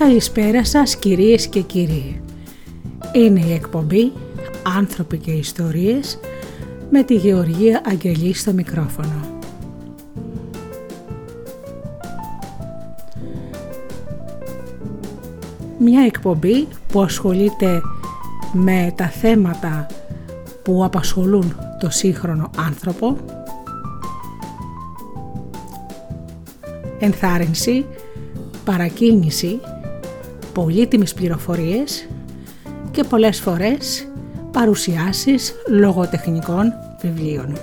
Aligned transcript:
Καλησπέρα 0.00 0.64
σας 0.64 0.96
κυρίες 0.96 1.46
και 1.46 1.60
κύριοι. 1.60 2.20
Είναι 3.12 3.40
η 3.40 3.52
εκπομπή 3.52 4.12
«Άνθρωποι 4.76 5.18
και 5.18 5.30
Ιστορίες» 5.30 6.20
με 6.90 7.02
τη 7.02 7.14
Γεωργία 7.14 7.82
Αγγελή 7.86 8.34
στο 8.34 8.52
μικρόφωνο. 8.52 9.40
Μια 15.78 16.04
εκπομπή 16.04 16.68
που 16.88 17.02
ασχολείται 17.02 17.80
με 18.52 18.92
τα 18.96 19.08
θέματα 19.08 19.86
που 20.62 20.84
απασχολούν 20.84 21.56
το 21.80 21.90
σύγχρονο 21.90 22.50
άνθρωπο 22.56 23.16
ενθάρρυνση, 26.98 27.86
παρακίνηση, 28.64 29.60
πολύτιμες 30.52 31.14
πληροφορίες 31.14 32.08
και 32.90 33.04
πολλές 33.04 33.40
φορές 33.40 34.08
παρουσιάσεις 34.52 35.54
λογοτεχνικών 35.68 36.72
βιβλίων. 37.02 37.58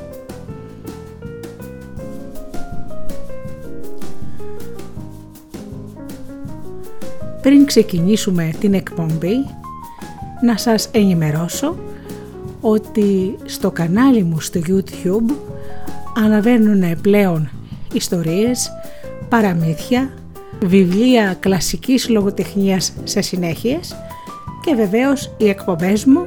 Πριν 7.42 7.66
ξεκινήσουμε 7.66 8.50
την 8.60 8.74
εκπομπή, 8.74 9.36
να 10.42 10.58
σας 10.58 10.90
ενημερώσω 10.92 11.76
ότι 12.62 13.36
στο 13.46 13.72
κανάλι 13.72 14.24
μου 14.24 14.40
στο 14.40 14.60
YouTube 14.68 15.34
αναβαίνουν 16.16 17.02
πλέον 17.02 17.50
ιστορίες, 17.94 18.72
παραμύθια, 19.30 20.10
βιβλία 20.62 21.38
κλασικής 21.40 22.10
λογοτεχνίας 22.10 22.94
σε 23.04 23.22
συνέχειες 23.22 23.96
και 24.62 24.76
βεβαίως 24.76 25.32
οι 25.38 25.50
εκπομπές 25.50 26.06
μου 26.06 26.26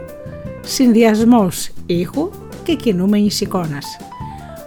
συνδυασμός 0.61 1.71
ήχου 1.87 2.31
και 2.63 2.75
κινούμενης 2.75 3.41
εικόνας. 3.41 3.97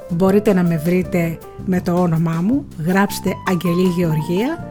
Μπορείτε 0.09 0.53
να 0.53 0.63
με 0.63 0.77
βρείτε 0.77 1.37
με 1.65 1.81
το 1.81 1.93
όνομά 1.93 2.41
μου, 2.43 2.67
γράψτε 2.85 3.29
Αγγελή 3.49 3.87
Γεωργία, 3.87 4.67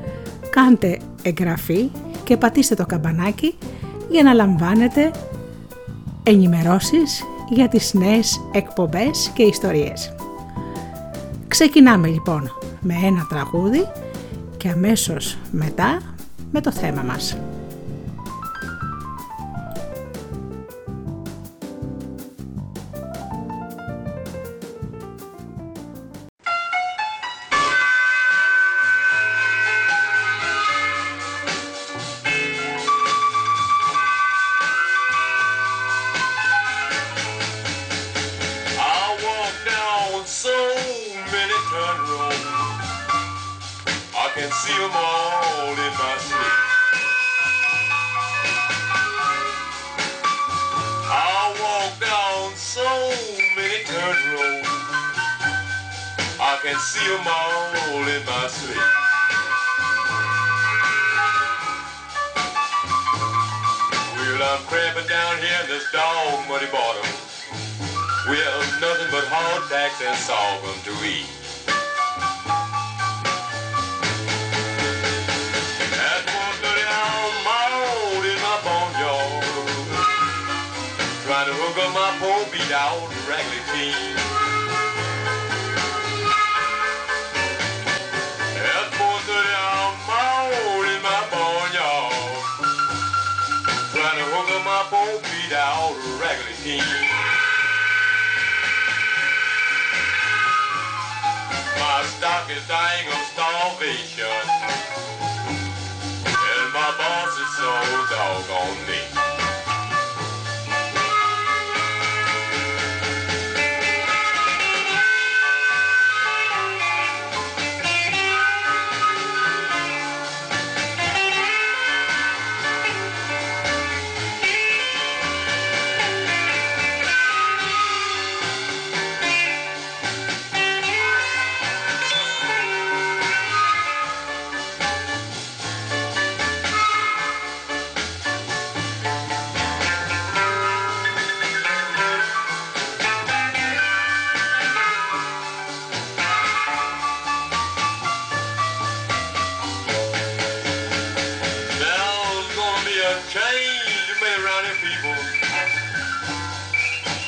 κάντε 0.50 0.98
εγγραφή 1.22 1.90
και 2.24 2.36
πατήστε 2.36 2.74
το 2.74 2.86
καμπανάκι 2.86 3.54
για 4.10 4.22
να 4.22 4.32
λαμβάνετε 4.32 5.10
ενημερώσεις 6.22 7.22
για 7.50 7.68
τις 7.68 7.94
νέες 7.94 8.40
εκπομπές 8.52 9.30
και 9.34 9.42
ιστορίες. 9.42 10.14
Ξεκινάμε 11.48 12.08
λοιπόν 12.08 12.50
με 12.80 12.94
ένα 13.04 13.26
τραγούδι 13.28 13.86
και 14.62 14.68
αμέσως 14.68 15.36
μετά 15.50 16.00
με 16.52 16.60
το 16.60 16.72
θέμα 16.72 17.02
μας. 17.02 17.36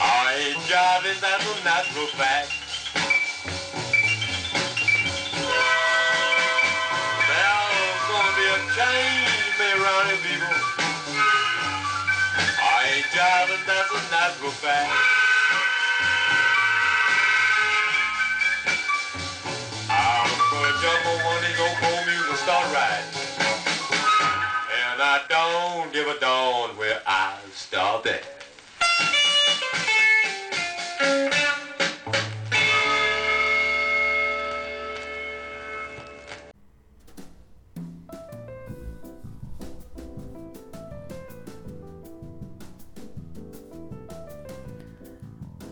I 0.01 0.47
ain't 0.47 0.63
driving, 0.69 1.19
that's 1.21 1.43
a 1.43 1.65
natural 1.65 2.07
fact. 2.15 2.55
There's 7.27 8.05
gonna 8.07 8.35
be 8.39 8.47
a 8.47 8.59
change 8.79 9.59
made 9.59 9.75
around 9.75 10.07
here, 10.07 10.23
people. 10.23 10.55
I 12.63 12.95
ain't 12.95 13.11
driving, 13.11 13.63
that's 13.67 13.91
a 13.91 14.03
natural 14.15 14.55
fact. 14.63 14.95
I'm 19.91 20.31
one 21.27 21.43
and 21.43 22.39
start. 22.39 22.65
I 25.07 25.21
don't 25.29 25.93
give 25.93 26.09
a 26.09 26.19
darn 26.19 26.77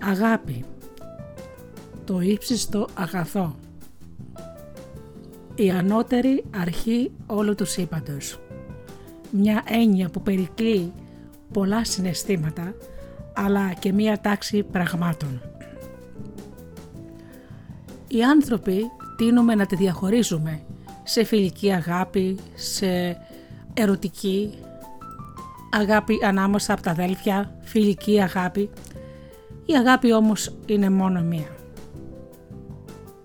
Αγάπη 0.01 0.65
Το 2.05 2.21
ύψιστο 2.21 2.89
αγαθό. 2.95 3.57
Η 5.55 5.71
ανώτερη 5.71 6.45
αρχή 6.57 7.13
όλου 7.27 7.55
του 7.55 7.65
σύμπαντος. 7.65 8.41
Μια 9.31 9.63
έννοια 9.67 10.09
που 10.09 10.23
περικλεί 10.23 10.93
πολλά 11.53 11.85
συναισθήματα 11.85 12.75
αλλά 13.35 13.73
και 13.73 13.93
μία 13.93 14.21
τάξη 14.21 14.63
πραγμάτων. 14.63 15.41
Οι 18.09 18.23
άνθρωποι 18.23 18.91
τίνουμε 19.17 19.55
να 19.55 19.67
τη 19.67 19.77
διαχωρίζουμε 19.77 20.61
σε 21.03 21.25
φιλική 21.25 21.73
αγάπη, 21.73 22.39
σε 22.55 23.17
ερωτική, 23.75 24.59
αγάπη 25.71 26.19
ανάμεσα 26.25 26.73
από 26.73 26.83
τα 26.83 26.91
αδέλφια, 26.91 27.55
φιλική 27.63 28.23
αγάπη. 28.23 28.71
Η 29.67 29.73
αγάπη 29.73 30.13
όμως 30.13 30.55
είναι 30.67 30.91
μόνο 30.91 31.21
μία. 31.21 31.57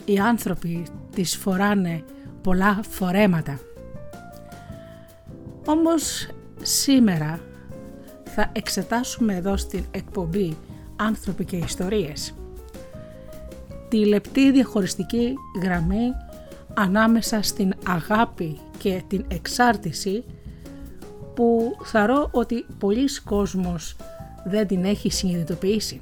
Οι 0.05 0.19
άνθρωποι 0.19 0.85
τις 1.15 1.35
φοράνε 1.35 2.03
πολλά 2.41 2.79
φορέματα. 2.89 3.59
Όμως 5.65 6.29
σήμερα 6.61 7.39
θα 8.39 8.49
εξετάσουμε 8.53 9.35
εδώ 9.35 9.57
στην 9.57 9.83
εκπομπή 9.91 10.57
«Άνθρωποι 10.95 11.45
και 11.45 11.55
ιστορίες» 11.55 12.33
τη 13.89 14.05
λεπτή 14.05 14.51
διαχωριστική 14.51 15.33
γραμμή 15.61 16.11
ανάμεσα 16.73 17.41
στην 17.41 17.73
αγάπη 17.87 18.59
και 18.77 19.03
την 19.07 19.25
εξάρτηση 19.27 20.23
που 21.33 21.77
θαρώ 21.83 22.29
ότι 22.31 22.65
πολλοί 22.77 23.21
κόσμος 23.23 23.95
δεν 24.45 24.67
την 24.67 24.85
έχει 24.85 25.09
συνειδητοποιήσει. 25.09 26.01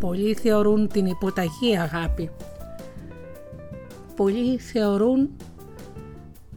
Πολλοί 0.00 0.34
θεωρούν 0.34 0.88
την 0.88 1.06
υποταγή 1.06 1.78
αγάπη. 1.78 2.30
Πολλοί 4.16 4.58
θεωρούν 4.58 5.30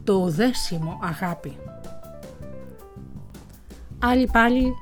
το 0.04 0.28
δέσιμο 0.28 0.98
αγάπη. 1.02 1.56
Άλλοι 3.98 4.28
πάλι 4.32 4.74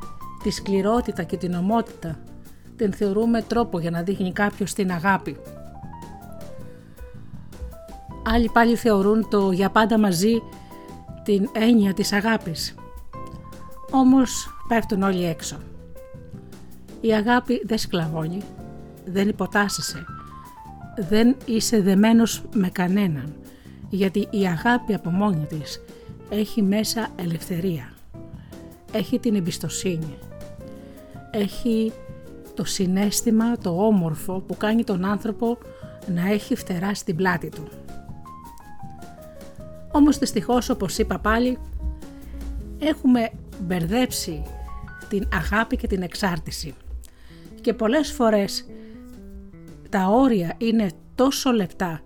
τη 0.43 0.51
σκληρότητα 0.51 1.23
και 1.23 1.37
την 1.37 1.55
ομότητα 1.55 2.19
την 2.77 2.93
θεωρούμε 2.93 3.43
τρόπο 3.43 3.79
για 3.79 3.91
να 3.91 4.03
δείχνει 4.03 4.33
κάποιος 4.33 4.73
την 4.73 4.91
αγάπη. 4.93 5.37
Άλλοι 8.25 8.51
πάλι 8.53 8.77
θεωρούν 8.77 9.29
το 9.29 9.51
για 9.51 9.71
πάντα 9.71 9.99
μαζί 9.99 10.43
την 11.23 11.49
έννοια 11.53 11.95
της 11.95 12.13
αγάπης. 12.13 12.75
Όμως 13.91 14.51
πέφτουν 14.69 15.03
όλοι 15.03 15.25
έξω. 15.25 15.57
Η 17.01 17.13
αγάπη 17.13 17.63
δεν 17.67 17.79
σκλαβώνει, 17.79 18.43
δεν 19.05 19.29
υποτάσσεσαι, 19.29 20.05
δεν 21.09 21.37
είσαι 21.45 21.81
δεμένος 21.81 22.43
με 22.55 22.69
κανέναν, 22.69 23.35
γιατί 23.89 24.29
η 24.31 24.47
αγάπη 24.47 24.95
από 24.95 25.11
μόνη 25.11 25.47
της 25.49 25.81
έχει 26.31 26.63
μέσα 26.63 27.09
ελευθερία, 27.17 27.93
έχει 28.93 29.19
την 29.19 29.35
εμπιστοσύνη, 29.35 30.19
έχει 31.31 31.93
το 32.55 32.65
συνέστημα, 32.65 33.59
το 33.59 33.71
όμορφο 33.87 34.41
που 34.41 34.57
κάνει 34.57 34.85
τον 34.85 35.05
άνθρωπο 35.05 35.59
να 36.15 36.31
έχει 36.31 36.55
φτερά 36.55 36.95
στην 36.95 37.17
πλάτη 37.17 37.49
του. 37.49 37.69
Όμως 39.93 40.19
δυστυχώς 40.19 40.69
όπως 40.69 40.99
είπα 40.99 41.19
πάλι 41.19 41.59
έχουμε 42.79 43.31
μπερδέψει 43.61 44.43
την 45.09 45.29
αγάπη 45.33 45.77
και 45.77 45.87
την 45.87 46.03
εξάρτηση 46.03 46.75
και 47.61 47.75
πολλές 47.75 48.13
φορές 48.13 48.67
τα 49.89 50.07
όρια 50.07 50.55
είναι 50.59 50.91
τόσο 51.15 51.53
λεπτά 51.53 52.01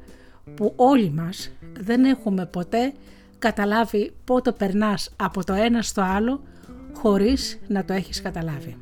που 0.55 0.73
όλοι 0.77 1.11
μας 1.11 1.51
δεν 1.81 2.05
έχουμε 2.05 2.47
ποτέ 2.47 2.93
καταλάβει 3.39 4.13
πότε 4.25 4.53
περνάς 4.53 5.11
από 5.17 5.45
το 5.45 5.53
ένα 5.53 5.83
στο 5.83 6.03
άλλο 6.03 6.43
χωρίς 6.93 7.59
να 7.69 7.85
το 7.85 7.93
έχεις 7.93 8.23
καταλάβει. 8.23 8.77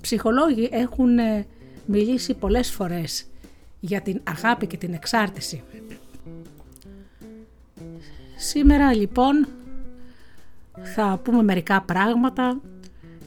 Ψυχολόγοι 0.00 0.68
έχουν 0.72 1.18
ε, 1.18 1.46
μιλήσει 1.86 2.34
πολλές 2.34 2.70
φορές 2.70 3.24
για 3.80 4.00
την 4.00 4.20
αγάπη 4.24 4.66
και 4.66 4.76
την 4.76 4.92
εξάρτηση. 4.94 5.62
Σήμερα 8.36 8.94
λοιπόν 8.94 9.48
θα 10.82 11.20
πούμε 11.22 11.42
μερικά 11.42 11.82
πράγματα 11.82 12.60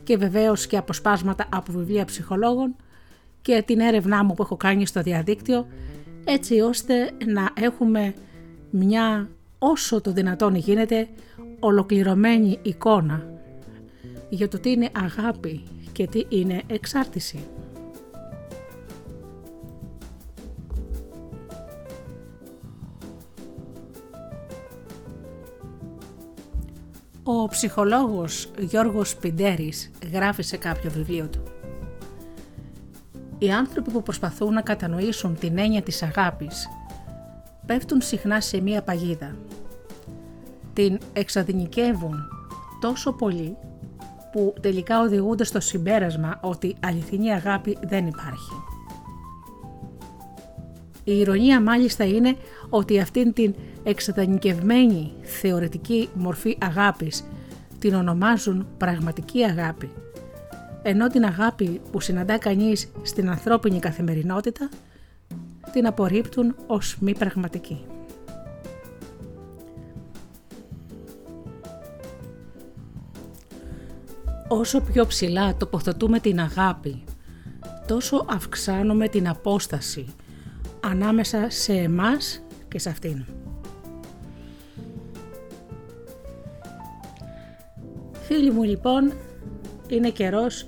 και 0.03 0.17
βεβαίως 0.17 0.67
και 0.67 0.77
αποσπάσματα 0.77 1.45
από 1.51 1.71
βιβλία 1.71 2.05
ψυχολόγων 2.05 2.75
και 3.41 3.63
την 3.65 3.79
έρευνά 3.79 4.23
μου 4.23 4.33
που 4.33 4.41
έχω 4.41 4.57
κάνει 4.57 4.85
στο 4.85 5.01
διαδίκτυο 5.01 5.67
έτσι 6.25 6.59
ώστε 6.59 7.11
να 7.25 7.49
έχουμε 7.53 8.13
μια 8.69 9.29
όσο 9.59 10.01
το 10.01 10.11
δυνατόν 10.11 10.55
γίνεται 10.55 11.07
ολοκληρωμένη 11.65 12.59
εικόνα 12.61 13.25
για 14.29 14.47
το 14.47 14.59
τι 14.59 14.71
είναι 14.71 14.89
αγάπη 14.91 15.63
και 15.91 16.07
τι 16.07 16.25
είναι 16.29 16.61
εξάρτηση. 16.67 17.39
Ο 27.23 27.47
ψυχολόγος 27.47 28.51
Γιώργος 28.59 29.15
Πιντέρης 29.15 29.91
γράφει 30.13 30.43
σε 30.43 30.57
κάποιο 30.57 30.91
βιβλίο 30.91 31.27
του 31.27 31.43
«Οι 33.37 33.51
άνθρωποι 33.51 33.91
που 33.91 34.03
προσπαθούν 34.03 34.53
να 34.53 34.61
κατανοήσουν 34.61 35.37
την 35.39 35.57
έννοια 35.57 35.81
της 35.81 36.03
αγάπης 36.03 36.67
πέφτουν 37.65 38.01
συχνά 38.01 38.41
σε 38.41 38.61
μία 38.61 38.81
παγίδα. 38.81 39.35
Την 40.75 40.97
εξαδυνικεύουν 41.13 42.15
τόσο 42.81 43.11
πολύ 43.11 43.57
που 44.31 44.53
τελικά 44.61 45.01
οδηγούνται 45.01 45.43
στο 45.43 45.59
συμπέρασμα 45.59 46.39
ότι 46.41 46.75
αληθινή 46.79 47.33
αγάπη 47.33 47.77
δεν 47.81 48.07
υπάρχει. 48.07 48.53
Η 51.03 51.19
ηρωνία 51.19 51.61
μάλιστα 51.61 52.03
είναι 52.03 52.35
ότι 52.69 52.99
αυτήν 52.99 53.33
την 53.33 53.55
εξατανικευμένη 53.83 55.11
θεωρητική 55.21 56.09
μορφή 56.13 56.57
αγάπης 56.61 57.23
την 57.79 57.93
ονομάζουν 57.93 58.67
πραγματική 58.77 59.43
αγάπη, 59.43 59.89
ενώ 60.81 61.07
την 61.07 61.25
αγάπη 61.25 61.81
που 61.91 61.99
συναντά 61.99 62.37
κανείς 62.37 62.91
στην 63.01 63.29
ανθρώπινη 63.29 63.79
καθημερινότητα 63.79 64.69
την 65.71 65.87
απορρίπτουν 65.87 66.55
ως 66.67 66.97
μη 66.99 67.15
πραγματική. 67.15 67.85
Όσο 74.47 74.81
πιο 74.81 75.05
ψηλά 75.05 75.55
τοποθετούμε 75.55 76.19
την 76.19 76.39
αγάπη, 76.39 77.03
τόσο 77.87 78.25
αυξάνουμε 78.29 79.07
την 79.07 79.27
απόσταση 79.27 80.05
ανάμεσα 80.79 81.49
σε 81.49 81.73
εμάς 81.73 82.43
και 82.67 82.79
σε 82.79 82.89
αυτήν. 82.89 83.25
Φίλοι 88.11 88.51
μου 88.51 88.63
λοιπόν, 88.63 89.13
είναι 89.87 90.09
καιρός 90.09 90.67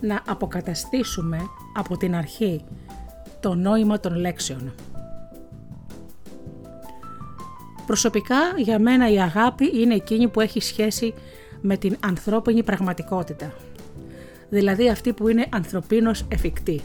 να 0.00 0.22
αποκαταστήσουμε 0.26 1.38
από 1.76 1.96
την 1.96 2.14
αρχή 2.14 2.64
το 3.40 3.54
νόημα 3.54 4.00
των 4.00 4.14
λέξεων. 4.14 4.74
Προσωπικά 7.86 8.36
για 8.56 8.78
μένα 8.78 9.10
η 9.10 9.20
αγάπη 9.20 9.80
είναι 9.80 9.94
εκείνη 9.94 10.28
που 10.28 10.40
έχει 10.40 10.60
σχέση 10.60 11.14
με 11.60 11.76
την 11.76 11.96
ανθρώπινη 12.00 12.62
πραγματικότητα, 12.62 13.52
δηλαδή 14.48 14.88
αυτή 14.88 15.12
που 15.12 15.28
είναι 15.28 15.46
ανθρωπίνος 15.50 16.24
εφικτή. 16.28 16.80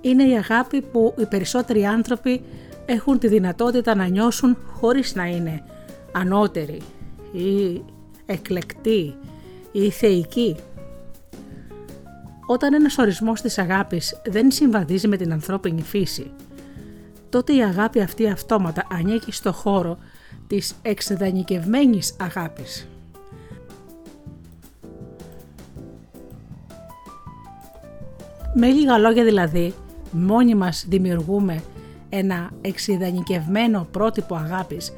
Είναι 0.00 0.24
η 0.24 0.36
αγάπη 0.36 0.82
που 0.82 1.14
οι 1.18 1.26
περισσότεροι 1.26 1.84
άνθρωποι 1.84 2.42
έχουν 2.86 3.18
τη 3.18 3.28
δυνατότητα 3.28 3.94
να 3.94 4.06
νιώσουν 4.06 4.56
χωρίς 4.72 5.14
να 5.14 5.24
είναι 5.26 5.62
ανώτεροι 6.12 6.80
ή 7.32 7.82
εκλεκτοί 8.26 9.14
ή 9.72 9.90
θεϊκοί. 9.90 10.56
Όταν 12.46 12.74
ένας 12.74 12.98
ορισμός 12.98 13.40
της 13.40 13.58
αγάπης 13.58 14.20
δεν 14.26 14.50
συμβαδίζει 14.50 15.08
με 15.08 15.16
την 15.16 15.32
ανθρώπινη 15.32 15.82
φύση, 15.82 16.30
τότε 17.28 17.54
η 17.54 17.62
αγάπη 17.62 18.00
αυτή 18.00 18.28
αυτόματα 18.28 18.86
ανήκει 18.92 19.32
στο 19.32 19.52
χώρο 19.52 19.98
της 20.46 20.74
εξεδανικευμένης 20.82 22.16
αγάπης. 22.20 22.88
Με 28.54 28.66
λίγα 28.66 28.98
λόγια 28.98 29.24
δηλαδή, 29.24 29.74
μόνοι 30.10 30.54
μας 30.54 30.84
δημιουργούμε 30.88 31.62
ένα 32.08 32.50
εξειδανικευμένο 32.60 33.86
πρότυπο 33.90 34.34
αγάπης, 34.34 34.92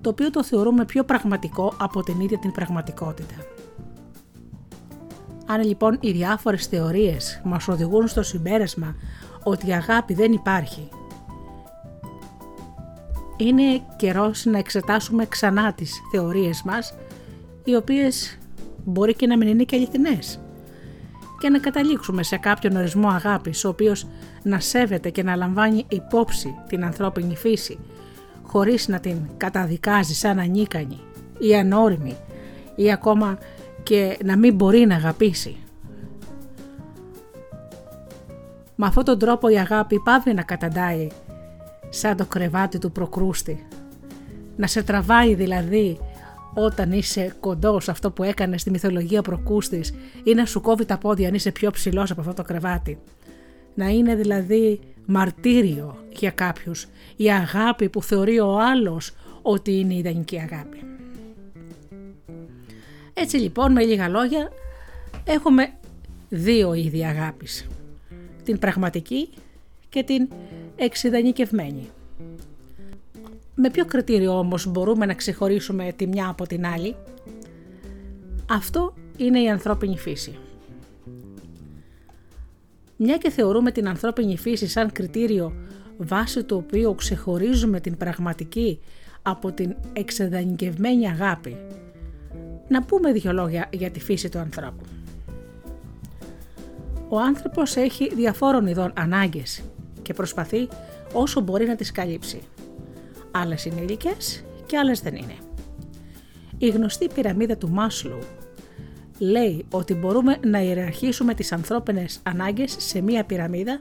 το 0.00 0.10
οποίο 0.10 0.30
το 0.30 0.44
θεωρούμε 0.44 0.84
πιο 0.84 1.04
πραγματικό 1.04 1.74
από 1.78 2.02
την 2.02 2.20
ίδια 2.20 2.38
την 2.38 2.52
πραγματικότητα. 2.52 3.34
Αν 5.46 5.62
λοιπόν 5.62 5.98
οι 6.00 6.10
διάφορες 6.10 6.66
θεωρίες 6.66 7.40
μας 7.44 7.68
οδηγούν 7.68 8.08
στο 8.08 8.22
συμπέρασμα 8.22 8.96
ότι 9.42 9.68
η 9.68 9.72
αγάπη 9.72 10.14
δεν 10.14 10.32
υπάρχει, 10.32 10.88
είναι 13.36 13.82
καιρός 13.96 14.44
να 14.44 14.58
εξετάσουμε 14.58 15.26
ξανά 15.26 15.72
τις 15.72 16.00
θεωρίες 16.12 16.62
μας, 16.62 16.94
οι 17.64 17.74
οποίες 17.74 18.38
μπορεί 18.84 19.14
και 19.14 19.26
να 19.26 19.36
μην 19.36 19.48
είναι 19.48 19.62
και 19.62 19.76
αληθινές 19.76 20.40
και 21.42 21.48
να 21.48 21.58
καταλήξουμε 21.58 22.22
σε 22.22 22.36
κάποιον 22.36 22.76
ορισμό 22.76 23.08
αγάπης, 23.08 23.64
ο 23.64 23.68
οποίος 23.68 24.06
να 24.42 24.60
σέβεται 24.60 25.10
και 25.10 25.22
να 25.22 25.36
λαμβάνει 25.36 25.84
υπόψη 25.88 26.54
την 26.68 26.84
ανθρώπινη 26.84 27.36
φύση, 27.36 27.78
χωρίς 28.42 28.88
να 28.88 29.00
την 29.00 29.16
καταδικάζει 29.36 30.14
σαν 30.14 30.38
ανίκανη 30.38 31.00
ή 31.38 31.56
ανώριμη 31.56 32.16
ή 32.74 32.92
ακόμα 32.92 33.38
και 33.82 34.18
να 34.24 34.36
μην 34.36 34.54
μπορεί 34.54 34.86
να 34.86 34.94
αγαπήσει. 34.94 35.56
Με 38.74 38.86
αυτόν 38.86 39.04
τον 39.04 39.18
τρόπο 39.18 39.48
η 39.48 39.58
αγάπη 39.58 40.00
πάβει 40.00 40.34
να 40.34 40.42
καταντάει 40.42 41.08
σαν 41.88 42.16
το 42.16 42.26
κρεβάτι 42.26 42.78
του 42.78 42.92
προκρούστη. 42.92 43.66
Να 44.56 44.66
σε 44.66 44.82
τραβάει 44.82 45.34
δηλαδή 45.34 45.98
όταν 46.54 46.92
είσαι 46.92 47.34
κοντός 47.40 47.84
σε 47.84 47.90
αυτό 47.90 48.10
που 48.10 48.22
έκανες 48.22 48.60
στη 48.60 48.70
μυθολογία 48.70 49.22
προκούστης 49.22 49.94
ή 50.24 50.34
να 50.34 50.46
σου 50.46 50.60
κόβει 50.60 50.84
τα 50.84 50.98
πόδια 50.98 51.28
αν 51.28 51.34
είσαι 51.34 51.52
πιο 51.52 51.70
ψηλός 51.70 52.10
από 52.10 52.20
αυτό 52.20 52.32
το 52.32 52.42
κρεβάτι. 52.42 52.98
Να 53.74 53.88
είναι 53.88 54.14
δηλαδή 54.14 54.80
μαρτύριο 55.06 56.04
για 56.12 56.30
κάποιους 56.30 56.86
η 57.16 57.30
αγάπη 57.30 57.88
που 57.88 58.02
θεωρεί 58.02 58.40
ο 58.40 58.58
άλλος 58.58 59.12
ότι 59.42 59.78
είναι 59.78 59.94
η 59.94 59.98
ιδανική 59.98 60.40
αγάπη. 60.40 60.84
Έτσι 63.14 63.36
λοιπόν 63.36 63.72
με 63.72 63.84
λίγα 63.84 64.08
λόγια 64.08 64.52
έχουμε 65.24 65.72
δύο 66.28 66.74
είδη 66.74 67.04
αγάπης. 67.04 67.66
Την 68.44 68.58
πραγματική 68.58 69.28
και 69.88 70.02
την 70.02 70.28
εξειδανικευμένη. 70.76 71.90
Με 73.54 73.70
ποιο 73.70 73.84
κριτήριο 73.84 74.38
όμως 74.38 74.66
μπορούμε 74.66 75.06
να 75.06 75.14
ξεχωρίσουμε 75.14 75.92
τη 75.96 76.06
μια 76.06 76.28
από 76.28 76.46
την 76.46 76.66
άλλη; 76.66 76.96
Αυτό 78.50 78.94
είναι 79.16 79.42
η 79.42 79.50
ανθρώπινη 79.50 79.98
φύση. 79.98 80.38
Μια 82.96 83.16
και 83.16 83.30
θεωρούμε 83.30 83.70
την 83.70 83.88
ανθρώπινη 83.88 84.38
φύση 84.38 84.66
σαν 84.66 84.92
κριτήριο 84.92 85.52
βάσει 85.96 86.44
του 86.44 86.56
οποίου 86.56 86.94
ξεχωρίζουμε 86.94 87.80
την 87.80 87.96
πραγματική 87.96 88.80
από 89.22 89.52
την 89.52 89.74
εξεδανικευμένη 89.92 91.08
αγάπη. 91.08 91.56
Να 92.68 92.82
πούμε 92.82 93.12
δύο 93.12 93.32
λόγια 93.32 93.68
για 93.72 93.90
τη 93.90 94.00
φύση 94.00 94.28
του 94.28 94.38
ανθρώπου. 94.38 94.84
Ο 97.08 97.18
άνθρωπος 97.20 97.76
έχει 97.76 98.14
διαφόρων 98.14 98.66
ειδών 98.66 98.92
ανάγκες 98.96 99.62
και 100.02 100.14
προσπαθεί 100.14 100.68
όσο 101.12 101.40
μπορεί 101.40 101.66
να 101.66 101.76
τις 101.76 101.92
καλύψει. 101.92 102.40
Άλλες 103.32 103.64
είναι 103.64 103.80
υλικέ 103.80 104.16
και 104.66 104.78
άλλες 104.78 105.00
δεν 105.00 105.14
είναι. 105.14 105.34
Η 106.58 106.68
γνωστή 106.68 107.08
πυραμίδα 107.14 107.56
του 107.56 107.70
Μάσλου 107.70 108.18
λέει 109.18 109.64
ότι 109.70 109.94
μπορούμε 109.94 110.38
να 110.46 110.60
ιεραρχήσουμε 110.60 111.34
τις 111.34 111.52
ανθρώπινες 111.52 112.20
ανάγκες 112.22 112.76
σε 112.78 113.00
μία 113.00 113.24
πυραμίδα 113.24 113.80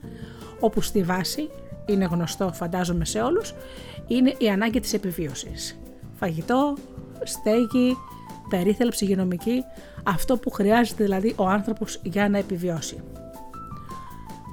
όπου 0.59 0.81
στη 0.81 1.03
βάση, 1.03 1.49
είναι 1.85 2.05
γνωστό 2.05 2.51
φαντάζομαι 2.53 3.05
σε 3.05 3.21
όλους, 3.21 3.53
είναι 4.07 4.35
η 4.37 4.49
ανάγκη 4.49 4.79
της 4.79 4.93
επιβίωσης. 4.93 5.79
Φαγητό, 6.13 6.77
στέγη, 7.23 7.97
περίθαλψη 8.49 9.03
υγειονομική, 9.03 9.63
αυτό 10.03 10.37
που 10.37 10.49
χρειάζεται 10.49 11.03
δηλαδή 11.03 11.33
ο 11.37 11.47
άνθρωπος 11.47 11.99
για 12.03 12.29
να 12.29 12.37
επιβιώσει. 12.37 13.03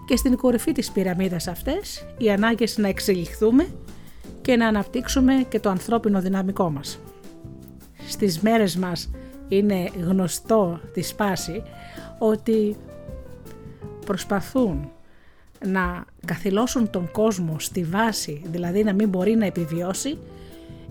Και 0.07 0.17
στην 0.17 0.37
κορυφή 0.37 0.73
της 0.73 0.91
πυραμίδας 0.91 1.49
αυτές, 1.49 2.07
οι 2.19 2.31
ανάγκες 2.31 2.79
να 2.79 2.89
εξελιχθούμε 2.89 3.67
και 4.49 4.57
να 4.57 4.67
αναπτύξουμε 4.67 5.33
και 5.49 5.61
το 5.61 5.71
ανθρώπινο 5.71 6.21
δυναμικό 6.21 6.71
μας. 6.71 6.99
Στις 8.09 8.41
μέρες 8.41 8.77
μας 8.77 9.11
είναι 9.49 9.91
γνωστό 10.07 10.81
τη 10.93 11.03
σπάση 11.03 11.63
ότι 12.19 12.77
προσπαθούν 14.07 14.91
να 15.67 16.05
καθυλώσουν 16.25 16.91
τον 16.91 17.11
κόσμο 17.11 17.59
στη 17.59 17.85
βάση, 17.85 18.43
δηλαδή 18.51 18.85
να 18.85 18.93
μην 18.93 19.09
μπορεί 19.09 19.35
να 19.35 19.47
επιβιώσει, 19.47 20.19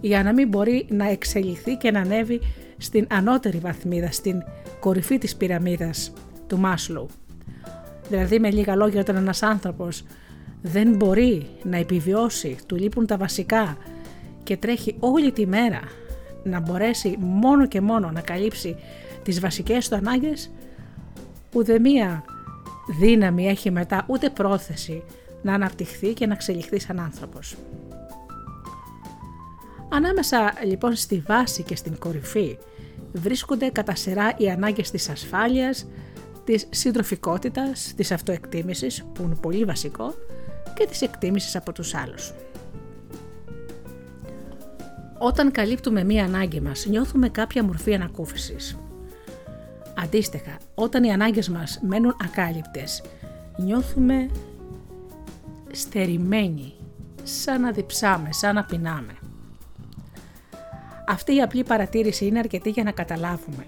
για 0.02 0.24
να 0.24 0.34
μην 0.34 0.48
μπορεί 0.48 0.86
να 0.90 1.10
εξελιχθεί 1.10 1.76
και 1.76 1.92
να 1.92 2.00
ανέβει 2.00 2.42
στην 2.78 3.08
ανώτερη 3.10 3.58
βαθμίδα, 3.58 4.12
στην 4.12 4.44
κορυφή 4.80 5.18
της 5.18 5.36
πυραμίδας 5.36 6.14
του 6.48 6.58
Μάσλου. 6.58 7.08
Δηλαδή 8.10 8.40
με 8.40 8.52
λίγα 8.52 8.76
λόγια 8.76 9.00
όταν 9.00 9.16
ένας 9.16 9.44
άνθρωπος 9.44 10.04
δεν 10.62 10.96
μπορεί 10.96 11.48
να 11.64 11.78
επιβιώσει, 11.78 12.58
του 12.66 12.76
λείπουν 12.76 13.06
τα 13.06 13.18
βασικά 13.18 13.78
και 14.44 14.58
τρέχει 14.58 14.96
όλη 15.00 15.32
τη 15.32 15.48
μέρα 15.48 15.82
να 16.44 16.60
μπορέσει 16.60 17.18
μόνο 17.20 17.68
και 17.68 17.82
μόνο 17.82 18.12
να 18.12 18.22
καλύψει 18.22 18.76
τις 19.24 19.40
βασικές 19.40 19.88
του 19.90 19.96
ανάγκες, 19.96 20.52
ούτε 21.54 21.80
μία 21.80 22.24
δύναμη 23.00 23.48
έχει 23.48 23.72
μετά 23.72 24.06
ούτε 24.08 24.30
πρόθεση 24.30 25.04
να 25.42 25.54
αναπτυχθεί 25.54 26.14
και 26.14 26.26
να 26.26 26.34
εξελιχθεί 26.34 26.80
σαν 26.80 27.00
άνθρωπος. 27.00 27.56
Ανάμεσα 29.90 30.54
λοιπόν 30.66 30.96
στη 30.96 31.24
βάση 31.28 31.64
και 31.64 31.76
στην 31.76 31.98
κορυφή 31.98 32.58
βρίσκονται 33.14 33.70
κατά 33.70 33.96
σειρά 33.96 34.34
οι 34.38 34.50
ανάγκες 34.50 34.92
της 34.92 35.10
ασφάλειας, 35.10 35.88
της 36.44 36.68
συντροφικότητας, 36.70 37.94
της 37.96 38.12
αυτοεκτίμησης 38.12 39.06
που 39.14 39.24
είναι 39.24 39.36
πολύ 39.42 39.64
βασικό 39.66 40.14
και 40.78 40.86
της 40.86 41.02
εκτίμησης 41.02 41.56
από 41.56 41.72
τους 41.72 41.94
άλλους. 41.94 42.34
Όταν 45.18 45.52
καλύπτουμε 45.52 46.04
μία 46.04 46.24
ανάγκη 46.24 46.62
μας, 46.62 46.86
νιώθουμε 46.86 47.30
κάποια 47.30 47.64
μορφή 47.64 47.94
ανακούφισης. 47.94 48.78
Αντίστοιχα, 50.04 50.58
όταν 50.76 51.04
οι 51.04 51.12
ανάγκες 51.12 51.50
μας 51.50 51.80
μένουν 51.82 52.16
ακάλυπτες, 52.24 53.04
νιώθουμε 53.58 54.30
στερημένοι, 55.72 56.74
σαν 57.24 57.62
να 57.62 57.72
διψάμε, 57.72 58.30
σαν 58.32 58.56
να 58.56 58.64
πεινάμε. 58.64 59.16
Αυτή 61.08 61.36
η 61.36 61.42
απλή 61.42 61.64
παρατήρηση 61.64 62.26
είναι 62.26 62.40
αρκετή 62.40 62.70
για 62.70 62.84
να 62.84 62.92
καταλάβουμε 62.92 63.66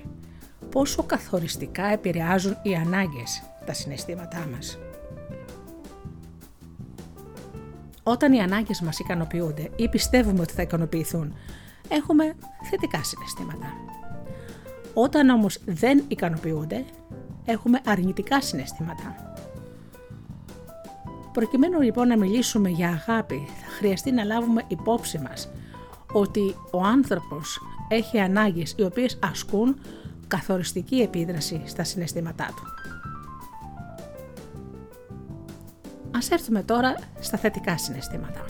πόσο 0.72 1.04
καθοριστικά 1.04 1.86
επηρεάζουν 1.86 2.58
οι 2.62 2.75
ανάγκες 2.75 3.44
τα 3.66 3.74
συναισθήματά 3.74 4.48
μας. 4.56 4.80
Όταν 8.10 8.34
οι 8.34 8.42
ανάγκες 8.42 8.82
μας 8.82 9.00
ικανοποιούνται 9.00 9.70
ή 9.75 9.89
πιστεύουμε 9.89 10.42
ότι 10.42 10.54
θα 10.54 10.62
ικανοποιηθούν, 10.62 11.34
έχουμε 11.89 12.36
θετικά 12.70 13.04
συναισθήματα. 13.04 13.74
Όταν 14.94 15.30
όμως 15.30 15.60
δεν 15.66 16.04
ικανοποιούνται, 16.08 16.86
έχουμε 17.46 17.82
αρνητικά 17.86 18.42
συναισθήματα. 18.42 19.34
Προκειμένου 21.34 21.82
λοιπόν 21.82 22.08
να 22.08 22.18
μιλήσουμε 22.18 22.70
για 22.70 22.89
αγάπη, 22.89 23.48
θα 23.48 23.72
χρειαστεί 23.78 24.12
να 24.12 24.24
λάβουμε 24.24 24.63
υπόψη 24.68 25.20
μας 25.20 25.50
ότι 26.12 26.56
ο 26.72 26.84
άνθρωπος 26.84 27.60
έχει 27.88 28.20
ανάγκες 28.20 28.75
οι 28.78 28.84
οποίες 28.84 29.20
ασκούν 29.22 29.80
καθοριστική 30.28 30.96
επίδραση 30.96 31.62
στα 31.66 31.84
συναισθήματά 31.84 32.46
του. 32.56 32.78
Ας 36.16 36.32
έρθουμε 36.32 36.63
τώρα 36.63 36.96
στα 37.20 37.38
θετικά 37.38 37.78
συναισθήματα. 37.78 38.46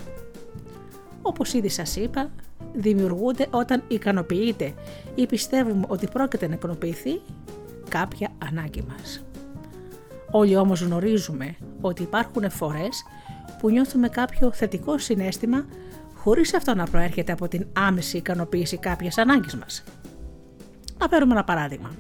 Όπως 1.21 1.53
ήδη 1.53 1.69
σας 1.69 1.95
είπα, 1.95 2.31
δημιουργούνται 2.73 3.47
όταν 3.49 3.83
ικανοποιείται 3.87 4.73
ή 5.15 5.25
πιστεύουμε 5.25 5.85
ότι 5.87 6.07
πρόκειται 6.07 6.47
να 6.47 6.53
ικανοποιηθεί 6.53 7.21
κάποια 7.89 8.29
ανάγκη 8.49 8.83
μας. 8.87 9.23
Όλοι 10.31 10.55
όμως 10.55 10.81
γνωρίζουμε 10.81 11.55
ότι 11.81 12.01
υπάρχουν 12.01 12.49
φορές 12.49 13.03
που 13.59 13.69
νιώθουμε 13.69 14.09
κάποιο 14.09 14.51
θετικό 14.51 14.97
συνέστημα 14.97 15.65
χωρίς 16.15 16.53
αυτό 16.53 16.75
να 16.75 16.85
προέρχεται 16.85 17.31
από 17.31 17.47
την 17.47 17.67
άμεση 17.73 18.17
ικανοποίηση 18.17 18.77
κάποιας 18.77 19.17
ανάγκης 19.17 19.55
μας. 19.55 19.83
Να 20.97 21.07
παίρνουμε 21.07 21.33
ένα 21.33 21.43
παράδειγμα. 21.43 21.91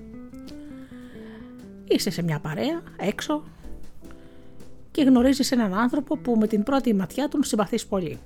Είσαι 1.87 2.09
σε 2.09 2.23
μια 2.23 2.39
παρέα, 2.39 2.81
έξω, 2.97 3.43
και 4.91 5.01
γνωρίζεις 5.03 5.51
έναν 5.51 5.73
άνθρωπο 5.73 6.17
που 6.17 6.35
με 6.39 6.47
την 6.47 6.63
πρώτη 6.63 6.93
ματιά 6.93 7.27
του 7.27 7.43
συμπαθείς 7.43 7.85
πολύ. 7.85 8.19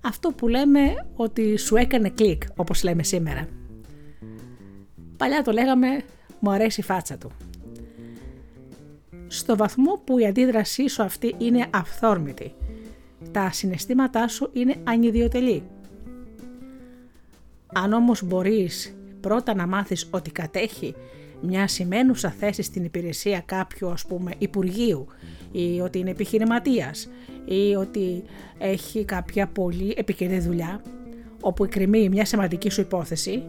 Αυτό 0.00 0.30
που 0.30 0.48
λέμε 0.48 1.06
ότι 1.14 1.56
σου 1.56 1.76
έκανε 1.76 2.08
κλικ, 2.10 2.42
όπως 2.56 2.82
λέμε 2.82 3.02
σήμερα. 3.02 3.48
Παλιά 5.16 5.42
το 5.42 5.52
λέγαμε 5.52 6.02
μου 6.38 6.50
αρέσει 6.50 6.80
η 6.80 6.84
φάτσα 6.84 7.18
του. 7.18 7.30
Στο 9.26 9.56
βαθμό 9.56 10.02
που 10.04 10.18
η 10.18 10.26
αντίδρασή 10.26 10.88
σου 10.88 11.02
αυτή 11.02 11.34
είναι 11.38 11.66
αυθόρμητη, 11.70 12.54
τα 13.30 13.50
συναισθήματά 13.52 14.28
σου 14.28 14.50
είναι 14.52 14.76
ανιδιοτελή. 14.84 15.62
Αν 17.66 17.92
όμως 17.92 18.22
μπορείς 18.22 18.96
πρώτα 19.20 19.54
να 19.54 19.66
μάθεις 19.66 20.08
ότι 20.10 20.30
κατέχει 20.30 20.94
μια 21.46 21.68
σημαίνουσα 21.68 22.30
θέση 22.30 22.62
στην 22.62 22.84
υπηρεσία 22.84 23.42
κάποιου 23.46 23.90
ας 23.90 24.06
πούμε 24.06 24.32
υπουργείου 24.38 25.06
ή 25.52 25.80
ότι 25.80 25.98
είναι 25.98 26.10
επιχειρηματίας 26.10 27.08
ή 27.44 27.74
ότι 27.74 28.24
έχει 28.58 29.04
κάποια 29.04 29.46
πολύ 29.46 29.94
επικαιρή 29.96 30.38
δουλειά 30.38 30.82
όπου 31.40 31.64
εκκρεμεί 31.64 32.08
μια 32.08 32.24
σημαντική 32.24 32.70
σου 32.70 32.80
υπόθεση 32.80 33.42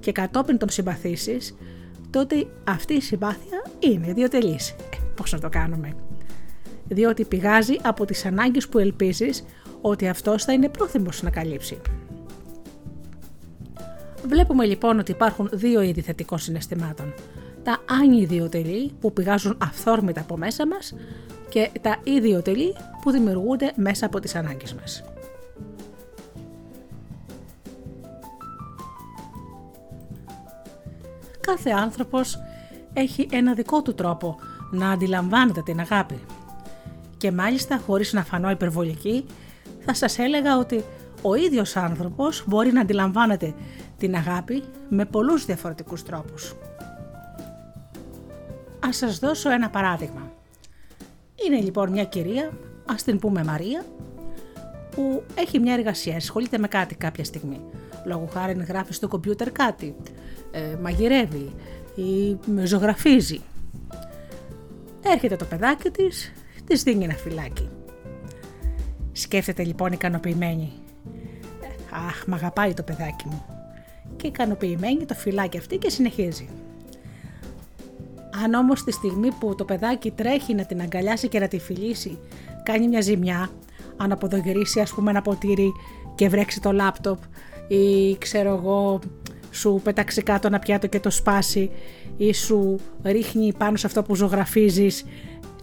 και 0.00 0.12
κατόπιν 0.12 0.58
τον 0.58 0.68
συμπαθήσεις 0.68 1.54
τότε 2.10 2.46
αυτή 2.64 2.94
η 2.94 3.00
συμπάθεια 3.00 3.62
είναι 3.78 4.08
ιδιωτελής. 4.08 4.70
Ε, 4.70 4.74
πώς 5.14 5.32
να 5.32 5.38
το 5.38 5.48
κάνουμε; 5.48 5.94
διότι 6.88 7.24
πηγάζει 7.24 7.76
από 7.82 8.04
τις 8.04 8.24
ανάγκες 8.24 8.68
που 8.68 8.78
ελπίζεις 8.78 9.44
ότι 9.80 10.08
αυτός 10.08 10.44
θα 10.44 10.52
είναι 10.52 10.68
πρόθυμος 10.68 11.22
να 11.22 11.30
καλύψει. 11.30 11.78
Βλέπουμε 14.26 14.64
λοιπόν 14.64 14.98
ότι 14.98 15.10
υπάρχουν 15.10 15.48
δύο 15.52 15.82
είδη 15.82 16.00
θετικών 16.00 16.38
συναισθημάτων. 16.38 17.14
Τα 17.62 17.78
ανιδιοτελή 17.88 18.92
που 19.00 19.12
πηγάζουν 19.12 19.56
αυθόρμητα 19.62 20.20
από 20.20 20.36
μέσα 20.36 20.66
μας 20.66 20.94
και 21.48 21.70
τα 21.80 21.96
ιδιοτελή 22.04 22.76
που 23.02 23.10
δημιουργούνται 23.10 23.72
μέσα 23.76 24.06
από 24.06 24.20
τις 24.20 24.34
ανάγκες 24.34 24.74
μας. 24.74 25.02
Κάθε 31.40 31.70
άνθρωπος 31.70 32.38
έχει 32.92 33.28
ένα 33.30 33.54
δικό 33.54 33.82
του 33.82 33.94
τρόπο 33.94 34.38
να 34.70 34.90
αντιλαμβάνεται 34.90 35.62
την 35.62 35.80
αγάπη. 35.80 36.18
Και 37.16 37.32
μάλιστα 37.32 37.80
χωρίς 37.86 38.12
να 38.12 38.24
φανώ 38.24 38.50
υπερβολική 38.50 39.24
θα 39.80 39.94
σας 39.94 40.18
έλεγα 40.18 40.58
ότι 40.58 40.84
ο 41.22 41.34
ίδιος 41.34 41.76
άνθρωπος 41.76 42.44
μπορεί 42.46 42.72
να 42.72 42.80
αντιλαμβάνεται 42.80 43.54
την 43.98 44.14
αγάπη 44.14 44.62
με 44.88 45.04
πολλούς 45.04 45.44
διαφορετικούς 45.44 46.02
τρόπους. 46.02 46.54
Ας 48.80 48.96
σας 48.96 49.18
δώσω 49.18 49.50
ένα 49.50 49.70
παράδειγμα. 49.70 50.32
Είναι 51.46 51.60
λοιπόν 51.60 51.90
μια 51.90 52.04
κυρία, 52.04 52.50
ας 52.86 53.02
την 53.02 53.18
πούμε 53.18 53.44
Μαρία, 53.44 53.84
που 54.90 55.22
έχει 55.34 55.58
μια 55.58 55.74
εργασία, 55.74 56.16
ασχολείται 56.16 56.58
με 56.58 56.68
κάτι 56.68 56.94
κάποια 56.94 57.24
στιγμή. 57.24 57.60
Λόγω 58.04 58.28
χάρη 58.32 58.52
γράφει 58.52 58.92
στο 58.92 59.08
κομπιούτερ 59.08 59.50
κάτι, 59.50 59.96
ε, 60.50 60.76
μαγειρεύει 60.82 61.52
ή 61.94 62.38
ζωγραφίζει. 62.64 63.40
Έρχεται 65.02 65.36
το 65.36 65.44
παιδάκι 65.44 65.90
της, 65.90 66.32
της 66.64 66.82
δίνει 66.82 67.04
ένα 67.04 67.14
φυλάκι. 67.14 67.68
Σκέφτεται 69.12 69.62
λοιπόν 69.64 69.92
ικανοποιημένη. 69.92 70.72
Αχ, 72.08 72.26
μ' 72.26 72.34
αγαπάει 72.34 72.74
το 72.74 72.82
παιδάκι 72.82 73.24
μου. 73.26 73.44
Και 74.16 74.26
ικανοποιημένη 74.26 75.04
το 75.04 75.14
φυλάκι 75.14 75.58
αυτή 75.58 75.76
και 75.76 75.90
συνεχίζει. 75.90 76.48
Αν 78.44 78.54
όμως 78.54 78.84
τη 78.84 78.92
στιγμή 78.92 79.32
που 79.32 79.54
το 79.54 79.64
παιδάκι 79.64 80.10
τρέχει 80.10 80.54
να 80.54 80.64
την 80.64 80.80
αγκαλιάσει 80.80 81.28
και 81.28 81.38
να 81.38 81.48
τη 81.48 81.58
φιλήσει, 81.58 82.18
κάνει 82.62 82.88
μια 82.88 83.00
ζημιά, 83.00 83.50
αν 83.96 84.12
αποδογυρίσει 84.12 84.80
ας 84.80 84.90
πούμε 84.90 85.10
ένα 85.10 85.22
ποτήρι 85.22 85.72
και 86.14 86.28
βρέξει 86.28 86.60
το 86.60 86.72
λάπτοπ 86.72 87.18
ή 87.68 88.16
ξέρω 88.18 88.54
εγώ 88.54 89.00
σου 89.50 89.80
πετάξει 89.84 90.22
κάτω 90.22 90.46
ένα 90.46 90.58
πιάτο 90.58 90.86
και 90.86 91.00
το 91.00 91.10
σπάσει 91.10 91.70
ή 92.16 92.32
σου 92.32 92.76
ρίχνει 93.02 93.52
πάνω 93.58 93.76
σε 93.76 93.86
αυτό 93.86 94.02
που 94.02 94.14
ζωγραφίζεις 94.14 95.04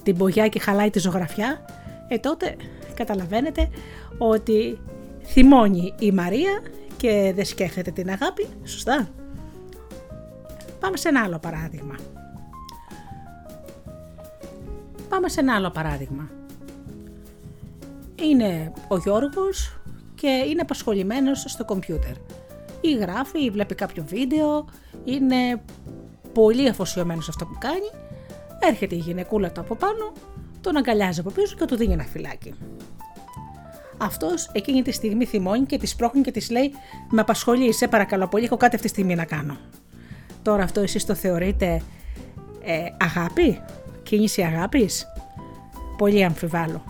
την 0.03 0.17
πογιά 0.17 0.47
και 0.47 0.59
χαλάει 0.59 0.89
τη 0.89 0.99
ζωγραφιά, 0.99 1.65
ε 2.07 2.17
τότε 2.17 2.55
καταλαβαίνετε 2.93 3.69
ότι 4.17 4.79
θυμώνει 5.23 5.93
η 5.99 6.11
Μαρία 6.11 6.61
και 6.97 7.31
δεν 7.35 7.45
σκέφτεται 7.45 7.91
την 7.91 8.09
αγάπη, 8.09 8.47
σωστά. 8.63 9.09
Πάμε 10.79 10.97
σε 10.97 11.09
ένα 11.09 11.23
άλλο 11.23 11.39
παράδειγμα. 11.39 11.95
Πάμε 15.09 15.29
σε 15.29 15.39
ένα 15.39 15.55
άλλο 15.55 15.69
παράδειγμα. 15.69 16.29
Είναι 18.21 18.71
ο 18.87 18.97
Γιώργος 18.97 19.79
και 20.15 20.27
είναι 20.27 20.61
απασχολημένος 20.61 21.43
στο 21.47 21.65
κομπιούτερ. 21.65 22.13
Ή 22.81 22.93
γράφει 22.93 23.43
ή 23.43 23.49
βλέπει 23.49 23.75
κάποιο 23.75 24.05
βίντεο, 24.07 24.65
είναι 25.03 25.61
πολύ 26.33 26.69
αφοσιωμένος 26.69 27.23
σε 27.23 27.29
αυτό 27.33 27.45
που 27.45 27.57
κάνει, 27.59 27.91
έρχεται 28.59 28.95
η 28.95 28.97
γυναικούλα 28.97 29.51
του 29.51 29.61
από 29.61 29.75
πάνω, 29.75 30.11
τον 30.61 30.77
αγκαλιάζει 30.77 31.19
από 31.19 31.29
πίσω 31.29 31.55
και 31.55 31.65
του 31.65 31.75
δίνει 31.75 31.93
ένα 31.93 32.03
φυλάκι. 32.03 32.53
Αυτός 33.97 34.49
εκείνη 34.53 34.81
τη 34.81 34.91
στιγμή 34.91 35.25
θυμώνει 35.25 35.65
και 35.65 35.77
τη 35.77 35.87
σπρώχνει 35.87 36.21
και 36.21 36.31
της 36.31 36.49
λέει: 36.49 36.73
Με 37.09 37.21
απασχολεί, 37.21 37.73
σε 37.73 37.87
παρακαλώ 37.87 38.27
πολύ, 38.27 38.43
έχω 38.45 38.57
κάτι 38.57 38.75
αυτή 38.75 38.87
τη 38.87 38.93
στιγμή 38.93 39.15
να 39.15 39.25
κάνω. 39.25 39.57
Τώρα 40.41 40.63
αυτό 40.63 40.81
εσείς 40.81 41.05
το 41.05 41.13
θεωρείτε 41.15 41.81
ε, 42.63 42.83
αγάπη, 42.99 43.61
κίνηση 44.07 44.41
αγάπης; 44.41 45.05
Πολύ 45.97 46.23
αμφιβάλλω. 46.23 46.83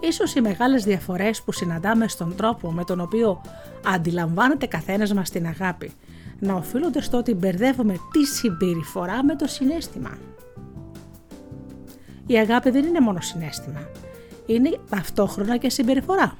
Ίσως 0.00 0.34
οι 0.34 0.40
μεγάλες 0.40 0.84
διαφορές 0.84 1.42
που 1.42 1.52
συναντάμε 1.52 2.08
στον 2.08 2.36
τρόπο 2.36 2.72
με 2.72 2.84
τον 2.84 3.00
οποίο 3.00 3.40
αντιλαμβάνεται 3.86 4.66
καθένας 4.66 5.12
μας 5.12 5.30
την 5.30 5.46
αγάπη 5.46 5.92
να 6.38 6.54
οφείλονται 6.54 7.00
στο 7.00 7.18
ότι 7.18 7.34
μπερδεύουμε 7.34 7.96
τη 8.12 8.24
συμπεριφορά 8.24 9.24
με 9.24 9.36
το 9.36 9.46
συνέστημα. 9.46 10.18
Η 12.26 12.38
αγάπη 12.38 12.70
δεν 12.70 12.84
είναι 12.84 13.00
μόνο 13.00 13.20
συνέστημα, 13.20 13.88
είναι 14.46 14.78
ταυτόχρονα 14.90 15.56
και 15.56 15.70
συμπεριφορά. 15.70 16.36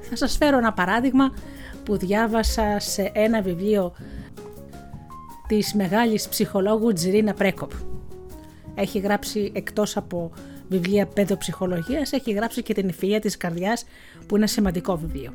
Θα 0.00 0.16
σας 0.16 0.36
φέρω 0.36 0.58
ένα 0.58 0.72
παράδειγμα 0.72 1.32
που 1.84 1.96
διάβασα 1.96 2.78
σε 2.78 3.10
ένα 3.14 3.42
βιβλίο 3.42 3.94
της 5.46 5.74
μεγάλης 5.74 6.28
ψυχολόγου 6.28 6.92
Τζιρίνα 6.92 7.34
Πρέκοπ. 7.34 7.70
Έχει 8.74 8.98
γράψει 8.98 9.52
εκτός 9.54 9.96
από 9.96 10.32
βιβλία 10.68 11.06
παιδοψυχολογίας, 11.06 12.12
έχει 12.12 12.32
γράψει 12.32 12.62
και 12.62 12.74
την 12.74 12.90
ευφυΐα 12.92 13.18
της 13.20 13.36
καρδιάς 13.36 13.84
που 14.26 14.36
είναι 14.36 14.46
σημαντικό 14.46 14.96
βιβλίο. 14.96 15.32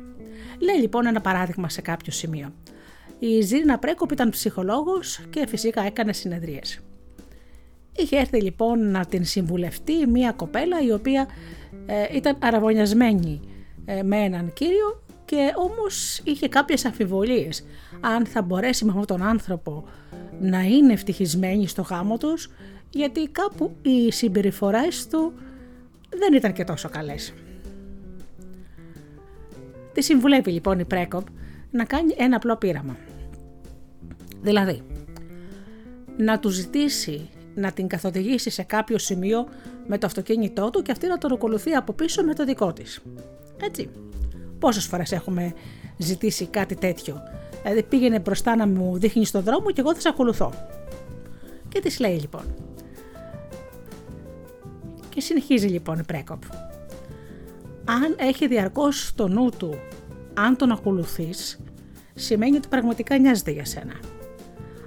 Λέει 0.58 0.76
λοιπόν 0.76 1.06
ένα 1.06 1.20
παράδειγμα 1.20 1.68
σε 1.68 1.80
κάποιο 1.80 2.12
σημείο. 2.12 2.52
Η 3.18 3.40
Ζήρινα 3.40 3.78
Πρέκοπ 3.78 4.10
ήταν 4.10 4.30
ψυχολόγος 4.30 5.20
και 5.30 5.46
φυσικά 5.46 5.82
έκανε 5.82 6.12
συνεδρίες. 6.12 6.80
Είχε 7.96 8.16
έρθει 8.16 8.42
λοιπόν 8.42 8.90
να 8.90 9.06
την 9.06 9.24
συμβουλευτεί 9.24 10.06
μία 10.06 10.32
κοπέλα 10.32 10.80
η 10.80 10.92
οποία 10.92 11.28
ε, 11.86 12.16
ήταν 12.16 12.36
αραβωνιασμένη 12.38 13.40
ε, 13.84 14.02
με 14.02 14.16
έναν 14.16 14.52
κύριο 14.52 15.02
και 15.30 15.52
όμως 15.56 16.20
είχε 16.24 16.48
κάποιες 16.48 16.84
αμφιβολίες 16.84 17.64
αν 18.00 18.26
θα 18.26 18.42
μπορέσει 18.42 18.84
με 18.84 18.90
αυτόν 18.90 19.06
τον 19.06 19.22
άνθρωπο 19.26 19.84
να 20.40 20.60
είναι 20.60 20.92
ευτυχισμένη 20.92 21.66
στο 21.66 21.82
γάμο 21.82 22.18
τους 22.18 22.50
γιατί 22.90 23.28
κάπου 23.28 23.76
οι 23.82 24.12
συμπεριφορές 24.12 25.06
του 25.06 25.32
δεν 26.08 26.34
ήταν 26.34 26.52
και 26.52 26.64
τόσο 26.64 26.88
καλές. 26.88 27.34
Τη 29.92 30.02
συμβουλεύει 30.02 30.50
λοιπόν 30.50 30.78
η 30.78 30.84
Πρέκοπ 30.84 31.26
να 31.70 31.84
κάνει 31.84 32.14
ένα 32.18 32.36
απλό 32.36 32.56
πείραμα. 32.56 32.96
Δηλαδή, 34.40 34.82
να 36.16 36.38
του 36.38 36.48
ζητήσει 36.48 37.28
να 37.54 37.72
την 37.72 37.86
καθοδηγήσει 37.86 38.50
σε 38.50 38.62
κάποιο 38.62 38.98
σημείο 38.98 39.46
με 39.86 39.98
το 39.98 40.06
αυτοκίνητό 40.06 40.70
του 40.70 40.82
και 40.82 40.92
αυτή 40.92 41.06
να 41.06 41.18
τον 41.18 41.32
ακολουθεί 41.32 41.72
από 41.72 41.92
πίσω 41.92 42.22
με 42.22 42.34
το 42.34 42.44
δικό 42.44 42.72
της. 42.72 43.00
Έτσι. 43.62 43.90
Πόσες 44.60 44.86
φορές 44.86 45.12
έχουμε 45.12 45.52
ζητήσει 45.96 46.46
κάτι 46.46 46.74
τέτοιο; 46.74 47.22
Δηλαδή 47.62 47.82
πήγαινε 47.82 48.18
μπροστά 48.18 48.56
να 48.56 48.66
μου 48.66 48.98
δείχνεις 48.98 49.30
τον 49.30 49.42
δρόμο 49.42 49.70
και 49.70 49.80
εγώ 49.80 49.94
θα 49.94 50.00
σε 50.00 50.08
ακολουθώ. 50.08 50.52
Και 51.68 51.80
της 51.80 51.98
λέει 51.98 52.18
λοιπόν. 52.18 52.54
Και 55.08 55.20
συνεχίζει 55.20 55.66
λοιπόν 55.66 55.98
η 55.98 56.04
Πρέκοπ. 56.04 56.42
Αν 57.84 58.16
έχει 58.18 58.46
διαρκώς 58.46 59.12
το 59.14 59.28
νου 59.28 59.50
του, 59.56 59.74
αν 60.34 60.56
τον 60.56 60.70
ακολουθείς, 60.70 61.60
σημαίνει 62.14 62.56
ότι 62.56 62.68
πραγματικά 62.68 63.18
νοιάζεται 63.18 63.50
για 63.50 63.64
σένα. 63.64 63.94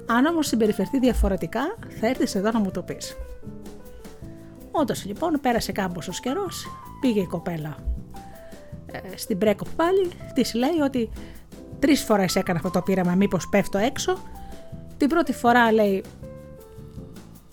Αν 0.05 0.25
όμως 0.25 0.47
συμπεριφερθεί 0.47 0.99
διαφορετικά, 0.99 1.77
θα 1.99 2.07
έρθεις 2.07 2.36
εδώ 2.36 2.51
να 2.51 2.59
μου 2.59 2.71
το 2.71 2.81
πεις. 2.81 3.15
Όντως 4.71 5.05
λοιπόν 5.05 5.39
πέρασε 5.41 5.71
κάμποσο 5.71 6.12
καιρός, 6.21 6.67
πήγε 7.01 7.19
η 7.21 7.25
κοπέλα 7.25 7.77
ε, 7.77 7.92
στην 9.15 9.38
Πρέκοπ 9.38 9.67
πάλι, 9.75 10.10
τη 10.34 10.58
λέει 10.58 10.79
ότι 10.84 11.10
τρεις 11.79 12.01
φορές 12.01 12.36
έκανα 12.36 12.58
αυτό 12.58 12.69
το 12.69 12.82
πείραμα 12.82 13.15
μήπως 13.15 13.49
πέφτω 13.49 13.77
έξω. 13.77 14.17
Την 14.97 15.08
πρώτη 15.08 15.34
φορά 15.34 15.71
λέει 15.71 16.03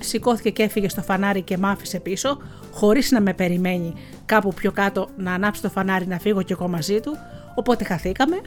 σηκώθηκε 0.00 0.50
και 0.50 0.62
έφυγε 0.62 0.88
στο 0.88 1.02
φανάρι 1.02 1.42
και 1.42 1.56
μ' 1.56 1.66
άφησε 1.66 2.00
πίσω, 2.00 2.38
χωρίς 2.72 3.10
να 3.10 3.20
με 3.20 3.34
περιμένει 3.34 3.92
κάπου 4.26 4.54
πιο 4.54 4.72
κάτω 4.72 5.08
να 5.16 5.34
ανάψει 5.34 5.62
το 5.62 5.68
φανάρι 5.68 6.06
να 6.06 6.18
φύγω 6.18 6.42
κι 6.42 6.52
εγώ 6.52 6.68
μαζί 6.68 7.00
του, 7.00 7.16
οπότε 7.54 7.84
χαθήκαμε. 7.84 8.40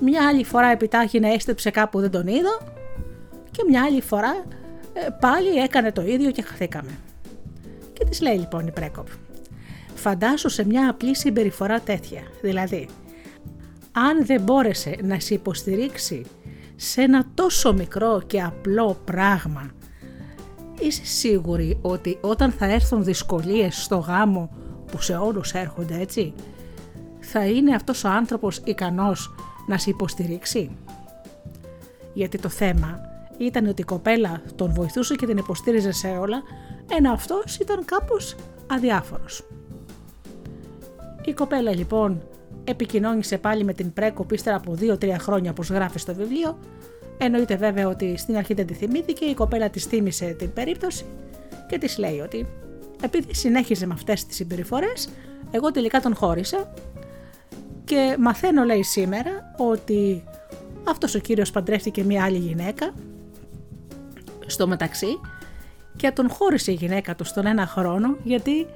Μια 0.00 0.26
άλλη 0.26 0.44
φορά 0.44 0.66
επιτάχει 0.66 1.20
να 1.20 1.32
έστεψε 1.32 1.70
κάπου 1.70 2.00
δεν 2.00 2.10
τον 2.10 2.26
είδα 2.26 2.58
και 3.50 3.64
μια 3.68 3.84
άλλη 3.84 4.00
φορά 4.00 4.44
ε, 4.92 5.08
πάλι 5.20 5.48
έκανε 5.48 5.92
το 5.92 6.02
ίδιο 6.02 6.30
και 6.30 6.42
χαθήκαμε. 6.42 6.90
Και 7.92 8.04
της 8.04 8.20
λέει 8.20 8.36
λοιπόν 8.36 8.66
η 8.66 8.70
Πρέκοπ. 8.70 9.06
Φαντάσου 9.98 10.48
σε 10.48 10.66
μια 10.66 10.90
απλή 10.90 11.16
συμπεριφορά 11.16 11.80
τέτοια, 11.80 12.22
δηλαδή 12.42 12.88
αν 13.92 14.26
δεν 14.26 14.42
μπόρεσε 14.42 14.96
να 15.02 15.20
σε 15.20 15.34
υποστηρίξει 15.34 16.24
σε 16.76 17.02
ένα 17.02 17.24
τόσο 17.34 17.72
μικρό 17.72 18.22
και 18.26 18.42
απλό 18.42 19.00
πράγμα 19.04 19.70
είσαι 20.80 21.04
σίγουρη 21.04 21.78
ότι 21.82 22.18
όταν 22.20 22.50
θα 22.50 22.66
έρθουν 22.66 23.04
δυσκολίες 23.04 23.82
στο 23.82 23.96
γάμο 23.96 24.50
που 24.86 25.02
σε 25.02 25.16
όλους 25.16 25.52
έρχονται 25.52 26.00
έτσι, 26.00 26.34
θα 27.20 27.46
είναι 27.46 27.74
αυτός 27.74 28.04
ο 28.04 28.08
άνθρωπος 28.08 28.60
ικανός 28.64 29.34
να 29.66 29.78
σε 29.78 29.90
υποστηρίξει; 29.90 30.70
Γιατί 32.14 32.38
το 32.38 32.48
θέμα 32.48 33.00
ήταν 33.38 33.66
ότι 33.66 33.80
η 33.80 33.84
κοπέλα 33.84 34.42
τον 34.56 34.72
βοηθούσε 34.72 35.14
και 35.14 35.26
την 35.26 35.36
υποστήριζε 35.36 35.92
σε 35.92 36.08
όλα, 36.08 36.42
ενώ 36.96 37.12
αυτός 37.12 37.56
ήταν 37.56 37.84
κάπως 37.84 38.34
αδιάφορος. 38.66 39.42
Η 41.24 41.32
κοπέλα 41.32 41.74
λοιπόν 41.74 42.22
επικοινώνησε 42.64 43.38
πάλι 43.38 43.64
με 43.64 43.72
την 43.72 43.92
Πρέκο 43.92 44.26
ύστερα 44.30 44.56
από 44.56 44.76
2-3 44.80 45.14
χρόνια 45.18 45.50
όπως 45.50 45.70
γράφει 45.70 45.98
στο 45.98 46.14
βιβλίο. 46.14 46.58
Εννοείται 47.18 47.56
βέβαια 47.56 47.88
ότι 47.88 48.16
στην 48.16 48.36
αρχή 48.36 48.54
δεν 48.54 48.66
τη 48.66 48.74
θυμήθηκε, 48.74 49.24
η 49.24 49.34
κοπέλα 49.34 49.70
της 49.70 49.84
θύμισε 49.84 50.26
την 50.38 50.52
περίπτωση 50.52 51.04
και 51.68 51.78
της 51.78 51.98
λέει 51.98 52.20
ότι 52.20 52.46
επειδή 53.02 53.34
συνέχιζε 53.34 53.86
με 53.86 53.94
αυτές 53.94 54.26
τις 54.26 54.36
συμπεριφορές, 54.36 55.08
εγώ 55.50 55.70
τελικά 55.70 56.00
τον 56.00 56.14
χώρισα 56.14 56.72
και 57.84 58.16
μαθαίνω 58.18 58.64
λέει 58.64 58.82
σήμερα 58.82 59.54
ότι 59.56 60.24
αυτός 60.84 61.14
ο 61.14 61.18
κύριος 61.18 61.50
παντρεύτηκε 61.50 62.04
μια 62.04 62.24
άλλη 62.24 62.38
γυναίκα 62.38 62.94
στο 64.46 64.66
μεταξύ 64.66 65.20
και 65.96 66.10
τον 66.10 66.30
χώρισε 66.30 66.70
η 66.70 66.74
γυναίκα 66.74 67.14
του 67.14 67.24
στον 67.24 67.46
ένα 67.46 67.66
χρόνο 67.66 68.16
γιατί 68.22 68.66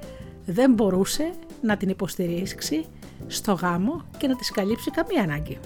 δεν 0.45 0.73
μπορούσε 0.73 1.31
να 1.63 1.77
την 1.77 1.89
υποστηρίξει 1.89 2.85
στο 3.27 3.53
γάμο 3.53 4.01
και 4.17 4.27
να 4.27 4.35
της 4.35 4.51
καλύψει 4.51 4.91
καμία 4.91 5.21
ανάγκη. 5.21 5.59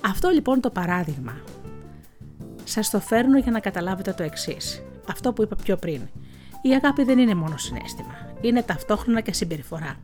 Αυτό 0.00 0.28
λοιπόν 0.28 0.60
το 0.60 0.70
παράδειγμα 0.70 1.32
σας 2.64 2.90
το 2.90 3.00
φέρνω 3.00 3.38
για 3.38 3.50
να 3.50 3.60
καταλάβετε 3.60 4.12
το 4.12 4.22
εξής. 4.22 4.82
Αυτό 5.08 5.32
που 5.32 5.42
είπα 5.42 5.56
πιο 5.56 5.76
πριν. 5.76 6.00
Η 6.62 6.74
αγάπη 6.74 7.04
δεν 7.04 7.18
είναι 7.18 7.34
μόνο 7.34 7.56
συνέστημα. 7.56 8.14
Είναι 8.40 8.62
ταυτόχρονα 8.62 9.20
και 9.20 9.32
συμπεριφορά. 9.32 9.96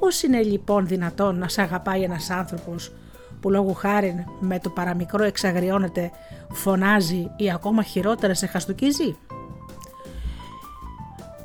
Πώς 0.00 0.22
είναι 0.22 0.42
λοιπόν 0.42 0.86
δυνατόν 0.86 1.38
να 1.38 1.48
σε 1.48 1.62
αγαπάει 1.62 2.02
ένας 2.02 2.30
άνθρωπος 2.30 2.92
που 3.40 3.50
λόγω 3.50 3.72
χάρη 3.72 4.24
με 4.40 4.58
το 4.58 4.70
παραμικρό 4.70 5.24
εξαγριώνεται, 5.24 6.10
φωνάζει 6.50 7.30
ή 7.36 7.50
ακόμα 7.50 7.82
χειρότερα 7.82 8.34
σε 8.34 8.46
χαστοκίζει. 8.46 9.16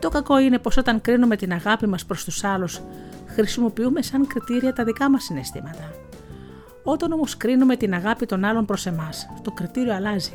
Το 0.03 0.09
κακό 0.09 0.39
είναι 0.39 0.59
πως 0.59 0.77
όταν 0.77 1.01
κρίνουμε 1.01 1.35
την 1.35 1.53
αγάπη 1.53 1.87
μας 1.87 2.05
προς 2.05 2.23
τους 2.23 2.43
άλλους 2.43 2.81
χρησιμοποιούμε 3.27 4.01
σαν 4.01 4.27
κριτήρια 4.27 4.73
τα 4.73 4.83
δικά 4.83 5.09
μας 5.09 5.23
συναισθήματα. 5.23 5.95
Όταν 6.83 7.11
όμως 7.11 7.37
κρίνουμε 7.37 7.75
την 7.75 7.93
αγάπη 7.93 8.25
των 8.25 8.43
άλλων 8.43 8.65
προς 8.65 8.85
εμάς, 8.85 9.29
το 9.41 9.51
κριτήριο 9.51 9.93
αλλάζει. 9.93 10.33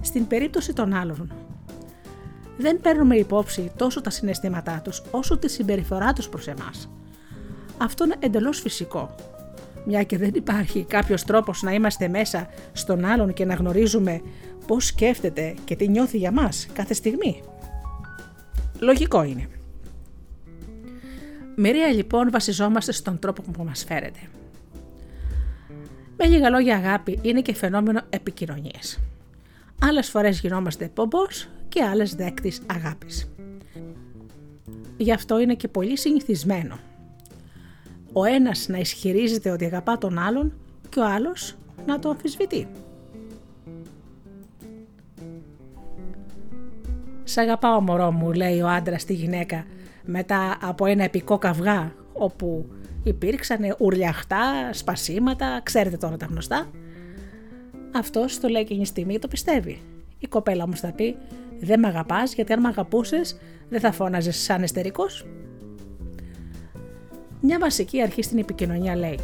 Στην 0.00 0.26
περίπτωση 0.26 0.72
των 0.72 0.92
άλλων, 0.94 1.32
δεν 2.58 2.80
παίρνουμε 2.80 3.16
υπόψη 3.16 3.72
τόσο 3.76 4.00
τα 4.00 4.10
συναισθήματά 4.10 4.80
τους 4.84 5.02
όσο 5.10 5.38
τη 5.38 5.50
συμπεριφορά 5.50 6.12
τους 6.12 6.28
προς 6.28 6.46
εμάς. 6.46 6.90
Αυτό 7.78 8.04
είναι 8.04 8.16
εντελώς 8.18 8.60
φυσικό. 8.60 9.14
Μια 9.86 10.02
και 10.02 10.18
δεν 10.18 10.30
υπάρχει 10.34 10.84
κάποιος 10.84 11.24
τρόπος 11.24 11.62
να 11.62 11.72
είμαστε 11.72 12.08
μέσα 12.08 12.48
στον 12.72 13.04
άλλον 13.04 13.32
και 13.32 13.44
να 13.44 13.54
γνωρίζουμε 13.54 14.20
πώς 14.66 14.86
σκέφτεται 14.86 15.54
και 15.64 15.76
τι 15.76 15.88
νιώθει 15.88 16.18
για 16.18 16.32
μας 16.32 16.66
κάθε 16.72 16.94
στιγμή. 16.94 17.42
Λογικό 18.78 19.22
είναι. 19.22 19.48
Μερία 21.54 21.86
λοιπόν 21.86 22.30
βασιζόμαστε 22.30 22.92
στον 22.92 23.18
τρόπο 23.18 23.42
που 23.42 23.64
μας 23.64 23.84
φέρεται. 23.84 24.18
Με 26.16 26.26
λίγα 26.26 26.50
λόγια 26.50 26.76
αγάπη 26.76 27.18
είναι 27.22 27.40
και 27.40 27.54
φαινόμενο 27.54 28.00
επικοινωνίας. 28.10 29.00
Άλλες 29.80 30.08
φορές 30.08 30.40
γινόμαστε 30.40 30.90
πομπός 30.94 31.48
και 31.68 31.82
άλλες 31.82 32.14
δέκτης 32.14 32.60
αγάπης. 32.66 33.30
Γι' 34.96 35.12
αυτό 35.12 35.40
είναι 35.40 35.54
και 35.54 35.68
πολύ 35.68 35.98
συνηθισμένο. 35.98 36.78
Ο 38.12 38.24
ένας 38.24 38.68
να 38.68 38.78
ισχυρίζεται 38.78 39.50
ότι 39.50 39.64
αγαπά 39.64 39.98
τον 39.98 40.18
άλλον 40.18 40.52
και 40.88 41.00
ο 41.00 41.04
άλλος 41.04 41.56
να 41.86 41.98
το 41.98 42.08
αμφισβητεί. 42.08 42.68
«Σ' 47.28 47.36
αγαπάω 47.36 47.80
μωρό 47.80 48.10
μου», 48.12 48.32
λέει 48.32 48.60
ο 48.60 48.68
άντρας 48.68 49.02
στη 49.02 49.14
γυναίκα 49.14 49.64
μετά 50.04 50.56
από 50.62 50.86
ένα 50.86 51.04
επικό 51.04 51.38
καυγά 51.38 51.94
όπου 52.12 52.70
υπήρξαν 53.02 53.76
ουρλιαχτά, 53.78 54.72
σπασίματα, 54.72 55.60
ξέρετε 55.62 55.96
τώρα 55.96 56.16
τα 56.16 56.26
γνωστά. 56.26 56.70
Αυτός 57.94 58.40
το 58.40 58.48
λέει 58.48 58.62
εκείνη 58.62 58.80
τη 58.80 58.86
στιγμή 58.86 59.18
το 59.18 59.28
πιστεύει. 59.28 59.80
Η 60.18 60.26
κοπέλα 60.26 60.64
όμως 60.64 60.80
θα 60.80 60.92
πει 60.92 61.16
δεν 61.60 61.80
με 61.80 61.86
αγαπάς 61.86 62.34
γιατί 62.34 62.52
αν 62.52 62.60
με 62.60 62.68
αγαπούσες 62.68 63.38
δεν 63.68 63.80
θα 63.80 63.92
φώναζες 63.92 64.36
σαν 64.36 64.62
εστερικός. 64.62 65.26
Μια 67.40 67.58
βασική 67.58 68.02
αρχή 68.02 68.22
στην 68.22 68.38
επικοινωνία 68.38 68.96
λέει 68.96 69.18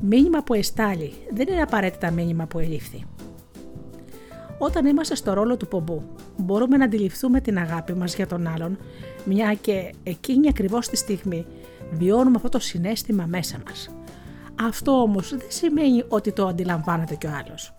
Μήνυμα 0.00 0.42
που 0.42 0.54
εστάλει 0.54 1.12
δεν 1.30 1.46
είναι 1.48 1.62
απαραίτητα 1.62 2.10
μήνυμα 2.10 2.46
που 2.46 2.58
ελήφθη. 2.58 3.04
Όταν 4.58 4.86
είμαστε 4.86 5.14
στο 5.14 5.32
ρόλο 5.32 5.56
του 5.56 5.68
πομπού, 5.68 6.02
μπορούμε 6.36 6.76
να 6.76 6.84
αντιληφθούμε 6.84 7.40
την 7.40 7.58
αγάπη 7.58 7.94
μας 7.94 8.14
για 8.14 8.26
τον 8.26 8.46
άλλον, 8.46 8.78
μια 9.24 9.54
και 9.54 9.94
εκείνη 10.02 10.48
ακριβώς 10.48 10.88
τη 10.88 10.96
στιγμή 10.96 11.46
βιώνουμε 11.90 12.36
αυτό 12.36 12.48
το 12.48 12.58
συνέστημα 12.58 13.26
μέσα 13.26 13.58
μας. 13.66 13.90
Αυτό 14.62 14.92
όμως 14.92 15.30
δεν 15.30 15.46
σημαίνει 15.48 16.04
ότι 16.08 16.32
το 16.32 16.46
αντιλαμβάνεται 16.46 17.14
και 17.14 17.26
ο 17.26 17.30
άλλος. 17.44 17.76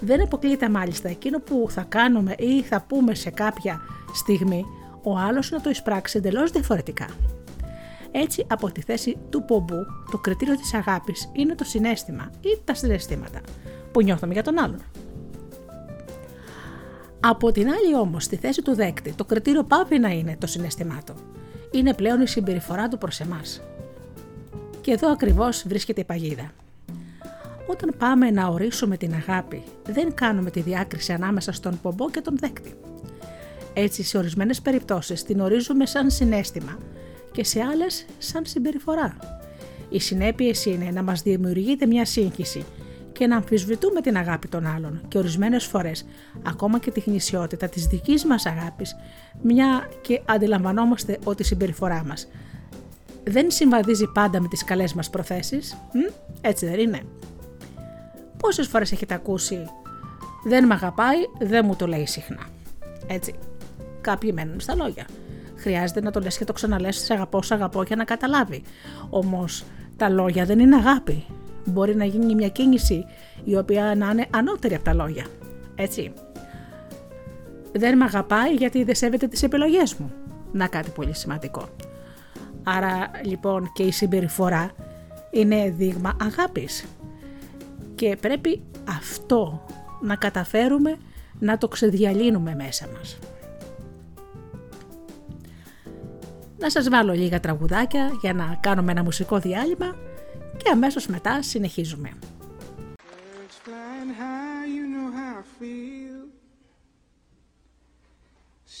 Δεν 0.00 0.22
αποκλείεται 0.22 0.68
μάλιστα 0.68 1.08
εκείνο 1.08 1.38
που 1.38 1.66
θα 1.68 1.82
κάνουμε 1.88 2.34
ή 2.38 2.62
θα 2.62 2.84
πούμε 2.88 3.14
σε 3.14 3.30
κάποια 3.30 3.80
στιγμή, 4.14 4.64
ο 5.02 5.16
άλλος 5.18 5.50
να 5.50 5.60
το 5.60 5.70
εισπράξει 5.70 6.18
εντελώς 6.18 6.50
διαφορετικά. 6.50 7.06
Έτσι, 8.10 8.46
από 8.48 8.70
τη 8.72 8.80
θέση 8.80 9.16
του 9.30 9.44
πομπού, 9.44 9.86
το 10.10 10.18
κριτήριο 10.18 10.56
της 10.56 10.74
αγάπης 10.74 11.30
είναι 11.32 11.54
το 11.54 11.64
συνέστημα 11.64 12.30
ή 12.40 12.60
τα 12.64 12.74
συναισθήματα 12.74 13.40
που 13.92 14.02
νιώθουμε 14.02 14.32
για 14.32 14.42
τον 14.42 14.58
άλλον. 14.58 14.80
Από 17.20 17.52
την 17.52 17.68
άλλη 17.68 17.94
όμως, 17.94 18.24
στη 18.24 18.36
θέση 18.36 18.62
του 18.62 18.74
δέκτη, 18.74 19.12
το 19.12 19.24
κριτήριο 19.24 19.64
πάβει 19.64 19.98
να 19.98 20.08
είναι 20.08 20.36
το 20.38 20.46
συναισθημά 20.46 21.02
του. 21.06 21.14
Είναι 21.70 21.94
πλέον 21.94 22.20
η 22.20 22.26
συμπεριφορά 22.26 22.88
του 22.88 22.98
προς 22.98 23.20
εμάς. 23.20 23.62
Και 24.80 24.90
εδώ 24.90 25.10
ακριβώς 25.10 25.64
βρίσκεται 25.66 26.00
η 26.00 26.04
παγίδα. 26.04 26.50
Όταν 27.66 27.94
πάμε 27.98 28.30
να 28.30 28.46
ορίσουμε 28.46 28.96
την 28.96 29.14
αγάπη, 29.14 29.62
δεν 29.86 30.14
κάνουμε 30.14 30.50
τη 30.50 30.60
διάκριση 30.60 31.12
ανάμεσα 31.12 31.52
στον 31.52 31.78
πομπό 31.82 32.10
και 32.10 32.20
τον 32.20 32.36
δέκτη. 32.38 32.74
Έτσι, 33.74 34.02
σε 34.02 34.18
ορισμένες 34.18 34.60
περιπτώσεις 34.60 35.22
την 35.22 35.40
ορίζουμε 35.40 35.86
σαν 35.86 36.10
συνέστημα 36.10 36.78
και 37.32 37.44
σε 37.44 37.60
άλλες 37.60 38.06
σαν 38.18 38.46
συμπεριφορά. 38.46 39.16
Οι 39.88 40.00
συνέπειες 40.00 40.64
είναι 40.64 40.90
να 40.90 41.02
μας 41.02 41.22
δημιουργείται 41.22 41.86
μια 41.86 42.04
σύγχυση 42.04 42.64
και 43.18 43.26
να 43.26 43.36
αμφισβητούμε 43.36 44.00
την 44.00 44.16
αγάπη 44.16 44.48
των 44.48 44.66
άλλων 44.66 45.00
και 45.08 45.18
ορισμένες 45.18 45.64
φορές 45.64 46.06
ακόμα 46.46 46.78
και 46.78 46.90
τη 46.90 47.00
γνησιότητα 47.00 47.68
της 47.68 47.86
δικής 47.86 48.24
μας 48.24 48.46
αγάπης, 48.46 48.96
μια 49.42 49.88
και 50.00 50.20
αντιλαμβανόμαστε 50.24 51.18
ότι 51.24 51.42
η 51.42 51.44
συμπεριφορά 51.44 52.04
μας 52.04 52.28
δεν 53.24 53.50
συμβαδίζει 53.50 54.06
πάντα 54.06 54.40
με 54.40 54.48
τις 54.48 54.64
καλές 54.64 54.94
μας 54.94 55.10
προθέσεις, 55.10 55.76
έτσι 56.40 56.66
δεν 56.66 56.78
είναι. 56.78 57.00
Πόσες 58.36 58.66
φορές 58.66 58.92
έχετε 58.92 59.14
ακούσει 59.14 59.64
«Δεν 60.44 60.66
με 60.66 60.74
αγαπάει, 60.74 61.18
δεν 61.38 61.64
μου 61.66 61.76
το 61.76 61.86
λέει 61.86 62.06
συχνά». 62.06 62.46
Έτσι. 63.06 63.34
Κάποιοι 64.00 64.32
μένουν 64.34 64.60
στα 64.60 64.74
λόγια. 64.74 65.06
Χρειάζεται 65.56 66.00
να 66.00 66.10
το 66.10 66.20
λες 66.20 66.38
και 66.38 66.44
το 66.44 66.52
ξαναλες 66.52 66.96
«Σε 66.96 67.12
αγαπώ, 67.12 67.42
σε 67.42 67.54
αγαπώ» 67.54 67.82
για 67.82 67.96
να 67.96 68.04
καταλάβει. 68.04 68.62
Όμως 69.10 69.64
τα 69.96 70.08
λόγια 70.08 70.44
δεν 70.44 70.58
είναι 70.58 70.76
αγάπη. 70.76 71.24
Μπορεί 71.68 71.96
να 71.96 72.04
γίνει 72.04 72.34
μια 72.34 72.48
κίνηση 72.48 73.04
η 73.44 73.56
οποία 73.56 73.94
να 73.96 74.10
είναι 74.10 74.26
ανώτερη 74.30 74.74
από 74.74 74.84
τα 74.84 74.94
λόγια. 74.94 75.26
Έτσι. 75.74 76.12
Δεν 77.72 77.96
με 77.96 78.04
αγαπάει 78.04 78.54
γιατί 78.54 78.84
δεν 78.84 78.94
σέβεται 78.94 79.26
τις 79.26 79.42
επιλογές 79.42 79.94
μου. 79.94 80.12
Να 80.52 80.66
κάτι 80.66 80.90
πολύ 80.90 81.14
σημαντικό. 81.14 81.68
Άρα 82.62 83.10
λοιπόν 83.24 83.72
και 83.72 83.82
η 83.82 83.90
συμπεριφορά 83.90 84.70
είναι 85.30 85.70
δείγμα 85.70 86.16
αγάπης 86.20 86.84
και 87.94 88.16
πρέπει 88.20 88.62
αυτό 88.88 89.64
να 90.00 90.16
καταφέρουμε 90.16 90.96
να 91.38 91.58
το 91.58 91.68
ξεδιαλύνουμε 91.68 92.54
μέσα 92.54 92.88
μας. 92.96 93.18
Να 96.58 96.70
σας 96.70 96.88
βάλω 96.88 97.12
λίγα 97.12 97.40
τραγουδάκια 97.40 98.10
για 98.20 98.34
να 98.34 98.58
κάνουμε 98.60 98.90
ένα 98.90 99.02
μουσικό 99.02 99.38
διάλειμμα 99.38 99.96
και 100.62 100.70
αμέσως 100.70 101.06
μετά 101.06 101.42
συνεχίζουμε. 101.42 102.18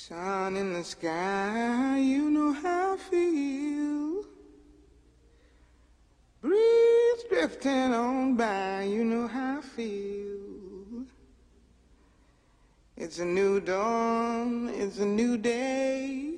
Sun 0.08 0.56
in 0.56 0.72
the 0.72 0.84
sky, 0.84 1.98
you 1.98 2.30
know 2.30 2.52
how 2.62 2.94
I 2.94 2.98
feel. 3.10 4.24
Breeze 6.42 7.22
drifting 7.30 7.92
on 7.94 8.34
by, 8.34 8.84
you 8.94 9.04
know 9.04 9.26
how 9.26 9.58
I 9.58 9.60
feel. 9.60 11.04
It's 12.96 13.18
a 13.18 13.24
new 13.24 13.60
dawn, 13.60 14.70
it's 14.70 14.98
a 14.98 15.06
new 15.06 15.36
day. 15.36 16.37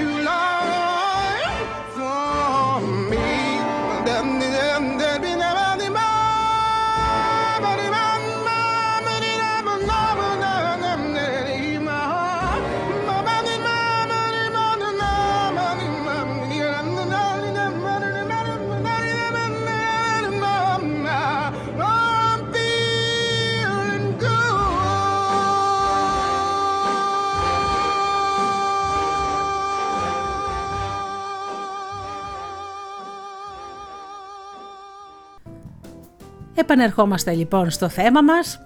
Επανερχόμαστε 36.61 37.33
λοιπόν 37.33 37.69
στο 37.69 37.89
θέμα 37.89 38.21
μας. 38.21 38.61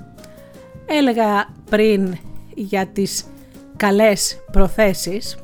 Έλεγα 0.86 1.48
πριν 1.70 2.18
για 2.56 2.88
τις 2.88 3.26
καλές 3.76 4.40
προθέσεις 4.52 5.38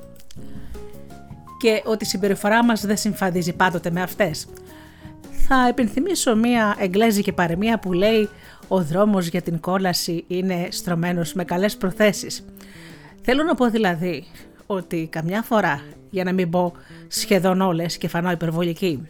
και 1.59 1.81
ότι 1.85 2.03
η 2.03 2.07
συμπεριφορά 2.07 2.63
μας 2.65 2.85
δεν 2.85 2.97
συμφαντίζει 2.97 3.53
πάντοτε 3.53 3.91
με 3.91 4.01
αυτές. 4.01 4.47
Θα 5.47 5.67
επενθυμίσω 5.67 6.35
μία 6.35 6.75
εγγλέζικη 6.79 7.31
παρεμία 7.31 7.79
που 7.79 7.93
λέει 7.93 8.29
«Ο 8.67 8.81
δρόμος 8.83 9.27
για 9.27 9.41
την 9.41 9.59
κόλαση 9.59 10.23
είναι 10.27 10.67
στρωμένος 10.69 11.33
με 11.33 11.43
καλές 11.43 11.77
προθέσεις». 11.77 12.45
Θέλω 13.21 13.43
να 13.43 13.55
πω 13.55 13.69
δηλαδή 13.69 14.25
ότι 14.65 15.07
καμιά 15.11 15.41
φορά, 15.41 15.83
για 16.09 16.23
να 16.23 16.33
μην 16.33 16.49
πω 16.49 16.73
σχεδόν 17.07 17.61
όλες 17.61 17.97
και 17.97 18.07
φανώ 18.07 18.31
υπερβολική, 18.31 19.07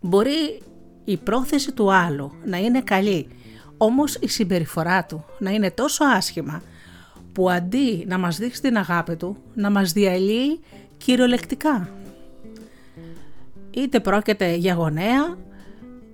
μπορεί 0.00 0.60
η 1.08 1.16
πρόθεση 1.16 1.72
του 1.72 1.92
άλλου 1.92 2.32
να 2.44 2.56
είναι 2.56 2.80
καλή, 2.80 3.28
όμως 3.76 4.14
η 4.14 4.28
συμπεριφορά 4.28 5.04
του 5.04 5.24
να 5.38 5.50
είναι 5.50 5.70
τόσο 5.70 6.04
άσχημα 6.04 6.62
που 7.32 7.50
αντί 7.50 8.04
να 8.08 8.18
μας 8.18 8.38
δείξει 8.38 8.60
την 8.60 8.76
αγάπη 8.76 9.16
του, 9.16 9.36
να 9.54 9.70
μας 9.70 9.92
διαλύει 9.92 10.60
κυριολεκτικά. 10.96 11.88
Είτε 13.70 14.00
πρόκειται 14.00 14.54
για 14.54 14.74
γονέα, 14.74 15.36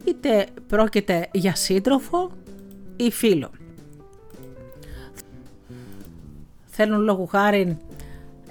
είτε 0.04 0.46
πρόκειται 0.66 1.28
για 1.32 1.54
σύντροφο 1.54 2.30
ή 2.96 3.10
φίλο. 3.10 3.50
Θέλουν 6.66 7.00
λόγου 7.00 7.26
χάρη 7.26 7.78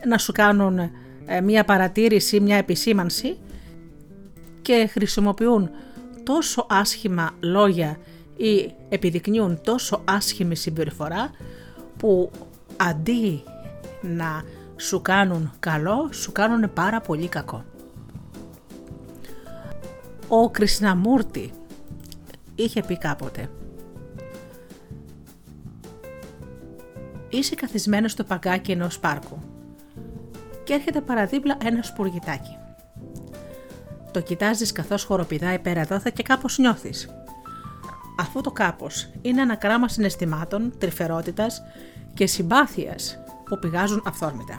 να 0.07 0.17
σου 0.17 0.31
κάνουν 0.31 0.79
ε, 1.25 1.41
μία 1.41 1.63
παρατήρηση, 1.63 2.39
μία 2.39 2.55
επισήμανση 2.55 3.37
και 4.61 4.87
χρησιμοποιούν 4.91 5.69
τόσο 6.23 6.65
άσχημα 6.69 7.31
λόγια 7.39 7.97
ή 8.35 8.73
επιδεικνύουν 8.89 9.61
τόσο 9.61 10.01
άσχημη 10.05 10.55
συμπεριφορά 10.55 11.31
που 11.97 12.31
αντί 12.77 13.43
να 14.01 14.43
σου 14.75 15.01
κάνουν 15.01 15.51
καλό, 15.59 16.09
σου 16.11 16.31
κάνουν 16.31 16.73
πάρα 16.73 17.01
πολύ 17.01 17.27
κακό. 17.27 17.65
Ο 20.27 20.49
Κρισναμούρτη 20.49 21.51
είχε 22.55 22.83
πει 22.83 22.97
κάποτε 22.97 23.49
Είσαι 27.29 27.55
καθισμένος 27.55 28.11
στο 28.11 28.23
παγκάκι 28.23 28.71
ενός 28.71 28.99
πάρκου 28.99 29.39
και 30.63 30.73
έρχεται 30.73 31.01
παραδίπλα 31.01 31.57
ένας 31.63 31.87
σπουργητάκι. 31.87 32.57
Το 34.11 34.21
κοιτάζεις 34.21 34.71
καθώς 34.71 35.03
χοροπηδάει 35.03 35.59
πέρα 35.59 35.83
δόθα 35.83 36.09
και 36.09 36.23
κάπως 36.23 36.57
νιώθεις. 36.57 37.09
Αυτό 38.19 38.41
το 38.41 38.51
κάπως 38.51 39.09
είναι 39.21 39.41
ένα 39.41 39.55
κράμα 39.55 39.87
συναισθημάτων, 39.87 40.73
τρυφερότητας 40.77 41.61
και 42.13 42.27
συμπάθειας 42.27 43.19
που 43.45 43.59
πηγάζουν 43.59 44.03
αυθόρμητα. 44.05 44.55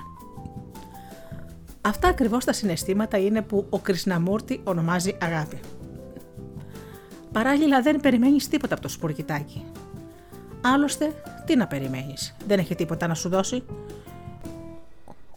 Αυτά 1.80 2.08
ακριβώς 2.08 2.44
τα 2.44 2.52
συναισθήματα 2.52 3.18
είναι 3.18 3.42
που 3.42 3.66
ο 3.70 3.78
Κρισναμούρτη 3.78 4.60
ονομάζει 4.64 5.16
αγάπη. 5.20 5.60
Παράλληλα 7.32 7.82
δεν 7.82 8.00
περιμένεις 8.00 8.48
τίποτα 8.48 8.74
από 8.74 8.82
το 8.82 8.88
σπουργητάκι. 8.88 9.64
Άλλωστε, 10.60 11.22
τι 11.46 11.56
να 11.56 11.66
περιμένεις, 11.66 12.36
δεν 12.46 12.58
έχει 12.58 12.74
τίποτα 12.74 13.06
να 13.06 13.14
σου 13.14 13.28
δώσει. 13.28 13.64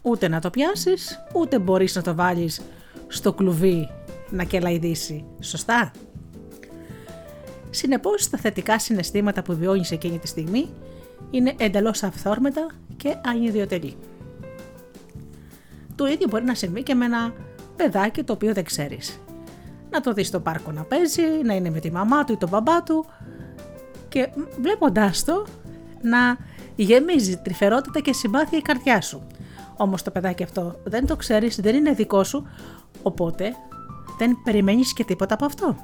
Ούτε 0.02 0.28
να 0.28 0.40
το 0.40 0.50
πιάσεις, 0.50 1.24
ούτε 1.32 1.58
μπορείς 1.58 1.94
να 1.94 2.02
το 2.02 2.14
βάλεις 2.14 2.62
στο 3.08 3.32
κλουβί 3.32 3.88
να 4.30 4.44
κελαϊδίσει, 4.44 5.24
σωστά; 5.40 5.90
Συνεπώς, 7.76 8.30
τα 8.30 8.38
θετικά 8.38 8.78
συναισθήματα 8.78 9.42
που 9.42 9.56
βιώνεις 9.56 9.90
εκείνη 9.90 10.18
τη 10.18 10.26
στιγμή 10.26 10.68
είναι 11.30 11.54
εντελώς 11.58 12.02
αυθόρμητα 12.02 12.66
και 12.96 13.16
ανιδιοτελή. 13.26 13.96
Το 15.94 16.06
ίδιο 16.06 16.26
μπορεί 16.30 16.44
να 16.44 16.54
συμβεί 16.54 16.82
και 16.82 16.94
με 16.94 17.04
ένα 17.04 17.32
παιδάκι 17.76 18.22
το 18.22 18.32
οποίο 18.32 18.52
δεν 18.52 18.64
ξέρεις. 18.64 19.20
Να 19.90 20.00
το 20.00 20.12
δεις 20.12 20.26
στο 20.26 20.40
πάρκο 20.40 20.72
να 20.72 20.82
παίζει, 20.82 21.22
να 21.44 21.54
είναι 21.54 21.70
με 21.70 21.80
τη 21.80 21.92
μαμά 21.92 22.24
του 22.24 22.32
ή 22.32 22.36
τον 22.36 22.48
μπαμπά 22.48 22.82
του 22.82 23.06
και 24.08 24.28
βλέποντάς 24.60 25.24
το 25.24 25.46
να 26.02 26.38
γεμίζει 26.76 27.36
τρυφερότητα 27.36 28.00
και 28.00 28.12
συμπάθεια 28.12 28.58
η 28.58 28.62
καρδιά 28.62 29.00
σου. 29.00 29.26
Όμως 29.76 30.02
το 30.02 30.10
παιδάκι 30.10 30.42
αυτό 30.42 30.80
δεν 30.84 31.06
το 31.06 31.16
ξέρεις, 31.16 31.56
δεν 31.56 31.74
είναι 31.74 31.92
δικό 31.92 32.24
σου, 32.24 32.46
οπότε 33.02 33.54
δεν 34.18 34.38
περιμένεις 34.44 34.92
και 34.92 35.04
τίποτα 35.04 35.34
από 35.34 35.44
αυτό. 35.44 35.76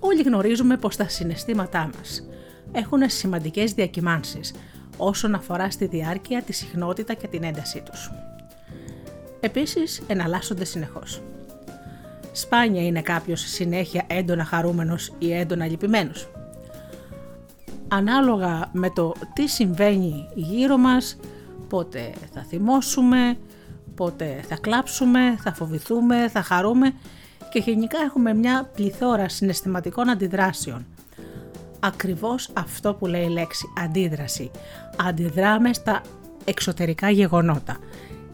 Όλοι 0.00 0.22
γνωρίζουμε 0.22 0.76
πως 0.76 0.96
τα 0.96 1.08
συναισθήματά 1.08 1.90
μας 1.96 2.26
έχουν 2.72 3.00
σημαντικές 3.06 3.72
διακυμάνσεις, 3.72 4.54
όσον 4.96 5.34
αφορά 5.34 5.70
στη 5.70 5.86
διάρκεια, 5.86 6.42
τη 6.42 6.52
συχνότητα 6.52 7.14
και 7.14 7.26
την 7.26 7.42
έντασή 7.42 7.82
τους. 7.90 8.10
Επίσης, 9.40 10.02
εναλλάσσονται 10.06 10.64
συνεχώς. 10.64 11.22
Σπάνια 12.32 12.82
είναι 12.82 13.02
κάποιος 13.02 13.40
συνέχεια 13.40 14.04
έντονα 14.06 14.44
χαρούμενος 14.44 15.12
ή 15.18 15.32
έντονα 15.32 15.66
λυπημένος. 15.66 16.30
Ανάλογα 17.88 18.70
με 18.72 18.90
το 18.90 19.14
τι 19.34 19.46
συμβαίνει 19.46 20.28
γύρω 20.34 20.76
μας, 20.76 21.16
πότε 21.68 22.12
θα 22.34 22.42
θυμώσουμε, 22.42 23.36
πότε 23.94 24.40
θα 24.48 24.56
κλάψουμε, 24.56 25.36
θα 25.42 25.52
φοβηθούμε, 25.52 26.28
θα 26.28 26.42
χαρούμε 26.42 26.94
και 27.50 27.58
γενικά 27.58 27.98
έχουμε 28.04 28.34
μια 28.34 28.70
πληθώρα 28.74 29.28
συναισθηματικών 29.28 30.08
αντιδράσεων. 30.10 30.86
Ακριβώς 31.80 32.50
αυτό 32.52 32.94
που 32.94 33.06
λέει 33.06 33.24
η 33.24 33.28
λέξη 33.28 33.72
αντίδραση. 33.78 34.50
Αντιδράμε 35.06 35.72
στα 35.72 36.00
εξωτερικά 36.44 37.10
γεγονότα 37.10 37.76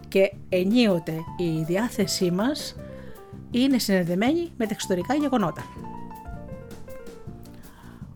και 0.08 0.32
ενίοτε 0.48 1.12
η 1.36 1.62
διάθεσή 1.62 2.30
μας 2.30 2.76
είναι 3.50 3.78
συνδεδεμένη 3.78 4.52
με 4.56 4.64
τα 4.64 4.70
εξωτερικά 4.72 5.14
γεγονότα. 5.14 5.64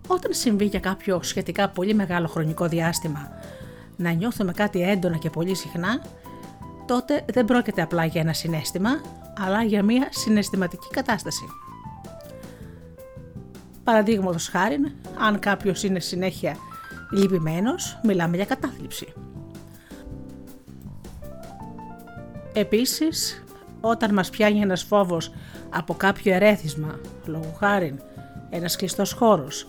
Όταν 0.07 0.33
συμβεί 0.33 0.65
για 0.65 0.81
κάποιο 0.81 1.23
σχετικά 1.23 1.69
πολύ 1.69 1.95
μεγάλο 1.95 2.29
χρονικό 2.29 2.69
διάστημα 2.69 3.31
να 3.97 4.11
νιώθουμε 4.11 4.53
κάτι 4.53 4.83
έντονα 4.83 5.17
και 5.17 5.31
πολύ 5.31 5.55
συχνά, 5.55 6.03
τότε 6.87 7.25
δεν 7.33 7.45
πρόκειται 7.45 7.83
απλά 7.83 8.05
για 8.05 8.21
ένα 8.21 8.33
συνέστημα, 8.33 8.91
αλλά 9.39 9.63
για 9.63 9.83
μια 9.83 10.09
συναισθηματική 10.11 10.89
κατάσταση. 10.91 11.45
Παραδείγματος 13.85 14.49
χάρη, 14.49 14.77
αν 15.19 15.39
κάποιος 15.39 15.83
είναι 15.83 16.01
συνέχεια 16.01 16.57
λυπημένος, 17.13 18.01
μιλάμε 18.03 18.37
για 18.37 18.45
κατάθλιψη. 18.45 19.13
Επίσης, 22.53 23.45
όταν 23.81 24.15
μας 24.15 24.31
πιάνει 24.31 24.61
ένας 24.61 24.83
φόβος 24.83 25.33
από 25.71 25.95
κάποιο 25.95 26.35
ερέθισμα, 26.35 26.99
λόγω 27.25 27.57
χάρη, 27.59 27.99
ένας 28.51 28.77
κλειστός 28.77 29.13
χώρος, 29.13 29.67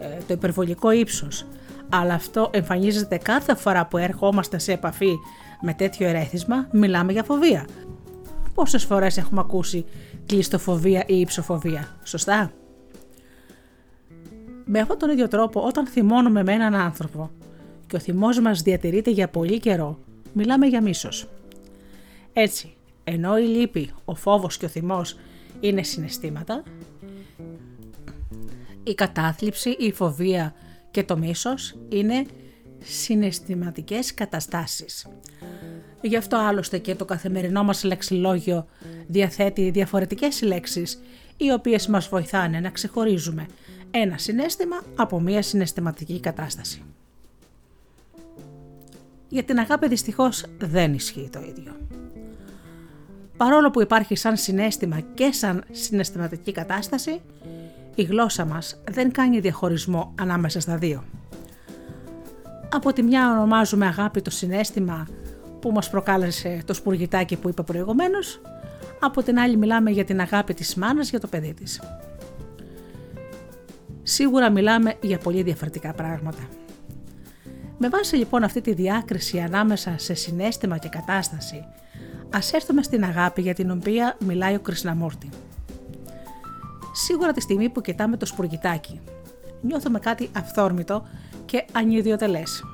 ε, 0.00 0.18
το 0.26 0.32
υπερβολικό 0.32 0.90
ύψος, 0.90 1.46
αλλά 1.88 2.14
αυτό 2.14 2.50
εμφανίζεται 2.52 3.16
κάθε 3.16 3.54
φορά 3.54 3.86
που 3.86 3.96
ερχόμαστε 3.96 4.58
σε 4.58 4.72
επαφή 4.72 5.14
με 5.60 5.74
τέτοιο 5.74 6.08
ερέθισμα, 6.08 6.68
μιλάμε 6.72 7.12
για 7.12 7.22
φοβία. 7.22 7.66
Πόσες 8.54 8.84
φορές 8.84 9.16
έχουμε 9.16 9.40
ακούσει 9.40 9.84
κλειστοφοβία 10.26 11.04
ή 11.06 11.20
υψοφοβία, 11.20 11.96
σωστά; 12.04 12.52
Με 14.64 14.80
αυτόν 14.80 14.98
τον 14.98 15.10
ίδιο 15.10 15.28
τρόπο, 15.28 15.60
όταν 15.60 15.86
θυμώνουμε 15.86 16.42
με 16.42 16.52
έναν 16.52 16.74
άνθρωπο 16.74 17.30
και 17.86 17.96
ο 17.96 17.98
θυμός 17.98 18.40
μας 18.40 18.62
διατηρείται 18.62 19.10
για 19.10 19.28
πολύ 19.28 19.58
καιρό, 19.58 19.98
μιλάμε 20.32 20.66
για 20.66 20.82
μίσος. 20.82 21.28
Έτσι, 22.32 22.74
ενώ 23.04 23.38
η 23.38 23.44
λύπη, 23.44 23.90
ο 24.04 24.14
φόβος 24.14 24.56
και 24.56 24.64
ο 24.64 24.68
θυμός 24.68 25.16
είναι 25.60 25.82
συναισθήματα, 25.82 26.62
η 28.82 28.94
κατάθλιψη, 28.94 29.70
η 29.70 29.92
φοβία 29.92 30.54
και 30.90 31.04
το 31.04 31.16
μίσος 31.16 31.76
είναι 31.88 32.26
συναισθηματικές 32.82 34.14
καταστάσεις. 34.14 35.06
Γι' 36.00 36.16
αυτό 36.16 36.36
άλλωστε 36.36 36.78
και 36.78 36.94
το 36.94 37.04
καθημερινό 37.04 37.64
μας 37.64 37.84
λεξιλόγιο 37.84 38.66
διαθέτει 39.06 39.70
διαφορετικές 39.70 40.42
λέξεις 40.42 41.00
οι 41.36 41.52
οποίες 41.52 41.86
μας 41.86 42.08
βοηθάνε 42.08 42.60
να 42.60 42.70
ξεχωρίζουμε 42.70 43.46
ένα 43.90 44.18
συνέστημα 44.18 44.82
από 44.96 45.20
μία 45.20 45.42
συναισθηματική 45.42 46.20
κατάσταση. 46.20 46.82
Για 49.28 49.42
την 49.42 49.58
αγάπη 49.58 49.88
δυστυχώς 49.88 50.44
δεν 50.58 50.94
ισχύει 50.94 51.28
το 51.32 51.40
ίδιο. 51.40 51.76
Παρόλο 53.36 53.70
που 53.70 53.82
υπάρχει 53.82 54.16
σαν 54.16 54.36
συνέστημα 54.36 55.00
και 55.00 55.32
σαν 55.32 55.64
συναισθηματική 55.70 56.52
κατάσταση, 56.52 57.20
η 57.94 58.02
γλώσσα 58.02 58.44
μας 58.44 58.82
δεν 58.90 59.12
κάνει 59.12 59.40
διαχωρισμό 59.40 60.14
ανάμεσα 60.18 60.60
στα 60.60 60.76
δύο. 60.76 61.04
Από 62.72 62.92
τη 62.92 63.02
μια 63.02 63.30
ονομάζουμε 63.30 63.86
αγάπη 63.86 64.22
το 64.22 64.30
συνέστημα 64.30 65.06
που 65.60 65.72
μας 65.72 65.90
προκάλεσε 65.90 66.62
το 66.64 66.74
σπουργητάκι 66.74 67.36
που 67.36 67.48
είπα 67.48 67.62
προηγουμένως, 67.62 68.40
από 69.00 69.22
την 69.22 69.38
άλλη 69.38 69.56
μιλάμε 69.56 69.90
για 69.90 70.04
την 70.04 70.20
αγάπη 70.20 70.54
της 70.54 70.74
μάνας 70.74 71.10
για 71.10 71.20
το 71.20 71.26
παιδί 71.26 71.54
της. 71.54 71.80
Σίγουρα 74.02 74.50
μιλάμε 74.50 74.94
για 75.00 75.18
πολύ 75.18 75.42
διαφορετικά 75.42 75.92
πράγματα. 75.92 76.48
Με 77.78 77.88
βάση 77.88 78.16
λοιπόν 78.16 78.42
αυτή 78.42 78.60
τη 78.60 78.72
διάκριση 78.72 79.38
ανάμεσα 79.38 79.94
σε 79.98 80.14
συνέστημα 80.14 80.78
και 80.78 80.88
κατάσταση, 80.88 81.64
ας 82.30 82.52
έρθουμε 82.52 82.82
στην 82.82 83.04
αγάπη 83.04 83.42
για 83.42 83.54
την 83.54 83.70
οποία 83.70 84.16
μιλάει 84.26 84.54
ο 84.54 84.60
Κρυσναμούρτη. 84.60 85.28
Σίγουρα 86.92 87.32
τη 87.32 87.40
στιγμή 87.40 87.68
που 87.68 87.80
κοιτάμε 87.80 88.16
το 88.16 88.26
σπουργητάκι, 88.26 89.00
νιώθουμε 89.60 89.98
κάτι 89.98 90.30
αυθόρμητο 90.36 91.06
και 91.50 91.64
ανιδιοτελές. 91.72 92.64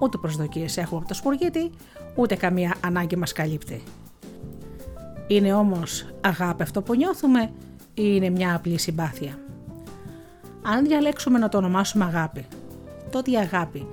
Ούτε 0.00 0.18
προσδοκίες 0.18 0.76
έχουμε 0.76 0.98
από 0.98 1.08
το 1.08 1.14
σπουργίτι, 1.14 1.70
ούτε 2.14 2.34
καμία 2.34 2.74
ανάγκη 2.84 3.16
μας 3.16 3.32
καλύπτει. 3.32 3.82
Είναι 5.26 5.54
όμως 5.54 6.06
αγάπη 6.20 6.62
αυτό 6.62 6.82
που 6.82 6.94
νιώθουμε 6.94 7.40
ή 7.94 8.02
είναι 8.02 8.30
μια 8.30 8.54
απλή 8.54 8.78
συμπάθεια; 8.78 9.38
Αν 10.62 10.84
διαλέξουμε 10.84 11.38
να 11.38 11.48
το 11.48 11.58
ονομάσουμε 11.58 12.04
αγάπη, 12.04 12.46
τότε 13.10 13.30
η 13.30 13.36
αγάπη 13.36 13.86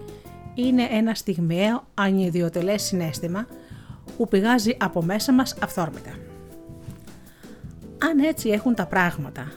είναι 0.54 0.88
ένα 0.92 1.14
στιγμιαίο 1.14 1.84
ανιδιοτελές 1.94 2.82
συνέστημα 2.82 3.48
που 4.18 4.28
πηγάζει 4.28 4.78
από 4.80 5.04
μέσα 5.04 5.34
μας 5.34 5.56
αυθόρμητα. 5.64 6.12
Αν 8.10 8.20
έτσι 8.20 8.50
έχουν 8.50 8.76
τα 8.76 8.86
πράγματα, 8.86 9.52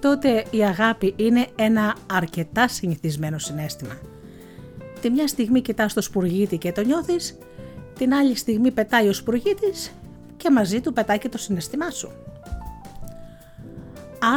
τότε 0.00 0.44
η 0.50 0.64
αγάπη 0.64 1.12
είναι 1.16 1.46
ένα 1.56 1.94
αρκετά 2.12 2.68
συνηθισμένο 2.68 3.38
συνέστημα. 3.38 3.98
Τη 5.00 5.10
μια 5.10 5.26
στιγμή 5.26 5.60
κοιτάς 5.60 5.92
το 5.92 6.02
σπουργίτη 6.02 6.58
και 6.58 6.72
το 6.72 6.82
νιώθεις, 6.82 7.38
την 7.98 8.14
άλλη 8.14 8.36
στιγμή 8.36 8.70
πετάει 8.70 9.08
ο 9.08 9.12
σπουργίτης 9.12 9.92
και 10.36 10.50
μαζί 10.50 10.80
του 10.80 10.92
πετάει 10.92 11.18
και 11.18 11.28
το 11.28 11.38
συναισθημά 11.38 11.90
σου. 11.90 12.10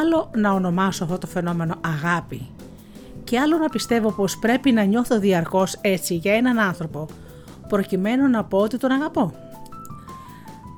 Άλλο 0.02 0.32
να 0.36 0.52
ονομάσω 0.52 1.04
αυτό 1.04 1.18
το 1.18 1.28
φαινόμενο 1.28 1.76
αγάπη 1.82 2.50
και 3.24 3.40
άλλο 3.40 3.58
να 3.58 3.70
πιστεύω 3.70 4.12
πως 4.12 4.38
πρέπει 4.40 4.72
να 4.72 4.84
νιώθω 4.84 5.20
διαρκώς 5.20 5.78
έτσι 5.82 6.16
για 6.16 6.34
έναν 6.34 6.60
άνθρωπο 6.60 7.08
προκειμένου 7.68 8.28
να 8.28 8.44
πω 8.44 8.58
ότι 8.58 8.78
τον 8.78 8.92
αγαπώ. 8.92 9.34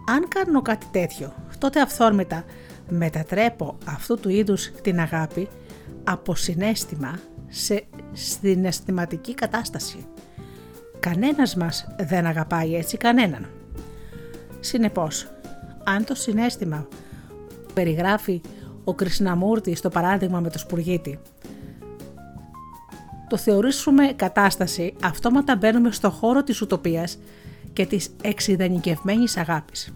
Αν 0.09 0.27
κάνω 0.27 0.61
κάτι 0.61 0.85
τέτοιο, 0.91 1.33
τότε 1.57 1.81
αυθόρμητα 1.81 2.43
μετατρέπω 2.89 3.77
αυτού 3.85 4.19
του 4.19 4.29
είδους 4.29 4.71
την 4.81 4.99
αγάπη 4.99 5.47
από 6.03 6.35
συνέστημα 6.35 7.19
σε 7.47 7.85
συναισθηματική 8.11 9.33
κατάσταση. 9.33 10.05
Κανένας 10.99 11.55
μας 11.55 11.87
δεν 11.99 12.25
αγαπάει 12.25 12.75
έτσι 12.75 12.97
κανέναν. 12.97 13.49
Συνεπώς, 14.59 15.27
αν 15.83 16.05
το 16.05 16.15
συνέστημα 16.15 16.87
περιγράφει 17.73 18.41
ο 18.83 18.93
Κρισναμούρτης 18.93 19.77
στο 19.79 19.89
παράδειγμα 19.89 20.39
με 20.39 20.49
το 20.49 20.57
Σπουργίτη, 20.57 21.19
το 23.29 23.37
θεωρήσουμε 23.37 24.13
κατάσταση, 24.15 24.93
αυτόματα 25.03 25.55
μπαίνουμε 25.55 25.91
στο 25.91 26.09
χώρο 26.09 26.43
της 26.43 26.61
ουτοπίας 26.61 27.17
και 27.73 27.85
της 27.85 28.09
εξειδανικευμένης 28.21 29.37
αγάπης. 29.37 29.93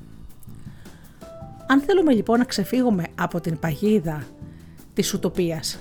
Αν 1.71 1.81
θέλουμε 1.81 2.13
λοιπόν 2.13 2.39
να 2.39 2.45
ξεφύγουμε 2.45 3.03
από 3.15 3.39
την 3.39 3.59
παγίδα 3.59 4.23
της 4.93 5.13
ουτοπίας, 5.13 5.79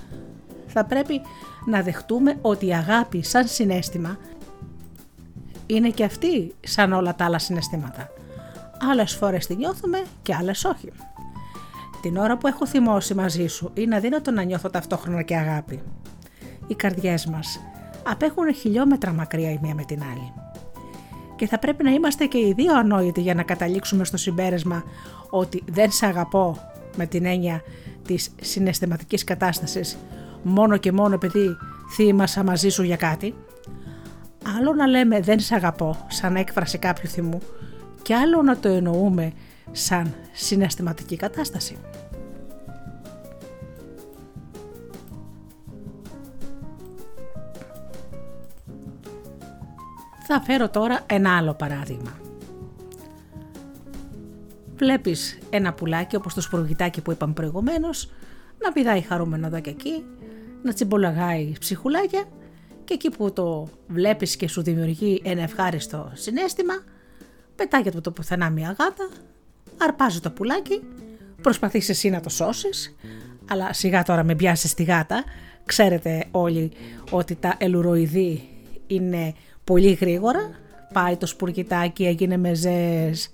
θα 0.67 0.85
πρέπει 0.85 1.21
να 1.65 1.81
δεχτούμε 1.81 2.37
ότι 2.41 2.65
η 2.65 2.73
αγάπη 2.73 3.23
σαν 3.23 3.47
συνέστημα 3.47 4.17
είναι 5.65 5.89
και 5.89 6.03
αυτή 6.03 6.55
σαν 6.59 6.93
όλα 6.93 7.15
τα 7.15 7.25
άλλα 7.25 7.39
συναισθήματα. 7.39 8.11
Άλλες 8.91 9.15
φορές 9.15 9.47
τη 9.47 9.55
νιώθουμε 9.55 10.03
και 10.21 10.35
άλλες 10.35 10.63
όχι. 10.63 10.91
Την 12.01 12.17
ώρα 12.17 12.37
που 12.37 12.47
έχω 12.47 12.67
θυμώσει 12.67 13.13
μαζί 13.13 13.47
σου 13.47 13.71
είναι 13.73 13.95
αδύνατο 13.95 14.31
να 14.31 14.43
νιώθω 14.43 14.69
ταυτόχρονα 14.69 15.21
και 15.21 15.35
αγάπη. 15.35 15.81
Οι 16.67 16.75
καρδιές 16.75 17.25
μας 17.25 17.59
απέχουν 18.03 18.53
χιλιόμετρα 18.53 19.11
μακριά 19.13 19.51
η 19.51 19.59
μία 19.61 19.73
με 19.73 19.83
την 19.83 20.01
άλλη. 20.11 20.33
Και 21.35 21.47
θα 21.47 21.59
πρέπει 21.59 21.83
να 21.83 21.91
είμαστε 21.91 22.25
και 22.25 22.37
οι 22.37 22.53
δύο 22.53 22.77
ανόητοι 22.77 23.21
για 23.21 23.33
να 23.33 23.43
καταλήξουμε 23.43 24.05
στο 24.05 24.17
συμπέρασμα 24.17 24.83
ότι 25.29 25.63
δεν 25.71 25.91
σε 25.91 26.05
αγαπώ 26.05 26.57
με 26.95 27.05
την 27.05 27.25
έννοια 27.25 27.61
της 28.05 28.29
συναισθηματικής 28.41 29.23
κατάστασης 29.23 29.97
μόνο 30.43 30.77
και 30.77 30.91
μόνο 30.91 31.13
επειδή 31.13 31.57
θύμασα 31.95 32.43
μαζί 32.43 32.69
σου 32.69 32.83
για 32.83 32.95
κάτι. 32.95 33.35
Άλλο 34.57 34.73
να 34.73 34.87
λέμε 34.87 35.19
δεν 35.19 35.39
σε 35.39 35.55
αγαπώ 35.55 36.05
σαν 36.07 36.35
έκφραση 36.35 36.77
κάποιου 36.77 37.09
θυμού 37.09 37.39
και 38.01 38.15
άλλο 38.15 38.41
να 38.41 38.57
το 38.57 38.69
εννοούμε 38.69 39.31
σαν 39.71 40.13
συναισθηματική 40.33 41.15
κατάσταση. 41.15 41.77
Θα 50.31 50.41
φέρω 50.41 50.69
τώρα 50.69 50.99
ένα 51.05 51.37
άλλο 51.37 51.53
παράδειγμα. 51.53 52.18
Βλέπεις 54.79 55.37
ένα 55.49 55.73
πουλάκι 55.73 56.15
όπως 56.15 56.33
το 56.33 56.41
σπουργητάκι 56.41 57.01
που 57.01 57.11
είπαμε 57.11 57.33
προηγουμένως 57.33 58.11
να 58.63 58.71
πηδάει 58.71 59.01
χαρούμενο 59.01 59.45
εδώ 59.47 59.59
και 59.59 59.69
εκεί, 59.69 60.03
να 60.63 60.73
τσιμπολαγάει 60.73 61.53
ψυχουλάκια 61.59 62.23
και 62.83 62.93
εκεί 62.93 63.09
που 63.09 63.33
το 63.33 63.67
βλέπεις 63.87 64.35
και 64.35 64.47
σου 64.47 64.61
δημιουργεί 64.61 65.21
ένα 65.25 65.41
ευχάριστο 65.41 66.11
συνέστημα, 66.13 66.73
πετάγεται 67.55 67.89
από 67.89 68.01
το 68.01 68.11
πουθενά 68.11 68.49
μια 68.49 68.75
γάτα, 68.79 69.09
αρπάζει 69.77 70.19
το 70.19 70.31
πουλάκι, 70.31 70.81
προσπαθείς 71.41 71.89
εσύ 71.89 72.09
να 72.09 72.19
το 72.19 72.29
σώσεις, 72.29 72.95
αλλά 73.49 73.73
σιγά 73.73 74.03
τώρα 74.03 74.23
με 74.23 74.35
πιάσεις 74.35 74.73
τη 74.73 74.83
γάτα, 74.83 75.23
ξέρετε 75.65 76.25
όλοι 76.31 76.71
ότι 77.11 77.35
τα 77.35 77.55
ελουροειδή 77.57 78.49
είναι 78.87 79.33
πολύ 79.63 79.91
γρήγορα, 79.91 80.49
πάει 80.93 81.17
το 81.17 81.25
σπουργητάκι, 81.25 82.05
έγινε 82.05 82.37
μεζές, 82.37 83.33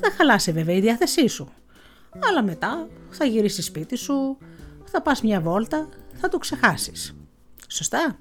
θα 0.00 0.10
χαλάσει 0.16 0.52
βέβαια 0.52 0.76
η 0.76 0.80
διάθεσή 0.80 1.28
σου. 1.28 1.48
Αλλά 2.28 2.42
μετά 2.42 2.88
θα 3.10 3.24
γυρίσεις 3.24 3.64
σπίτι 3.64 3.96
σου, 3.96 4.38
θα 4.84 5.02
πας 5.02 5.22
μια 5.22 5.40
βόλτα, 5.40 5.88
θα 6.14 6.28
το 6.28 6.38
ξεχάσεις. 6.38 7.14
Σωστά; 7.68 8.18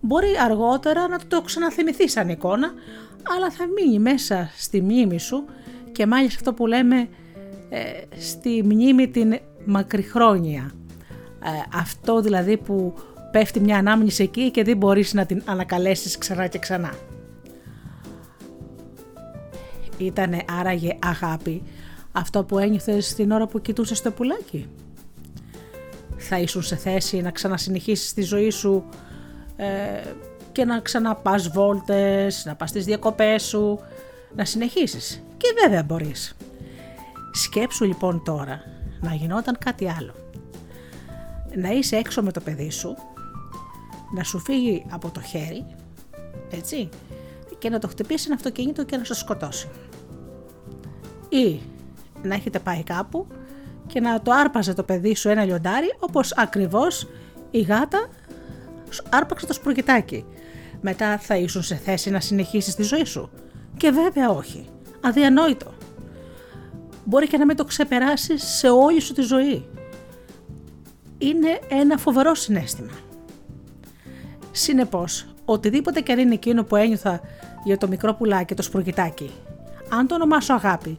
Μπορεί 0.00 0.28
αργότερα 0.44 1.08
να 1.08 1.18
το 1.28 1.40
ξαναθυμηθείς 1.42 2.12
σαν 2.12 2.28
εικόνα, 2.28 2.72
αλλά 3.36 3.50
θα 3.50 3.66
μείνει 3.66 3.98
μέσα 3.98 4.50
στη 4.56 4.82
μνήμη 4.82 5.18
σου 5.18 5.44
και 5.92 6.06
μάλιστα 6.06 6.38
αυτό 6.38 6.52
που 6.52 6.66
λέμε 6.66 7.08
ε, 7.68 7.80
στη 8.18 8.62
μνήμη 8.64 9.08
την 9.08 9.38
μακριχρόνια. 9.64 10.72
Ε, 11.44 11.76
αυτό 11.78 12.20
δηλαδή 12.20 12.56
που 12.56 12.94
πέφτει 13.30 13.60
μια 13.60 13.76
ανάμνηση 13.76 14.22
εκεί 14.22 14.50
και 14.50 14.64
δεν 14.64 14.76
μπορείς 14.76 15.14
να 15.14 15.26
την 15.26 15.42
ανακαλέσεις 15.44 16.18
ξανά 16.18 16.46
και 16.46 16.58
ξανά. 16.58 16.94
Ήτανε 19.98 20.44
άραγε 20.58 20.98
αγάπη 21.02 21.62
αυτό 22.12 22.44
που 22.44 22.58
ένιωθες 22.58 23.14
την 23.14 23.30
ώρα 23.30 23.46
που 23.46 23.60
κοιτούσες 23.60 24.02
το 24.02 24.10
πουλάκι. 24.10 24.68
Θα 26.16 26.38
ήσουν 26.38 26.62
σε 26.62 26.76
θέση 26.76 27.20
να 27.20 27.30
ξανασυνεχίσεις 27.30 28.14
τη 28.14 28.22
ζωή 28.22 28.50
σου 28.50 28.84
ε, 29.56 29.66
και 30.52 30.64
να 30.64 30.80
ξαναπάς 30.80 31.48
βόλτες, 31.48 32.44
να 32.44 32.54
πας 32.54 32.68
στις 32.68 32.84
διακοπές 32.84 33.42
σου, 33.42 33.78
να 34.34 34.44
συνεχίσεις. 34.44 35.22
Και 35.36 35.48
βέβαια 35.62 35.82
μπορείς. 35.82 36.36
Σκέψου 37.32 37.84
λοιπόν 37.84 38.22
τώρα 38.24 38.62
να 39.00 39.14
γινόταν 39.14 39.58
κάτι 39.58 39.90
άλλο. 39.90 40.14
Να 41.54 41.68
είσαι 41.68 41.96
έξω 41.96 42.22
με 42.22 42.32
το 42.32 42.40
παιδί 42.40 42.70
σου, 42.70 42.96
να 44.14 44.22
σου 44.24 44.38
φύγει 44.38 44.84
από 44.90 45.10
το 45.10 45.20
χέρι, 45.20 45.66
έτσι, 46.50 46.88
και 47.58 47.70
να 47.70 47.78
το 47.78 47.88
χτυπήσει 47.88 48.24
ένα 48.26 48.34
αυτοκίνητο 48.34 48.84
και 48.84 48.96
να 48.96 49.04
σε 49.04 49.14
σκοτώσει. 49.14 49.68
Ή 51.28 51.60
να 52.22 52.34
έχετε 52.34 52.58
πάει 52.58 52.82
κάπου 52.82 53.26
και 53.86 54.00
να 54.00 54.22
το 54.22 54.32
άρπαζε 54.32 54.74
το 54.74 54.82
παιδί 54.82 55.14
σου 55.14 55.28
ένα 55.28 55.44
λιοντάρι 55.44 55.94
όπως 55.98 56.32
ακριβώς 56.36 57.08
η 57.50 57.60
γάτα 57.60 58.08
άρπαξε 59.10 59.46
το 59.46 59.52
σπουργητάκι. 59.52 60.24
Μετά 60.80 61.18
θα 61.18 61.36
ήσουν 61.36 61.62
σε 61.62 61.74
θέση 61.74 62.10
να 62.10 62.20
συνεχίσεις 62.20 62.74
τη 62.74 62.82
ζωή 62.82 63.04
σου. 63.04 63.30
Και 63.76 63.90
βέβαια 63.90 64.30
όχι. 64.30 64.68
Αδιανόητο. 65.00 65.74
Μπορεί 67.04 67.26
και 67.26 67.36
να 67.36 67.46
μην 67.46 67.56
το 67.56 67.64
ξεπεράσεις 67.64 68.42
σε 68.44 68.68
όλη 68.68 69.00
σου 69.00 69.12
τη 69.12 69.22
ζωή. 69.22 69.66
Είναι 71.18 71.58
ένα 71.68 71.96
φοβερό 71.96 72.34
συνέστημα. 72.34 72.92
Συνεπώς, 74.52 75.26
οτιδήποτε 75.44 76.00
και 76.00 76.12
αν 76.12 76.18
είναι 76.18 76.34
εκείνο 76.34 76.64
που 76.64 76.76
ένιωθα 76.76 77.20
για 77.64 77.78
το 77.78 77.88
μικρό 77.88 78.14
πουλάκι, 78.14 78.54
το 78.54 78.62
σπουργητάκι, 78.62 79.30
αν 79.88 80.06
το 80.06 80.14
ονομάσω 80.14 80.54
αγάπη 80.54 80.98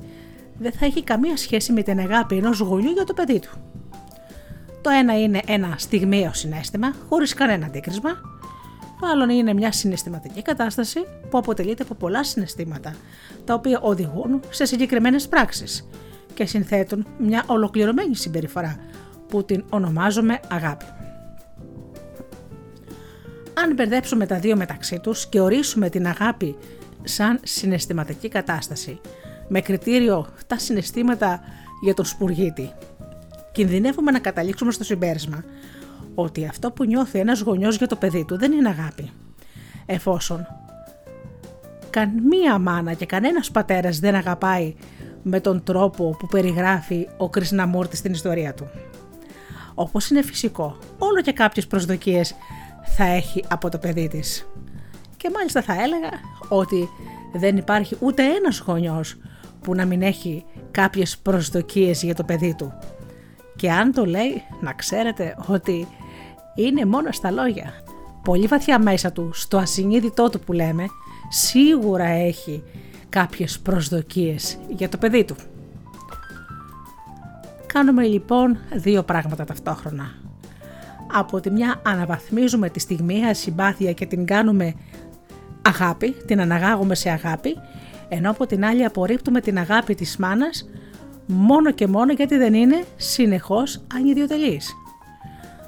δεν 0.59 0.71
θα 0.71 0.85
έχει 0.85 1.03
καμία 1.03 1.37
σχέση 1.37 1.71
με 1.73 1.81
την 1.81 1.99
αγάπη 1.99 2.37
ενός 2.37 2.59
γονιού 2.59 2.91
για 2.91 3.03
το 3.03 3.13
παιδί 3.13 3.39
του. 3.39 3.49
Το 4.81 4.89
ένα 4.89 5.19
είναι 5.21 5.41
ένα 5.47 5.75
στιγμίο 5.77 6.33
συνέστημα, 6.33 6.93
χωρίς 7.09 7.33
κανένα 7.33 7.65
αντίκρισμα. 7.65 8.09
Το 8.99 9.07
άλλο 9.07 9.31
είναι 9.31 9.53
μια 9.53 9.71
συναισθηματική 9.71 10.41
κατάσταση 10.41 11.05
που 11.29 11.37
αποτελείται 11.37 11.83
από 11.83 11.93
πολλά 11.93 12.23
συναισθήματα, 12.23 12.95
τα 13.45 13.53
οποία 13.53 13.79
οδηγούν 13.79 14.39
σε 14.49 14.65
συγκεκριμένες 14.65 15.27
πράξεις 15.27 15.87
και 16.33 16.45
συνθέτουν 16.45 17.05
μια 17.17 17.43
ολοκληρωμένη 17.47 18.15
συμπεριφορά 18.15 18.79
που 19.27 19.45
την 19.45 19.63
ονομάζουμε 19.69 20.39
αγάπη. 20.49 20.85
Αν 23.63 23.73
μπερδέψουμε 23.73 24.25
τα 24.25 24.39
δύο 24.39 24.55
μεταξύ 24.55 24.99
τους 24.99 25.27
και 25.27 25.39
ορίσουμε 25.39 25.89
την 25.89 26.07
αγάπη 26.07 26.55
σαν 27.03 27.39
συναισθηματική 27.43 28.27
κατάσταση 28.27 28.99
με 29.47 29.61
κριτήριο 29.61 30.27
τα 30.47 30.57
συναισθήματα 30.57 31.41
για 31.83 31.93
τον 31.93 32.05
σπουργίτη. 32.05 32.71
Κινδυνεύουμε 33.51 34.11
να 34.11 34.19
καταλήξουμε 34.19 34.71
στο 34.71 34.83
συμπέρασμα 34.83 35.43
ότι 36.15 36.45
αυτό 36.45 36.71
που 36.71 36.85
νιώθει 36.85 37.19
ένας 37.19 37.39
γονιός 37.39 37.77
για 37.77 37.87
το 37.87 37.95
παιδί 37.95 38.25
του 38.25 38.37
δεν 38.37 38.51
είναι 38.51 38.69
αγάπη. 38.69 39.11
Εφόσον 39.85 40.47
καμία 41.89 42.57
μάνα 42.57 42.93
και 42.93 43.05
κανένας 43.05 43.51
πατέρας 43.51 43.99
δεν 43.99 44.15
αγαπάει 44.15 44.75
με 45.23 45.39
τον 45.39 45.63
τρόπο 45.63 46.15
που 46.19 46.27
περιγράφει 46.27 47.07
ο 47.17 47.29
Κρυσναμούρτη 47.29 47.95
στην 47.95 48.11
ιστορία 48.11 48.53
του. 48.53 48.69
Όπως 49.73 50.09
είναι 50.09 50.21
φυσικό, 50.21 50.77
όλο 50.97 51.21
και 51.21 51.31
κάποιες 51.31 51.67
προσδοκίες 51.67 52.35
θα 52.95 53.03
έχει 53.03 53.43
από 53.47 53.69
το 53.69 53.77
παιδί 53.77 54.07
της. 54.07 54.47
Και 55.17 55.29
μάλιστα 55.33 55.61
θα 55.61 55.73
έλεγα 55.73 56.09
ότι 56.49 56.89
δεν 57.33 57.57
υπάρχει 57.57 57.97
ούτε 57.99 58.23
ένας 58.23 58.59
γονιός 58.59 59.17
που 59.61 59.75
να 59.75 59.85
μην 59.85 60.01
έχει 60.01 60.45
κάποιες 60.71 61.17
προσδοκίες 61.17 62.03
για 62.03 62.15
το 62.15 62.23
παιδί 62.23 62.55
του. 62.57 62.73
Και 63.55 63.71
αν 63.71 63.91
το 63.93 64.05
λέει, 64.05 64.41
να 64.61 64.73
ξέρετε 64.73 65.37
ότι 65.47 65.87
είναι 66.55 66.85
μόνο 66.85 67.11
στα 67.11 67.31
λόγια. 67.31 67.73
Πολύ 68.23 68.47
βαθιά 68.47 68.79
μέσα 68.79 69.11
του, 69.11 69.29
στο 69.33 69.57
ασυνείδητό 69.57 70.29
του 70.29 70.39
που 70.39 70.53
λέμε, 70.53 70.85
σίγουρα 71.29 72.05
έχει 72.05 72.63
κάποιες 73.09 73.59
προσδοκίες 73.59 74.57
για 74.69 74.89
το 74.89 74.97
παιδί 74.97 75.23
του. 75.23 75.35
Κάνουμε 77.65 78.03
λοιπόν 78.03 78.57
δύο 78.73 79.03
πράγματα 79.03 79.45
ταυτόχρονα. 79.45 80.11
Από 81.11 81.39
τη 81.39 81.51
μια 81.51 81.81
αναβαθμίζουμε 81.85 82.69
τη 82.69 82.79
στιγμιαία 82.79 83.33
συμπάθεια 83.33 83.93
και 83.93 84.05
την 84.05 84.25
κάνουμε 84.25 84.73
αγάπη, 85.61 86.15
την 86.25 86.41
αναγάγουμε 86.41 86.95
σε 86.95 87.09
αγάπη 87.09 87.55
ενώ 88.09 88.29
από 88.29 88.45
την 88.45 88.65
άλλη 88.65 88.85
απορρίπτουμε 88.85 89.41
την 89.41 89.57
αγάπη 89.57 89.95
της 89.95 90.17
μάνας 90.17 90.69
μόνο 91.25 91.71
και 91.71 91.87
μόνο 91.87 92.13
γιατί 92.13 92.37
δεν 92.37 92.53
είναι 92.53 92.83
συνεχώς 92.95 93.81
ανιδιοτελής. 93.93 94.73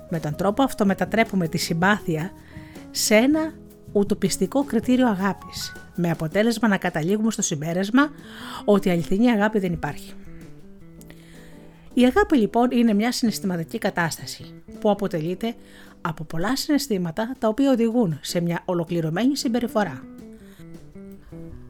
Με 0.09 0.19
τον 0.19 0.35
τρόπο 0.35 0.63
αυτό 0.63 0.85
μετατρέπουμε 0.85 1.47
τη 1.47 1.57
συμπάθεια 1.57 2.31
σε 2.91 3.15
ένα 3.15 3.53
ουτοπιστικό 3.91 4.63
κριτήριο 4.63 5.07
αγάπης, 5.07 5.73
με 5.95 6.09
αποτέλεσμα 6.09 6.67
να 6.67 6.77
καταλήγουμε 6.77 7.31
στο 7.31 7.41
συμπέρασμα 7.41 8.09
ότι 8.65 8.89
αληθινή 8.89 9.31
αγάπη 9.31 9.59
δεν 9.59 9.73
υπάρχει. 9.73 10.13
Η 11.93 12.05
αγάπη 12.05 12.37
λοιπόν 12.37 12.71
είναι 12.71 12.93
μια 12.93 13.11
συναισθηματική 13.11 13.77
κατάσταση 13.77 14.53
που 14.79 14.89
αποτελείται 14.89 15.55
από 16.01 16.23
πολλά 16.23 16.55
συναισθήματα 16.55 17.35
τα 17.39 17.47
οποία 17.47 17.71
οδηγούν 17.71 18.19
σε 18.21 18.41
μια 18.41 18.61
ολοκληρωμένη 18.65 19.37
συμπεριφορά. 19.37 20.03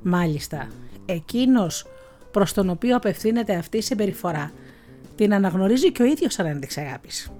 Μάλιστα, 0.01 0.67
εκείνος 1.05 1.85
προς 2.31 2.53
τον 2.53 2.69
οποίο 2.69 2.95
απευθύνεται 2.95 3.55
αυτή 3.55 3.77
η 3.77 3.81
συμπεριφορά 3.81 4.51
την 5.15 5.33
αναγνωρίζει 5.33 5.91
και 5.91 6.01
ο 6.01 6.05
ίδιος 6.05 6.33
σαν 6.33 6.45
ένδειξη 6.45 6.79
αγάπης. 6.79 7.31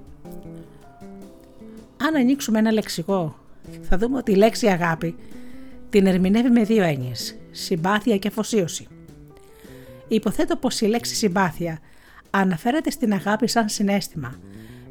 Αν 1.98 2.16
ανοίξουμε 2.16 2.60
ένα 2.60 2.72
λεξικό, 2.72 3.36
θα 3.82 3.98
δούμε 3.98 4.18
ότι 4.18 4.32
η 4.32 4.36
λέξη 4.36 4.68
αγάπη 4.68 5.16
την 5.90 6.06
ερμηνεύει 6.06 6.50
με 6.50 6.64
δύο 6.64 6.84
έννοιες, 6.84 7.38
συμπάθεια 7.52 8.18
και 8.18 8.28
αφοσίωση. 8.28 8.88
Υποθέτω 10.08 10.56
πως 10.56 10.82
η 10.82 10.86
λέξη 10.86 11.16
συμπάθεια 11.16 11.80
αναφέρεται 12.32 12.90
στην 12.92 13.14
αγάπη 13.14 13.48
σαν 13.48 13.70
συνέστημα, 13.70 14.36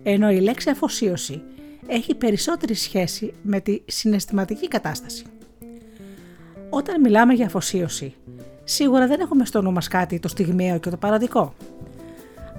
ενώ 0.02 0.30
η 0.30 0.40
λέξη 0.40 0.70
αφοσίωση 0.70 1.42
έχει 1.86 2.14
περισσότερη 2.14 2.74
σχέση 2.74 3.34
με 3.42 3.60
τη 3.60 3.82
συναισθηματική 3.86 4.68
κατάσταση. 4.68 5.24
Όταν 6.70 7.00
μιλάμε 7.00 7.32
για 7.32 7.46
αφοσίωση, 7.46 8.14
σίγουρα 8.64 9.06
δεν 9.06 9.20
έχουμε 9.20 9.44
στο 9.44 9.62
νου 9.62 9.72
μας 9.72 9.88
κάτι 9.88 10.18
το 10.18 10.28
στιγμιαίο 10.28 10.78
και 10.78 10.90
το 10.90 10.96
παραδικό. 10.96 11.54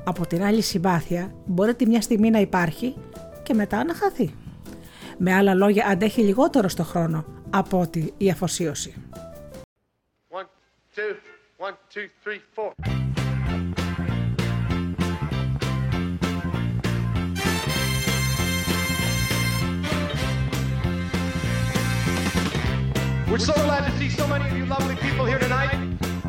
Από 0.03 0.27
την 0.27 0.43
άλλη 0.43 0.61
συμπάθεια 0.61 1.35
μπορεί 1.45 1.75
τη 1.75 1.87
μια 1.87 2.01
στιγμή 2.01 2.29
να 2.29 2.39
υπάρχει 2.39 2.95
και 3.43 3.53
μετά 3.53 3.83
να 3.83 3.93
χαθεί. 3.93 4.33
Με 5.17 5.33
άλλα 5.33 5.53
λόγια 5.53 5.85
αντέχει 5.87 6.21
λιγότερο 6.21 6.67
στο 6.67 6.83
χρόνο 6.83 7.25
από 7.49 7.79
ότι 7.79 8.13
η 8.17 8.29
αφοσίωση. 8.29 8.93
One, 10.29 10.47
two, 10.95 11.15
one, 11.57 11.75
two, 11.93 12.07
three, 12.23 13.00
We're 23.31 23.39
so 23.39 23.53
glad 23.53 23.89
to 23.89 23.97
see 23.97 24.09
so 24.09 24.27
many 24.27 24.45
of 24.45 24.57
you 24.57 24.65
lovely 24.65 24.97
people 24.97 25.23
here 25.23 25.39
tonight. 25.39 25.71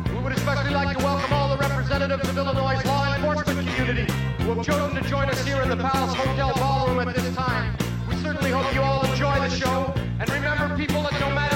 We 0.09 0.19
would 0.19 0.31
especially 0.31 0.73
like 0.73 0.97
to 0.97 1.03
welcome 1.03 1.33
all 1.33 1.49
the 1.49 1.57
representatives 1.57 2.29
of 2.29 2.37
Illinois' 2.37 2.81
law 2.85 3.13
enforcement 3.13 3.67
community 3.67 4.09
who 4.37 4.53
have 4.53 4.65
chosen 4.65 5.03
to 5.03 5.09
join 5.09 5.27
us 5.27 5.45
here 5.45 5.61
in 5.63 5.67
the 5.67 5.75
Palace 5.75 6.13
Hotel 6.13 6.53
Ballroom 6.55 7.05
at 7.05 7.13
this 7.13 7.35
time. 7.35 7.75
We 8.07 8.15
certainly 8.15 8.51
hope 8.51 8.73
you 8.73 8.79
all 8.79 9.05
enjoy 9.05 9.37
the 9.37 9.49
show. 9.49 9.93
And 10.21 10.29
remember, 10.29 10.77
people, 10.77 11.03
that 11.03 11.19
no 11.19 11.29
matter 11.35 11.52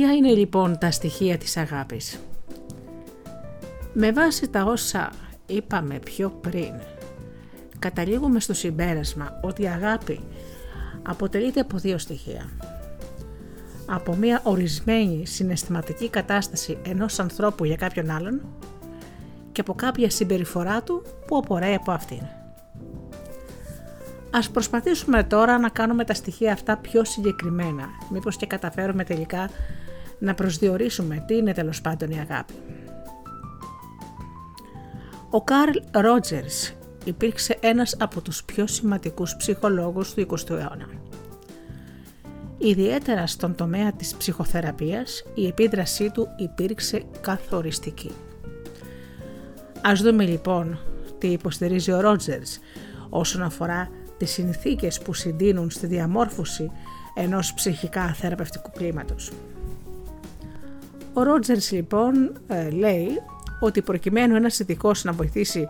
Ποια 0.00 0.12
είναι 0.14 0.32
λοιπόν 0.32 0.78
τα 0.78 0.90
στοιχεία 0.90 1.38
της 1.38 1.56
αγάπης; 1.56 2.18
Με 3.92 4.12
βάση 4.12 4.48
τα 4.48 4.64
όσα 4.64 5.10
είπαμε 5.46 5.98
πιο 5.98 6.30
πριν, 6.40 6.72
καταλήγουμε 7.78 8.40
στο 8.40 8.54
συμπέρασμα 8.54 9.40
ότι 9.42 9.62
η 9.62 9.68
αγάπη 9.68 10.20
αποτελείται 11.02 11.60
από 11.60 11.78
δύο 11.78 11.98
στοιχεία. 11.98 12.50
Από 13.86 14.14
μια 14.14 14.40
ορισμένη 14.44 15.26
συναισθηματική 15.26 16.08
κατάσταση 16.08 16.78
ενός 16.86 17.18
ανθρώπου 17.18 17.64
για 17.64 17.76
κάποιον 17.76 18.10
άλλον 18.10 18.40
και 19.52 19.60
από 19.60 19.74
κάποια 19.74 20.10
συμπεριφορά 20.10 20.82
του 20.82 21.02
που 21.26 21.36
απορρέει 21.36 21.74
από 21.74 21.92
αυτήν. 21.92 22.22
Ας 24.30 24.50
προσπαθήσουμε 24.50 25.22
τώρα 25.22 25.58
να 25.58 25.68
κάνουμε 25.68 26.04
τα 26.04 26.14
στοιχεία 26.14 26.52
αυτά 26.52 26.76
πιο 26.76 27.04
συγκεκριμένα, 27.04 27.88
μήπως 28.10 28.36
και 28.36 28.46
καταφέρουμε 28.46 29.04
τελικά 29.04 29.50
να 30.20 30.34
προσδιορίσουμε 30.34 31.24
τι 31.26 31.36
είναι 31.36 31.52
τέλος 31.52 31.80
πάντων 31.80 32.10
η 32.10 32.18
αγάπη. 32.18 32.54
Ο 35.30 35.42
Καρλ 35.42 35.76
Ρότζερς 35.92 36.72
υπήρξε 37.04 37.56
ένας 37.60 37.96
από 37.98 38.20
τους 38.20 38.44
πιο 38.44 38.66
σημαντικούς 38.66 39.36
ψυχολόγους 39.36 40.14
του 40.14 40.26
20ου 40.30 40.50
αιώνα. 40.50 40.88
Ιδιαίτερα 42.58 43.26
στον 43.26 43.54
τομέα 43.54 43.92
της 43.92 44.14
ψυχοθεραπείας 44.14 45.24
η 45.34 45.46
επίδρασή 45.46 46.10
του 46.10 46.28
υπήρξε 46.36 47.02
καθοριστική. 47.20 48.10
Ας 49.82 50.02
δούμε 50.02 50.24
λοιπόν 50.24 50.78
τι 51.18 51.26
υποστηρίζει 51.26 51.92
ο 51.92 52.00
Ρότζερς 52.00 52.58
όσον 53.08 53.42
αφορά 53.42 53.90
τις 54.16 54.30
συνθήκες 54.30 55.00
που 55.00 55.14
συντείνουν 55.14 55.70
στη 55.70 55.86
διαμόρφωση 55.86 56.70
ενός 57.14 57.54
ψυχικά 57.54 58.12
θεραπευτικού 58.14 58.70
κλίματος. 58.70 59.30
Ο 61.20 61.22
Ρότζερς 61.22 61.70
λοιπόν 61.70 62.32
ε, 62.46 62.70
λέει 62.70 63.08
ότι 63.60 63.82
προκειμένου 63.82 64.34
ένας 64.34 64.58
ειδικός 64.58 65.04
να 65.04 65.12
βοηθήσει 65.12 65.68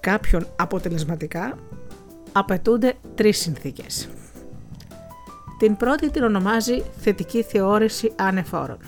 κάποιον 0.00 0.46
αποτελεσματικά 0.56 1.58
απαιτούνται 2.32 2.94
τρεις 3.14 3.38
συνθήκες. 3.38 4.08
Την 5.58 5.76
πρώτη 5.76 6.10
την 6.10 6.22
ονομάζει 6.22 6.82
θετική 7.00 7.42
θεώρηση 7.42 8.12
ανεφόρων. 8.16 8.78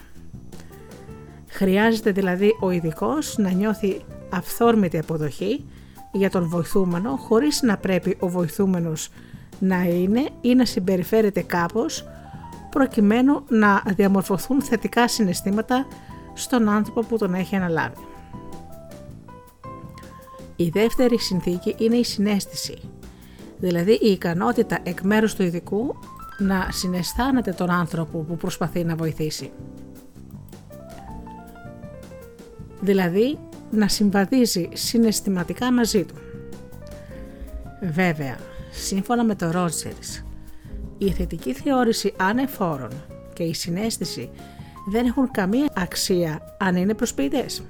Χρειάζεται 1.49 2.11
δηλαδή 2.11 2.51
ο 2.61 2.71
ειδικός 2.71 3.39
να 3.39 3.51
νιώθει 3.51 4.01
αυθόρμητη 4.31 4.99
αποδοχή 4.99 5.65
για 6.13 6.31
τον 6.31 6.49
βοηθούμενο 6.49 7.17
χωρίς 7.17 7.63
να 7.63 7.77
πρέπει 7.77 8.17
ο 8.21 8.29
βοηθούμενος 8.29 9.09
να 9.59 9.83
είναι 9.83 10.29
ή 10.41 10.55
να 10.55 10.65
συμπεριφέρεται 10.65 11.43
κάπως 11.43 12.05
προκειμένου 12.71 13.45
να 13.49 13.83
διαμορφωθούν 13.87 14.63
θετικά 14.63 15.09
συναισθήματα 15.09 15.87
στον 16.33 16.69
άνθρωπο 16.69 17.03
που 17.03 17.19
τον 17.19 17.35
έχει 17.35 17.57
αναλάβει. 17.57 18.07
Η 20.57 20.69
δεύτερη 20.69 21.19
συνθήκη 21.19 21.75
είναι 21.79 21.97
η 21.97 22.05
συνέστηση, 22.05 22.79
δηλαδή 23.59 23.93
η 23.93 24.11
ικανότητα 24.11 24.79
εκ 24.83 25.01
μέρους 25.01 25.35
του 25.35 25.43
ειδικού 25.43 25.97
να 26.39 26.69
συναισθάνεται 26.71 27.53
τον 27.53 27.71
άνθρωπο 27.71 28.19
που 28.19 28.37
προσπαθεί 28.37 28.85
να 28.85 28.97
βοηθήσει. 28.97 29.51
Δηλαδή 32.81 33.39
να 33.71 33.89
συμβαδίζει 33.89 34.69
συναισθηματικά 34.73 35.73
μαζί 35.73 36.05
του. 36.05 36.15
Βέβαια, 37.83 38.37
σύμφωνα 38.71 39.25
με 39.25 39.35
το 39.35 39.51
Ρότζερς, 39.51 40.25
η 41.01 41.11
θετική 41.11 41.53
θεώρηση 41.53 42.15
ανεφόρων 42.17 42.91
και 43.33 43.43
η 43.43 43.55
συνέστηση 43.55 44.31
δεν 44.91 45.07
έχουν 45.07 45.31
καμία 45.31 45.73
αξία 45.75 46.57
αν 46.59 46.77
είναι 46.77 46.95
προσποιητές. 46.95 47.63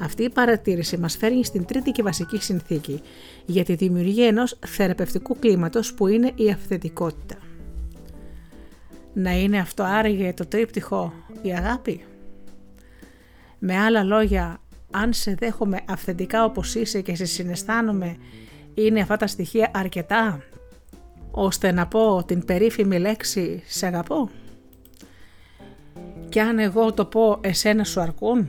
Αυτή 0.00 0.22
η 0.22 0.30
παρατήρηση 0.30 0.96
μας 0.96 1.16
φέρνει 1.16 1.44
στην 1.44 1.64
τρίτη 1.64 1.90
και 1.90 2.02
βασική 2.02 2.38
συνθήκη 2.40 3.02
για 3.46 3.64
τη 3.64 3.74
δημιουργία 3.74 4.26
ενός 4.26 4.58
θεραπευτικού 4.66 5.38
κλίματος 5.38 5.94
που 5.94 6.06
είναι 6.06 6.32
η 6.34 6.50
αυθεντικότητα. 6.50 7.36
Να 9.12 9.30
είναι 9.30 9.58
αυτό 9.58 9.82
άραγε 9.82 10.32
το 10.32 10.46
τρίπτυχο 10.46 11.12
η 11.42 11.52
αγάπη. 11.54 12.04
Με 13.58 13.78
άλλα 13.78 14.02
λόγια, 14.02 14.60
αν 14.90 15.12
σε 15.12 15.34
δέχομαι 15.38 15.80
αυθεντικά 15.88 16.44
όπως 16.44 16.74
είσαι 16.74 17.00
και 17.00 17.16
σε 17.16 17.24
συναισθάνομαι, 17.24 18.16
είναι 18.74 19.00
αυτά 19.00 19.16
τα 19.16 19.26
στοιχεία 19.26 19.70
αρκετά 19.74 20.42
ώστε 21.36 21.72
να 21.72 21.86
πω 21.86 22.24
την 22.26 22.44
περίφημη 22.44 22.98
λέξη 22.98 23.62
«σε 23.66 23.86
αγαπώ» 23.86 24.30
και 26.28 26.40
αν 26.40 26.58
εγώ 26.58 26.92
το 26.92 27.04
πω 27.04 27.38
εσένα 27.40 27.84
σου 27.84 28.00
αρκούν. 28.00 28.48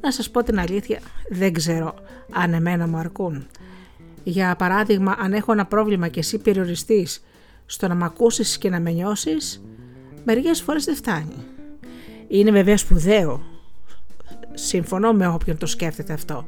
Να 0.00 0.12
σας 0.12 0.30
πω 0.30 0.42
την 0.42 0.58
αλήθεια, 0.58 1.00
δεν 1.28 1.52
ξέρω 1.52 1.94
αν 2.32 2.52
εμένα 2.52 2.86
μου 2.86 2.96
αρκούν. 2.96 3.46
Για 4.24 4.56
παράδειγμα, 4.56 5.16
αν 5.18 5.32
έχω 5.32 5.52
ένα 5.52 5.66
πρόβλημα 5.66 6.08
και 6.08 6.18
εσύ 6.18 6.38
περιοριστείς 6.38 7.22
στο 7.66 7.88
να 7.88 7.94
μ' 7.94 8.04
ακούσεις 8.04 8.58
και 8.58 8.70
να 8.70 8.80
με 8.80 8.90
νιώσεις, 8.90 9.62
μερικές 10.24 10.60
φορές 10.60 10.84
δεν 10.84 10.96
φτάνει. 10.96 11.36
Είναι 12.28 12.50
βέβαια 12.50 12.76
σπουδαίο. 12.76 13.42
Συμφωνώ 14.54 15.12
με 15.12 15.26
όποιον 15.26 15.58
το 15.58 15.66
σκέφτεται 15.66 16.12
αυτό. 16.12 16.46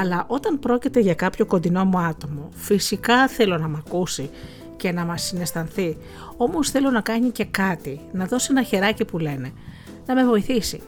Αλλά 0.00 0.24
όταν 0.28 0.58
πρόκειται 0.58 1.00
για 1.00 1.14
κάποιο 1.14 1.46
κοντινό 1.46 1.84
μου 1.84 1.98
άτομο, 1.98 2.48
φυσικά 2.54 3.28
θέλω 3.28 3.58
να 3.58 3.68
μ' 3.68 3.76
ακούσει 3.76 4.30
και 4.76 4.92
να 4.92 5.04
μας 5.04 5.22
συναισθανθεί, 5.22 5.96
όμως 6.36 6.70
θέλω 6.70 6.90
να 6.90 7.00
κάνει 7.00 7.30
και 7.30 7.44
κάτι, 7.44 8.00
να 8.12 8.24
δώσει 8.24 8.48
ένα 8.50 8.62
χεράκι 8.62 9.04
που 9.04 9.18
λένε, 9.18 9.52
να 10.06 10.14
με 10.14 10.24
βοηθήσει. 10.24 10.80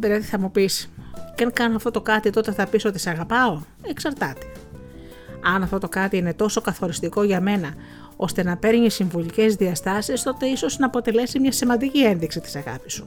Δηλαδή 0.00 0.26
θα 0.26 0.38
μου 0.38 0.50
πεις, 0.50 0.90
και 1.34 1.44
αν 1.44 1.52
κάνω 1.52 1.76
αυτό 1.76 1.90
το 1.90 2.00
κάτι 2.00 2.30
τότε 2.30 2.52
θα 2.52 2.66
πεις 2.66 2.84
ότι 2.84 2.98
σε 2.98 3.10
αγαπάω, 3.10 3.60
εξαρτάται. 3.82 4.46
Αν 5.42 5.62
αυτό 5.62 5.78
το 5.78 5.88
κάτι 5.88 6.16
είναι 6.16 6.34
τόσο 6.34 6.60
καθοριστικό 6.60 7.22
για 7.22 7.40
μένα, 7.40 7.74
ώστε 8.16 8.42
να 8.42 8.56
παίρνει 8.56 8.90
συμβουλικές 8.90 9.54
διαστάσεις, 9.54 10.22
τότε 10.22 10.46
ίσως 10.46 10.78
να 10.78 10.86
αποτελέσει 10.86 11.40
μια 11.40 11.52
σημαντική 11.52 12.04
ένδειξη 12.04 12.40
της 12.40 12.56
αγάπης 12.56 12.92
σου. 12.92 13.06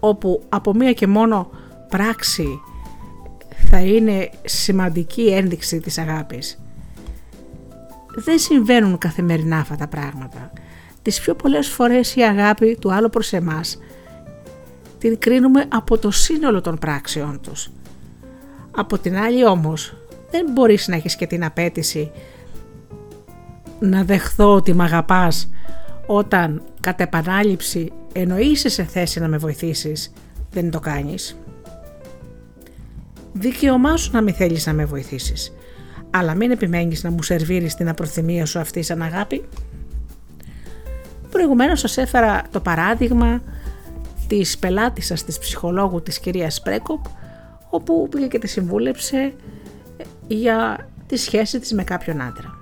Όπου 0.00 0.42
από 0.48 0.74
μία 0.74 0.92
και 0.92 1.06
μόνο 1.06 1.50
πράξη 1.88 2.60
θα 3.56 3.80
είναι 3.80 4.30
σημαντική 4.44 5.26
ένδειξη 5.26 5.80
της 5.80 5.98
αγάπης. 5.98 6.62
Δεν 8.14 8.38
συμβαίνουν 8.38 8.98
καθημερινά 8.98 9.58
αυτά 9.58 9.76
τα 9.76 9.88
πράγματα. 9.88 10.52
Τις 11.02 11.20
πιο 11.20 11.34
πολλές 11.34 11.68
φορές 11.68 12.16
η 12.16 12.20
αγάπη 12.20 12.76
του 12.80 12.92
άλλου 12.92 13.10
προς 13.10 13.32
εμάς 13.32 13.78
την 14.98 15.18
κρίνουμε 15.18 15.64
από 15.68 15.98
το 15.98 16.10
σύνολο 16.10 16.60
των 16.60 16.78
πράξεων 16.78 17.40
τους. 17.40 17.70
Από 18.70 18.98
την 18.98 19.16
άλλη 19.16 19.46
όμως 19.46 19.96
δεν 20.30 20.46
μπορείς 20.52 20.88
να 20.88 20.96
έχεις 20.96 21.16
και 21.16 21.26
την 21.26 21.44
απέτηση 21.44 22.10
να 23.80 24.04
δεχθώ 24.04 24.54
ότι 24.54 24.74
με 24.74 24.84
αγαπάς 24.84 25.50
όταν 26.06 26.62
κατ' 26.80 27.00
επανάληψη 27.00 27.92
ενώ 28.12 28.38
είσαι 28.38 28.68
σε 28.68 28.84
θέση 28.84 29.20
να 29.20 29.28
με 29.28 29.36
βοηθήσεις 29.36 30.12
δεν 30.50 30.70
το 30.70 30.80
κάνεις. 30.80 31.36
Δικαίωμά 33.36 33.96
σου 33.96 34.10
να 34.12 34.22
μην 34.22 34.34
θέλεις 34.34 34.66
να 34.66 34.72
με 34.72 34.84
βοηθήσεις 34.84 35.52
αλλά 36.16 36.34
μην 36.34 36.50
επιμένεις 36.50 37.04
να 37.04 37.10
μου 37.10 37.22
σερβίρεις 37.22 37.74
την 37.74 37.88
απροθυμία 37.88 38.46
σου 38.46 38.58
αυτή 38.58 38.82
σαν 38.82 39.02
αγάπη. 39.02 39.44
Προηγουμένως 41.30 41.80
σας 41.80 41.96
έφερα 41.96 42.42
το 42.50 42.60
παράδειγμα 42.60 43.42
της 44.26 44.58
πελάτησας 44.58 45.24
της 45.24 45.38
ψυχολόγου 45.38 46.02
της 46.02 46.18
κυρίας 46.18 46.54
Σπρέκοπ 46.54 47.04
όπου 47.70 48.08
πήγε 48.10 48.26
και 48.26 48.38
τη 48.38 48.46
συμβούλεψε 48.46 49.34
για 50.26 50.88
τη 51.06 51.16
σχέση 51.16 51.58
της 51.58 51.72
με 51.72 51.84
κάποιον 51.84 52.20
άντρα. 52.20 52.58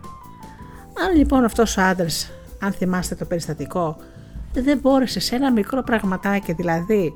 Αν 1.07 1.17
λοιπόν 1.17 1.45
αυτός 1.45 1.77
ο 1.77 1.83
άντρας, 1.83 2.31
αν 2.61 2.73
θυμάστε 2.73 3.15
το 3.15 3.25
περιστατικό, 3.25 3.97
δεν 4.53 4.79
μπόρεσε 4.79 5.21
σε 5.21 5.35
ένα 5.35 5.53
μικρό 5.53 5.83
πραγματάκι 5.83 6.53
δηλαδή 6.53 7.13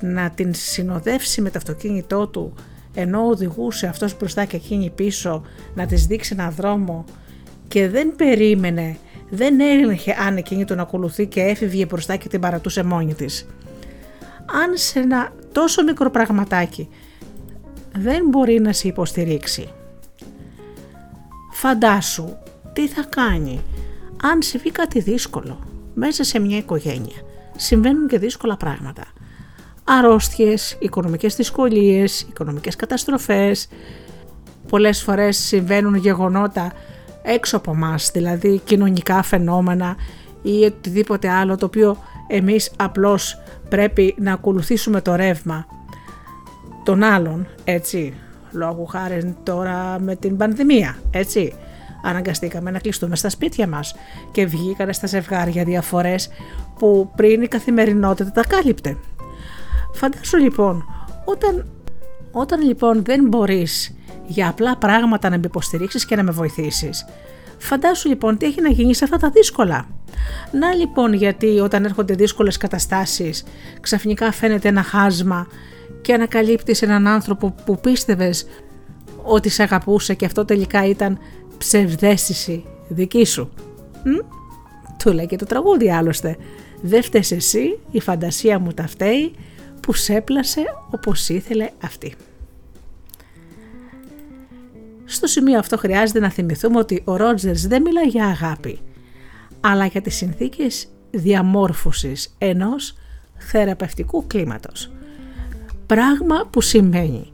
να 0.00 0.30
την 0.30 0.54
συνοδεύσει 0.54 1.40
με 1.40 1.50
το 1.50 1.58
αυτοκίνητό 1.58 2.26
του 2.26 2.54
ενώ 2.94 3.26
οδηγούσε 3.26 3.86
αυτός 3.86 4.16
μπροστά 4.16 4.44
και 4.44 4.56
εκείνη 4.56 4.90
πίσω 4.90 5.42
να 5.74 5.86
της 5.86 6.06
δείξει 6.06 6.34
ένα 6.38 6.50
δρόμο 6.50 7.04
και 7.68 7.88
δεν 7.88 8.16
περίμενε, 8.16 8.96
δεν 9.28 9.60
έλεγχε 9.60 10.16
αν 10.26 10.36
εκείνη 10.36 10.64
τον 10.64 10.80
ακολουθεί 10.80 11.26
και 11.26 11.40
έφευγε 11.40 11.86
μπροστά 11.86 12.16
και 12.16 12.28
την 12.28 12.40
παρατούσε 12.40 12.82
μόνη 12.82 13.14
της. 13.14 13.46
Αν 14.64 14.76
σε 14.76 14.98
ένα 14.98 15.32
τόσο 15.52 15.82
μικρό 15.82 16.10
πραγματάκι 16.10 16.88
δεν 17.92 18.28
μπορεί 18.28 18.60
να 18.60 18.72
σε 18.72 18.88
υποστηρίξει. 18.88 19.68
Φαντάσου 21.52 22.36
τι 22.72 22.88
θα 22.88 23.02
κάνει 23.02 23.60
αν 24.22 24.42
συμβεί 24.42 24.70
κάτι 24.70 25.00
δύσκολο 25.00 25.58
μέσα 25.94 26.24
σε 26.24 26.38
μια 26.38 26.56
οικογένεια. 26.56 27.16
Συμβαίνουν 27.56 28.08
και 28.08 28.18
δύσκολα 28.18 28.56
πράγματα 28.56 29.04
αρρώστιες, 29.86 30.76
οικονομικές 30.78 31.36
δυσκολίες, 31.36 32.20
οικονομικές 32.20 32.76
καταστροφές. 32.76 33.68
Πολλές 34.68 35.02
φορές 35.02 35.36
συμβαίνουν 35.36 35.94
γεγονότα 35.94 36.72
έξω 37.22 37.56
από 37.56 37.74
μας, 37.74 38.10
δηλαδή 38.12 38.60
κοινωνικά 38.64 39.22
φαινόμενα 39.22 39.96
ή 40.42 40.64
οτιδήποτε 40.64 41.28
άλλο 41.28 41.56
το 41.56 41.66
οποίο 41.66 41.96
εμείς 42.28 42.70
απλώς 42.76 43.38
πρέπει 43.68 44.14
να 44.18 44.32
ακολουθήσουμε 44.32 45.00
το 45.00 45.14
ρεύμα 45.14 45.66
των 46.84 47.02
άλλων, 47.02 47.46
έτσι, 47.64 48.14
λόγω 48.52 48.84
χάρη 48.84 49.36
τώρα 49.42 49.98
με 50.00 50.16
την 50.16 50.36
πανδημία, 50.36 50.96
έτσι. 51.10 51.54
Αναγκαστήκαμε 52.02 52.70
να 52.70 52.78
κλειστούμε 52.78 53.16
στα 53.16 53.28
σπίτια 53.28 53.66
μας 53.66 53.94
και 54.32 54.46
βγήκανε 54.46 54.92
στα 54.92 55.06
ζευγάρια 55.06 55.64
διαφορές 55.64 56.28
που 56.78 57.10
πριν 57.16 57.42
η 57.42 57.48
καθημερινότητα 57.48 58.30
τα 58.30 58.44
κάλυπτε. 58.48 58.96
Φαντάσου 59.96 60.36
λοιπόν, 60.36 60.84
όταν, 61.24 61.66
όταν 62.32 62.60
λοιπόν 62.60 63.04
δεν 63.04 63.28
μπορείς 63.28 63.94
για 64.26 64.48
απλά 64.48 64.76
πράγματα 64.76 65.28
να 65.28 65.36
με 65.36 65.42
υποστηρίξεις 65.46 66.06
και 66.06 66.16
να 66.16 66.22
με 66.22 66.30
βοηθήσεις, 66.30 67.06
φαντάσου 67.58 68.08
λοιπόν 68.08 68.38
τι 68.38 68.46
έχει 68.46 68.60
να 68.60 68.68
γίνει 68.68 68.94
σε 68.94 69.04
αυτά 69.04 69.16
τα 69.16 69.30
δύσκολα. 69.30 69.88
Να 70.52 70.72
λοιπόν 70.74 71.12
γιατί 71.12 71.46
όταν 71.46 71.84
έρχονται 71.84 72.14
δύσκολες 72.14 72.56
καταστάσεις 72.56 73.44
ξαφνικά 73.80 74.32
φαίνεται 74.32 74.68
ένα 74.68 74.82
χάσμα 74.82 75.46
και 76.00 76.14
ανακαλύπτεις 76.14 76.82
έναν 76.82 77.06
άνθρωπο 77.06 77.54
που 77.64 77.80
πίστευες 77.80 78.46
ότι 79.22 79.48
σε 79.48 79.62
αγαπούσε 79.62 80.14
και 80.14 80.24
αυτό 80.24 80.44
τελικά 80.44 80.86
ήταν 80.86 81.18
ψευδέστηση 81.58 82.64
δική 82.88 83.24
σου. 83.24 83.50
Μ; 84.04 84.16
Του 84.98 85.12
λέει 85.12 85.26
και 85.26 85.36
το 85.36 85.44
τραγούδι 85.44 85.90
άλλωστε. 85.90 86.36
Δεν 86.80 87.02
φταίς 87.02 87.30
εσύ, 87.30 87.78
η 87.90 88.00
φαντασία 88.00 88.58
μου 88.58 88.72
τα 88.72 88.86
φταίει, 88.86 89.34
που 89.80 89.92
σέπλασε 89.92 90.62
όπως 90.90 91.28
ήθελε 91.28 91.70
αυτή. 91.82 92.14
Στο 95.04 95.26
σημείο 95.26 95.58
αυτό 95.58 95.76
χρειάζεται 95.76 96.20
να 96.20 96.30
θυμηθούμε 96.30 96.78
ότι 96.78 97.02
ο 97.04 97.16
Ρότζερς 97.16 97.66
δεν 97.66 97.82
μιλά 97.82 98.02
για 98.02 98.26
αγάπη, 98.26 98.78
αλλά 99.60 99.86
για 99.86 100.00
τις 100.00 100.14
συνθήκες 100.14 100.88
διαμόρφωσης 101.10 102.34
ενός 102.38 102.94
θεραπευτικού 103.36 104.26
κλίματος. 104.26 104.90
Πράγμα 105.86 106.48
που 106.50 106.60
σημαίνει 106.60 107.32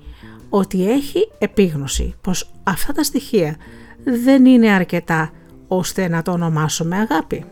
ότι 0.49 0.91
έχει 0.91 1.31
επίγνωση 1.39 2.15
πως 2.21 2.51
αυτά 2.63 2.93
τα 2.93 3.03
στοιχεία 3.03 3.57
δεν 4.05 4.47
είναι 4.47 4.71
αρκετά 4.71 5.31
ώστε 5.69 6.09
να 6.09 6.23
το 6.23 6.33
ονομάσουμε 6.33 6.97
αγάπη. 6.97 7.45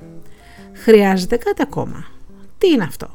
Χρειάζεται 0.72 1.36
κάτι 1.36 1.62
ακόμα. 1.62 2.04
Τι 2.58 2.68
είναι 2.68 2.84
αυτό; 2.84 3.10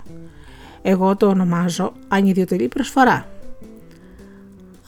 Εγώ 0.87 1.15
το 1.15 1.27
ονομάζω 1.27 1.93
ανιδιοτελή 2.07 2.67
προσφορά. 2.67 3.27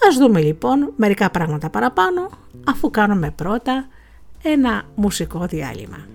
Ας 0.07 0.17
δούμε 0.17 0.41
λοιπόν 0.41 0.93
μερικά 0.95 1.29
πράγματα 1.29 1.69
παραπάνω 1.69 2.29
αφού 2.67 2.89
κάνουμε 2.89 3.31
πρώτα 3.31 3.87
ένα 4.41 4.83
μουσικό 4.95 5.45
διάλειμμα. 5.45 6.05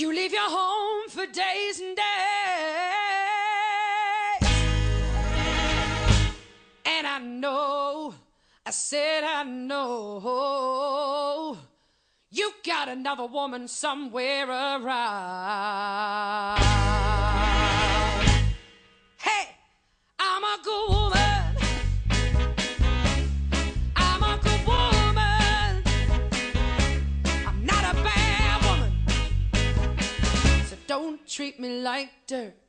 You 0.00 0.08
leave 0.18 0.32
your 0.38 0.50
home 0.58 1.02
for 1.14 1.26
days 1.42 1.76
and 1.84 1.94
days. 1.96 2.73
And 7.04 7.12
I 7.12 7.18
know, 7.18 8.14
I 8.64 8.70
said 8.70 9.24
I 9.24 9.42
know, 9.42 10.24
you 12.30 12.50
got 12.64 12.88
another 12.88 13.26
woman 13.26 13.68
somewhere 13.68 14.48
around. 14.48 14.86
Hey, 19.18 19.48
I'm 20.18 20.44
a 20.44 20.58
good 20.64 20.88
woman. 20.88 21.56
I'm 23.96 24.22
a 24.22 24.38
good 24.42 24.66
woman. 24.66 25.82
I'm 27.46 27.66
not 27.66 27.84
a 27.84 27.94
bad 28.02 28.64
woman. 28.64 28.92
So 30.68 30.76
don't 30.86 31.28
treat 31.28 31.60
me 31.60 31.82
like 31.82 32.08
dirt. 32.26 32.63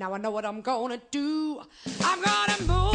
Now 0.00 0.14
I 0.14 0.16
know 0.16 0.30
what 0.30 0.46
I'm 0.46 0.62
gonna 0.62 0.98
do. 1.10 1.60
I'm 2.02 2.22
gonna 2.22 2.56
move 2.66 2.89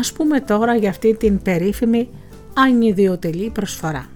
Ας 0.00 0.12
πούμε 0.12 0.40
τώρα 0.40 0.76
για 0.76 0.90
αυτή 0.90 1.14
την 1.14 1.42
περίφημη 1.42 2.08
ανιδιοτελή 2.54 3.50
προσφορά. 3.50 4.06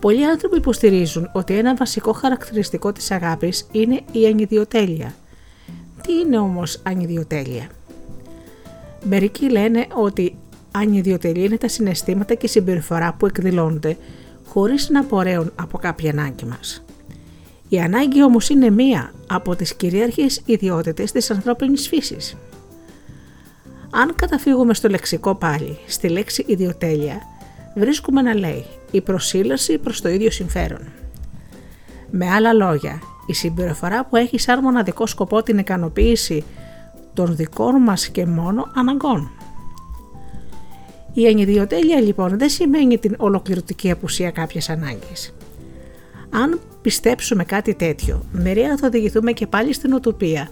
Πολλοί 0.00 0.26
άνθρωποι 0.26 0.56
υποστηρίζουν 0.56 1.30
ότι 1.32 1.54
ένα 1.54 1.74
βασικό 1.74 2.12
χαρακτηριστικό 2.12 2.92
της 2.92 3.10
αγάπης 3.10 3.66
είναι 3.72 4.00
η 4.12 4.26
ανιδιοτέλεια. 4.26 5.14
Τι 6.02 6.12
είναι 6.12 6.38
όμως 6.38 6.80
ανιδιοτέλεια; 6.82 7.66
Μερικοί 9.04 9.50
λένε 9.50 9.86
ότι 9.94 10.36
ανιδιοτελή 10.70 11.44
είναι 11.44 11.58
τα 11.58 11.68
συναισθήματα 11.68 12.34
και 12.34 12.46
η 12.46 12.48
συμπεριφορά 12.48 13.14
που 13.18 13.26
εκδηλώνονται 13.26 13.96
χωρίς 14.46 14.88
να 14.88 15.00
απορρέουν 15.00 15.52
από 15.54 15.78
κάποια 15.78 16.10
ανάγκη 16.10 16.44
μας. 16.44 16.84
Η 17.68 17.78
ανάγκη 17.80 18.22
όμως 18.22 18.48
είναι 18.48 18.70
μία 18.70 19.12
από 19.26 19.56
τις 19.56 19.74
κυρίαρχες 19.74 20.42
ιδιότητες 20.44 21.12
της 21.12 21.30
ανθρώπινης 21.30 21.88
φύσης. 21.88 22.36
Αν 24.02 24.14
καταφύγουμε 24.14 24.74
στο 24.74 24.88
λεξικό 24.88 25.34
πάλι, 25.34 25.78
στη 25.86 26.08
λέξη 26.08 26.44
ιδιοτέλεια, 26.46 27.22
βρίσκουμε 27.74 28.22
να 28.22 28.34
λέει 28.34 28.64
η 28.90 29.00
προσήλωση 29.00 29.78
προς 29.78 30.00
το 30.00 30.08
ίδιο 30.08 30.30
συμφέρον. 30.30 30.92
Με 32.10 32.30
άλλα 32.30 32.52
λόγια, 32.52 33.00
η 33.26 33.32
συμπεριφορά 33.34 34.04
που 34.04 34.16
έχει 34.16 34.38
σαν 34.38 34.62
μοναδικό 34.62 35.06
σκοπό 35.06 35.42
την 35.42 35.58
ικανοποίηση 35.58 36.44
των 37.14 37.36
δικών 37.36 37.82
μας 37.82 38.08
και 38.08 38.26
μόνο 38.26 38.70
αναγκών. 38.74 39.30
Η 41.12 41.26
ανιδιοτέλεια 41.26 42.00
λοιπόν 42.00 42.38
δεν 42.38 42.48
σημαίνει 42.48 42.98
την 42.98 43.14
ολοκληρωτική 43.18 43.90
απουσία 43.90 44.30
κάποιας 44.30 44.68
ανάγκης. 44.68 45.34
Αν 46.30 46.60
πιστέψουμε 46.82 47.44
κάτι 47.44 47.74
τέτοιο, 47.74 48.22
μερία 48.32 48.76
θα 48.76 48.86
οδηγηθούμε 48.86 49.32
και 49.32 49.46
πάλι 49.46 49.72
στην 49.72 49.92
οτοπία 49.92 50.48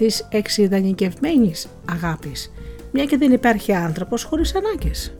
της 0.00 0.26
εξειδανικευμένης 0.30 1.68
αγάπης, 1.90 2.52
μια 2.92 3.04
και 3.04 3.16
δεν 3.16 3.32
υπάρχει 3.32 3.74
άνθρωπος 3.74 4.22
χωρίς 4.22 4.54
ανάγκες. 4.54 5.12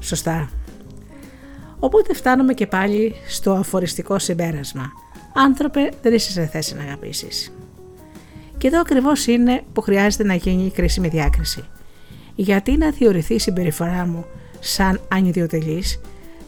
Σωστά. 0.00 0.50
Οπότε 1.78 2.14
φτάνουμε 2.14 2.54
και 2.54 2.66
πάλι 2.66 3.14
στο 3.28 3.52
αφοριστικό 3.52 4.18
συμπέρασμα. 4.18 4.92
Άνθρωπε, 5.34 5.90
δεν 6.02 6.14
είσαι 6.14 6.30
σε 6.30 6.46
θέση 6.46 6.74
να 6.74 6.82
αγαπήσεις. 6.82 7.52
Και 8.58 8.66
εδώ 8.66 8.80
ακριβώς 8.80 9.26
είναι 9.26 9.62
που 9.72 9.80
χρειάζεται 9.80 10.24
να 10.24 10.34
γίνει 10.34 10.64
η 10.64 10.70
κρίσιμη 10.70 11.08
διάκριση. 11.08 11.64
Γιατί 12.34 12.76
να 12.76 12.92
θεωρηθεί 12.92 13.34
η 13.34 13.38
συμπεριφορά 13.38 14.06
μου 14.06 14.24
σαν 14.60 15.00
ανιδιοτελής, 15.08 16.00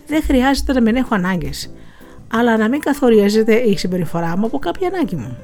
δεν 0.07 0.23
χρειάζεται 0.23 0.73
να 0.73 0.81
μην 0.81 0.97
έχω 0.97 1.15
ανάγκες, 1.15 1.71
αλλά 2.33 2.57
να 2.57 2.69
μην 2.69 2.81
καθορίζεται 2.81 3.55
η 3.55 3.77
συμπεριφορά 3.77 4.37
μου 4.37 4.47
από 4.47 4.59
κάποια 4.59 4.89
ανάγκη 4.89 5.17
μου. 5.17 5.39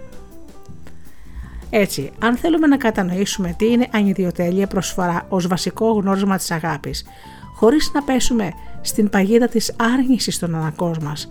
Έτσι, 1.70 2.10
αν 2.18 2.36
θέλουμε 2.36 2.66
να 2.66 2.76
κατανοήσουμε 2.76 3.54
τι 3.58 3.66
είναι 3.66 3.88
ανιδιοτέλεια 3.92 4.66
προσφορά 4.66 5.26
ως 5.28 5.46
βασικό 5.46 5.92
γνώρισμα 5.92 6.36
της 6.36 6.50
αγάπης, 6.50 7.04
χωρίς 7.54 7.90
να 7.94 8.02
πέσουμε 8.02 8.52
στην 8.80 9.10
παγίδα 9.10 9.48
της 9.48 9.74
άρνησης 9.76 10.38
των 10.38 10.54
ανακός 10.54 10.98
μας, 10.98 11.26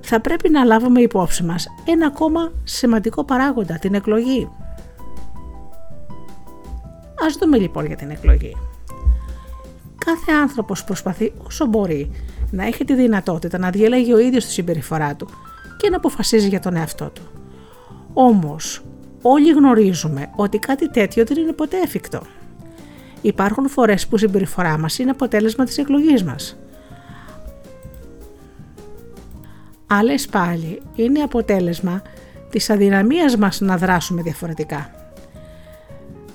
θα 0.00 0.20
πρέπει 0.20 0.48
να 0.48 0.64
λάβουμε 0.64 1.00
υπόψη 1.00 1.42
μας 1.42 1.66
ένα 1.84 2.06
ακόμα 2.06 2.52
σημαντικό 2.64 3.24
παράγοντα, 3.24 3.78
την 3.78 3.94
εκλογή. 3.94 4.48
Ας 7.26 7.34
δούμε 7.34 7.58
λοιπόν 7.58 7.86
για 7.86 7.96
την 7.96 8.10
εκλογή. 8.10 8.56
Κάθε 10.04 10.32
άνθρωπος 10.32 10.84
προσπαθεί 10.84 11.32
όσο 11.46 11.66
μπορεί 11.66 12.10
να 12.50 12.66
έχει 12.66 12.84
τη 12.84 12.94
δυνατότητα 12.94 13.58
να 13.58 13.70
διαλέγει 13.70 14.12
ο 14.12 14.18
ίδιος 14.18 14.44
τη 14.44 14.50
συμπεριφορά 14.50 15.14
του 15.14 15.28
και 15.76 15.90
να 15.90 15.96
αποφασίζει 15.96 16.48
για 16.48 16.60
τον 16.60 16.76
εαυτό 16.76 17.10
του. 17.10 17.22
Όμως, 18.12 18.82
όλοι 19.22 19.52
γνωρίζουμε 19.52 20.30
ότι 20.36 20.58
κάτι 20.58 20.90
τέτοιο 20.90 21.24
δεν 21.24 21.36
είναι 21.36 21.52
ποτέ 21.52 21.76
εφικτό. 21.84 22.22
Υπάρχουν 23.20 23.68
φορές 23.68 24.06
που 24.06 24.16
η 24.16 24.18
συμπεριφορά 24.18 24.78
μας 24.78 24.98
είναι 24.98 25.10
αποτέλεσμα 25.10 25.64
της 25.64 25.78
εκλογής 25.78 26.24
μας. 26.24 26.58
Άλλες 29.86 30.26
πάλι 30.26 30.82
είναι 30.94 31.20
αποτέλεσμα 31.20 32.02
της 32.50 32.70
αδυναμίας 32.70 33.36
μας 33.36 33.60
να 33.60 33.76
δράσουμε 33.76 34.22
διαφορετικά. 34.22 34.90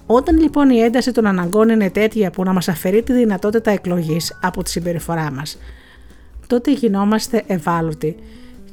Όταν 0.05 0.39
λοιπόν 0.39 0.69
η 0.69 0.79
ένταση 0.79 1.11
των 1.11 1.25
αναγκών 1.25 1.69
είναι 1.69 1.89
τέτοια 1.89 2.29
που 2.29 2.43
να 2.43 2.53
μας 2.53 2.67
αφαιρεί 2.67 3.03
τη 3.03 3.13
δυνατότητα 3.13 3.71
εκλογής 3.71 4.39
από 4.41 4.63
τη 4.63 4.69
συμπεριφορά 4.69 5.31
μας, 5.31 5.57
τότε 6.47 6.71
γινόμαστε 6.71 7.43
ευάλωτοι 7.47 8.15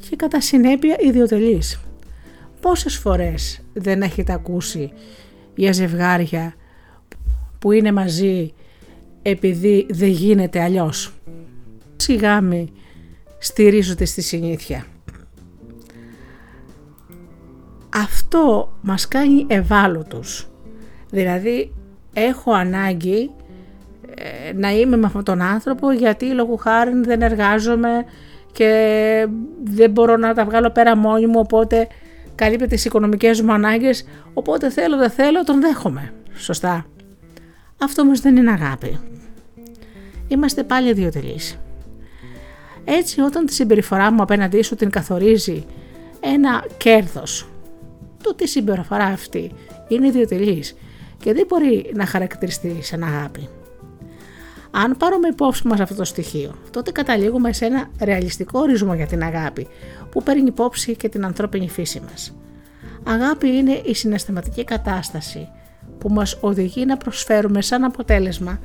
και 0.08 0.16
κατά 0.16 0.40
συνέπεια 0.40 0.96
ιδιωτελείς. 1.00 1.80
Πόσες 2.60 2.96
φορές 2.96 3.63
δεν 3.74 4.02
έχετε 4.02 4.32
ακούσει 4.32 4.92
για 5.54 5.72
ζευγάρια 5.72 6.54
που 7.58 7.72
είναι 7.72 7.92
μαζί 7.92 8.52
επειδή 9.22 9.86
δεν 9.90 10.08
γίνεται 10.08 10.62
αλλιώς. 10.62 11.12
Σιγάμι 11.96 12.72
στηρίζονται 13.38 14.04
στη 14.04 14.22
συνήθεια. 14.22 14.86
Αυτό 17.94 18.72
μας 18.80 19.08
κάνει 19.08 19.44
ευάλωτους. 19.48 20.48
Δηλαδή 21.10 21.72
έχω 22.12 22.52
ανάγκη 22.52 23.30
ε, 24.14 24.52
να 24.52 24.70
είμαι 24.70 24.96
με 24.96 25.06
αυτόν 25.06 25.24
τον 25.24 25.42
άνθρωπο 25.42 25.92
γιατί 25.92 26.26
λόγω 26.26 26.56
χάρη 26.56 26.90
δεν 27.04 27.22
εργάζομαι 27.22 28.04
και 28.52 29.28
δεν 29.64 29.90
μπορώ 29.90 30.16
να 30.16 30.34
τα 30.34 30.44
βγάλω 30.44 30.70
πέρα 30.70 30.96
μόνη 30.96 31.26
μου 31.26 31.38
οπότε 31.38 31.88
καλύπτει 32.34 32.66
τις 32.66 32.84
οικονομικές 32.84 33.40
μου 33.40 33.52
ανάγκες 33.52 34.04
οπότε 34.34 34.70
θέλω 34.70 34.96
δεν 34.96 35.10
θέλω 35.10 35.44
τον 35.44 35.60
δέχομαι. 35.60 36.12
Σωστά. 36.34 36.86
Αυτό 37.82 38.02
όμως 38.02 38.20
δεν 38.20 38.36
είναι 38.36 38.50
αγάπη. 38.50 38.98
Είμαστε 40.28 40.62
πάλι 40.62 40.88
ιδιωτελείς. 40.88 41.58
Έτσι 42.84 43.20
όταν 43.20 43.46
τη 43.46 43.54
συμπεριφορά 43.54 44.12
μου 44.12 44.22
απέναντί 44.22 44.62
σου 44.62 44.74
την 44.74 44.90
καθορίζει 44.90 45.64
ένα 46.20 46.64
κέρδος, 46.76 47.48
το 48.22 48.34
τι 48.34 48.48
συμπεριφορά 48.48 49.04
αυτή 49.04 49.52
είναι 49.88 50.06
ιδιωτελής 50.06 50.76
και 51.18 51.32
δεν 51.32 51.44
μπορεί 51.48 51.90
να 51.94 52.06
χαρακτηριστεί 52.06 52.78
σαν 52.82 53.02
αγάπη. 53.02 53.48
Αν 54.76 54.96
πάρουμε 54.96 55.28
υπόψη 55.28 55.66
μας 55.66 55.80
αυτό 55.80 55.94
το 55.94 56.04
στοιχείο, 56.04 56.54
τότε 56.70 56.90
καταλήγουμε 56.90 57.52
σε 57.52 57.64
ένα 57.64 57.88
ρεαλιστικό 58.00 58.58
ορισμό 58.58 58.94
για 58.94 59.06
την 59.06 59.22
αγάπη 59.22 59.66
που 60.10 60.22
παίρνει 60.22 60.46
υπόψη 60.46 60.96
και 60.96 61.08
την 61.08 61.24
ανθρώπινη 61.24 61.68
φύση 61.68 62.02
μας. 62.10 62.34
Αγάπη 63.04 63.48
είναι 63.48 63.82
η 63.84 63.94
συναισθηματική 63.94 64.64
κατάσταση 64.64 65.48
που 65.98 66.08
μας 66.08 66.38
οδηγεί 66.40 66.84
να 66.84 66.96
προσφέρουμε 66.96 67.62
σαν 67.62 67.84
αποτέλεσμα 67.84 68.60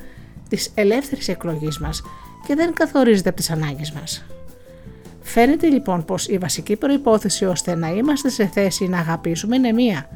της 0.50 0.72
ελεύθερης 0.76 1.28
εκλογής 1.28 1.80
μας 1.80 2.02
και 2.48 2.56
δεν 2.56 2.74
καθορίζεται 2.74 3.30
από 3.30 3.38
τις 3.38 3.52
ανάγκες 3.52 3.92
μας. 3.92 4.26
Φαίνεται 5.22 5.68
λοιπόν 5.68 6.06
πως 6.06 6.28
η 6.28 6.38
βασική 6.38 6.76
προϋπόθεση 6.76 7.46
ώστε 7.46 7.76
να 7.76 7.90
είμαστε 7.90 8.30
σε 8.30 8.46
θέση 8.46 8.88
να 8.88 9.00
αγαπήσουμε 9.00 9.56
είναι 9.56 9.72
μία. 9.72 10.10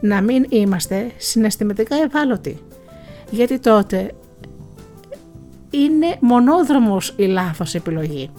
Να 0.00 0.20
μην 0.20 0.46
είμαστε 0.48 1.10
συναισθηματικά 1.16 1.96
ευάλωτοι. 1.96 2.58
Γιατί 3.30 3.58
τότε 3.58 4.10
είναι 5.72 6.16
μονόδρομος 6.20 7.14
η 7.16 7.24
λάθος 7.24 7.74
επιλογή. 7.74 8.30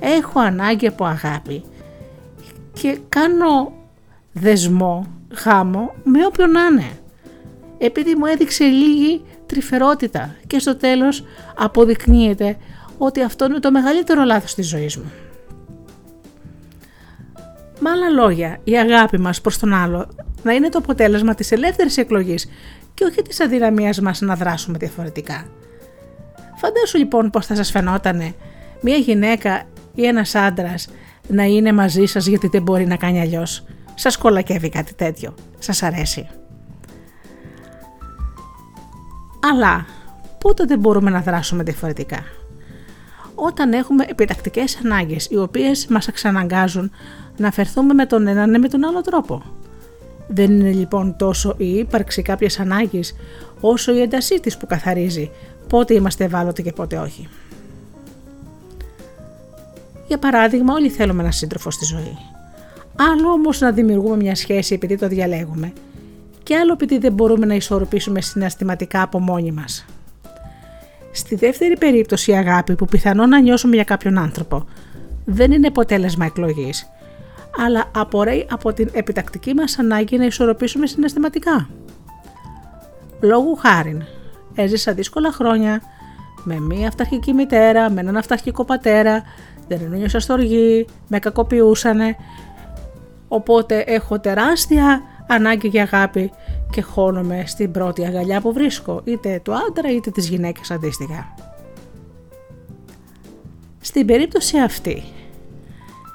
Έχω 0.00 0.40
ανάγκη 0.40 0.86
από 0.86 1.04
αγάπη 1.04 1.62
και 2.72 2.98
κάνω 3.08 3.72
δεσμό, 4.32 5.06
γάμο 5.44 5.94
με 6.04 6.26
όποιον 6.26 6.50
να 6.50 6.62
είναι. 6.62 6.90
Επειδή 7.78 8.14
μου 8.14 8.26
έδειξε 8.26 8.64
λίγη 8.64 9.22
τρυφερότητα 9.46 10.34
και 10.46 10.58
στο 10.58 10.76
τέλος 10.76 11.24
αποδεικνύεται 11.56 12.56
ότι 12.98 13.22
αυτό 13.22 13.44
είναι 13.44 13.60
το 13.60 13.70
μεγαλύτερο 13.70 14.24
λάθος 14.24 14.54
της 14.54 14.68
ζωής 14.68 14.96
μου. 14.96 15.12
Με 17.80 17.90
άλλα 17.90 18.08
λόγια, 18.08 18.58
η 18.64 18.78
αγάπη 18.78 19.18
μας 19.18 19.40
προς 19.40 19.58
τον 19.58 19.72
άλλο 19.72 20.08
να 20.42 20.52
είναι 20.52 20.68
το 20.68 20.78
αποτέλεσμα 20.78 21.34
της 21.34 21.52
ελεύθερης 21.52 21.96
εκλογής 21.96 22.48
και 22.94 23.04
όχι 23.04 23.22
της 23.22 23.40
αδυναμίας 23.40 24.00
μας 24.00 24.20
να 24.20 24.34
δράσουμε 24.34 24.78
διαφορετικά. 24.78 25.46
Φαντάσου 26.56 26.98
λοιπόν 26.98 27.30
πως 27.30 27.46
θα 27.46 27.54
σας 27.54 27.70
φαινότανε 27.70 28.34
μια 28.80 28.96
γυναίκα 28.96 29.62
ή 29.94 30.06
ένας 30.06 30.34
άντρας 30.34 30.88
να 31.28 31.42
είναι 31.42 31.72
μαζί 31.72 32.04
σας 32.04 32.26
γιατί 32.26 32.48
δεν 32.48 32.62
μπορεί 32.62 32.86
να 32.86 32.96
κάνει 32.96 33.20
αλλιώς. 33.20 33.64
Σας 33.94 34.16
κολακεύει 34.16 34.68
κάτι 34.68 34.94
τέτοιο. 34.94 35.34
Σας 35.58 35.82
αρέσει. 35.82 36.28
Αλλά 39.52 39.86
πότε 40.38 40.64
δεν 40.64 40.78
μπορούμε 40.78 41.10
να 41.10 41.20
δράσουμε 41.20 41.62
διαφορετικά; 41.62 42.24
Όταν 43.34 43.72
έχουμε 43.72 44.04
επιτακτικές 44.08 44.78
ανάγκες 44.84 45.26
οι 45.30 45.36
οποίες 45.36 45.86
μας 45.86 46.08
εξαναγκάζουν 46.08 46.90
να 47.36 47.50
φερθούμε 47.50 47.94
με 47.94 48.06
τον 48.06 48.26
έναν 48.26 48.54
ή 48.54 48.58
με 48.58 48.68
τον 48.68 48.84
άλλο 48.84 49.00
τρόπο. 49.00 49.42
Δεν 50.26 50.50
είναι 50.50 50.72
λοιπόν 50.72 51.16
τόσο 51.16 51.54
η 51.56 51.76
ύπαρξη 51.76 52.22
κάποιες 52.22 52.60
ανάγκη 52.60 53.00
όσο 53.60 53.94
η 53.94 54.00
έντασή 54.00 54.40
της 54.40 54.56
που 54.56 54.66
καθαρίζει 54.66 55.30
πότε 55.68 55.94
είμαστε 55.94 56.24
ευάλωτοι 56.24 56.62
και 56.62 56.72
πότε 56.72 56.96
όχι. 56.96 57.28
Για 60.06 60.18
παράδειγμα, 60.18 60.74
όλοι 60.74 60.88
θέλουμε 60.88 61.22
ένα 61.22 61.30
σύντροφο 61.30 61.70
στη 61.70 61.84
ζωή. 61.84 62.16
Άλλο 62.96 63.30
όμως 63.30 63.60
να 63.60 63.72
δημιουργούμε 63.72 64.16
μια 64.16 64.34
σχέση 64.34 64.74
επειδή 64.74 64.98
το 64.98 65.08
διαλέγουμε, 65.08 65.72
και 66.42 66.56
άλλο 66.56 66.72
επειδή 66.72 66.98
δεν 66.98 67.12
μπορούμε 67.12 67.46
να 67.46 67.54
ισορροπήσουμε 67.54 68.20
συναστηματικά 68.20 69.02
από 69.02 69.20
μόνοι 69.20 69.52
μας. 69.52 69.84
Στη 71.12 71.34
δεύτερη 71.34 71.78
περίπτωση, 71.78 72.30
η 72.30 72.34
αγάπη 72.34 72.74
που 72.74 72.84
πιθανόν 72.84 73.28
να 73.28 73.40
νιώσουμε 73.40 73.74
για 73.74 73.84
κάποιον 73.84 74.18
άνθρωπο 74.18 74.66
δεν 75.24 75.52
είναι 75.52 75.66
αποτέλεσμα 75.66 76.24
εκλογής, 76.24 76.86
αλλά 77.64 77.90
απορρέει 77.94 78.46
από 78.50 78.72
την 78.72 78.88
επιτακτική 78.92 79.54
μας 79.54 79.78
ανάγκη 79.78 80.16
να 80.16 80.24
ισορροπήσουμε 80.24 80.86
συναισθηματικά. 80.86 81.68
Λόγου 83.20 83.56
χάριν, 83.56 84.02
έζησα 84.54 84.92
δύσκολα 84.92 85.32
χρόνια 85.32 85.82
με 86.44 86.60
μία 86.60 86.88
αυταρχική 86.88 87.32
μητέρα, 87.32 87.90
με 87.90 88.00
έναν 88.00 88.16
αυταρχικό 88.16 88.64
πατέρα, 88.64 89.22
δεν 89.68 89.92
ένιωσα 89.92 90.20
στοργή, 90.20 90.86
με 91.08 91.18
κακοποιούσανε, 91.18 92.16
οπότε 93.28 93.78
έχω 93.78 94.20
τεράστια 94.20 95.02
ανάγκη 95.26 95.68
για 95.68 95.82
αγάπη 95.82 96.32
και 96.70 96.82
χώνομαι 96.82 97.42
στην 97.46 97.70
πρώτη 97.70 98.06
αγκαλιά 98.06 98.40
που 98.40 98.52
βρίσκω, 98.52 99.00
είτε 99.04 99.40
του 99.44 99.54
άντρα 99.54 99.90
είτε 99.90 100.10
της 100.10 100.28
γυναίκας 100.28 100.70
αντίστοιχα. 100.70 101.34
Στην 103.80 104.06
περίπτωση 104.06 104.58
αυτή, 104.58 105.02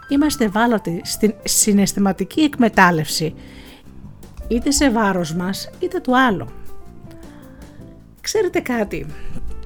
είμαστε 0.09 0.45
ευάλωτοι 0.45 1.01
στην 1.03 1.33
συναισθηματική 1.43 2.41
εκμετάλλευση 2.41 3.35
είτε 4.47 4.71
σε 4.71 4.89
βάρος 4.89 5.33
μας 5.33 5.69
είτε 5.79 5.99
του 5.99 6.17
άλλου. 6.17 6.45
Ξέρετε 8.31 8.59
κάτι, 8.59 9.05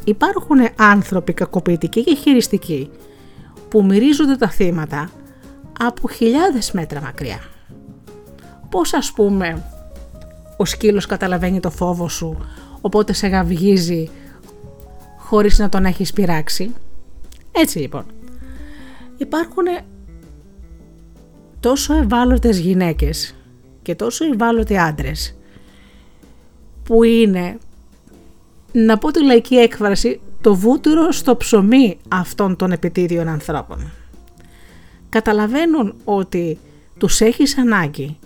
υπάρχουν 0.03 0.57
άνθρωποι 0.75 1.33
κακοποιητικοί 1.33 2.03
και 2.03 2.15
χειριστικοί 2.15 2.89
που 3.69 3.85
μυρίζονται 3.85 4.35
τα 4.35 4.49
θύματα 4.49 5.09
από 5.79 6.09
χιλιάδες 6.09 6.71
μέτρα 6.71 7.01
μακριά. 7.01 7.39
Πώς 8.69 8.93
ας 8.93 9.11
πούμε 9.11 9.63
ο 10.57 10.65
σκύλος 10.65 11.05
καταλαβαίνει 11.05 11.59
το 11.59 11.69
φόβο 11.69 12.09
σου 12.09 12.37
οπότε 12.81 13.13
σε 13.13 13.27
γαυγίζει 13.27 14.09
χωρίς 15.17 15.59
να 15.59 15.69
τον 15.69 15.85
έχεις 15.85 16.13
πειράξει; 16.13 16.73
Έτσι 17.51 17.79
λοιπόν. 17.79 18.05
Υπάρχουν 19.17 19.65
τόσο 21.59 21.93
ευάλωτες 21.93 22.59
γυναίκες 22.59 23.35
και 23.81 23.95
τόσο 23.95 24.25
ευάλωτοι 24.25 24.77
άντρες 24.77 25.37
που 26.83 27.03
είναι 27.03 27.57
να 28.73 28.97
πω 28.97 29.11
τη 29.11 29.23
λαϊκή 29.23 29.55
έκφραση 29.55 30.19
το 30.41 30.55
βούτυρο 30.55 31.11
στο 31.11 31.37
ψωμί 31.37 31.97
αυτών 32.07 32.55
των 32.55 32.71
επιτίδιων 32.71 33.27
ανθρώπων. 33.27 33.91
Καταλαβαίνουν 35.09 35.95
ότι 36.03 36.59
τους 36.97 37.21
έχεις 37.21 37.57
ανάγκη 37.57 38.17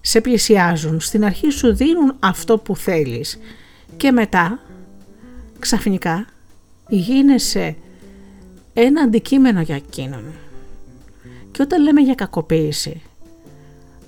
σε 0.00 0.20
πλησιάζουν, 0.20 1.00
στην 1.00 1.24
αρχή 1.24 1.50
σου 1.50 1.74
δίνουν 1.74 2.14
αυτό 2.18 2.58
που 2.58 2.76
θέλεις 2.76 3.38
και 3.96 4.12
μετά 4.12 4.58
ξαφνικά 5.58 6.26
γίνεσαι 6.88 7.76
ένα 8.72 9.00
αντικείμενο 9.00 9.60
για 9.60 9.74
εκείνον. 9.74 10.24
Και 11.50 11.62
όταν 11.62 11.82
λέμε 11.82 12.00
για 12.00 12.14
κακοποίηση, 12.14 13.02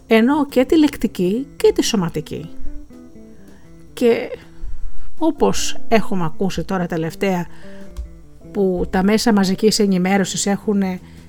εννοώ 0.07 0.46
και 0.46 0.64
τη 0.64 0.78
λεκτική 0.78 1.46
και 1.57 1.72
τη 1.72 1.84
σωματική. 1.84 2.49
Και 3.92 4.30
όπως 5.19 5.77
έχουμε 5.89 6.25
ακούσει 6.25 6.64
τώρα 6.64 6.87
τελευταία 6.87 7.47
που 8.53 8.87
τα 8.91 9.03
μέσα 9.03 9.33
μαζικής 9.33 9.79
ενημέρωσης 9.79 10.47
έχουν 10.47 10.83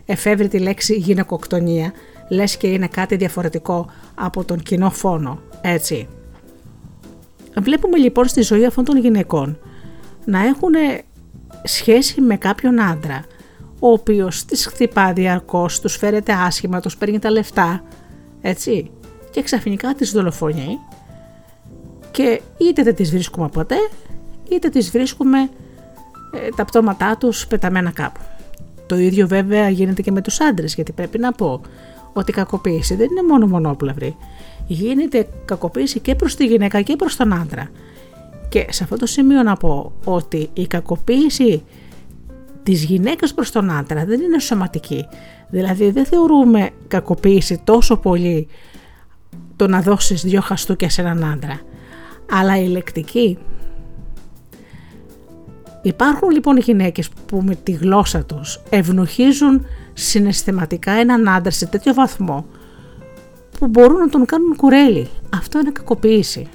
εφεύρει 0.06 0.48
τη 0.48 0.60
λέξη 0.60 0.96
γυναικοκτονία, 0.96 1.94
λες 2.30 2.58
και 2.58 2.68
είναι 2.68 2.88
κάτι 2.88 3.16
διαφορετικό 3.16 3.90
από 4.16 4.44
τον 4.44 4.60
κοινό 4.60 4.90
φόνο, 4.90 5.40
έτσι. 5.62 6.08
Βλέπουμε 7.62 7.98
λοιπόν 7.98 8.26
στη 8.28 8.42
ζωή 8.42 8.66
αυτών 8.66 8.84
των 8.84 8.98
γυναικών 8.98 9.58
να 10.26 10.46
έχουν 10.46 10.74
σχέση 11.64 12.22
με 12.22 12.38
κάποιον 12.38 12.82
άντρα, 12.82 13.26
ο 13.80 13.92
οποίος 13.92 14.46
τις 14.46 14.66
χτυπά 14.66 15.14
διαρκώς, 15.14 15.80
τους 15.80 15.96
φέρεται 15.96 16.34
άσχημα, 16.34 16.80
τους 16.80 16.98
παίρνει 16.98 17.20
τα 17.20 17.32
λεφτά, 17.32 17.84
έτσι, 18.42 18.92
και 19.32 19.42
ξαφνικά 19.42 19.94
τις 19.94 20.12
δολοφονεί 20.12 20.78
και 22.12 22.41
είτε 22.57 22.84
δεν 22.84 22.95
τις 22.95 23.12
βρίσκουμε 23.12 23.49
ποτέ, 23.49 23.76
είτε 24.49 24.70
τις 24.70 24.91
βρίσκουμε 24.91 25.39
ε, 26.34 26.49
τα 26.55 26.66
πτώματά 26.66 27.18
τους 27.18 27.47
πεταμένα 27.47 27.91
κάπου. 27.91 28.20
Το 28.86 28.97
ίδιο 28.97 29.28
βέβαια 29.28 29.70
γίνεται 29.70 30.01
και 30.01 30.12
με 30.12 30.22
τους 30.22 30.39
άντρες, 30.39 30.76
γιατί 30.76 30.91
πρέπει 30.91 31.20
να 31.20 31.32
πω 31.32 31.62
ότι 32.14 32.32
η 32.32 32.34
κακοποίηση 32.34 32.95
δεν 32.95 33.07
είναι 33.12 33.24
μόνο 33.24 33.47
μονόπλευρη. 33.47 34.16
Γίνεται 34.68 35.28
κακοποίηση 35.45 35.99
και 35.99 36.16
προς 36.16 36.36
τη 36.36 36.45
γυναίκα 36.45 36.82
και 36.82 36.95
προς 36.95 37.16
τον 37.16 37.34
άντρα. 37.34 37.70
Και 38.49 38.66
σε 38.70 38.84
αυτό 38.84 38.97
το 38.97 39.05
σημείο 39.05 39.43
να 39.43 39.55
πω 39.55 39.91
ότι 40.03 40.49
η 40.53 40.68
κακοποίηση 40.68 41.64
της 42.64 42.84
γυναίκας 42.84 43.34
προς 43.34 43.51
τον 43.51 43.72
άντρα 43.72 44.05
δεν 44.05 44.22
είναι 44.22 44.39
σωματική. 44.39 45.05
Δηλαδή 45.49 45.91
δεν 45.91 46.05
θεωρούμε 46.05 46.70
κακοποίηση 46.88 47.62
τόσο 47.64 47.97
πολύ 47.97 48.47
το 49.55 49.68
να 49.68 49.82
δώσεις 49.82 50.22
δυο 50.22 50.41
χαστούκια 50.41 50.89
σε 50.89 51.01
έναν 51.01 51.24
άντρα. 51.24 51.60
Αλλά 52.32 52.58
η 52.58 52.68
λεκτική. 52.68 53.38
Υπάρχουν 55.82 56.30
λοιπόν 56.30 56.58
γυναίκες 56.58 57.10
που 57.26 57.42
με 57.46 57.56
τη 57.56 57.72
γλώσσα 57.72 58.24
τους 58.24 58.62
ευνοχίζουν 58.70 59.66
συναισθηματικά 59.94 60.92
έναν 60.92 61.30
άντρα 61.30 61.52
σε 61.52 61.66
τέτοιο 61.66 61.94
βαθμό 61.94 62.46
που 63.60 63.68
μπορούν 63.68 63.98
να 63.98 64.10
τον 64.10 64.26
κάνουν 64.26 64.56
κουρέλι. 64.56 65.10
Αυτό 65.36 65.60
είναι 65.60 65.72
κακοποίηση. 65.72 66.48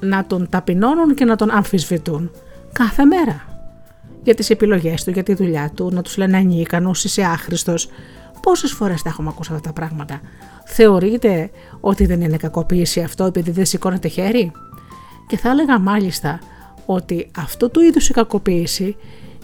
Να 0.00 0.24
τον 0.26 0.48
ταπεινώνουν 0.50 1.14
και 1.14 1.24
να 1.24 1.36
τον 1.36 1.50
αμφισβητούν 1.50 2.30
κάθε 2.72 3.04
μέρα. 3.04 3.44
Για 4.22 4.34
τις 4.34 4.50
επιλογές 4.50 5.04
του, 5.04 5.10
για 5.10 5.22
τη 5.22 5.34
δουλειά 5.34 5.70
του, 5.74 5.90
να 5.92 6.02
τους 6.02 6.16
λένε 6.16 6.36
ανίκανος, 6.36 7.04
είσαι 7.04 7.22
άχρηστος. 7.22 7.88
Πόσες 8.42 8.72
φορές 8.72 9.02
τα 9.02 9.08
έχουμε 9.08 9.28
ακούσει 9.28 9.52
αυτά 9.52 9.68
τα 9.68 9.72
πράγματα. 9.72 10.20
Θεωρείτε 10.64 11.50
ότι 11.80 12.06
δεν 12.06 12.20
είναι 12.20 12.36
κακοποίηση 12.36 13.00
αυτό 13.00 13.24
επειδή 13.24 13.50
δεν 13.50 13.64
σηκώνεται 13.64 14.08
χέρι; 14.08 14.52
Και 15.26 15.36
θα 15.36 15.50
έλεγα 15.50 15.78
μάλιστα 15.78 16.38
ότι 16.86 17.30
αυτό 17.36 17.68
του 17.68 17.80
είδους 17.80 18.08
η 18.08 18.12
κακοποίηση 18.12 18.96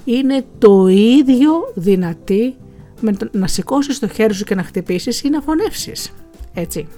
είναι 0.05 0.45
το 0.59 0.87
ίδιο 0.87 1.53
δυνατή 1.75 2.55
με 3.01 3.13
το 3.13 3.29
να 3.33 3.47
σηκώσεις 3.47 3.99
το 3.99 4.09
χέρι 4.09 4.35
σου 4.35 4.45
και 4.45 4.55
να 4.55 4.63
χτυπήσεις 4.63 5.23
ή 5.23 5.29
να 5.29 5.41
φωνεύσεις. 5.41 6.13
Έτσι. 6.55 6.89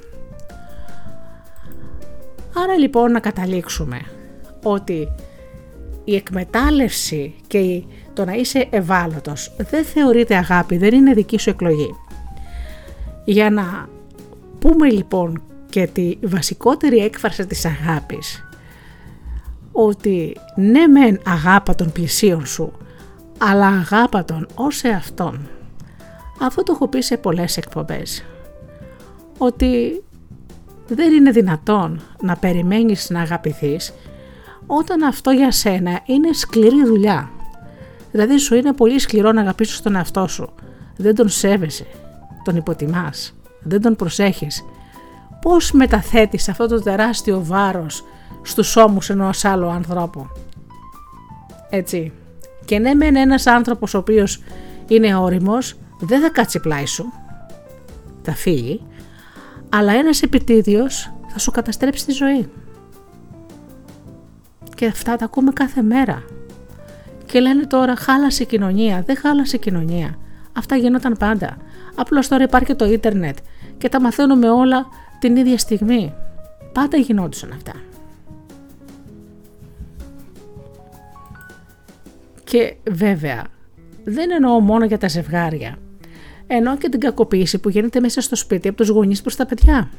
Άρα 2.54 2.76
λοιπόν 2.78 3.12
να 3.12 3.20
καταλήξουμε 3.20 4.00
ότι 4.62 5.08
η 6.04 6.14
εκμετάλλευση 6.14 7.34
και 7.46 7.82
το 8.12 8.24
να 8.24 8.32
είσαι 8.32 8.66
ευάλωτος 8.70 9.54
δεν 9.70 9.84
θεωρείται 9.84 10.36
αγάπη, 10.36 10.76
δεν 10.76 10.94
είναι 10.94 11.12
δική 11.12 11.38
σου 11.38 11.50
εκλογή. 11.50 11.94
Για 13.24 13.50
να 13.50 13.88
πούμε 14.62 14.90
λοιπόν 14.90 15.42
και 15.68 15.86
τη 15.86 16.18
βασικότερη 16.22 16.98
έκφραση 16.98 17.46
της 17.46 17.64
αγάπης 17.64 18.44
ότι 19.72 20.36
ναι 20.56 20.86
μεν 20.86 21.20
αγάπα 21.26 21.74
των 21.74 21.92
πλησίων 21.92 22.46
σου 22.46 22.72
αλλά 23.38 23.66
αγάπα 23.66 24.24
τον 24.24 24.46
ως 24.54 24.82
εαυτόν. 24.82 25.48
Αυτό 26.40 26.62
το 26.62 26.72
έχω 26.74 26.88
πει 26.88 27.00
σε 27.00 27.16
πολλές 27.16 27.56
εκπομπές. 27.56 28.24
Ότι 29.38 30.02
δεν 30.88 31.12
είναι 31.12 31.30
δυνατόν 31.30 32.00
να 32.20 32.36
περιμένεις 32.36 33.10
να 33.10 33.20
αγαπηθείς 33.20 33.92
όταν 34.66 35.02
αυτό 35.02 35.30
για 35.30 35.50
σένα 35.50 36.00
είναι 36.06 36.32
σκληρή 36.32 36.84
δουλειά. 36.84 37.30
Δηλαδή 38.10 38.38
σου 38.38 38.54
είναι 38.54 38.72
πολύ 38.72 38.98
σκληρό 38.98 39.32
να 39.32 39.40
αγαπήσεις 39.40 39.82
τον 39.82 39.96
εαυτό 39.96 40.26
σου. 40.26 40.54
Δεν 40.96 41.14
τον 41.14 41.28
σέβεσαι, 41.28 41.86
τον 42.44 42.56
υποτιμάς, 42.56 43.34
δεν 43.62 43.80
τον 43.80 43.96
προσέχεις. 43.96 44.64
Πώς 45.40 45.72
μεταθέτεις 45.72 46.48
αυτό 46.48 46.66
το 46.66 46.82
τεράστιο 46.82 47.44
βάρος 47.44 48.04
στους 48.42 48.76
ώμους 48.76 49.10
ενός 49.10 49.44
άλλου 49.44 49.68
ανθρώπου; 49.68 50.26
Έτσι. 51.70 52.12
Και 52.64 52.78
ναι 52.78 52.94
μεν 52.94 53.16
ένας 53.16 53.46
άνθρωπος 53.46 53.94
ο 53.94 53.98
οποίος 53.98 54.42
είναι 54.88 55.16
όριμος 55.16 55.76
δεν 56.00 56.20
θα 56.20 56.28
κάτσει 56.28 56.60
πλάι 56.60 56.86
σου, 56.86 57.12
θα 58.22 58.32
φύγει, 58.32 58.80
αλλά 59.68 59.92
ένας 59.92 60.22
επιτίδιος 60.22 61.12
θα 61.28 61.38
σου 61.38 61.50
καταστρέψει 61.50 62.04
τη 62.04 62.12
ζωή. 62.12 62.48
Και 64.74 64.86
αυτά 64.86 65.16
τα 65.16 65.24
ακούμε 65.24 65.52
κάθε 65.52 65.82
μέρα. 65.82 66.22
Και 67.26 67.40
λένε 67.40 67.66
τώρα 67.66 67.96
χάλασε 67.96 68.42
η 68.42 68.46
κοινωνία, 68.46 69.02
δεν 69.06 69.16
χάλασε 69.16 69.56
η 69.56 69.58
κοινωνία. 69.58 70.18
Αυτά 70.52 70.76
γινόταν 70.76 71.16
πάντα. 71.18 71.56
Απλώς 71.94 72.28
τώρα 72.28 72.42
υπάρχει 72.42 72.74
το 72.74 72.84
ίντερνετ 72.84 73.36
και 73.82 73.88
τα 73.88 74.00
μαθαίνουμε 74.00 74.50
όλα 74.50 74.86
την 75.18 75.36
ίδια 75.36 75.58
στιγμή. 75.58 76.14
Πάντα 76.72 76.96
γινόντουσαν 76.96 77.52
αυτά. 77.52 77.72
Και 82.44 82.76
βέβαια, 82.90 83.44
δεν 84.04 84.30
εννοώ 84.30 84.60
μόνο 84.60 84.84
για 84.84 84.98
τα 84.98 85.08
ζευγάρια. 85.08 85.78
Εννοώ 86.46 86.76
και 86.76 86.88
την 86.88 87.00
κακοποίηση 87.00 87.58
που 87.58 87.68
γίνεται 87.68 88.00
μέσα 88.00 88.20
στο 88.20 88.36
σπίτι 88.36 88.68
από 88.68 88.76
τους 88.76 88.88
γονείς 88.88 89.20
προς 89.20 89.36
τα 89.36 89.46
παιδιά. 89.46 89.90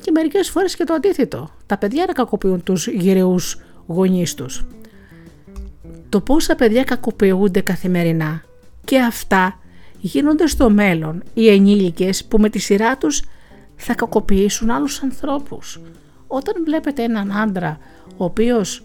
Και 0.00 0.10
μερικές 0.10 0.50
φορές 0.50 0.76
και 0.76 0.84
το 0.84 0.94
αντίθετο. 0.94 1.50
Τα 1.66 1.78
παιδιά 1.78 2.04
να 2.06 2.12
κακοποιούν 2.12 2.62
τους 2.62 2.86
γυρεούς 2.86 3.60
γονείς 3.86 4.34
τους. 4.34 4.66
Το 6.08 6.20
πόσα 6.20 6.54
παιδιά 6.54 6.84
κακοποιούνται 6.84 7.60
καθημερινά 7.60 8.42
και 8.84 8.98
αυτά 8.98 9.59
γίνονται 10.00 10.46
στο 10.46 10.70
μέλλον 10.70 11.22
οι 11.34 11.48
ενήλικες 11.48 12.24
που 12.24 12.38
με 12.38 12.48
τη 12.48 12.58
σειρά 12.58 12.96
τους 12.96 13.22
θα 13.76 13.94
κακοποιήσουν 13.94 14.70
άλλους 14.70 15.02
ανθρώπους. 15.02 15.80
Όταν 16.26 16.54
βλέπετε 16.64 17.02
έναν 17.02 17.32
άντρα 17.32 17.78
ο 18.16 18.24
οποίος 18.24 18.82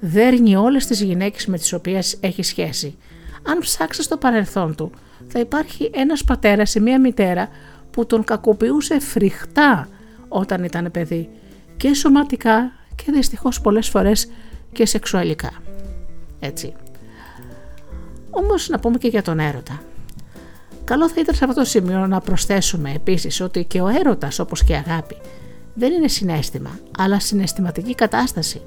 δέρνει 0.00 0.56
όλες 0.56 0.86
τις 0.86 1.00
γυναίκες 1.00 1.46
με 1.46 1.58
τις 1.58 1.72
οποίες 1.72 2.16
έχει 2.20 2.42
σχέση. 2.42 2.96
Αν 3.42 3.58
ψάξεις 3.58 4.04
στο 4.04 4.16
παρελθόν 4.16 4.74
του, 4.74 4.90
θα 5.28 5.38
υπάρχει 5.38 5.90
ένας 5.94 6.24
πατέρας 6.24 6.74
ή 6.74 6.80
μία 6.80 7.00
μητέρα 7.00 7.48
που 7.90 8.06
τον 8.06 8.24
κακοποιούσε 8.24 9.00
φρικτά 9.00 9.88
όταν 10.28 10.64
ήταν 10.64 10.90
παιδί 10.90 11.28
και 11.76 11.94
σωματικά 11.94 12.72
και 12.94 13.12
δυστυχώς 13.12 13.60
πολλές 13.60 13.88
φορές 13.88 14.30
και 14.72 14.86
σεξουαλικά. 14.86 15.50
Έτσι. 16.40 16.74
Όμως 18.30 18.68
να 18.68 18.78
πούμε 18.78 18.98
και 18.98 19.08
για 19.08 19.22
τον 19.22 19.38
έρωτα. 19.38 19.82
Καλό 20.88 21.08
θα 21.08 21.20
ήταν 21.20 21.34
σε 21.34 21.44
αυτό 21.44 21.60
το 21.60 21.66
σημείο 21.66 22.06
να 22.06 22.20
προσθέσουμε 22.20 22.92
επίσης 22.94 23.40
ότι 23.40 23.64
και 23.64 23.80
ο 23.80 23.88
έρωτας 23.88 24.38
όπως 24.38 24.64
και 24.64 24.72
η 24.72 24.76
αγάπη 24.76 25.16
δεν 25.74 25.92
είναι 25.92 26.08
συνέστημα 26.08 26.78
αλλά 26.98 27.20
συναισθηματική 27.20 27.94
κατάσταση 27.94 28.60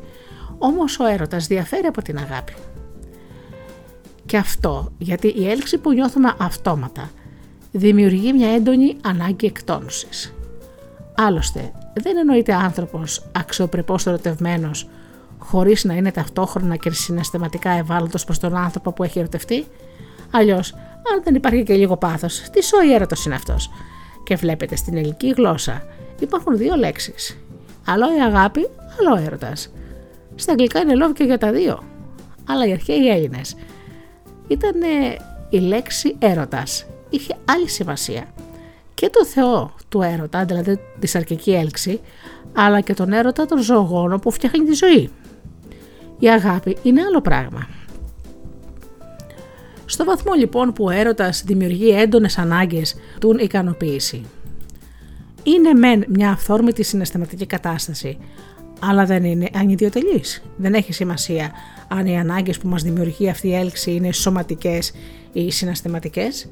όμως 0.57 0.99
ο 0.99 1.05
έρωτας 1.05 1.47
διαφέρει 1.47 1.85
από 1.85 2.01
την 2.01 2.17
αγάπη. 2.17 2.53
Και 4.25 4.37
αυτό 4.37 4.91
γιατί 4.97 5.27
η 5.27 5.49
έλξη 5.49 5.77
που 5.77 5.91
νιώθουμε 5.93 6.33
αυτόματα 6.37 7.09
δημιουργεί 7.71 8.33
μια 8.33 8.53
έντονη 8.53 8.95
ανάγκη 9.01 9.45
εκτόνωσης. 9.45 10.33
Άλλωστε, 11.15 11.71
δεν 11.93 12.17
εννοείται 12.17 12.53
άνθρωπος 12.53 13.25
αξιοπρεπώς 13.31 14.05
ερωτευμένος 14.05 14.89
χωρίς 15.37 15.83
να 15.83 15.93
είναι 15.93 16.11
ταυτόχρονα 16.11 16.75
και 16.75 16.91
συναισθηματικά 16.91 17.69
ευάλωτος 17.69 18.23
προς 18.23 18.39
τον 18.39 18.55
άνθρωπο 18.55 18.91
που 18.91 19.03
έχει 19.03 19.19
ερωτευτεί; 19.19 19.65
Αλλιώς, 20.31 20.73
αν 21.13 21.21
δεν 21.23 21.35
υπάρχει 21.35 21.63
και 21.63 21.73
λίγο 21.73 21.97
πάθος, 21.97 22.39
τι 22.51 22.63
σόι 22.63 22.93
έρωτος 22.93 23.25
είναι 23.25 23.35
αυτός. 23.35 23.69
Και 24.23 24.35
βλέπετε 24.35 24.75
στην 24.75 24.97
ελληνική 24.97 25.29
γλώσσα 25.29 25.83
υπάρχουν 26.19 26.57
δύο 26.57 26.75
λέξεις. 26.75 27.37
Άλλο 27.85 28.15
η 28.17 28.21
αγάπη, 28.21 28.69
άλλο 28.99 29.25
έρωτας. 29.25 29.73
Στα 30.35 30.51
αγγλικά 30.51 30.79
είναι 30.79 30.93
love 31.05 31.13
και 31.13 31.23
για 31.23 31.37
τα 31.37 31.51
δύο. 31.51 31.83
Αλλά 32.47 32.65
οι 32.67 32.71
αρχαίοι 32.71 33.09
Έλληνες 33.09 33.55
ήταν 34.47 34.81
η 35.49 35.57
λέξη 35.59 36.15
έρωτας. 36.19 36.85
Είχε 37.09 37.35
άλλη 37.45 37.69
σημασία. 37.69 38.25
και 38.93 39.09
το 39.09 39.25
Θεό 39.25 39.75
του 39.89 40.01
έρωτα, 40.01 40.45
δηλαδή 40.45 40.79
της 40.99 41.11
σαρκική 41.11 41.51
έλξη, 41.51 41.99
αλλά 42.53 42.81
και 42.81 42.93
τον 42.93 43.13
έρωτα 43.13 43.45
των 43.45 43.61
ζωογόνων 43.61 44.19
που 44.19 44.31
φτιάχνει 44.31 44.63
τη 44.63 44.73
ζωή. 44.73 45.09
Η 46.19 46.29
αγάπη 46.29 46.77
είναι 46.83 47.01
άλλο 47.01 47.21
πράγμα. 47.21 47.67
Στο 49.91 50.03
βαθμό 50.03 50.33
λοιπόν 50.33 50.73
που 50.73 50.83
ο 50.83 50.89
έρωτας 50.89 51.43
δημιουργεί 51.45 51.89
έντονες 51.89 52.37
ανάγκες 52.37 52.95
του 53.19 53.35
ικανοποίηση. 53.39 54.25
Είναι 55.43 55.73
μεν 55.73 56.05
μια 56.07 56.29
αυθόρμητη 56.31 56.83
συναισθηματική 56.83 57.45
κατάσταση, 57.45 58.17
αλλά 58.79 59.05
δεν 59.05 59.23
είναι 59.23 59.47
ανιδιοτελής. 59.53 60.43
Δεν 60.57 60.73
έχει 60.73 60.93
σημασία 60.93 61.51
αν 61.87 62.05
οι 62.05 62.19
ανάγκες 62.19 62.57
που 62.57 62.67
μας 62.67 62.83
δημιουργεί 62.83 63.29
αυτή 63.29 63.47
η 63.47 63.55
έλξη 63.55 63.91
είναι 63.91 64.11
σωματικές 64.11 64.91
ή 65.31 65.51
συναισθηματικές. 65.51 66.49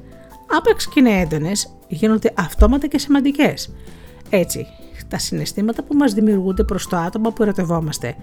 Άπαξ 0.56 0.88
και 0.88 1.00
είναι 1.00 1.20
έντονες, 1.20 1.76
γίνονται 1.88 2.32
αυτόματα 2.36 2.86
και 2.86 2.98
σημαντικές. 2.98 3.74
Έτσι, 4.30 4.66
τα 5.08 5.18
συναισθήματα 5.18 5.82
που 5.82 5.94
μας 5.94 6.12
δημιουργούνται 6.12 6.64
προς 6.64 6.88
το 6.88 6.96
άτομο 6.96 7.30
που 7.30 7.42
ερωτευόμαστε 7.42 8.16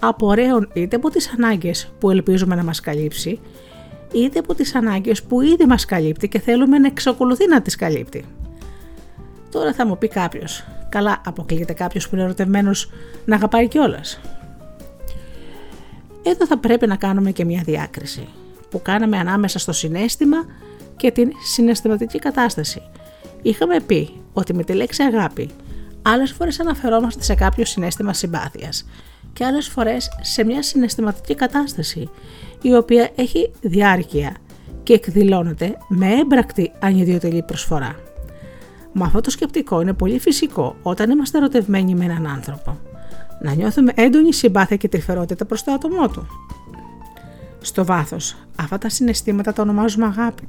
απορρέουν 0.00 0.70
είτε 0.72 0.96
από 0.96 1.10
τις 1.10 1.34
ανάγκες 1.38 1.92
που 1.98 2.10
ελπίζουμε 2.10 2.54
να 2.54 2.64
μας 2.64 2.80
καλύψει, 2.80 3.40
είτε 4.14 4.38
από 4.38 4.54
τις 4.54 4.74
ανάγκες 4.74 5.22
που 5.22 5.40
ήδη 5.40 5.64
μας 5.66 5.84
καλύπτει 5.84 6.28
και 6.28 6.40
θέλουμε 6.40 6.78
να 6.78 6.86
εξακολουθεί 6.86 7.48
να 7.48 7.62
τις 7.62 7.76
καλύπτει. 7.76 8.24
Τώρα 9.50 9.72
θα 9.72 9.86
μου 9.86 9.98
πει 9.98 10.08
κάποιος, 10.08 10.64
καλά 10.88 11.20
αποκλείεται 11.24 11.72
κάποιος 11.72 12.08
που 12.08 12.14
είναι 12.14 12.24
ερωτευμένος 12.24 12.90
να 13.24 13.36
αγαπάει 13.36 13.68
κιόλας. 13.68 14.20
Εδώ 16.22 16.46
θα 16.46 16.58
πρέπει 16.58 16.86
να 16.86 16.96
κάνουμε 16.96 17.30
και 17.30 17.44
μια 17.44 17.62
διάκριση 17.64 18.28
που 18.70 18.82
κάναμε 18.82 19.18
ανάμεσα 19.18 19.58
στο 19.58 19.72
συνέστημα 19.72 20.36
και 20.96 21.10
την 21.10 21.30
συναισθηματική 21.44 22.18
κατάσταση. 22.18 22.82
Είχαμε 23.42 23.80
πει 23.80 24.10
ότι 24.32 24.54
με 24.54 24.64
τη 24.64 24.72
λέξη 24.72 25.02
αγάπη 25.02 25.50
άλλες 26.02 26.32
φορές 26.32 26.60
αναφερόμαστε 26.60 27.22
σε 27.22 27.34
κάποιο 27.34 27.64
συνέστημα 27.64 28.12
συμπάθειας 28.12 28.86
και 29.34 29.44
άλλες 29.44 29.68
φορές 29.68 30.08
σε 30.20 30.44
μια 30.44 30.62
συναισθηματική 30.62 31.34
κατάσταση 31.34 32.10
η 32.62 32.74
οποία 32.74 33.10
έχει 33.14 33.50
διάρκεια 33.60 34.36
και 34.82 34.92
εκδηλώνεται 34.92 35.76
με 35.88 36.14
έμπρακτη 36.14 36.72
ανιδιοτελή 36.78 37.42
προσφορά. 37.42 37.96
Μα 38.92 39.06
αυτό 39.06 39.20
το 39.20 39.30
σκεπτικό 39.30 39.80
είναι 39.80 39.92
πολύ 39.92 40.18
φυσικό 40.18 40.76
όταν 40.82 41.10
είμαστε 41.10 41.38
ερωτευμένοι 41.38 41.94
με 41.94 42.04
έναν 42.04 42.26
άνθρωπο. 42.26 42.78
Να 43.40 43.54
νιώθουμε 43.54 43.92
έντονη 43.94 44.32
συμπάθεια 44.32 44.76
και 44.76 44.88
τρυφερότητα 44.88 45.44
προς 45.44 45.64
το 45.64 45.72
άτομό 45.72 46.08
του. 46.08 46.26
Στο 47.60 47.84
βάθος, 47.84 48.36
αυτά 48.56 48.78
τα 48.78 48.88
συναισθήματα 48.88 49.52
τα 49.52 49.62
ονομάζουμε 49.62 50.06
αγάπη. 50.06 50.48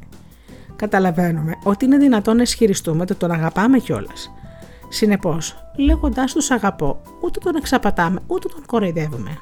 Καταλαβαίνουμε 0.75 1.53
ότι 1.63 1.85
είναι 1.85 1.97
δυνατόν 1.97 2.35
να 2.35 2.41
ισχυριστούμε 2.41 3.01
ότι 3.01 3.15
τον 3.15 3.31
αγαπάμε 3.31 3.79
κιόλας. 3.79 4.31
Συνεπώς, 4.95 5.55
λέγοντάς 5.75 6.33
τους 6.33 6.51
αγαπώ, 6.51 7.01
ούτε 7.21 7.39
τον 7.39 7.55
εξαπατάμε, 7.55 8.19
ούτε 8.27 8.47
τον 8.47 8.65
κοροϊδεύουμε. 8.65 9.39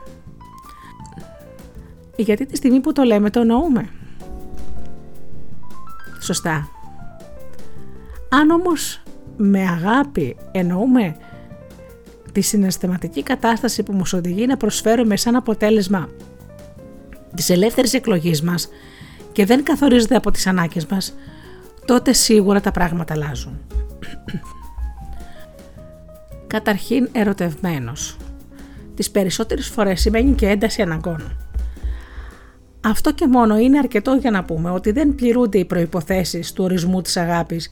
Γιατί 2.16 2.46
τη 2.46 2.56
στιγμή 2.56 2.80
που 2.80 2.92
το 2.92 3.04
λέμε 3.04 3.30
το 3.30 3.40
εννοούμε. 3.40 3.90
Σωστά. 6.20 6.70
Αν 8.30 8.50
όμως 8.50 9.02
με 9.38 9.68
αγάπη 9.68 10.36
εννοούμε 10.52 11.16
τη 12.32 12.42
συναισθηματική 12.42 13.24
κατάσταση 13.24 13.84
που 13.84 13.94
μας 13.94 14.14
οδηγεί 14.14 14.46
να 14.46 14.58
προσφέρουμε 14.58 15.18
σαν 15.18 15.36
αποτέλεσμα 15.36 16.10
της 17.36 17.50
ελεύθερης 17.50 17.94
εκλογής 17.94 18.42
μας 18.42 18.70
και 19.32 19.46
δεν 19.46 19.64
καθορίζεται 19.64 20.16
από 20.16 20.32
τις 20.32 20.48
ανάγκες 20.48 20.86
μας, 20.86 21.16
τότε 21.86 22.14
σίγουρα 22.14 22.62
τα 22.62 22.72
πράγματα 22.72 23.14
αλλάζουν. 23.14 23.60
Καταρχήν 26.54 27.10
ερωτευμένος. 27.12 28.18
Τις 28.96 29.12
περισσότερες 29.12 29.68
φορές 29.68 30.02
σημαίνει 30.02 30.34
και 30.34 30.48
ένταση 30.48 30.82
αναγκών. 30.82 31.38
Αυτό 32.82 33.14
και 33.14 33.28
μόνο 33.28 33.58
είναι 33.58 33.78
αρκετό 33.78 34.14
για 34.14 34.32
να 34.32 34.44
πούμε 34.44 34.70
ότι 34.70 34.92
δεν 34.92 35.16
πληρούνται 35.16 35.58
οι 35.58 35.66
προϋποθέσεις 35.66 36.54
του 36.54 36.64
ορισμού 36.64 37.02
της 37.02 37.18
αγάπης 37.18 37.72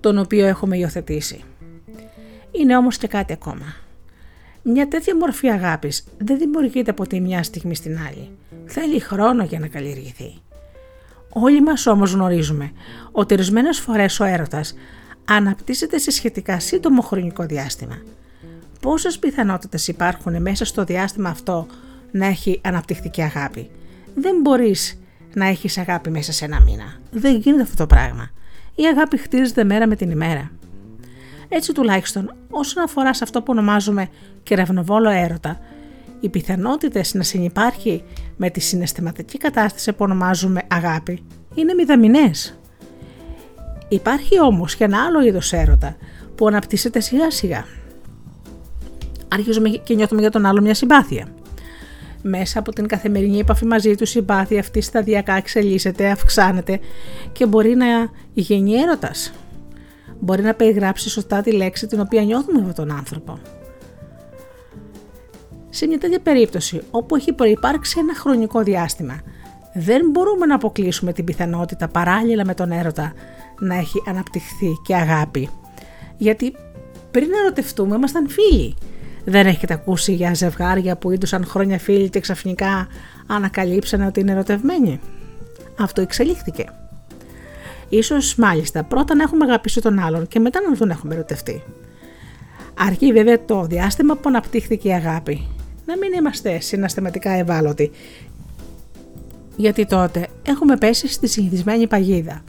τον 0.00 0.18
οποίο 0.18 0.46
έχουμε 0.46 0.76
υιοθετήσει. 0.76 1.44
Είναι 2.50 2.76
όμως 2.76 2.96
και 2.96 3.06
κάτι 3.06 3.32
ακόμα. 3.32 3.74
Μια 4.62 4.88
τέτοια 4.88 5.16
μορφή 5.16 5.48
αγάπης 5.50 6.04
δεν 6.18 6.38
δημιουργείται 6.38 6.90
από 6.90 7.06
τη 7.06 7.20
μια 7.20 7.42
στιγμή 7.42 7.74
στην 7.74 7.98
άλλη. 8.08 8.30
Θέλει 8.64 9.00
χρόνο 9.00 9.44
για 9.44 9.58
να 9.58 9.66
καλλιεργηθεί. 9.66 10.34
Όλοι 11.32 11.62
μας 11.62 11.86
όμως 11.86 12.12
γνωρίζουμε 12.12 12.72
ότι 13.12 13.34
ορισμένες 13.34 13.78
φορές 13.78 14.20
ο 14.20 14.24
έρωτας 14.24 14.74
αναπτύσσεται 15.24 15.98
σε 15.98 16.10
σχετικά 16.10 16.60
σύντομο 16.60 17.02
χρονικό 17.02 17.46
διάστημα. 17.46 18.02
Πόσες 18.88 19.18
πιθανότητες 19.18 19.88
υπάρχουν 19.88 20.42
μέσα 20.42 20.64
στο 20.64 20.84
διάστημα 20.84 21.28
αυτό 21.28 21.66
να 22.10 22.26
έχει 22.26 22.60
αναπτυχθεί 22.64 23.08
και 23.08 23.22
αγάπη. 23.22 23.70
Δεν 24.14 24.40
μπορείς 24.40 25.00
να 25.34 25.46
έχεις 25.46 25.78
αγάπη 25.78 26.10
μέσα 26.10 26.32
σε 26.32 26.44
ένα 26.44 26.60
μήνα. 26.60 27.00
Δεν 27.10 27.36
γίνεται 27.36 27.62
αυτό 27.62 27.76
το 27.76 27.86
πράγμα 27.86 28.30
η 28.74 28.86
αγάπη 28.86 29.16
χτίζεται 29.16 29.64
μέρα 29.64 29.86
με 29.86 29.96
την 29.96 30.10
ημέρα. 30.10 30.50
Έτσι 31.48 31.72
τουλάχιστον 31.72 32.34
όσον 32.50 32.82
αφορά 32.82 33.14
σε 33.14 33.24
αυτό 33.24 33.38
που 33.38 33.46
ονομάζουμε 33.48 34.08
κεραυνοβόλο 34.42 35.10
έρωτα, 35.10 35.60
οι 36.20 36.28
πιθανότητες 36.28 37.14
να 37.14 37.22
συνεπάρχει 37.22 38.04
με 38.36 38.50
τη 38.50 38.60
συναισθηματική 38.60 39.38
κατάσταση 39.38 39.92
που 39.92 40.04
ονομάζουμε 40.04 40.62
αγάπη 40.68 41.24
είναι 41.54 41.74
μηδαμινές. 41.74 42.58
Υπάρχει 43.88 44.40
όμως 44.40 44.76
και 44.76 44.84
ένα 44.84 45.04
άλλο 45.04 45.22
είδος 45.22 45.52
έρωτα 45.52 45.96
που 46.34 46.46
αναπτύσσεται 46.46 47.00
σιγά 47.00 47.30
σιγά. 47.30 47.64
Αρχίζουμε 49.28 49.68
και 49.68 49.94
νιώθουμε 49.94 50.20
για 50.20 50.30
τον 50.30 50.46
άλλο 50.46 50.60
μια 50.60 50.74
συμπάθεια. 50.74 51.26
Μέσα 52.22 52.58
από 52.58 52.72
την 52.72 52.86
καθημερινή 52.86 53.38
επαφή 53.38 53.64
μαζί 53.64 53.94
του, 53.94 54.02
η 54.02 54.06
συμπάθεια 54.06 54.60
αυτή 54.60 54.80
σταδιακά 54.80 55.32
εξελίσσεται, 55.32 56.10
αυξάνεται 56.10 56.80
και 57.32 57.46
μπορεί 57.46 57.74
να 57.74 57.86
γίνει 58.34 58.74
έρωτας. 58.74 59.32
Μπορεί 60.20 60.42
να 60.42 60.54
περιγράψει 60.54 61.08
σωστά 61.08 61.40
τη 61.40 61.52
λέξη 61.52 61.86
την 61.86 62.00
οποία 62.00 62.22
νιώθουμε 62.22 62.62
με 62.66 62.72
τον 62.72 62.92
άνθρωπο. 62.92 63.38
Σε 65.70 65.86
μια 65.86 65.98
τέτοια 65.98 66.20
περίπτωση, 66.20 66.80
όπου 66.90 67.16
έχει 67.16 67.32
προϋπάρξει 67.32 67.98
ένα 67.98 68.14
χρονικό 68.14 68.62
διάστημα, 68.62 69.20
δεν 69.74 70.10
μπορούμε 70.10 70.46
να 70.46 70.54
αποκλείσουμε 70.54 71.12
την 71.12 71.24
πιθανότητα 71.24 71.88
παράλληλα 71.88 72.44
με 72.44 72.54
τον 72.54 72.70
έρωτα 72.70 73.12
να 73.60 73.74
έχει 73.74 74.02
αναπτυχθεί 74.06 74.72
και 74.86 74.94
αγάπη. 74.94 75.48
Γιατί 76.16 76.56
πριν 77.10 77.28
ερωτευτούμε 77.44 77.96
ήμασταν 77.96 78.28
φίλοι 78.28 78.74
δεν 79.28 79.46
έχετε 79.46 79.74
ακούσει 79.74 80.12
για 80.14 80.34
ζευγάρια 80.34 80.96
που 80.96 81.10
ήτουσαν 81.10 81.44
χρόνια 81.44 81.78
φίλοι 81.78 82.08
και 82.08 82.20
ξαφνικά 82.20 82.86
ανακαλύψανε 83.26 84.06
ότι 84.06 84.20
είναι 84.20 84.32
ερωτευμένοι. 84.32 85.00
Αυτό 85.78 86.00
εξελίχθηκε. 86.00 86.64
Ίσως 87.88 88.34
μάλιστα 88.34 88.84
πρώτα 88.84 89.14
να 89.14 89.22
έχουμε 89.22 89.44
αγαπήσει 89.44 89.80
τον 89.80 89.98
άλλον 89.98 90.28
και 90.28 90.38
μετά 90.38 90.60
να 90.70 90.76
τον 90.76 90.90
έχουμε 90.90 91.14
ερωτευτεί. 91.14 91.62
Αρκεί 92.74 93.12
βέβαια 93.12 93.44
το 93.44 93.64
διάστημα 93.64 94.14
που 94.16 94.28
αναπτύχθηκε 94.28 94.88
η 94.88 94.92
αγάπη. 94.92 95.46
Να 95.86 95.96
μην 95.96 96.12
είμαστε 96.12 96.60
συναστηματικά 96.60 97.30
ευάλωτοι. 97.30 97.90
Γιατί 99.56 99.86
τότε 99.86 100.26
έχουμε 100.42 100.76
πέσει 100.76 101.08
στη 101.08 101.26
συνηθισμένη 101.28 101.86
παγίδα. 101.86 102.42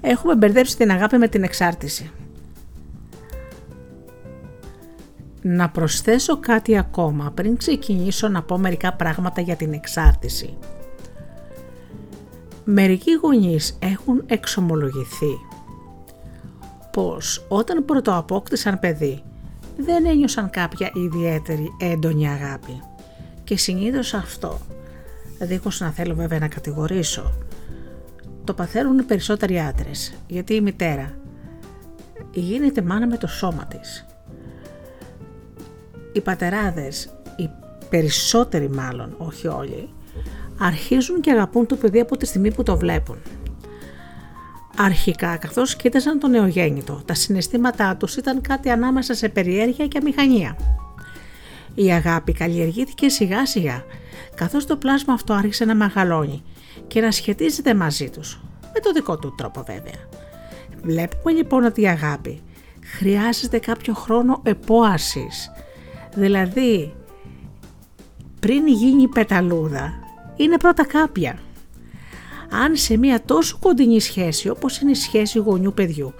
Έχουμε 0.00 0.36
μπερδέψει 0.36 0.76
την 0.76 0.90
αγάπη 0.90 1.18
με 1.18 1.28
την 1.28 1.42
εξάρτηση. 1.42 2.10
Να 5.42 5.70
προσθέσω 5.70 6.36
κάτι 6.36 6.78
ακόμα 6.78 7.30
πριν 7.34 7.56
ξεκινήσω 7.56 8.28
να 8.28 8.42
πω 8.42 8.58
μερικά 8.58 8.92
πράγματα 8.92 9.40
για 9.40 9.56
την 9.56 9.72
εξάρτηση. 9.72 10.58
Μερικοί 12.64 13.12
γονείς 13.12 13.78
έχουν 13.78 14.22
εξομολογηθεί 14.26 15.38
πως 16.92 17.46
όταν 17.48 17.84
πρωτοαπόκτησαν 17.84 18.78
παιδί 18.78 19.22
δεν 19.76 20.06
ένιωσαν 20.06 20.50
κάποια 20.50 20.90
ιδιαίτερη 20.94 21.68
έντονη 21.80 22.28
αγάπη 22.28 22.80
και 23.44 23.56
συνήθως 23.56 24.14
αυτό, 24.14 24.58
δίχως 25.38 25.80
να 25.80 25.90
θέλω 25.90 26.14
βέβαια 26.14 26.38
να 26.38 26.48
κατηγορήσω, 26.48 27.32
το 28.44 28.54
παθαίνουν 28.54 28.98
οι 28.98 29.02
περισσότεροι 29.02 29.60
άντρες 29.60 30.14
γιατί 30.26 30.54
η 30.54 30.60
μητέρα 30.60 31.16
γίνεται 32.32 32.82
μάνα 32.82 33.06
με 33.06 33.16
το 33.16 33.26
σώμα 33.26 33.66
της 33.66 34.06
οι 36.12 36.20
πατεράδες, 36.20 37.08
οι 37.36 37.50
περισσότεροι 37.88 38.68
μάλλον, 38.70 39.14
όχι 39.18 39.46
όλοι, 39.46 39.88
αρχίζουν 40.58 41.20
και 41.20 41.30
αγαπούν 41.30 41.66
το 41.66 41.76
παιδί 41.76 42.00
από 42.00 42.16
τη 42.16 42.26
στιγμή 42.26 42.54
που 42.54 42.62
το 42.62 42.76
βλέπουν. 42.76 43.16
Αρχικά, 44.76 45.36
καθώς 45.36 45.76
κοίταζαν 45.76 46.18
το 46.18 46.28
νεογέννητο, 46.28 47.02
τα 47.04 47.14
συναισθήματά 47.14 47.96
τους 47.96 48.16
ήταν 48.16 48.40
κάτι 48.40 48.70
ανάμεσα 48.70 49.14
σε 49.14 49.28
περιέργεια 49.28 49.86
και 49.86 49.98
αμηχανία. 49.98 50.56
Η 51.74 51.92
αγάπη 51.92 52.32
καλλιεργήθηκε 52.32 53.08
σιγά 53.08 53.46
σιγά, 53.46 53.84
καθώς 54.34 54.66
το 54.66 54.76
πλάσμα 54.76 55.14
αυτό 55.14 55.32
άρχισε 55.32 55.64
να 55.64 55.74
μεγαλώνει 55.74 56.42
και 56.86 57.00
να 57.00 57.10
σχετίζεται 57.10 57.74
μαζί 57.74 58.10
τους, 58.10 58.40
με 58.60 58.80
το 58.80 58.92
δικό 58.92 59.18
του 59.18 59.34
τρόπο 59.36 59.62
βέβαια. 59.62 60.08
Βλέπουμε 60.82 61.32
λοιπόν 61.32 61.64
ότι 61.64 61.80
η 61.80 61.88
αγάπη 61.88 62.40
χρειάζεται 62.96 63.58
κάποιο 63.58 63.94
χρόνο 63.94 64.40
επόασης. 64.42 65.51
Δηλαδή, 66.14 66.94
πριν 68.40 68.66
γίνει 68.66 69.08
πεταλούδα, 69.08 69.92
είναι 70.36 70.56
πρώτα 70.56 70.86
κάποια. 70.86 71.38
Αν 72.50 72.76
σε 72.76 72.96
μια 72.96 73.22
τόσο 73.24 73.58
κοντινή 73.60 74.00
σχέση 74.00 74.48
όπως 74.48 74.78
είναι 74.80 74.90
η 74.90 74.94
σχέση 74.94 75.38
γονιού 75.38 75.72
παιδιού, 75.72 76.14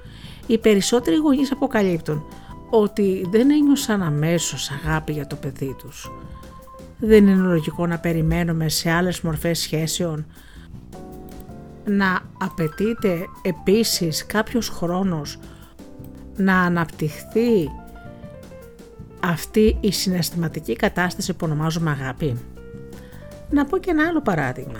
οι 0.47 0.59
περισσότεροι 0.59 1.16
γονείς 1.16 1.52
αποκαλύπτουν 1.52 2.24
ότι 2.70 3.27
δεν 3.31 3.51
ένιωσαν 3.51 4.02
αμέσως 4.02 4.70
αγάπη 4.70 5.12
για 5.12 5.27
το 5.27 5.36
παιδί 5.36 5.77
τους. 5.78 6.12
Δεν 6.98 7.27
είναι 7.27 7.43
λογικό 7.43 7.86
να 7.86 7.98
περιμένουμε 7.98 8.69
σε 8.69 8.90
άλλες 8.90 9.20
μορφές 9.20 9.59
σχέσεων 9.59 10.27
να 11.85 12.20
απαιτείται 12.39 13.27
επίσης 13.43 14.27
κάποιος 14.27 14.69
χρόνος 14.69 15.39
να 16.36 16.60
αναπτυχθεί 16.60 17.70
αυτή 19.24 19.77
η 19.81 19.93
συναισθηματική 19.93 20.77
κατάσταση 20.77 21.32
που 21.32 21.47
ονομάζουμε 21.47 21.90
αγάπη. 21.90 22.36
Να 23.51 23.65
πω 23.65 23.78
και 23.78 23.90
ένα 23.90 24.07
άλλο 24.09 24.20
παράδειγμα. 24.20 24.78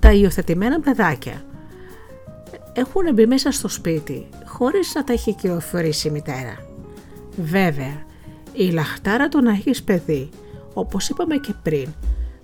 Τα 0.00 0.12
υιοθετημένα 0.12 0.80
παιδάκια 0.80 1.44
έχουν 2.72 3.14
μπει 3.14 3.26
μέσα 3.26 3.50
στο 3.50 3.68
σπίτι 3.68 4.26
χωρίς 4.44 4.94
να 4.94 5.04
τα 5.04 5.12
έχει 5.12 5.34
κυοφορήσει 5.34 6.08
η 6.08 6.10
μητέρα. 6.10 6.56
Βέβαια, 7.36 8.04
η 8.52 8.70
λαχτάρα 8.70 9.28
του 9.28 9.42
να 9.42 9.50
έχεις 9.50 9.82
παιδί, 9.82 10.28
όπως 10.74 11.08
είπαμε 11.08 11.36
και 11.36 11.54
πριν, 11.62 11.88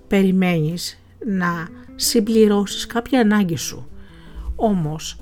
περιμένεις 0.07 0.99
να 1.25 1.67
συμπληρώσεις 1.95 2.85
κάποια 2.85 3.19
ανάγκη 3.19 3.55
σου. 3.55 3.87
Όμως, 4.55 5.17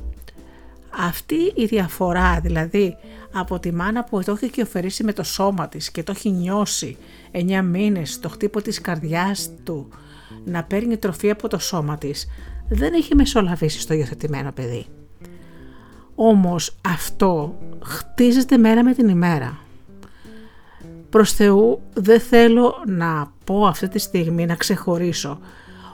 αυτή 0.90 1.52
η 1.56 1.66
διαφορά, 1.66 2.40
δηλαδή 2.40 2.98
από 3.34 3.60
τη 3.60 3.74
μάνα 3.74 4.04
που 4.04 4.24
το 4.24 4.32
έχει 4.32 4.50
κυοφερήσει 4.50 5.04
με 5.04 5.14
το 5.14 5.24
σώμα 5.24 5.68
της 5.68 5.92
και 5.92 6.04
το 6.04 6.12
έχει 6.16 6.30
νιώσει 6.30 6.98
9 7.32 7.62
μήνες 7.64 8.20
το 8.20 8.30
χτύπο 8.30 8.62
της 8.62 8.82
καρδιάς 8.82 9.50
του 9.64 9.88
να 10.46 10.64
παίρνει 10.64 10.98
τροφή 10.98 11.30
από 11.30 11.48
το 11.48 11.60
σώμα 11.60 11.98
της, 11.98 12.28
δεν 12.70 12.94
έχει 12.94 13.16
μεσολαβήσει 13.16 13.80
στο 13.80 13.94
υιοθετημένο 13.94 14.52
παιδί. 14.52 14.86
Όμως 16.16 16.76
αυτό 16.88 17.58
χτίζεται 17.84 18.58
μέρα 18.58 18.84
με 18.84 18.94
την 18.94 19.10
ημέρα. 19.10 19.60
Προς 21.10 21.34
Θεού 21.34 21.82
δεν 21.94 22.20
θέλω 22.20 22.84
να 22.88 23.32
πω 23.44 23.66
αυτή 23.66 23.88
τη 23.88 24.00
στιγμή 24.00 24.46
να 24.46 24.56
ξεχωρίσω 24.56 25.40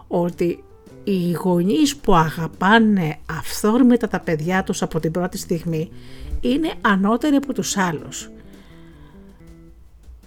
ότι 0.07 0.63
οι 1.09 1.31
γονείς 1.31 1.95
που 1.95 2.15
αγαπάνε 2.15 3.17
αυθόρμητα 3.25 4.07
τα 4.07 4.19
παιδιά 4.19 4.63
τους 4.63 4.81
από 4.81 4.99
την 4.99 5.11
πρώτη 5.11 5.37
στιγμή 5.37 5.91
είναι 6.41 6.73
ανώτεροι 6.81 7.35
από 7.35 7.53
τους 7.53 7.77
άλλους. 7.77 8.29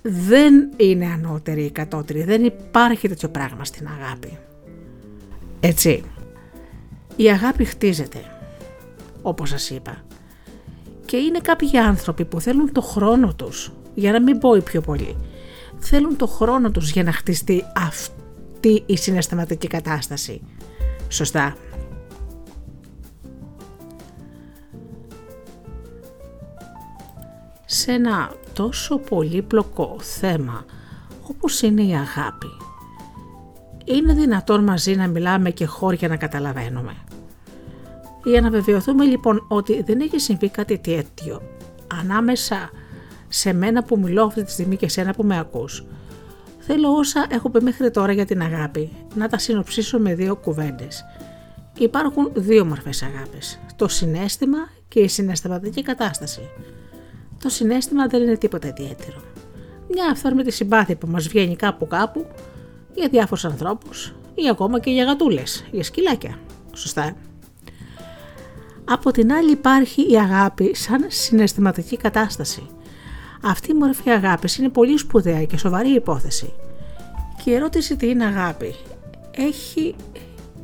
Δεν 0.02 0.70
είναι 0.76 1.06
ανώτεροι 1.06 1.64
ή 1.64 1.70
κατώτεροι, 1.70 2.22
δεν 2.22 2.44
υπάρχει 2.44 3.08
τέτοιο 3.08 3.28
πράγμα 3.28 3.64
στην 3.64 3.88
αγάπη. 4.00 4.38
Έτσι, 5.60 6.02
η 7.16 7.30
αγάπη 7.30 7.64
χτίζεται, 7.64 8.18
όπως 9.22 9.48
σας 9.48 9.70
είπα. 9.70 10.04
Και 11.04 11.16
είναι 11.16 11.38
κάποιοι 11.38 11.78
άνθρωποι 11.78 12.24
που 12.24 12.40
θέλουν 12.40 12.72
το 12.72 12.80
χρόνο 12.80 13.34
τους, 13.34 13.72
για 13.94 14.12
να 14.12 14.20
μην 14.20 14.38
πω 14.38 14.50
πιο 14.50 14.80
πολύ, 14.80 15.16
θέλουν 15.78 16.16
το 16.16 16.26
χρόνο 16.26 16.70
τους 16.70 16.90
για 16.90 17.02
να 17.02 17.12
χτιστεί 17.12 17.64
αυτή 17.76 18.82
η 18.86 18.96
συναισθηματική 18.96 19.66
κατάσταση. 19.66 20.40
Σωστά. 21.10 21.56
Σε 27.64 27.92
ένα 27.92 28.32
τόσο 28.52 28.98
πολύπλοκο 28.98 29.96
θέμα 30.00 30.64
όπως 31.28 31.62
είναι 31.62 31.82
η 31.82 31.92
αγάπη, 31.94 32.48
είναι 33.84 34.14
δυνατόν 34.14 34.64
μαζί 34.64 34.94
να 34.94 35.08
μιλάμε 35.08 35.50
και 35.50 35.64
χώρια 35.64 36.08
να 36.08 36.16
καταλαβαίνουμε. 36.16 36.92
Για 38.24 38.40
να 38.40 38.50
βεβαιωθούμε 38.50 39.04
λοιπόν 39.04 39.46
ότι 39.48 39.82
δεν 39.82 40.00
έχει 40.00 40.18
συμβεί 40.18 40.48
κάτι 40.48 40.78
τέτοιο 40.78 41.42
ανάμεσα 42.00 42.70
σε 43.28 43.52
μένα 43.52 43.82
που 43.82 43.98
μιλώ 43.98 44.24
αυτή 44.24 44.44
τη 44.44 44.50
στιγμή 44.50 44.76
και 44.76 44.88
σένα 44.88 45.12
που 45.12 45.24
με 45.24 45.38
ακούς, 45.38 45.84
Θέλω 46.72 46.88
όσα 46.88 47.26
έχω 47.30 47.50
πει 47.50 47.62
μέχρι 47.62 47.90
τώρα 47.90 48.12
για 48.12 48.24
την 48.24 48.42
αγάπη 48.42 48.90
να 49.14 49.28
τα 49.28 49.38
συνοψίσω 49.38 49.98
με 49.98 50.14
δύο 50.14 50.36
κουβέντες. 50.36 51.04
Υπάρχουν 51.78 52.30
δύο 52.34 52.64
μορφές 52.64 53.02
αγάπης, 53.02 53.60
το 53.76 53.88
συνέστημα 53.88 54.58
και 54.88 55.00
η 55.00 55.08
συναισθηματική 55.08 55.82
κατάσταση. 55.82 56.40
Το 57.42 57.48
συνέστημα 57.48 58.06
δεν 58.06 58.22
είναι 58.22 58.36
τίποτα 58.36 58.68
ιδιαίτερο. 58.68 59.22
Μια 59.88 60.10
αυθόρμητη 60.10 60.50
συμπάθεια 60.50 60.96
που 60.96 61.06
μας 61.06 61.28
βγαίνει 61.28 61.56
κάπου 61.56 61.86
κάπου 61.86 62.26
για 62.94 63.08
διάφορους 63.08 63.44
ανθρώπους 63.44 64.14
ή 64.34 64.48
ακόμα 64.48 64.80
και 64.80 64.90
για 64.90 65.04
γατούλες, 65.04 65.64
για 65.70 65.84
σκυλάκια. 65.84 66.38
Σωστά. 66.72 67.16
Από 68.84 69.10
την 69.10 69.32
άλλη 69.32 69.50
υπάρχει 69.50 70.10
η 70.12 70.18
αγάπη 70.18 70.74
σαν 70.74 71.04
συναισθηματική 71.08 71.96
κατάσταση– 71.96 72.66
αυτή 73.42 73.70
η 73.70 73.74
μορφή 73.74 74.10
αγάπης 74.10 74.56
είναι 74.56 74.68
πολύ 74.68 74.98
σπουδαία 74.98 75.44
και 75.44 75.56
σοβαρή 75.56 75.90
υπόθεση. 75.90 76.52
Και 77.44 77.50
η 77.50 77.54
ερώτηση 77.54 77.96
τι 77.96 78.08
είναι 78.08 78.24
αγάπη; 78.24 78.74
Έχει 79.30 79.94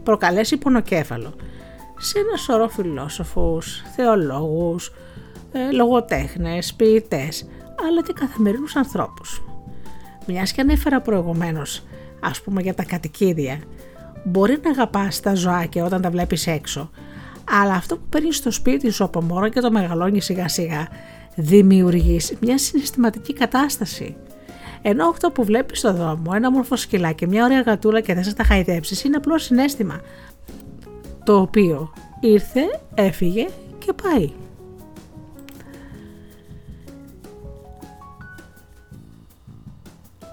προκαλέσει 0.03 0.57
πονοκέφαλο 0.57 1.35
σε 1.99 2.19
ένα 2.19 2.37
σωρό 2.37 2.69
φιλόσοφους, 2.69 3.83
θεολόγους, 3.95 4.93
ε, 5.53 5.73
λογοτέχνες, 5.73 6.75
ποιητές, 6.75 7.49
αλλά 7.89 8.03
και 8.03 8.13
καθημερινούς 8.13 8.77
ανθρώπους. 8.77 9.43
Μιας 10.27 10.53
και 10.53 10.61
ανέφερα 10.61 11.01
προηγουμένως, 11.01 11.83
ας 12.21 12.41
πούμε 12.41 12.63
για 12.63 12.75
τα 12.75 12.85
κατοικίδια, 12.85 13.59
μπορεί 14.25 14.59
να 14.63 14.71
αγαπάς 14.71 15.21
τα 15.21 15.35
ζωάκια 15.35 15.85
όταν 15.85 16.01
τα 16.01 16.11
βλέπεις 16.11 16.47
έξω, 16.47 16.91
αλλά 17.51 17.75
αυτό 17.75 17.97
που 17.97 18.07
παίρνεις 18.09 18.37
στο 18.37 18.51
σπίτι 18.51 18.91
σου 18.91 19.05
από 19.05 19.23
μόνο 19.23 19.49
και 19.49 19.61
το 19.61 19.71
μεγαλώνεις 19.71 20.25
σιγά 20.25 20.49
σιγά 20.49 20.89
δημιουργείς 21.37 22.35
μια 22.41 22.59
συναισθηματική 22.59 23.33
κατάσταση. 23.33 24.17
Ενώ 24.83 25.09
αυτό 25.09 25.31
που 25.31 25.45
βλέπεις 25.45 25.79
στο 25.79 25.93
δρόμο, 25.93 26.33
ένα 26.35 26.51
μορφό 26.51 26.77
σκυλάκι, 26.77 27.27
μια 27.27 27.45
ωραία 27.45 27.61
γατούλα 27.61 28.01
και 28.01 28.15
θα 28.15 28.35
τα 28.35 28.45
χαϊδέψεις, 28.45 29.05
είναι 29.05 29.17
απλό 29.17 29.39
συνέστημα. 29.39 30.01
Το 31.25 31.41
οποίο 31.41 31.93
ήρθε, 32.21 32.81
έφυγε 32.95 33.47
και 33.79 33.93
πάει. 34.03 34.31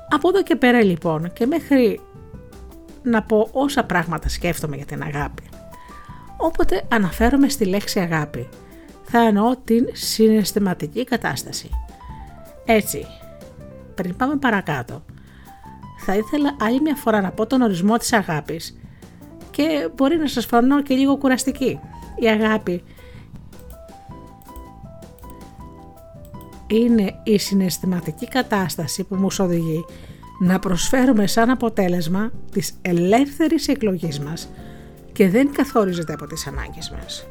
Από 0.10 0.30
εδώ 0.30 0.44
και 0.44 0.56
πέρα 0.56 0.84
λοιπόν 0.84 1.34
και 1.34 1.46
μέχρι 1.46 2.00
να 3.04 3.24
πω 3.24 3.50
όσα 3.52 3.84
πράγματα 3.84 4.30
σκέφτομαι 4.30 4.76
για 4.76 4.86
την 4.86 5.02
αγάπη. 5.02 5.44
Όποτε 6.38 6.84
αναφέρομαι 6.88 7.50
στη 7.50 7.66
λέξη 7.66 8.00
αγάπη, 8.00 8.48
θα 9.16 9.22
εννοώ 9.22 9.56
την 9.64 9.86
συναισθηματική 9.92 11.04
κατάσταση. 11.04 11.70
Έτσι, 12.66 13.06
πριν 13.96 14.16
πάμε 14.16 14.36
παρακάτω, 14.36 15.04
θα 16.06 16.16
ήθελα 16.16 16.56
άλλη 16.60 16.82
μια 16.82 16.96
φορά 16.96 17.22
να 17.22 17.32
πω 17.32 17.46
τον 17.46 17.62
ορισμό 17.62 17.98
της 17.98 18.14
αγάπης 18.14 18.80
και 19.52 19.90
μπορεί 19.96 20.18
να 20.18 20.28
σας 20.28 20.46
φανώ 20.46 20.82
και 20.82 20.96
λίγο 20.96 21.18
κουραστική. 21.18 21.80
Η 22.20 22.28
αγάπη 22.28 22.84
είναι 26.68 27.20
η 27.24 27.38
συναισθηματική 27.38 28.28
κατάσταση 28.28 29.04
που 29.04 29.16
μας 29.16 29.40
οδηγεί 29.40 29.86
να 30.40 30.60
προσφέρουμε 30.60 31.28
σαν 31.28 31.50
αποτέλεσμα 31.50 32.32
της 32.52 32.74
ελεύθερης 32.82 33.68
εκλογής 33.68 34.20
μας 34.20 34.50
και 35.12 35.30
δεν 35.30 35.54
καθορίζεται 35.54 36.14
από 36.14 36.26
τις 36.26 36.48
ανάγκες 36.48 36.90
μας. 36.90 37.28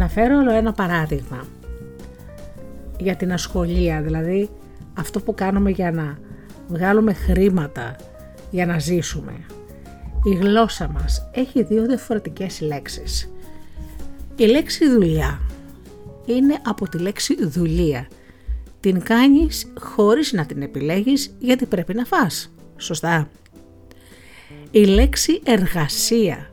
Να 0.00 0.08
φέρω 0.08 0.36
όλο 0.38 0.50
ένα 0.50 0.72
παράδειγμα 0.72 1.46
για 2.98 3.16
την 3.16 3.32
ασχολία, 3.32 4.02
δηλαδή 4.02 4.50
αυτό 4.94 5.20
που 5.20 5.34
κάνουμε 5.34 5.70
για 5.70 5.90
να 5.92 6.18
βγάλουμε 6.68 7.12
χρήματα 7.12 7.96
για 8.50 8.66
να 8.66 8.78
ζήσουμε. 8.78 9.32
Η 10.24 10.34
γλώσσα 10.34 10.88
μας 10.88 11.28
έχει 11.32 11.62
δύο 11.62 11.86
διαφορετικές 11.86 12.60
λέξεις. 12.60 13.32
Η 14.36 14.44
λέξη 14.44 14.90
δουλειά 14.90 15.40
είναι 16.26 16.58
από 16.64 16.88
τη 16.88 16.98
λέξη 16.98 17.46
δουλεία. 17.46 18.08
Την 18.80 19.02
κάνεις 19.02 19.72
χωρίς 19.78 20.32
να 20.32 20.46
την 20.46 20.62
επιλέγεις 20.62 21.34
γιατί 21.38 21.66
πρέπει 21.66 21.94
να 21.94 22.04
φας. 22.04 22.52
Σωστά. 22.76 23.28
Η 24.70 24.84
λέξη 24.84 25.40
εργασία 25.44 26.50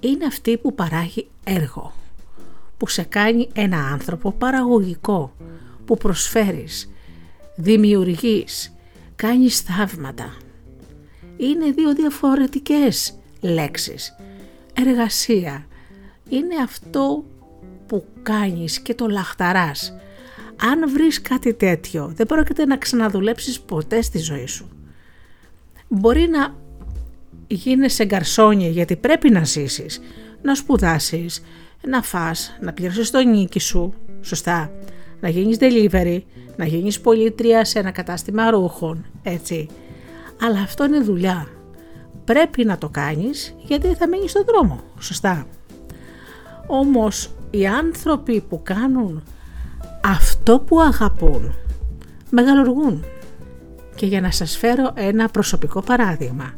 είναι 0.00 0.24
αυτή 0.24 0.58
που 0.58 0.74
παράγει 0.74 1.28
έργο 1.44 1.92
που 2.76 2.88
σε 2.88 3.02
κάνει 3.02 3.48
ένα 3.54 3.78
άνθρωπο 3.78 4.32
παραγωγικό, 4.32 5.34
που 5.84 5.96
προσφέρεις, 5.96 6.90
δημιουργείς, 7.56 8.74
κάνεις 9.16 9.60
θαύματα. 9.60 10.36
Είναι 11.36 11.70
δύο 11.70 11.94
διαφορετικές 11.94 13.18
λέξεις. 13.40 14.16
Εργασία 14.74 15.66
είναι 16.28 16.54
αυτό 16.62 17.24
που 17.86 18.04
κάνεις 18.22 18.80
και 18.80 18.94
το 18.94 19.08
λαχταράς. 19.08 19.94
Αν 20.56 20.90
βρεις 20.90 21.20
κάτι 21.20 21.54
τέτοιο 21.54 22.12
δεν 22.14 22.26
πρόκειται 22.26 22.66
να 22.66 22.76
ξαναδουλέψεις 22.76 23.60
ποτέ 23.60 24.02
στη 24.02 24.18
ζωή 24.18 24.46
σου. 24.46 24.68
Μπορεί 25.88 26.28
να 26.28 26.54
γίνεσαι 27.46 28.04
γκαρσόνια 28.04 28.68
γιατί 28.68 28.96
πρέπει 28.96 29.30
να 29.30 29.44
ζήσεις, 29.44 30.00
να 30.42 30.54
σπουδάσεις, 30.54 31.42
να 31.86 32.02
φας, 32.02 32.56
να 32.60 32.72
πληρώσεις 32.72 33.10
το 33.10 33.18
νίκη 33.18 33.60
σου, 33.60 33.94
σωστά, 34.20 34.70
να 35.20 35.28
γίνεις 35.28 35.56
delivery, 35.60 36.18
να 36.56 36.64
γίνεις 36.66 37.00
πολίτρια 37.00 37.64
σε 37.64 37.78
ένα 37.78 37.90
κατάστημα 37.90 38.50
ρούχων, 38.50 39.04
έτσι. 39.22 39.68
Αλλά 40.40 40.60
αυτό 40.60 40.84
είναι 40.84 41.00
δουλειά. 41.00 41.48
Πρέπει 42.24 42.64
να 42.64 42.78
το 42.78 42.88
κάνεις 42.88 43.54
γιατί 43.58 43.94
θα 43.94 44.08
μείνεις 44.08 44.30
στον 44.30 44.44
δρόμο, 44.44 44.80
σωστά. 44.98 45.46
Όμως 46.66 47.34
οι 47.50 47.66
άνθρωποι 47.66 48.40
που 48.40 48.62
κάνουν 48.62 49.22
αυτό 50.04 50.60
που 50.60 50.80
αγαπούν 50.80 51.54
μεγαλουργούν. 52.30 53.04
Και 53.94 54.06
για 54.06 54.20
να 54.20 54.30
σας 54.30 54.56
φέρω 54.56 54.92
ένα 54.94 55.28
προσωπικό 55.28 55.80
παράδειγμα. 55.80 56.54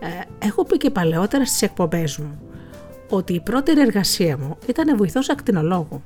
Ε, 0.00 0.46
έχω 0.46 0.64
πει 0.64 0.76
και 0.76 0.90
παλαιότερα 0.90 1.46
στις 1.46 1.62
εκπομπές 1.62 2.18
μου 2.18 2.43
ότι 3.16 3.32
η 3.32 3.40
πρώτη 3.40 3.80
εργασία 3.80 4.38
μου 4.38 4.56
ήταν 4.66 4.96
βοηθός 4.96 5.28
ακτινολόγου. 5.28 6.02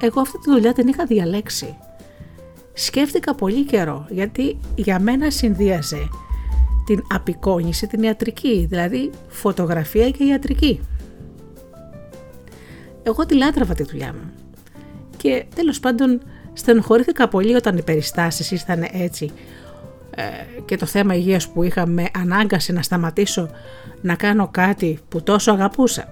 Εγώ 0.00 0.20
αυτή 0.20 0.38
τη 0.38 0.50
δουλειά 0.50 0.72
την 0.72 0.88
είχα 0.88 1.04
διαλέξει. 1.04 1.76
Σκέφτηκα 2.72 3.34
πολύ 3.34 3.64
καιρό 3.64 4.06
γιατί 4.10 4.58
για 4.74 5.00
μένα 5.00 5.30
συνδύαζε 5.30 6.08
την 6.86 7.02
απεικόνηση, 7.12 7.86
την 7.86 8.02
ιατρική, 8.02 8.66
δηλαδή 8.68 9.10
φωτογραφία 9.28 10.10
και 10.10 10.24
ιατρική. 10.24 10.80
Εγώ 13.02 13.26
τη 13.26 13.34
λάτραβα 13.36 13.74
τη 13.74 13.82
δουλειά 13.82 14.12
μου 14.12 14.32
και 15.16 15.44
τέλος 15.54 15.80
πάντων 15.80 16.20
στενοχωρήθηκα 16.52 17.28
πολύ 17.28 17.54
όταν 17.54 17.76
οι 17.76 17.82
περιστάσεις 17.82 18.50
ήρθαν 18.50 18.86
έτσι 18.92 19.30
ε, 20.10 20.22
και 20.64 20.76
το 20.76 20.86
θέμα 20.86 21.14
υγείας 21.14 21.48
που 21.48 21.62
είχα 21.62 21.86
με 21.86 22.06
ανάγκασε 22.14 22.72
να 22.72 22.82
σταματήσω 22.82 23.50
να 24.04 24.14
κάνω 24.14 24.48
κάτι 24.50 24.98
που 25.08 25.22
τόσο 25.22 25.52
αγαπούσα. 25.52 26.08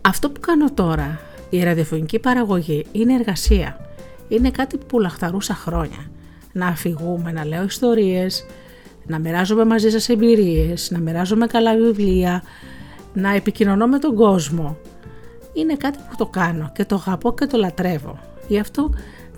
Αυτό 0.00 0.30
που 0.30 0.40
κάνω 0.40 0.72
τώρα, 0.74 1.20
η 1.50 1.62
ραδιοφωνική 1.62 2.18
παραγωγή, 2.18 2.86
είναι 2.92 3.14
εργασία. 3.14 3.80
Είναι 4.28 4.50
κάτι 4.50 4.78
που 4.78 5.00
λαχταρούσα 5.00 5.54
χρόνια. 5.54 6.10
Να 6.52 6.66
αφηγούμε, 6.66 7.32
να 7.32 7.44
λέω 7.44 7.64
ιστορίες, 7.64 8.46
να 9.06 9.18
μοιράζομαι 9.18 9.64
μαζί 9.64 9.90
σας 9.90 10.08
εμπειρίες, 10.08 10.90
να 10.90 10.98
μοιράζομαι 10.98 11.46
καλά 11.46 11.74
βιβλία, 11.76 12.42
να 13.12 13.34
επικοινωνώ 13.34 13.86
με 13.86 13.98
τον 13.98 14.14
κόσμο. 14.14 14.78
Είναι 15.52 15.74
κάτι 15.76 15.98
που 15.98 16.16
το 16.16 16.26
κάνω 16.26 16.70
και 16.74 16.84
το 16.84 16.94
αγαπώ 16.94 17.34
και 17.34 17.46
το 17.46 17.58
λατρεύω. 17.58 18.18
Γι' 18.48 18.58
αυτό 18.58 18.90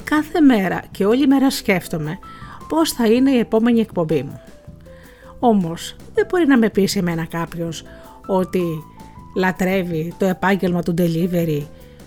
κάθε 0.05 0.41
μέρα 0.41 0.83
και 0.91 1.05
όλη 1.05 1.27
μέρα 1.27 1.51
σκέφτομαι 1.51 2.19
πώς 2.69 2.93
θα 2.93 3.07
είναι 3.07 3.31
η 3.31 3.39
επόμενη 3.39 3.81
εκπομπή 3.81 4.23
μου. 4.23 4.41
Όμως 5.39 5.97
δεν 6.15 6.27
μπορεί 6.31 6.47
να 6.47 6.59
με 6.59 6.71
πείσει 6.71 6.99
εμένα 6.99 7.25
κάποιος 7.25 7.83
ότι 8.27 8.63
λατρεύει 9.35 10.15
το 10.19 10.27
επάγγελμα 10.27 10.83
του 10.83 10.95
delivery 10.99 11.63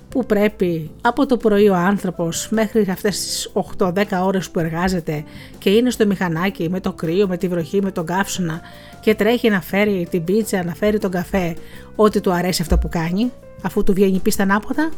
που 0.09 0.25
πρέπει 0.25 0.91
από 1.01 1.25
το 1.25 1.37
πρωί 1.37 1.69
ο 1.69 1.75
άνθρωπος 1.75 2.47
μέχρι 2.51 2.89
αυτές 2.89 3.19
τις 3.19 3.51
8-10 3.77 4.03
ώρες 4.23 4.49
που 4.49 4.59
εργάζεται 4.59 5.23
και 5.57 5.69
είναι 5.69 5.89
στο 5.89 6.05
μηχανάκι 6.05 6.69
με 6.69 6.79
το 6.79 6.93
κρύο, 6.93 7.27
με 7.27 7.37
τη 7.37 7.47
βροχή, 7.47 7.81
με 7.81 7.91
τον 7.91 8.05
καύσωνα 8.05 8.61
και 8.99 9.15
τρέχει 9.15 9.49
να 9.49 9.61
φέρει 9.61 10.07
την 10.09 10.23
πίτσα, 10.23 10.63
να 10.63 10.75
φέρει 10.75 10.99
τον 10.99 11.11
καφέ, 11.11 11.55
ότι 11.95 12.21
του 12.21 12.31
αρέσει 12.31 12.61
αυτό 12.61 12.77
που 12.77 12.89
κάνει, 12.89 13.31
αφού 13.61 13.83
του 13.83 13.93
βγαίνει 13.93 14.19
πίστα 14.19 14.43
ανάποδα. 14.43 14.89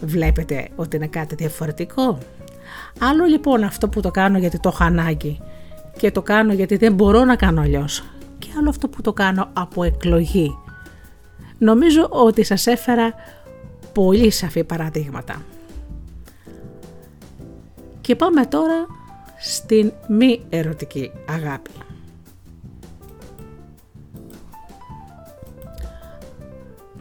Βλέπετε 0.00 0.68
ότι 0.76 0.96
είναι 0.96 1.06
κάτι 1.06 1.34
διαφορετικό. 1.34 2.18
Άλλο 2.98 3.24
λοιπόν 3.24 3.62
αυτό 3.62 3.88
που 3.88 4.00
το 4.00 4.10
κάνω 4.10 4.38
γιατί 4.38 4.58
το 4.58 4.68
έχω 4.72 4.84
ανάγκη 4.84 5.40
και 6.00 6.10
το 6.10 6.22
κάνω 6.22 6.52
γιατί 6.52 6.76
δεν 6.76 6.94
μπορώ 6.94 7.24
να 7.24 7.36
κάνω 7.36 7.60
αλλιώς. 7.60 8.04
Και 8.38 8.48
άλλο 8.58 8.68
αυτό 8.68 8.88
που 8.88 9.00
το 9.00 9.12
κάνω 9.12 9.50
από 9.52 9.82
εκλογή. 9.82 10.58
Νομίζω 11.58 12.06
ότι 12.10 12.44
σας 12.44 12.66
έφερα 12.66 13.14
πολύ 13.92 14.30
σαφή 14.30 14.64
παραδείγματα. 14.64 15.42
Και 18.00 18.16
πάμε 18.16 18.46
τώρα 18.46 18.86
στην 19.38 19.92
μη 20.08 20.40
ερωτική 20.48 21.10
αγάπη. 21.28 21.70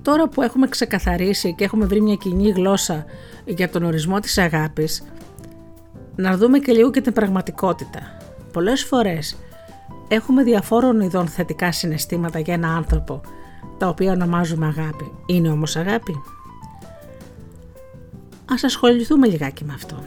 Τώρα 0.01 0.27
που 0.27 0.41
έχουμε 0.41 0.67
ξεκαθαρίσει 0.67 1.53
και 1.53 1.63
έχουμε 1.63 1.85
βρει 1.85 2.01
μια 2.01 2.15
κοινή 2.15 2.49
γλώσσα 2.49 3.05
για 3.45 3.69
τον 3.69 3.83
ορισμό 3.83 4.19
της 4.19 4.37
αγάπης, 4.37 5.03
να 6.15 6.37
δούμε 6.37 6.59
και 6.59 6.71
λίγο 6.71 6.91
και 6.91 7.01
την 7.01 7.13
πραγματικότητα. 7.13 8.18
Πολλές 8.53 8.83
φορές 8.83 9.37
έχουμε 10.07 10.43
διαφόρων 10.43 10.99
ειδών 10.99 11.27
θετικά 11.27 11.71
συναισθήματα 11.71 12.39
για 12.39 12.53
ένα 12.53 12.67
άνθρωπο, 12.75 13.21
τα 13.77 13.87
οποία 13.87 14.11
ονομάζουμε 14.11 14.65
αγάπη. 14.65 15.11
Είναι 15.25 15.49
όμως 15.49 15.75
αγάπη; 15.75 16.21
Ας 18.51 18.63
ασχοληθούμε 18.63 19.27
λιγάκι 19.27 19.65
με 19.65 19.73
αυτό. 19.73 20.03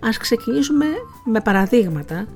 Ας 0.00 0.16
ξεκινήσουμε 0.16 0.86
με 1.24 1.40
παραδείγματα 1.40 2.26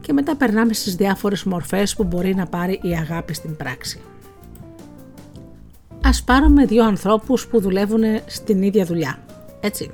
και 0.00 0.12
μετά 0.12 0.36
περνάμε 0.36 0.72
στις 0.72 0.94
διάφορες 0.94 1.44
μορφές 1.44 1.94
που 1.94 2.04
μπορεί 2.04 2.34
να 2.34 2.46
πάρει 2.46 2.80
η 2.82 2.94
αγάπη 2.94 3.34
στην 3.34 3.56
πράξη. 3.56 4.00
Ας 6.02 6.22
πάρουμε 6.22 6.64
δύο 6.64 6.84
ανθρώπους 6.84 7.46
που 7.46 7.60
δουλεύουν 7.60 8.02
στην 8.26 8.62
ίδια 8.62 8.84
δουλειά, 8.84 9.18
έτσι. 9.60 9.90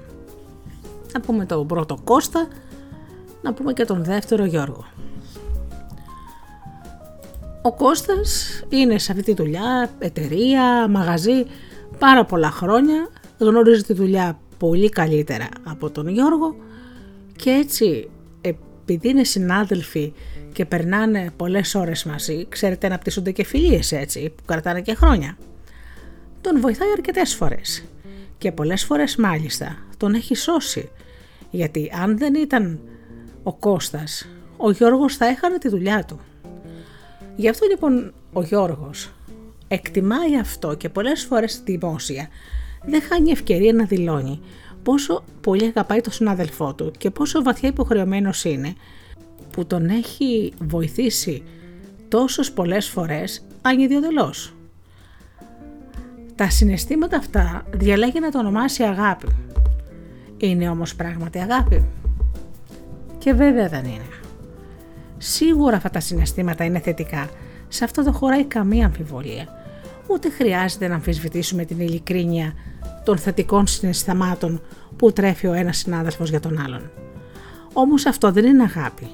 Να 1.12 1.20
πούμε 1.20 1.44
τον 1.44 1.66
πρώτο 1.66 1.98
Κώστα, 2.04 2.48
να 3.42 3.52
πούμε 3.52 3.72
και 3.72 3.84
τον 3.84 4.04
δεύτερο 4.04 4.44
Γιώργο. 4.44 4.84
Ο 7.62 7.72
Κώστας 7.72 8.62
είναι 8.68 8.98
σε 8.98 9.12
αυτή 9.12 9.24
τη 9.24 9.34
δουλειά, 9.34 9.90
εταιρεία, 9.98 10.88
μαγαζί, 10.88 11.46
πάρα 11.98 12.24
πολλά 12.24 12.50
χρόνια, 12.50 13.08
γνωρίζει 13.38 13.82
τη 13.82 13.92
δουλειά 13.92 14.38
πολύ 14.58 14.88
καλύτερα 14.88 15.48
από 15.62 15.90
τον 15.90 16.08
Γιώργο 16.08 16.56
και 17.36 17.50
έτσι 17.50 18.10
επειδή 18.40 19.08
είναι 19.08 19.24
συνάδελφοι 19.24 20.12
και 20.52 20.64
περνάνε 20.64 21.30
πολλές 21.36 21.74
ώρες 21.74 22.04
μαζί, 22.04 22.46
ξέρετε 22.48 22.88
να 22.88 22.98
πτήσονται 22.98 23.30
και 23.30 23.44
φιλίες 23.44 23.92
έτσι 23.92 24.32
που 24.36 24.42
κρατάνε 24.44 24.80
και 24.80 24.94
χρόνια. 24.94 25.36
Τον 26.40 26.60
βοηθάει 26.60 26.90
αρκετές 26.90 27.34
φορές 27.34 27.84
και 28.38 28.52
πολλές 28.52 28.84
φορές 28.84 29.16
μάλιστα 29.16 29.76
τον 29.96 30.14
έχει 30.14 30.34
σώσει 30.34 30.90
γιατί 31.50 31.90
αν 32.02 32.18
δεν 32.18 32.34
ήταν 32.34 32.80
ο 33.42 33.52
Κώστας, 33.52 34.28
ο 34.56 34.70
Γιώργος 34.70 35.16
θα 35.16 35.26
έχανε 35.26 35.58
τη 35.58 35.68
δουλειά 35.68 36.04
του. 36.04 36.20
Γι' 37.36 37.48
αυτό 37.48 37.66
λοιπόν 37.66 38.12
ο 38.32 38.42
Γιώργος 38.42 39.12
εκτιμάει 39.68 40.38
αυτό 40.38 40.74
και 40.74 40.88
πολλές 40.88 41.24
φορές 41.24 41.62
δημόσια 41.64 42.28
δεν 42.84 43.02
χάνει 43.02 43.30
ευκαιρία 43.30 43.72
να 43.72 43.84
δηλώνει 43.84 44.40
πόσο 44.82 45.24
πολύ 45.40 45.64
αγαπάει 45.64 46.00
τον 46.00 46.12
συνάδελφό 46.12 46.74
του 46.74 46.92
και 46.98 47.10
πόσο 47.10 47.42
βαθιά 47.42 47.68
υποχρεωμένος 47.68 48.44
είναι 48.44 48.74
που 49.50 49.66
τον 49.66 49.88
έχει 49.88 50.52
βοηθήσει 50.58 51.42
τόσες 52.08 52.52
πολλές 52.52 52.88
φορές 52.88 53.44
ανιδιοδελώς. 53.62 54.54
Τα 56.34 56.50
συναισθήματα 56.50 57.16
αυτά 57.16 57.64
διαλέγει 57.74 58.20
να 58.20 58.30
το 58.30 58.38
ονομάσει 58.38 58.82
αγάπη. 58.82 59.26
Είναι 60.36 60.68
όμως 60.68 60.94
πράγματι 60.94 61.38
αγάπη. 61.38 61.84
Και 63.22 63.32
βέβαια 63.32 63.68
δεν 63.68 63.84
είναι. 63.84 64.08
Σίγουρα 65.18 65.76
αυτά 65.76 65.90
τα 65.90 66.00
συναισθήματα 66.00 66.64
είναι 66.64 66.78
θετικά. 66.78 67.28
Σε 67.68 67.84
αυτό 67.84 68.02
δεν 68.02 68.12
χωράει 68.12 68.44
καμία 68.44 68.86
αμφιβολία. 68.86 69.48
Ούτε 70.06 70.30
χρειάζεται 70.30 70.88
να 70.88 70.94
αμφισβητήσουμε 70.94 71.64
την 71.64 71.80
ειλικρίνεια 71.80 72.52
των 73.04 73.18
θετικών 73.18 73.66
συναισθημάτων 73.66 74.62
που 74.96 75.12
τρέφει 75.12 75.46
ο 75.46 75.52
ένας 75.52 75.76
συνάδελφος 75.76 76.30
για 76.30 76.40
τον 76.40 76.60
άλλον. 76.60 76.90
Όμως 77.72 78.06
αυτό 78.06 78.32
δεν 78.32 78.44
είναι 78.44 78.62
αγάπη. 78.62 79.06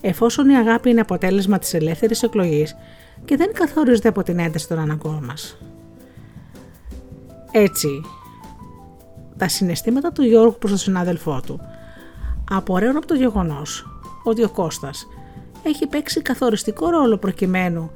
Εφόσον 0.00 0.48
η 0.48 0.56
αγάπη 0.56 0.90
είναι 0.90 1.00
αποτέλεσμα 1.00 1.58
της 1.58 1.74
ελεύθερης 1.74 2.22
εκλογής 2.22 2.76
και 3.24 3.36
δεν 3.36 3.52
καθορίζεται 3.52 4.08
από 4.08 4.22
την 4.22 4.38
ένταση 4.38 4.68
των 4.68 4.78
αναγκών 4.78 5.24
μας. 5.24 5.58
Έτσι, 7.50 7.88
τα 9.36 9.48
συναισθήματα 9.48 10.12
του 10.12 10.22
Γιώργου 10.22 10.56
προς 10.58 10.70
τον 10.70 10.80
συνάδελφό 10.80 11.40
του 11.46 11.60
απορρέουν 12.56 12.96
από 12.96 13.06
το 13.06 13.14
γεγονός 13.14 13.86
ότι 14.24 14.44
ο 14.44 14.48
Κώστας 14.48 15.06
έχει 15.62 15.86
παίξει 15.86 16.22
καθοριστικό 16.22 16.88
ρόλο 16.88 17.16
προκειμένου 17.16 17.90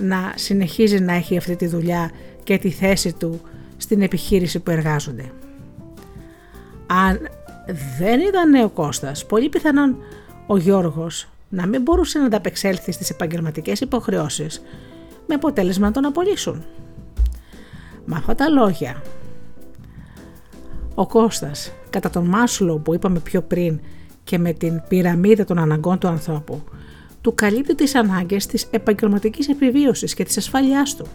να 0.00 0.32
συνεχίζει 0.34 1.00
να 1.00 1.12
έχει 1.12 1.36
αυτή 1.36 1.56
τη 1.56 1.66
δουλειά 1.66 2.10
και 2.44 2.58
τη 2.58 2.70
θέση 2.70 3.12
του 3.12 3.40
στην 3.76 4.02
επιχείρηση 4.02 4.60
που 4.60 4.70
εργάζονται. 4.70 5.32
Αν 6.86 7.28
δεν 7.98 8.20
ήταν 8.20 8.54
ο 8.64 8.68
Κώστας, 8.68 9.26
πολύ 9.26 9.48
πιθανόν 9.48 9.96
ο 10.46 10.56
Γιώργος 10.56 11.28
να 11.48 11.66
μην 11.66 11.82
μπορούσε 11.82 12.18
να 12.18 12.24
ανταπεξέλθει 12.24 12.92
στις 12.92 13.10
επαγγελματικές 13.10 13.80
υποχρεώσεις 13.80 14.62
με 15.26 15.34
αποτέλεσμα 15.34 15.86
να 15.86 15.92
τον 15.92 16.04
απολύσουν. 16.04 16.64
Με 18.04 18.16
αυτά 18.16 18.34
τα 18.34 18.48
λόγια, 18.48 19.02
ο 20.94 21.06
Κώστας, 21.06 21.72
κατά 21.90 22.10
τον 22.10 22.24
Μάσλο 22.24 22.78
που 22.78 22.94
είπαμε 22.94 23.18
πιο 23.18 23.42
πριν 23.42 23.80
και 24.24 24.38
με 24.38 24.52
την 24.52 24.82
πυραμίδα 24.88 25.44
των 25.44 25.58
αναγκών 25.58 25.98
του 25.98 26.08
ανθρώπου, 26.08 26.62
του 27.20 27.34
καλύπτει 27.34 27.74
τις 27.74 27.94
ανάγκες 27.94 28.46
της 28.46 28.66
επαγγελματικής 28.70 29.48
επιβίωσης 29.48 30.14
και 30.14 30.24
της 30.24 30.36
ασφάλειάς 30.36 30.96
του. 30.96 31.06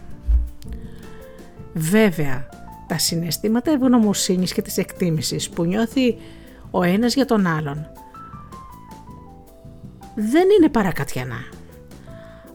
Βέβαια, 1.74 2.48
τα 2.86 2.98
συναισθήματα 2.98 3.70
ευγνωμοσύνης 3.70 4.52
και 4.52 4.62
της 4.62 4.78
εκτίμησης 4.78 5.50
που 5.50 5.64
νιώθει 5.64 6.16
ο 6.70 6.82
ένας 6.82 7.14
για 7.14 7.24
τον 7.24 7.46
άλλον 7.46 7.86
δεν 10.14 10.48
είναι 10.58 10.68
παρακατιανά. 10.68 11.44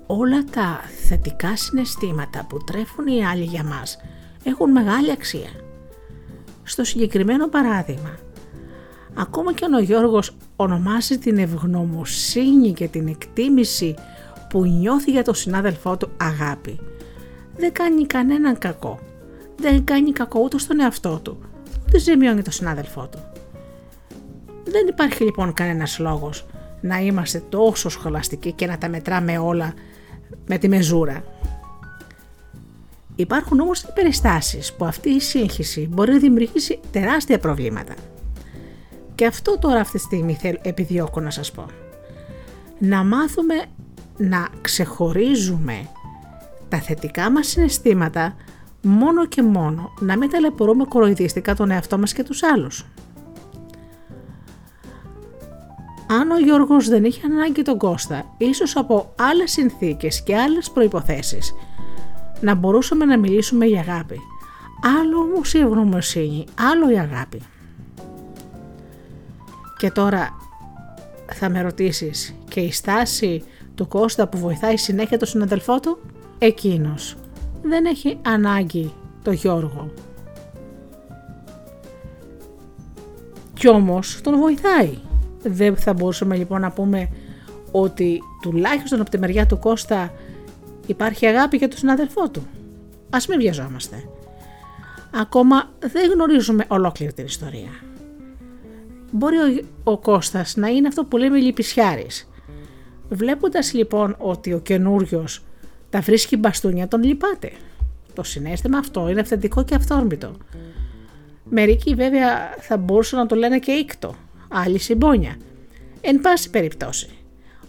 Όλα 0.05 0.43
τα 0.43 0.79
θετικά 1.07 1.55
συναισθήματα 1.57 2.45
που 2.49 2.57
τρέφουν 2.63 3.07
οι 3.07 3.25
άλλοι 3.25 3.43
για 3.43 3.63
μας 3.63 3.97
έχουν 4.43 4.71
μεγάλη 4.71 5.11
αξία. 5.11 5.64
Στο 6.67 6.83
συγκεκριμένο 6.83 7.47
παράδειγμα, 7.47 8.17
ακόμα 9.13 9.53
και 9.53 9.65
αν 9.65 9.73
ο 9.73 9.79
Γιώργος 9.79 10.35
ονομάζει 10.55 11.17
την 11.17 11.37
ευγνωμοσύνη 11.37 12.73
και 12.73 12.87
την 12.87 13.07
εκτίμηση 13.07 13.95
που 14.49 14.65
νιώθει 14.65 15.11
για 15.11 15.23
τον 15.23 15.35
συνάδελφό 15.35 15.97
του 15.97 16.09
αγάπη, 16.17 16.79
δεν 17.57 17.71
κάνει 17.71 18.05
κανέναν 18.05 18.57
κακό. 18.57 18.99
Δεν 19.55 19.83
κάνει 19.83 20.11
κακό 20.11 20.39
ούτε 20.39 20.57
στον 20.59 20.79
εαυτό 20.79 21.19
του, 21.23 21.39
ούτε 21.87 21.99
ζημιώνει 21.99 22.41
τον 22.41 22.53
συνάδελφό 22.53 23.07
του. 23.11 23.19
Δεν 24.63 24.87
υπάρχει 24.87 25.23
λοιπόν 25.23 25.53
κανένας 25.53 25.99
λόγος 25.99 26.45
να 26.81 26.99
είμαστε 26.99 27.43
τόσο 27.49 27.89
σχολαστικοί 27.89 28.51
και 28.51 28.65
να 28.65 28.77
τα 28.77 28.89
μετράμε 28.89 29.37
όλα 29.37 29.73
με 30.45 30.57
τη 30.57 30.67
μεζούρα. 30.67 31.23
Υπάρχουν 33.15 33.59
όμως 33.59 33.85
περιστάσεις 33.93 34.73
που 34.73 34.85
αυτή 34.85 35.09
η 35.09 35.19
σύγχυση 35.19 35.87
μπορεί 35.91 36.11
να 36.11 36.17
δημιουργήσει 36.17 36.79
τεράστια 36.91 37.39
προβλήματα. 37.39 37.93
Και 39.15 39.25
αυτό 39.25 39.57
τώρα 39.59 39.79
αυτή 39.79 39.97
τη 39.97 40.03
στιγμή 40.03 40.33
θέλω, 40.33 40.59
επιδιώκω 40.61 41.19
να 41.19 41.29
σας 41.29 41.51
πω. 41.51 41.65
Να 42.79 43.03
μάθουμε 43.03 43.55
να 44.17 44.47
ξεχωρίζουμε 44.61 45.87
τα 46.69 46.77
θετικά 46.77 47.31
μας 47.31 47.47
συναισθήματα 47.47 48.35
μόνο 48.81 49.25
και 49.25 49.41
μόνο 49.41 49.93
να 49.99 50.17
μην 50.17 50.29
ταλαιπωρούμε 50.29 50.85
κοροϊδίστικα 50.85 51.55
τον 51.55 51.71
εαυτό 51.71 51.97
μας 51.97 52.13
και 52.13 52.23
τους 52.23 52.43
άλλους. 52.43 52.85
Αν 56.07 56.31
ο 56.31 56.39
Γιώργος 56.39 56.87
δεν 56.87 57.03
είχε 57.03 57.21
ανάγκη 57.25 57.61
τον 57.61 57.77
Κώστα, 57.77 58.35
ίσως 58.37 58.75
από 58.75 59.13
άλλες 59.19 59.51
συνθήκες 59.51 60.23
και 60.23 60.35
άλλες 60.35 60.71
προϋποθέσεις, 60.71 61.53
να 62.45 62.55
μπορούσαμε 62.55 63.05
να 63.05 63.17
μιλήσουμε 63.17 63.65
για 63.65 63.79
αγάπη. 63.79 64.19
Άλλο 64.99 65.17
όμως 65.17 65.53
η 65.53 65.59
ευγνωμοσύνη, 65.59 66.45
άλλο 66.71 66.91
η 66.91 66.99
αγάπη. 66.99 67.41
Και 69.77 69.91
τώρα 69.91 70.37
θα 71.33 71.49
με 71.49 71.61
ρωτήσεις 71.61 72.35
και 72.47 72.59
η 72.59 72.71
στάση 72.71 73.43
του 73.75 73.87
Κώστα 73.87 74.27
που 74.27 74.37
βοηθάει 74.37 74.77
συνέχεια 74.77 75.17
τον 75.17 75.27
συναδελφό 75.27 75.79
του, 75.79 75.99
εκείνος 76.37 77.15
δεν 77.61 77.85
έχει 77.85 78.17
ανάγκη 78.21 78.93
το 79.23 79.31
Γιώργο. 79.31 79.91
Κι 83.53 83.67
όμως 83.67 84.21
τον 84.21 84.39
βοηθάει. 84.39 84.97
Δεν 85.43 85.77
θα 85.77 85.93
μπορούσαμε 85.93 86.35
λοιπόν 86.35 86.61
να 86.61 86.71
πούμε 86.71 87.09
ότι 87.71 88.21
τουλάχιστον 88.41 89.01
από 89.01 89.09
τη 89.09 89.17
μεριά 89.17 89.45
του 89.45 89.59
Κώστα 89.59 90.11
υπάρχει 90.87 91.25
αγάπη 91.25 91.57
για 91.57 91.67
τον 91.67 91.77
συνάδελφό 91.77 92.29
του. 92.29 92.47
Ας 93.09 93.27
μην 93.27 93.39
βιαζόμαστε. 93.39 94.03
Ακόμα 95.13 95.69
δεν 95.79 96.11
γνωρίζουμε 96.11 96.65
ολόκληρη 96.67 97.13
την 97.13 97.25
ιστορία. 97.25 97.69
Μπορεί 99.11 99.37
ο, 99.37 99.65
ο 99.83 99.97
Κώστας 99.97 100.55
να 100.55 100.67
είναι 100.67 100.87
αυτό 100.87 101.03
που 101.05 101.17
λέμε 101.17 101.37
λυπησιάρης. 101.37 102.29
Βλέποντας 103.09 103.73
λοιπόν 103.73 104.15
ότι 104.17 104.53
ο 104.53 104.59
καινούριος 104.59 105.43
τα 105.89 105.99
βρίσκει 106.01 106.37
μπαστούνια 106.37 106.87
τον 106.87 107.03
λυπάται. 107.03 107.51
Το 108.13 108.23
συνέστημα 108.23 108.77
αυτό 108.77 109.09
είναι 109.09 109.19
αυθεντικό 109.19 109.63
και 109.63 109.75
αυθόρμητο. 109.75 110.31
Μερικοί 111.43 111.95
βέβαια 111.95 112.55
θα 112.59 112.77
μπορούσαν 112.77 113.19
να 113.19 113.25
το 113.25 113.35
λένε 113.35 113.59
και 113.59 113.71
ήκτο, 113.71 114.15
άλλοι 114.49 114.79
συμπόνια. 114.79 115.37
Εν 116.01 116.21
πάση 116.21 116.49
περιπτώσει, 116.49 117.09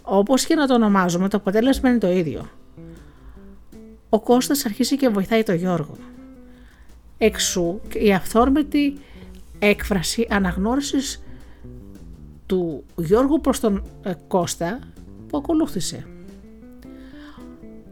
όπως 0.01 0.45
και 0.45 0.55
να 0.55 0.67
το 0.67 0.73
ονομάζουμε 0.73 1.29
το 1.29 1.37
αποτέλεσμα 1.37 1.89
είναι 1.89 1.97
το 1.97 2.11
ίδιο. 2.11 2.49
Ο 4.09 4.19
Κώστας 4.19 4.65
αρχίζει 4.65 4.97
και 4.97 5.09
βοηθάει 5.09 5.43
τον 5.43 5.55
Γιώργο. 5.55 5.95
Εξού 7.17 7.79
η 7.93 8.13
αυθόρμητη 8.13 8.97
έκφραση 9.59 10.27
αναγνώρισης 10.29 11.23
του 12.45 12.83
Γιώργου 12.95 13.41
προς 13.41 13.59
τον 13.59 13.83
ε, 14.03 14.13
Κώστα 14.27 14.79
που 15.27 15.37
ακολούθησε. 15.37 16.05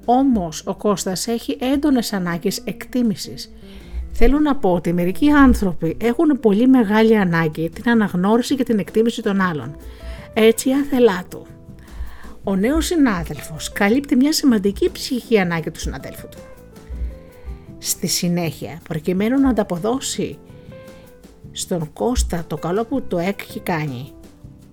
Όμως 0.06 0.64
ο 0.66 0.76
Κώστας 0.76 1.28
έχει 1.28 1.58
έντονες 1.60 2.14
ανάγκες 2.14 2.58
εκτίμησης. 2.58 3.54
Θέλω 4.12 4.40
να 4.40 4.56
πω 4.56 4.74
ότι 4.74 4.94
μερικοί 4.94 5.30
άνθρωποι 5.30 5.98
έχουν 6.02 6.40
πολύ 6.40 6.68
μεγάλη 6.68 7.18
ανάγκη 7.18 7.70
την 7.70 7.90
αναγνώριση 7.90 8.56
και 8.56 8.64
την 8.64 8.80
εκτίμηση 8.80 9.22
των 9.22 9.42
άλλων. 9.42 9.76
Έτσι 10.34 10.72
άθελά 10.72 11.24
του. 11.30 11.46
Ο 12.48 12.56
νέος 12.56 12.86
συνάδελφος 12.86 13.72
καλύπτει 13.72 14.16
μια 14.16 14.34
σημαντική 14.34 14.92
ψυχική 14.92 15.40
ανάγκη 15.40 15.72
του 15.72 15.80
συναδέλφου 15.80 16.28
του. 16.28 16.38
Στη 17.78 18.08
συνέχεια, 18.08 18.80
προκειμένου 18.88 19.40
να 19.40 19.50
ανταποδώσει 19.50 20.38
στον 21.52 21.94
Κώστα 21.94 22.44
το 22.48 22.58
καλό 22.58 22.86
που 22.86 23.02
το 23.02 23.18
έχει 23.18 23.60
κάνει, 23.60 24.12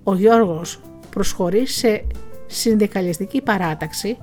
ο 0.03 0.15
Γιώργος 0.15 0.81
προσχωρεί 1.11 1.67
σε 1.67 2.07
συνδικαλιστική 2.47 3.43
παράταξη 3.43 4.19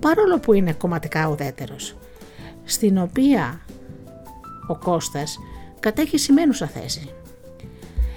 παρόλο 0.00 0.38
που 0.38 0.52
είναι 0.52 0.72
κομματικά 0.72 1.28
ουδέτερος, 1.28 1.96
στην 2.64 2.98
οποία 2.98 3.60
ο 4.66 4.76
Κώστας 4.76 5.38
κατέχει 5.80 6.18
σημαίνουσα 6.18 6.66
θέση. 6.66 7.10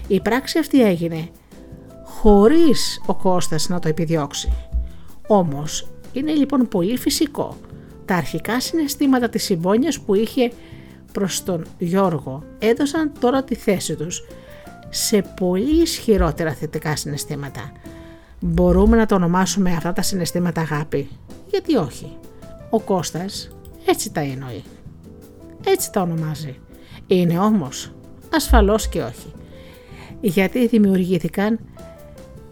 Η 0.08 0.22
πράξη 0.22 0.60
αυτή 0.60 0.84
έγινε 0.84 1.30
χωρίς 2.24 3.02
ο 3.06 3.16
Κώστας 3.16 3.70
να 3.70 3.80
το 3.80 3.88
επιδιώξει. 3.88 4.52
Όμως 5.28 5.88
είναι 6.14 6.34
λοιπόν 6.34 6.68
πολύ 6.68 6.98
φυσικό 6.98 7.58
τα 8.06 8.16
αρχικά 8.16 8.60
συναισθήματα 8.60 9.30
της 9.30 9.44
συμπόνιας 9.44 10.00
που 10.00 10.16
είχε 10.16 10.52
προς 11.12 11.44
τον 11.44 11.66
Γιώργο 11.78 12.44
έδωσαν 12.60 13.12
τώρα 13.20 13.44
τη 13.44 13.56
θέση 13.56 13.96
τους 13.96 14.24
σε 14.90 15.22
πολύ 15.40 15.82
ισχυρότερα 15.82 16.54
θετικά 16.54 16.96
συναισθήματα. 16.96 17.72
Μπορούμε 18.40 18.98
να 18.98 19.06
το 19.06 19.16
ονομάσουμε 19.16 19.72
αυτά 19.72 19.94
τα 19.94 20.02
συναισθήματα 20.02 20.62
αγάπη; 20.62 21.10
Γιατί 21.50 21.76
όχι. 21.76 22.18
Ο 22.70 22.80
Κώστας 22.80 23.56
έτσι 23.86 24.12
τα 24.12 24.20
εννοεί. 24.20 24.64
Έτσι 25.66 25.92
τα 25.92 26.02
ονομάζει. 26.02 26.60
Είναι 27.08 27.40
όμως 27.40 27.92
ασφαλώς 28.34 28.88
και 28.88 29.02
όχι. 29.02 29.34
Γιατί 30.22 30.68
δημιουργήθηκαν 30.68 31.60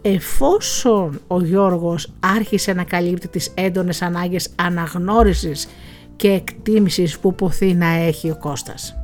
εφόσον 0.01 1.21
ο 1.27 1.41
Γιώργος 1.41 2.11
άρχισε 2.19 2.73
να 2.73 2.83
καλύπτει 2.83 3.27
τις 3.27 3.51
έντονες 3.53 4.01
ανάγκες 4.01 4.49
αναγνώρισης 4.55 5.67
και 6.15 6.27
εκτίμησης 6.31 7.19
που 7.19 7.35
ποθεί 7.35 7.73
να 7.73 7.87
έχει 7.87 8.29
ο 8.29 8.35
Κώστας. 8.35 8.95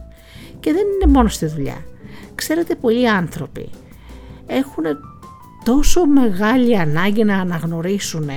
Και 0.60 0.74
δεν 0.74 0.84
είναι 0.86 1.14
μόνο 1.14 1.28
στη 1.28 1.46
δουλειά. 1.46 1.86
Ξέρετε 2.36 2.76
πολλοί 2.76 3.10
άνθρωποι 3.10 3.70
έχουν 4.48 4.84
τόσο 5.64 6.06
μεγάλη 6.06 6.78
ανάγκη 6.78 7.24
να 7.24 7.40
αναγνωρίσουν 7.40 8.30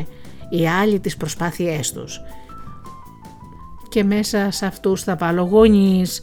οι 0.51 0.69
άλλοι 0.69 1.01
τις 1.01 1.17
προσπάθειές 1.17 1.93
τους. 1.93 2.21
Και 3.89 4.05
μέσα 4.05 4.51
σε 4.51 4.67
αυτούς 4.67 5.03
θα 5.03 5.17
βάλω 5.17 5.43
γονείς 5.43 6.23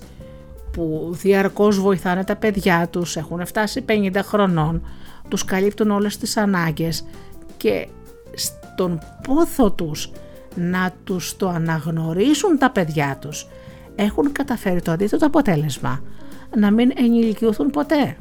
που 0.72 1.10
διαρκώς 1.12 1.80
βοηθάνε 1.80 2.24
τα 2.24 2.36
παιδιά 2.36 2.88
τους, 2.92 3.16
έχουν 3.16 3.46
φτάσει 3.46 3.86
50 3.88 4.20
χρονών, 4.24 4.82
τους 5.28 5.46
καλύπτουν 5.46 5.92
όλες 5.92 6.18
τις 6.18 6.38
ανάγκες 6.38 7.06
και 7.58 7.88
στον 8.34 9.00
πόθο 9.24 9.72
τους 9.72 10.12
να 10.56 10.94
τους 11.04 11.38
το 11.38 11.50
αναγνωρίσουν 11.50 12.58
τα 12.58 12.72
παιδιά 12.72 13.18
τους 13.22 13.48
έχουν 13.96 14.32
καταφέρει 14.32 14.82
το 14.82 14.92
αντίθετο 14.92 15.26
αποτέλεσμα 15.26 16.02
να 16.56 16.72
μην 16.72 16.92
ενηλικιωθούν 16.96 17.70
ποτέ. 17.70 18.18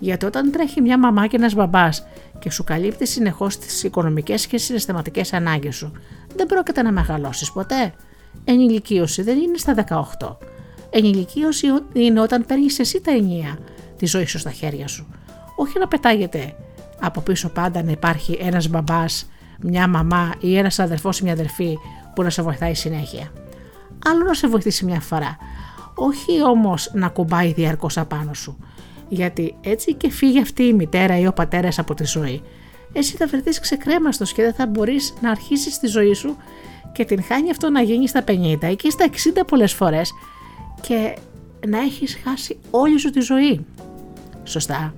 Γιατί 0.00 0.26
όταν 0.26 0.50
τρέχει 0.50 0.80
μια 0.80 0.98
μαμά 0.98 1.26
και 1.26 1.36
ένας 1.36 1.54
μπαμπάς 1.54 2.06
και 2.38 2.50
σου 2.50 2.64
καλύπτει 2.64 3.06
συνεχώς 3.06 3.58
τις 3.58 3.82
οικονομικές 3.82 4.46
και 4.46 4.58
συναισθηματικές 4.58 5.32
ανάγκες 5.32 5.76
σου, 5.76 5.92
δεν 6.36 6.46
πρόκειται 6.46 6.82
να 6.82 6.92
μεγαλώσεις 6.92 7.52
ποτέ. 7.52 7.92
Ενηλικίωση 8.44 9.22
δεν 9.22 9.38
είναι 9.38 9.56
στα 9.56 9.74
18. 10.18 10.36
Ενηλικίωση 10.90 11.66
είναι 11.92 12.20
όταν 12.20 12.44
παίρνεις 12.46 12.78
εσύ 12.78 13.00
τα 13.00 13.10
ενία 13.10 13.58
τη 13.96 14.06
ζωή 14.06 14.26
σου 14.26 14.38
στα 14.38 14.50
χέρια 14.50 14.88
σου 14.88 15.06
όχι 15.62 15.78
να 15.78 15.88
πετάγεται 15.88 16.54
από 17.00 17.20
πίσω 17.20 17.48
πάντα 17.48 17.82
να 17.82 17.90
υπάρχει 17.90 18.38
ένας 18.40 18.68
μπαμπάς 18.68 19.30
μια 19.60 19.88
μαμά 19.88 20.34
ή 20.40 20.56
ένας 20.56 20.78
αδερφός 20.78 21.18
ή 21.18 21.22
μια 21.24 21.32
αδερφή 21.32 21.78
που 22.14 22.22
να 22.22 22.30
σε 22.30 22.42
βοηθάει 22.42 22.74
συνέχεια. 22.74 23.32
Άλλο 24.06 24.24
να 24.24 24.34
σε 24.34 24.48
βοηθήσει 24.48 24.84
μια 24.84 25.00
φορά. 25.00 25.36
Όχι 25.94 26.42
όμως 26.42 26.90
να 26.94 27.08
κουμπάει 27.08 27.52
διαρκώς 27.52 27.98
απάνω 27.98 28.34
σου. 28.34 28.58
Γιατί 29.08 29.54
έτσι 29.60 29.94
και 29.94 30.10
φύγει 30.10 30.40
αυτή 30.40 30.62
η 30.62 30.72
μητέρα 30.72 31.18
ή 31.18 31.26
ο 31.26 31.32
πατέρας 31.32 31.78
από 31.78 31.94
τη 31.94 32.04
ζωή. 32.04 32.42
Εσύ 32.92 33.16
θα 33.16 33.26
βρεθείς 33.26 33.60
ξεκρέμαστος 33.60 34.32
και 34.32 34.42
δεν 34.42 34.54
θα 34.54 34.66
μπορείς 34.66 35.14
να 35.20 35.30
αρχίσεις 35.30 35.78
τη 35.78 35.86
ζωή 35.86 36.14
σου 36.14 36.36
και 36.92 37.04
την 37.04 37.22
χάνει 37.22 37.50
αυτό 37.50 37.70
να 37.70 37.82
γίνει 37.82 38.08
στα 38.08 38.24
50 38.26 38.32
ή 38.70 38.76
και 38.76 38.90
στα 38.90 39.08
60 39.40 39.42
πολλές 39.46 39.72
φορές 39.72 40.12
και 40.80 41.16
να 41.66 41.78
έχεις 41.78 42.18
χάσει 42.24 42.58
όλη 42.70 42.98
σου 42.98 43.10
τη 43.10 43.20
ζωή. 43.20 43.66
Σωστά. 44.44 44.94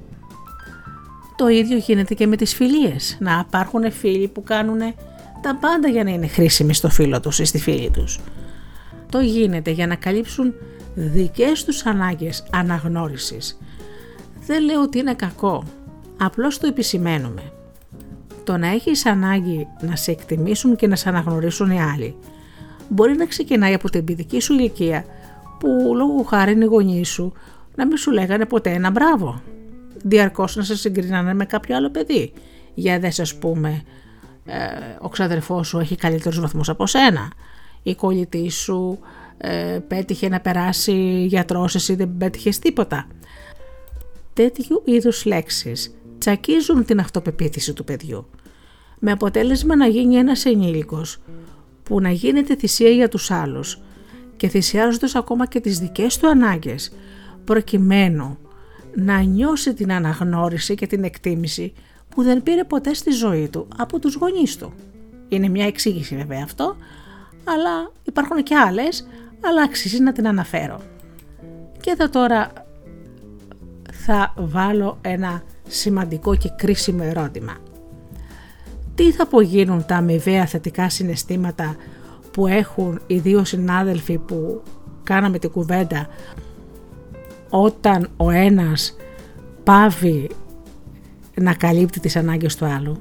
Το 1.37 1.49
ίδιο 1.49 1.77
γίνεται 1.77 2.15
και 2.15 2.27
με 2.27 2.37
τις 2.37 2.55
φιλίες. 2.55 3.17
Να 3.21 3.45
υπάρχουν 3.47 3.93
φίλοι 3.93 4.29
που 4.29 4.43
κάνουν 4.43 4.79
τα 5.43 5.57
πάντα 5.61 5.89
για 5.89 6.05
να 6.05 6.11
είναι 6.11 6.27
χρήσιμοι 6.27 6.75
στο 6.75 6.89
φίλο 6.89 7.21
τους 7.21 7.39
ή 7.39 7.45
στη 7.45 7.59
φίλη 7.59 7.91
τους. 7.91 8.21
Το 9.11 9.21
γίνεται 9.21 9.71
για 9.71 9.87
να 9.87 9.95
καλύψουν 9.95 10.55
δικές 10.95 11.65
τους 11.65 11.87
ανάγκες 11.87 12.45
αναγνώρισης. 12.51 13.59
Δεν 14.47 14.63
λέω 14.63 14.83
ότι 14.83 14.99
είναι 14.99 15.15
κακό, 15.15 15.65
απλώς 16.19 16.59
το 16.59 16.67
επισημαίνουμε. 16.67 17.53
Το 18.45 18.57
να 18.57 18.69
έχεις 18.69 19.07
ανάγκη 19.07 19.69
να 19.81 19.97
σε 19.97 20.11
εκτιμήσουν 20.11 20.77
και 20.77 20.87
να 20.87 20.97
σε 20.97 21.09
αναγνωρίσουν 21.09 21.71
οι 21.71 21.83
άλλοι 21.83 22.17
μπορεί 22.89 23.17
να 23.17 23.27
ξεκινάει 23.27 23.75
από 23.75 23.91
την 23.91 24.05
παιδική 24.05 24.41
σου 24.41 24.53
ηλικία 24.53 25.05
που 25.59 25.93
λόγω 25.95 26.23
χάρη 26.23 26.53
είναι 26.53 26.65
οι 26.65 26.69
γονείς 26.69 27.09
σου 27.09 27.33
να 27.75 27.87
μην 27.87 27.97
σου 27.97 28.11
λέγανε 28.11 28.45
ποτέ 28.45 28.71
ένα 28.71 28.91
μπράβο. 28.91 29.43
Διαρκώς 30.03 30.57
να 30.57 30.63
σε 30.63 30.77
συγκρινάνε 30.77 31.35
με 31.35 31.45
κάποιο 31.45 31.77
άλλο 31.77 31.91
παιδί. 31.91 32.33
Για 32.75 32.99
δες 32.99 33.21
ας 33.21 33.35
πούμε 33.35 33.83
ε, 34.45 34.57
ο 35.01 35.09
ξαδερφός 35.09 35.69
σου 35.69 35.79
έχει 35.79 35.97
καλύτερους 35.97 36.41
βαθμούς 36.41 36.69
από 36.69 36.87
σένα. 36.87 37.33
Η 37.83 37.95
κολλητή 37.95 38.51
σου 38.51 38.99
ε, 39.37 39.79
πέτυχε 39.89 40.29
να 40.29 40.41
περάσει 40.41 41.25
γιατρός, 41.29 41.75
εσύ 41.75 41.95
δεν 41.95 42.17
πέτυχες 42.19 42.59
τίποτα. 42.59 43.07
Τέτοιου 44.33 44.83
είδους 44.85 45.25
λέξεις 45.25 45.95
τσακίζουν 46.19 46.85
την 46.85 47.01
αυτοπεποίθηση 47.01 47.73
του 47.73 47.85
παιδιού. 47.85 48.27
Με 48.99 49.11
αποτέλεσμα 49.11 49.77
να 49.77 49.87
γίνει 49.87 50.17
ένας 50.17 50.45
ενήλικος 50.45 51.19
που 51.83 52.01
να 52.01 52.11
γίνεται 52.11 52.57
θυσία 52.57 52.91
για 52.91 53.09
τους 53.09 53.31
άλλους 53.31 53.81
και 54.37 54.49
θυσιάζοντας 54.49 55.15
ακόμα 55.15 55.47
και 55.47 55.61
τις 55.61 55.79
δικές 55.79 56.19
του 56.19 56.29
ανάγκες 56.29 56.93
προκειμένου 57.45 58.39
να 58.97 59.21
νιώσει 59.21 59.75
την 59.75 59.93
αναγνώριση 59.93 60.75
και 60.75 60.87
την 60.87 61.05
εκτίμηση 61.05 61.73
που 62.09 62.23
δεν 62.23 62.43
πήρε 62.43 62.65
ποτέ 62.65 62.95
στη 62.95 63.11
ζωή 63.11 63.49
του 63.49 63.69
από 63.77 63.99
τους 63.99 64.15
γονείς 64.15 64.57
του. 64.57 64.73
Είναι 65.29 65.49
μια 65.49 65.67
εξήγηση 65.67 66.17
βέβαια 66.17 66.41
αυτό, 66.45 66.77
αλλά 67.45 67.91
υπάρχουν 68.03 68.43
και 68.43 68.57
άλλες, 68.57 69.07
αλλά 69.45 69.63
αξίζει 69.63 70.03
να 70.03 70.13
την 70.13 70.29
αναφέρω. 70.29 70.81
Και 71.81 71.91
εδώ 71.91 72.09
τώρα 72.09 72.53
θα 73.93 74.35
βάλω 74.37 74.99
ένα 75.01 75.43
σημαντικό 75.69 76.37
και 76.37 76.51
κρίσιμο 76.57 77.03
ερώτημα. 77.07 77.57
Τι 78.95 79.13
θα 79.13 79.23
απογίνουν 79.23 79.87
τα 79.87 79.97
αμοιβαία 79.97 80.47
θετικά 80.47 80.89
συναισθήματα 80.89 81.77
που 82.31 82.47
έχουν 82.47 83.01
οι 83.07 83.19
δύο 83.19 83.45
συνάδελφοι 83.45 84.19
που 84.19 84.63
κάναμε 85.03 85.39
την 85.39 85.51
κουβέντα 85.51 86.09
όταν 87.57 88.09
ο 88.17 88.31
ένας 88.31 88.97
πάβει 89.65 90.31
να 91.35 91.55
καλύπτει 91.55 92.01
τις 92.01 92.17
ανάγκες 92.17 92.57
του 92.57 92.65
άλλου. 92.65 92.97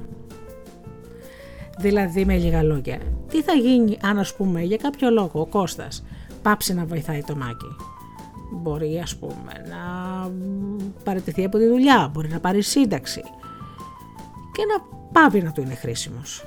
Δηλαδή 1.78 2.24
με 2.24 2.36
λίγα 2.36 2.62
λόγια, 2.62 2.98
τι 3.28 3.42
θα 3.42 3.52
γίνει 3.52 3.98
αν 4.02 4.18
ας 4.18 4.34
πούμε 4.34 4.62
για 4.62 4.76
κάποιο 4.76 5.10
λόγο 5.10 5.40
ο 5.40 5.46
Κώστας 5.46 6.04
πάψει 6.42 6.74
να 6.74 6.84
βοηθάει 6.84 7.22
το 7.22 7.36
Μάκη; 7.36 7.76
Μπορεί 8.52 9.00
ας 9.02 9.16
πούμε 9.16 9.52
να 9.68 9.82
παραιτηθεί 11.04 11.44
από 11.44 11.58
τη 11.58 11.66
δουλειά, 11.66 12.10
μπορεί 12.12 12.28
να 12.28 12.40
πάρει 12.40 12.62
σύνταξη 12.62 13.22
και 14.52 14.62
να 14.64 14.98
πάβει 15.12 15.42
να 15.42 15.52
του 15.52 15.60
είναι 15.60 15.74
χρήσιμος. 15.74 16.44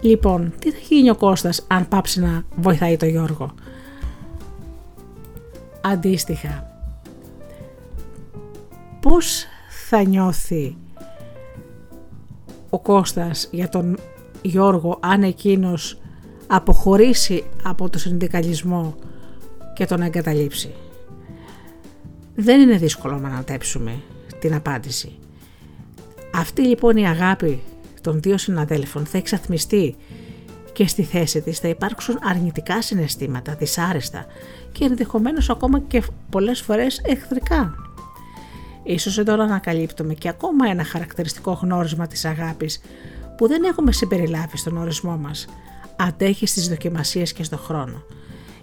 Λοιπόν, 0.00 0.52
τι 0.58 0.70
θα 0.70 0.78
γίνει 0.88 1.10
ο 1.10 1.16
Κώστας 1.16 1.66
αν 1.66 1.88
πάψει 1.88 2.20
να 2.20 2.42
βοηθάει 2.56 2.96
το 2.96 3.06
Γιώργο; 3.06 3.54
Αντίστοιχα, 5.86 6.66
πώς 9.00 9.44
θα 9.88 10.02
νιώθει 10.02 10.76
ο 12.70 12.78
Κώστας 12.78 13.48
για 13.52 13.68
τον 13.68 13.98
Γιώργο 14.42 14.98
αν 15.02 15.22
εκείνος 15.22 16.00
αποχωρήσει 16.46 17.44
από 17.62 17.90
το 17.90 17.98
συνδικαλισμό 17.98 18.94
και 19.74 19.86
τον 19.86 20.02
εγκαταλείψει; 20.02 20.74
Δεν 22.34 22.60
είναι 22.60 22.76
δύσκολο 22.76 23.18
να 23.18 23.28
ανατέψουμε 23.28 24.02
την 24.38 24.54
απάντηση. 24.54 25.18
Αυτή 26.34 26.62
λοιπόν 26.62 26.96
η 26.96 27.08
αγάπη 27.08 27.62
των 28.00 28.20
δύο 28.20 28.38
συναδέλφων 28.38 29.06
θα 29.06 29.18
εξαθμιστεί 29.18 29.96
και 30.74 30.86
στη 30.86 31.02
θέση 31.02 31.40
της 31.40 31.58
θα 31.58 31.68
υπάρξουν 31.68 32.18
αρνητικά 32.22 32.82
συναισθήματα, 32.82 33.54
δυσάρεστα 33.54 34.26
και 34.72 34.84
ενδεχομένως 34.84 35.50
ακόμα 35.50 35.80
και 35.80 36.02
πολλές 36.30 36.60
φορές 36.60 37.00
εχθρικά. 37.04 37.74
Ίσως 38.82 39.18
εδώ 39.18 39.36
να 39.36 39.44
ανακαλύπτουμε 39.44 40.14
και 40.14 40.28
ακόμα 40.28 40.68
ένα 40.68 40.84
χαρακτηριστικό 40.84 41.52
γνώρισμα 41.52 42.06
της 42.06 42.24
αγάπης 42.24 42.80
που 43.36 43.48
δεν 43.48 43.64
έχουμε 43.64 43.92
συμπεριλάβει 43.92 44.56
στον 44.56 44.76
ορισμό 44.76 45.16
μας. 45.16 45.46
Αντέχει 45.96 46.46
στις 46.46 46.68
δοκιμασίες 46.68 47.32
και 47.32 47.44
στον 47.44 47.58
χρόνο. 47.58 48.02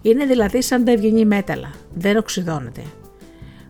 Είναι 0.02 0.26
δηλαδή 0.26 0.62
σαν 0.62 0.86
τα 0.86 0.92
ευγενή 0.92 1.26
μέταλλα, 1.26 1.72
δεν 1.94 2.18
οξυδώνεται. 2.18 2.84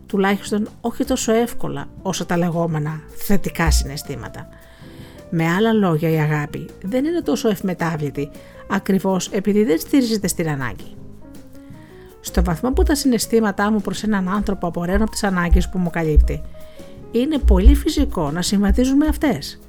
Τουλάχιστον 0.06 0.68
όχι 0.80 1.04
τόσο 1.04 1.32
εύκολα 1.32 1.88
όσο 2.02 2.26
τα 2.26 2.36
λεγόμενα 2.36 3.00
θετικά 3.16 3.70
συναισθήματα. 3.70 4.48
Με 5.34 5.48
άλλα 5.52 5.72
λόγια 5.72 6.10
η 6.10 6.18
αγάπη 6.20 6.68
δεν 6.82 7.04
είναι 7.04 7.20
τόσο 7.22 7.48
ευμετάβλητη 7.48 8.30
ακριβώς 8.68 9.28
επειδή 9.28 9.64
δεν 9.64 9.78
στηρίζεται 9.78 10.28
στην 10.28 10.48
ανάγκη. 10.48 10.96
Στο 12.20 12.44
βαθμό 12.44 12.72
που 12.72 12.82
τα 12.82 12.94
συναισθήματά 12.94 13.70
μου 13.70 13.80
προς 13.80 14.02
έναν 14.02 14.28
άνθρωπο 14.28 14.66
απορρέουν 14.66 15.02
από 15.02 15.10
τις 15.10 15.24
ανάγκες 15.24 15.68
που 15.68 15.78
μου 15.78 15.90
καλύπτει, 15.90 16.42
είναι 17.10 17.38
πολύ 17.38 17.74
φυσικό 17.74 18.30
να 18.30 18.42
συμβαδίζουν 18.42 18.96
με 18.96 19.06
αυτές. 19.06 19.60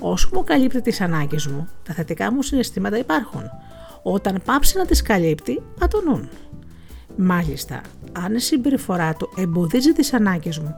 Όσο 0.00 0.28
μου 0.32 0.44
καλύπτει 0.44 0.80
τις 0.80 1.00
ανάγκες 1.00 1.46
μου, 1.46 1.68
τα 1.82 1.94
θετικά 1.94 2.32
μου 2.32 2.42
συναισθήματα 2.42 2.98
υπάρχουν. 2.98 3.42
Όταν 4.02 4.40
πάψει 4.44 4.78
να 4.78 4.86
τις 4.86 5.02
καλύπτει, 5.02 5.62
ατονούν. 5.80 6.28
Μάλιστα, 7.16 7.80
αν 8.12 8.34
η 8.34 8.40
συμπεριφορά 8.40 9.14
του 9.14 9.32
εμποδίζει 9.36 9.92
τις 9.92 10.12
ανάγκες 10.12 10.58
μου, 10.58 10.74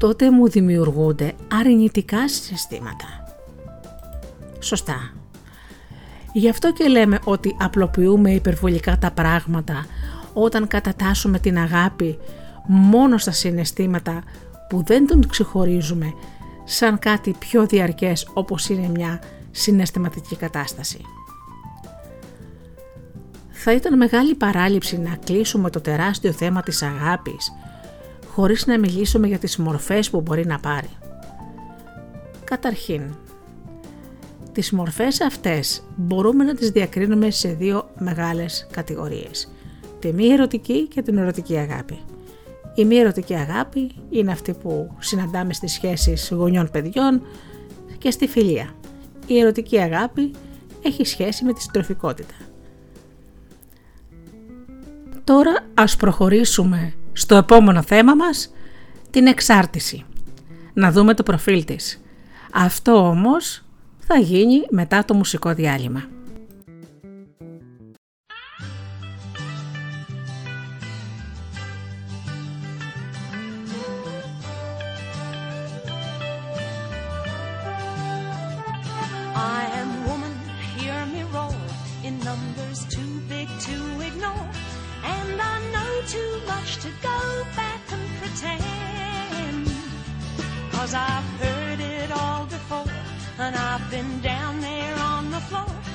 τότε 0.00 0.30
μου 0.30 0.48
δημιουργούνται 0.48 1.32
αρνητικά 1.52 2.28
συναισθήματα. 2.28 3.24
Σωστά. 4.58 5.12
Γι' 6.32 6.48
αυτό 6.48 6.72
και 6.72 6.88
λέμε 6.88 7.18
ότι 7.24 7.56
απλοποιούμε 7.58 8.30
υπερβολικά 8.30 8.98
τα 8.98 9.10
πράγματα 9.10 9.86
όταν 10.32 10.66
κατατάσσουμε 10.66 11.38
την 11.38 11.58
αγάπη 11.58 12.18
μόνο 12.66 13.18
στα 13.18 13.30
συναισθήματα 13.30 14.22
που 14.68 14.82
δεν 14.86 15.06
τον 15.06 15.28
ξεχωρίζουμε 15.28 16.14
σαν 16.64 16.98
κάτι 16.98 17.34
πιο 17.38 17.66
διαρκές 17.66 18.28
όπως 18.32 18.68
είναι 18.68 18.88
μια 18.88 19.22
συναισθηματική 19.50 20.36
κατάσταση. 20.36 21.00
Θα 23.50 23.72
ήταν 23.72 23.96
μεγάλη 23.96 24.34
παράληψη 24.34 24.98
να 24.98 25.16
κλείσουμε 25.24 25.70
το 25.70 25.80
τεράστιο 25.80 26.32
θέμα 26.32 26.62
της 26.62 26.82
αγάπης 26.82 27.52
χωρίς 28.34 28.66
να 28.66 28.78
μιλήσουμε 28.78 29.26
για 29.26 29.38
τις 29.38 29.56
μορφές 29.56 30.10
που 30.10 30.20
μπορεί 30.20 30.46
να 30.46 30.58
πάρει. 30.58 30.88
Καταρχήν, 32.44 33.02
τις 34.52 34.72
μορφές 34.72 35.20
αυτές 35.20 35.82
μπορούμε 35.96 36.44
να 36.44 36.54
τις 36.54 36.70
διακρίνουμε 36.70 37.30
σε 37.30 37.48
δύο 37.48 37.90
μεγάλες 37.98 38.66
κατηγορίες. 38.70 39.52
Τη 39.98 40.12
μη 40.12 40.26
ερωτική 40.26 40.88
και 40.88 41.02
την 41.02 41.18
ερωτική 41.18 41.56
αγάπη. 41.56 41.98
Η 42.74 42.84
μη 42.84 42.96
ερωτική 42.96 43.34
αγάπη 43.34 43.90
είναι 44.10 44.32
αυτή 44.32 44.52
που 44.52 44.94
συναντάμε 44.98 45.52
στις 45.52 45.72
σχέσεις 45.72 46.30
γονιών 46.30 46.70
παιδιών 46.70 47.22
και 47.98 48.10
στη 48.10 48.28
φιλία. 48.28 48.74
Η 49.26 49.38
ερωτική 49.38 49.78
αγάπη 49.78 50.30
έχει 50.82 51.04
σχέση 51.04 51.44
με 51.44 51.52
τη 51.52 51.62
συντροφικότητα. 51.62 52.34
Τώρα 55.24 55.52
ας 55.74 55.96
προχωρήσουμε 55.96 56.94
στο 57.20 57.34
επόμενο 57.34 57.82
θέμα 57.82 58.14
μας, 58.14 58.52
την 59.10 59.26
εξάρτηση. 59.26 60.04
Να 60.72 60.92
δούμε 60.92 61.14
το 61.14 61.22
προφίλ 61.22 61.64
της. 61.64 62.02
Αυτό 62.52 63.08
όμως 63.08 63.64
θα 63.98 64.18
γίνει 64.18 64.66
μετά 64.70 65.04
το 65.04 65.14
μουσικό 65.14 65.54
διάλειμμα. 65.54 66.04
To 86.12 86.88
go 87.02 87.44
back 87.54 87.80
and 87.92 88.08
pretend. 88.18 89.70
Cause 90.72 90.92
I've 90.92 91.24
heard 91.38 91.78
it 91.78 92.10
all 92.10 92.46
before, 92.46 92.84
and 93.38 93.54
I've 93.54 93.88
been 93.90 94.20
down 94.20 94.60
there 94.60 94.96
on 94.98 95.30
the 95.30 95.40
floor. 95.40 95.89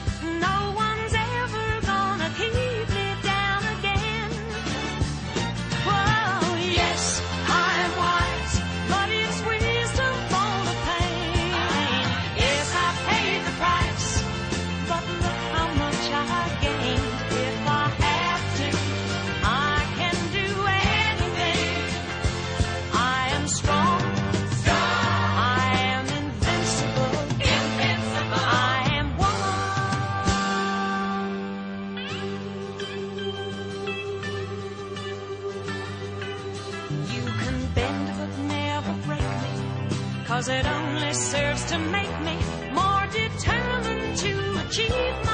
Cause 40.46 40.54
it 40.60 40.68
only 40.68 41.12
serves 41.14 41.66
to 41.72 41.80
make 41.80 42.20
me 42.22 42.38
more 42.72 43.08
determined 43.08 44.16
to 44.18 44.68
achieve 44.68 45.25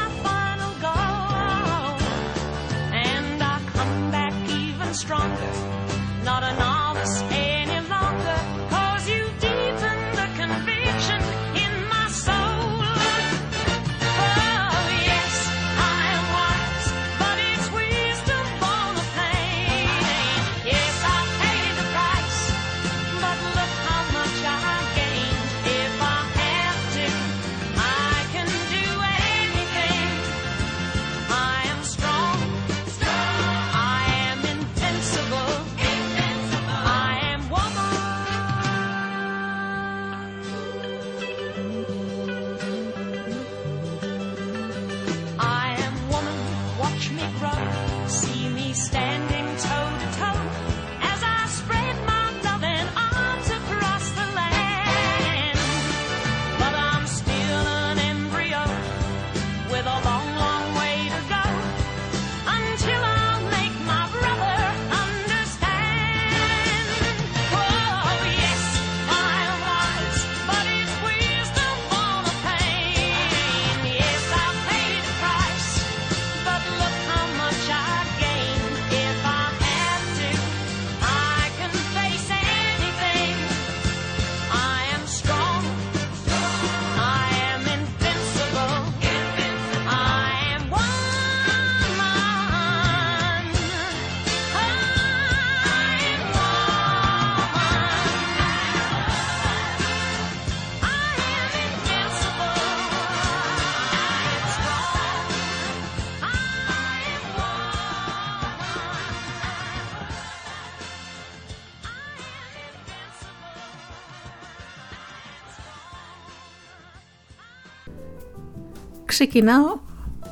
Ξεκινάω 119.22 119.80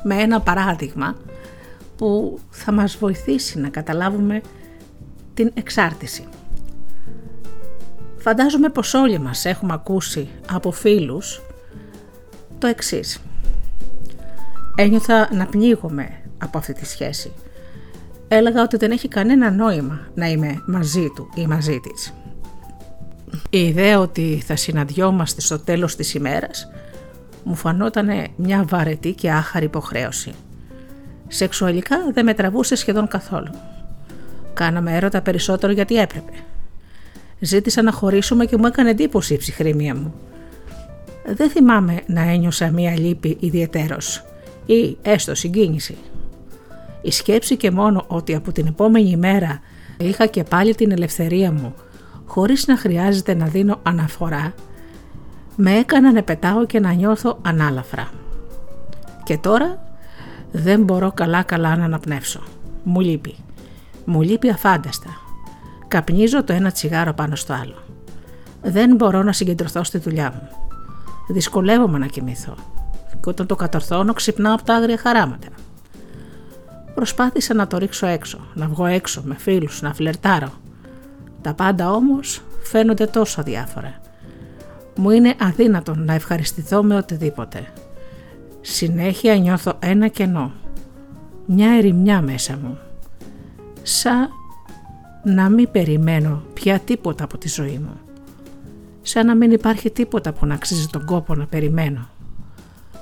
με 0.02 0.14
ένα 0.14 0.40
παράδειγμα 0.40 1.16
που 1.96 2.38
θα 2.50 2.72
μας 2.72 2.96
βοηθήσει 2.96 3.58
να 3.58 3.68
καταλάβουμε 3.68 4.40
την 5.34 5.50
εξάρτηση. 5.54 6.24
Φαντάζομαι 8.16 8.68
πως 8.68 8.94
όλοι 8.94 9.18
μας 9.18 9.44
έχουμε 9.44 9.72
ακούσει 9.72 10.28
από 10.50 10.70
φίλους 10.70 11.42
το 12.58 12.66
εξής. 12.66 13.18
Ένιωθα 14.76 15.34
να 15.34 15.46
πνίγομαι 15.46 16.08
από 16.38 16.58
αυτή 16.58 16.72
τη 16.72 16.86
σχέση. 16.86 17.32
Έλεγα 18.28 18.62
ότι 18.62 18.76
δεν 18.76 18.90
έχει 18.90 19.08
κανένα 19.08 19.50
νόημα 19.50 20.00
να 20.14 20.26
είμαι 20.26 20.62
μαζί 20.66 21.08
του 21.14 21.30
ή 21.34 21.46
μαζί 21.46 21.80
της. 21.80 22.14
Η 23.50 23.66
ιδέα 23.66 24.00
ότι 24.00 24.42
θα 24.46 24.56
συναντιόμαστε 24.56 25.40
στο 25.40 25.58
τέλος 25.58 25.96
της 25.96 26.14
ημέρας 26.14 26.68
μου 27.44 27.54
φανόταν 27.54 28.08
μια 28.36 28.64
βαρετή 28.68 29.12
και 29.12 29.30
άχαρη 29.30 29.64
υποχρέωση. 29.64 30.32
Σεξουαλικά 31.28 31.96
δεν 32.12 32.24
με 32.24 32.34
τραβούσε 32.34 32.74
σχεδόν 32.74 33.08
καθόλου. 33.08 33.50
Κάναμε 34.54 34.96
έρωτα 34.96 35.22
περισσότερο 35.22 35.72
γιατί 35.72 35.96
έπρεπε. 35.96 36.32
Ζήτησα 37.40 37.82
να 37.82 37.92
χωρίσουμε 37.92 38.44
και 38.44 38.56
μου 38.56 38.66
έκανε 38.66 38.90
εντύπωση 38.90 39.34
η 39.34 39.36
ψυχραιμία 39.36 39.94
μου. 39.94 40.14
Δεν 41.26 41.50
θυμάμαι 41.50 42.00
να 42.06 42.20
ένιωσα 42.20 42.70
μία 42.70 42.98
λύπη 42.98 43.36
ιδιαιτέρως 43.40 44.24
ή 44.66 44.96
έστω 45.02 45.34
συγκίνηση. 45.34 45.96
Η 47.02 47.10
σκέψη 47.10 47.56
και 47.56 47.70
μόνο 47.70 48.04
ότι 48.06 48.34
από 48.34 48.52
την 48.52 48.66
επόμενη 48.66 49.16
μέρα 49.16 49.60
είχα 49.98 50.26
και 50.26 50.42
πάλι 50.42 50.74
την 50.74 50.90
ελευθερία 50.90 51.52
μου 51.52 51.74
χωρίς 52.24 52.66
να 52.66 52.76
χρειάζεται 52.76 53.34
να 53.34 53.46
δίνω 53.46 53.80
αναφορά 53.82 54.54
με 55.62 55.76
έκανα 55.76 56.12
να 56.12 56.22
πετάω 56.22 56.66
και 56.66 56.80
να 56.80 56.92
νιώθω 56.92 57.38
ανάλαφρα. 57.42 58.08
Και 59.24 59.38
τώρα 59.38 59.82
δεν 60.52 60.82
μπορώ 60.82 61.12
καλά 61.12 61.42
καλά 61.42 61.76
να 61.76 61.84
αναπνεύσω. 61.84 62.40
Μου 62.82 63.00
λείπει. 63.00 63.34
Μου 64.04 64.20
λείπει 64.22 64.50
αφάνταστα. 64.50 65.08
Καπνίζω 65.88 66.44
το 66.44 66.52
ένα 66.52 66.70
τσιγάρο 66.70 67.12
πάνω 67.12 67.36
στο 67.36 67.52
άλλο. 67.52 67.74
Δεν 68.62 68.94
μπορώ 68.94 69.22
να 69.22 69.32
συγκεντρωθώ 69.32 69.84
στη 69.84 69.98
δουλειά 69.98 70.32
μου. 70.34 70.48
Δυσκολεύομαι 71.28 71.98
να 71.98 72.06
κοιμηθώ. 72.06 72.54
Και 73.10 73.28
όταν 73.28 73.46
το 73.46 73.56
κατορθώνω 73.56 74.12
ξυπνάω 74.12 74.54
από 74.54 74.64
τα 74.64 74.74
άγρια 74.74 74.98
χαράματα. 74.98 75.48
Προσπάθησα 76.94 77.54
να 77.54 77.66
το 77.66 77.78
ρίξω 77.78 78.06
έξω, 78.06 78.38
να 78.54 78.66
βγω 78.66 78.86
έξω 78.86 79.22
με 79.24 79.34
φίλους, 79.38 79.82
να 79.82 79.94
φλερτάρω. 79.94 80.52
Τα 81.42 81.54
πάντα 81.54 81.92
όμως 81.92 82.42
φαίνονται 82.62 83.06
τόσο 83.06 83.42
διάφορα. 83.42 83.99
Μου 84.96 85.10
είναι 85.10 85.34
αδύνατον 85.40 86.04
να 86.04 86.12
ευχαριστηθώ 86.12 86.82
με 86.82 86.96
οτιδήποτε. 86.96 87.72
Συνέχεια 88.60 89.36
νιώθω 89.36 89.76
ένα 89.78 90.08
κενό. 90.08 90.52
Μια 91.46 91.70
ερημιά 91.70 92.22
μέσα 92.22 92.58
μου. 92.62 92.78
Σαν 93.82 94.28
να 95.24 95.48
μην 95.48 95.70
περιμένω 95.70 96.42
πια 96.54 96.78
τίποτα 96.78 97.24
από 97.24 97.38
τη 97.38 97.48
ζωή 97.48 97.78
μου. 97.78 98.00
Σαν 99.02 99.26
να 99.26 99.34
μην 99.34 99.50
υπάρχει 99.50 99.90
τίποτα 99.90 100.32
που 100.32 100.46
να 100.46 100.54
αξίζει 100.54 100.86
τον 100.86 101.04
κόπο 101.04 101.34
να 101.34 101.46
περιμένω. 101.46 102.08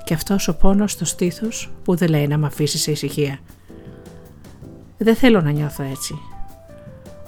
Και 0.05 0.15
αυτός 0.15 0.49
ο 0.49 0.57
πόνος 0.57 0.93
στο 0.93 1.05
στήθος 1.05 1.71
που 1.85 1.95
δεν 1.95 2.09
λέει 2.09 2.27
να 2.27 2.39
με 2.39 2.47
αφήσει 2.47 2.79
σε 2.79 2.91
ησυχία. 2.91 3.39
Δεν 4.99 5.15
θέλω 5.15 5.41
να 5.41 5.51
νιώθω 5.51 5.83
έτσι. 5.83 6.19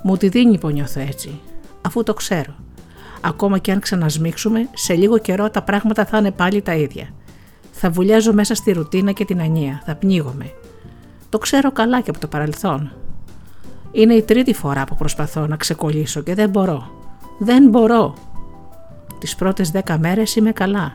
Μου 0.02 0.16
τη 0.16 0.28
δίνει 0.28 0.58
που 0.58 0.70
νιώθω 0.70 1.00
έτσι, 1.00 1.40
αφού 1.80 2.02
το 2.02 2.14
ξέρω. 2.14 2.54
Ακόμα 3.20 3.58
και 3.58 3.72
αν 3.72 3.80
ξανασμίξουμε, 3.80 4.68
σε 4.74 4.94
λίγο 4.94 5.18
καιρό 5.18 5.50
τα 5.50 5.62
πράγματα 5.62 6.04
θα 6.04 6.18
είναι 6.18 6.30
πάλι 6.30 6.62
τα 6.62 6.74
ίδια. 6.74 7.08
Θα 7.72 7.90
βουλιάζω 7.90 8.32
μέσα 8.32 8.54
στη 8.54 8.72
ρουτίνα 8.72 9.12
και 9.12 9.24
την 9.24 9.40
ανία, 9.40 9.82
θα 9.84 9.94
πνίγομαι. 9.94 10.52
Το 11.28 11.38
ξέρω 11.38 11.72
καλά 11.72 12.00
και 12.00 12.10
από 12.10 12.18
το 12.18 12.26
παρελθόν. 12.26 12.92
Είναι 13.92 14.14
η 14.14 14.22
τρίτη 14.22 14.52
φορά 14.54 14.84
που 14.84 14.94
προσπαθώ 14.94 15.46
να 15.46 15.56
ξεκολλήσω 15.56 16.20
και 16.20 16.34
δεν 16.34 16.50
μπορώ. 16.50 16.90
Δεν 17.38 17.68
μπορώ. 17.68 18.14
Τις 19.18 19.34
πρώτες 19.36 19.70
δέκα 19.70 19.98
μέρες 19.98 20.36
είμαι 20.36 20.52
καλά. 20.52 20.94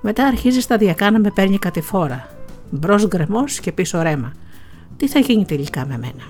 Μετά 0.00 0.26
αρχίζει 0.26 0.60
σταδιακά 0.60 1.10
να 1.10 1.18
με 1.18 1.30
παίρνει 1.30 1.58
κατηφόρα. 1.58 2.28
Μπρος 2.70 3.06
γκρεμός 3.06 3.60
και 3.60 3.72
πίσω 3.72 4.02
ρέμα. 4.02 4.32
Τι 4.96 5.08
θα 5.08 5.18
γίνει 5.18 5.44
τελικά 5.44 5.86
με 5.86 5.98
μένα; 5.98 6.24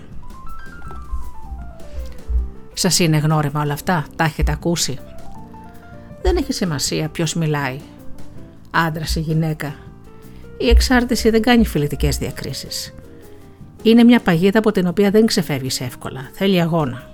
Σας 2.73 2.99
είναι 2.99 3.17
γνώριμα 3.17 3.61
όλα 3.63 3.73
αυτά, 3.73 4.07
τα 4.17 4.25
έχετε 4.25 4.53
ακούσει; 4.53 4.99
Δεν 6.23 6.37
έχει 6.37 6.53
σημασία 6.53 7.09
ποιος 7.09 7.35
μιλάει. 7.35 7.81
Άντρα 8.71 9.05
ή 9.15 9.21
γυναίκα. 9.21 9.75
Η 10.59 10.69
εξάρτηση 10.69 11.31
δεν 11.31 11.43
κάνει 11.43 11.67
φιλετικές 11.67 12.19
διακρίσεις. 12.19 12.95
Είναι 13.83 14.05
μια 14.05 14.21
παγίδα 14.21 14.59
από 14.59 14.73
την 14.73 14.87
οποία 14.87 15.11
δεν 15.11 15.27
ξεφεύγεις 15.27 15.81
εύκολα. 15.81 16.31
Θέλει 16.33 16.61
αγώνα. 16.61 17.11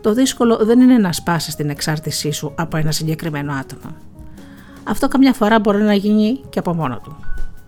Το 0.00 0.14
δύσκολο 0.14 0.56
δεν 0.56 0.80
είναι 0.80 0.98
να 0.98 1.12
σπάσεις 1.12 1.54
την 1.54 1.70
εξάρτησή 1.70 2.30
σου 2.30 2.52
από 2.54 2.76
ένα 2.76 2.92
συγκεκριμένο 2.92 3.52
άτομο. 3.52 3.96
Αυτό 4.84 5.08
καμιά 5.08 5.32
φορά 5.32 5.60
μπορεί 5.60 5.82
να 5.82 5.94
γίνει 5.94 6.40
και 6.50 6.58
από 6.58 6.74
μόνο 6.74 7.00
του. 7.04 7.16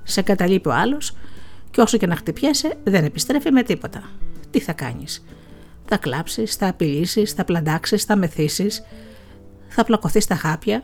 Σε 0.02 0.22
καταλείπει 0.22 0.68
ο 0.68 0.72
άλλος 0.72 1.16
και 1.70 1.80
όσο 1.80 1.97
και 1.97 2.06
να 2.06 2.16
χτυπιέσαι 2.16 2.74
δεν 2.84 3.05
επιστρέφει 3.05 3.52
με 3.52 3.62
τίποτα. 3.62 4.02
Τι 4.51 4.60
θα 4.60 4.72
κάνεις; 4.72 5.24
Θα 5.84 5.97
κλάψεις, 5.97 6.55
θα 6.55 6.68
απειλήσεις, 6.68 7.32
θα 7.32 7.44
πλαντάξεις, 7.44 8.05
θα 8.05 8.16
μεθύσεις, 8.16 8.82
θα 9.74 9.85
πλακωθεί 9.85 10.20
στα 10.20 10.35
χάπια, 10.35 10.82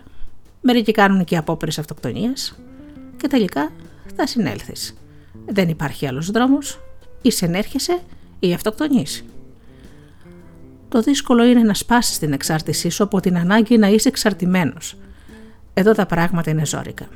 μερικοί 0.61 0.93
κάνουν 0.93 1.25
και 1.25 1.37
απόπειρες 1.37 1.79
αυτοκτονίας 1.79 2.59
και 3.17 3.29
τελικά 3.29 3.71
θα 4.17 4.27
συνέλθεις. 4.27 4.97
Δεν 5.47 5.69
υπάρχει 5.69 6.07
άλλος 6.07 6.31
δρόμος, 6.31 6.81
ή 7.23 7.31
συνέρχεσαι 7.31 8.01
ή 8.39 8.53
αυτοκτονείς. 8.53 9.25
Το 10.89 11.01
δύσκολο 11.01 11.45
είναι 11.45 11.63
να 11.63 11.75
σπάσεις 11.75 12.19
την 12.19 12.33
εξάρτησή 12.33 12.89
σου 12.89 13.03
από 13.03 13.21
την 13.21 13.39
ανάγκη 13.39 13.79
να 13.79 13.89
είσαι 13.89 14.09
εξαρτημένος. 14.09 14.97
Εδώ 15.75 15.93
τα 15.93 16.07
πράγματα 16.07 16.51
είναι 16.51 16.67
ζώρικα. 16.67 17.07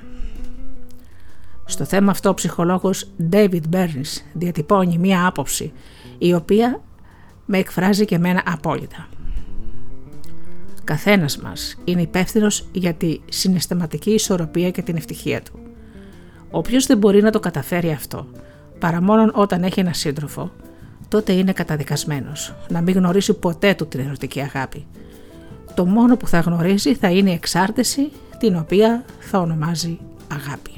Στο 1.65 1.85
θέμα 1.85 2.11
αυτό 2.11 2.29
ο 2.29 2.35
ψυχολόγος 2.35 3.11
David 3.31 3.63
Burns 3.73 4.23
διατυπώνει 4.33 4.99
μία 4.99 5.27
άποψη 5.27 5.73
η 6.19 6.35
οποία 6.35 6.81
με 7.47 7.59
εκφράζει 7.59 8.05
και 8.05 8.15
εμένα 8.15 8.43
απόλυτα. 8.47 9.09
Καθένας 10.85 11.39
μας 11.39 11.77
είναι 11.85 12.03
υπεύθυνος 12.03 12.67
για 12.73 12.95
τη 12.95 13.21
συναισθηματική 13.29 14.11
ισορροπία 14.11 14.71
και 14.71 14.83
την 14.83 14.97
ευτυχία 14.97 15.43
του. 15.43 15.53
Όποιος 16.51 16.87
δεν 16.87 16.99
μπορεί 16.99 17.23
να 17.23 17.31
το 17.31 17.41
καταφέρει 17.41 17.91
αυτό, 17.91 18.27
παρά 18.79 19.03
μόνο 19.03 19.31
όταν 19.35 19.63
έχει 19.63 19.81
ένα 19.81 19.93
σύντροφο, 19.93 20.53
τότε 21.09 21.33
είναι 21.33 21.53
καταδικασμένος 21.53 22.55
να 22.69 22.81
μην 22.81 22.95
γνωρίσει 22.95 23.35
ποτέ 23.35 23.75
του 23.75 23.89
την 23.89 24.01
ερωτική 24.01 24.41
αγάπη. 24.41 24.87
Το 25.75 25.87
μόνο 25.87 26.17
που 26.17 26.27
θα 26.27 26.41
γνωρίζει 26.41 26.95
θα 26.95 27.11
είναι 27.11 27.31
η 27.31 27.35
εξάρτηση 27.35 28.11
την 28.39 28.57
οποία 28.57 29.05
θα 29.19 29.39
ονομάζει 29.39 29.99
αγάπη. 30.33 30.71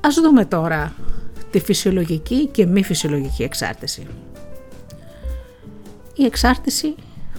Ας 0.00 0.14
δούμε 0.14 0.44
τώρα 0.44 0.92
τη 1.50 1.60
φυσιολογική 1.60 2.46
και 2.46 2.66
μη 2.66 2.82
φυσιολογική 2.82 3.42
εξάρτηση. 3.42 4.06
Η 6.14 6.24
εξάρτηση 6.24 6.94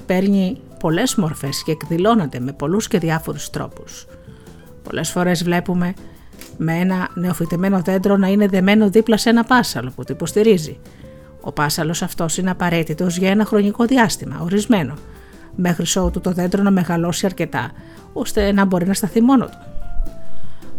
παίρνει 0.05 0.57
πολλές 0.79 1.15
μορφές 1.15 1.63
και 1.63 1.71
εκδηλώνεται 1.71 2.39
με 2.39 2.53
πολλούς 2.53 2.87
και 2.87 2.97
διάφορους 2.97 3.49
τρόπους. 3.49 4.07
Πολλές 4.83 5.09
φορές 5.09 5.43
βλέπουμε 5.43 5.93
με 6.57 6.73
ένα 6.73 7.09
νεοφυτεμένο 7.13 7.81
δέντρο 7.81 8.17
να 8.17 8.27
είναι 8.27 8.47
δεμένο 8.47 8.89
δίπλα 8.89 9.17
σε 9.17 9.29
ένα 9.29 9.43
πάσαλο 9.43 9.91
που 9.95 10.03
το 10.03 10.13
υποστηρίζει. 10.13 10.79
Ο 11.41 11.51
πάσαλος 11.51 12.01
αυτός 12.01 12.37
είναι 12.37 12.49
απαραίτητος 12.49 13.17
για 13.17 13.29
ένα 13.29 13.45
χρονικό 13.45 13.85
διάστημα, 13.85 14.39
ορισμένο, 14.41 14.93
μέχρι 15.55 15.99
ότου 15.99 16.21
το 16.21 16.31
δέντρο 16.31 16.63
να 16.63 16.71
μεγαλώσει 16.71 17.25
αρκετά, 17.25 17.71
ώστε 18.13 18.51
να 18.51 18.65
μπορεί 18.65 18.87
να 18.87 18.93
σταθεί 18.93 19.21
μόνο 19.21 19.45
του. 19.45 19.78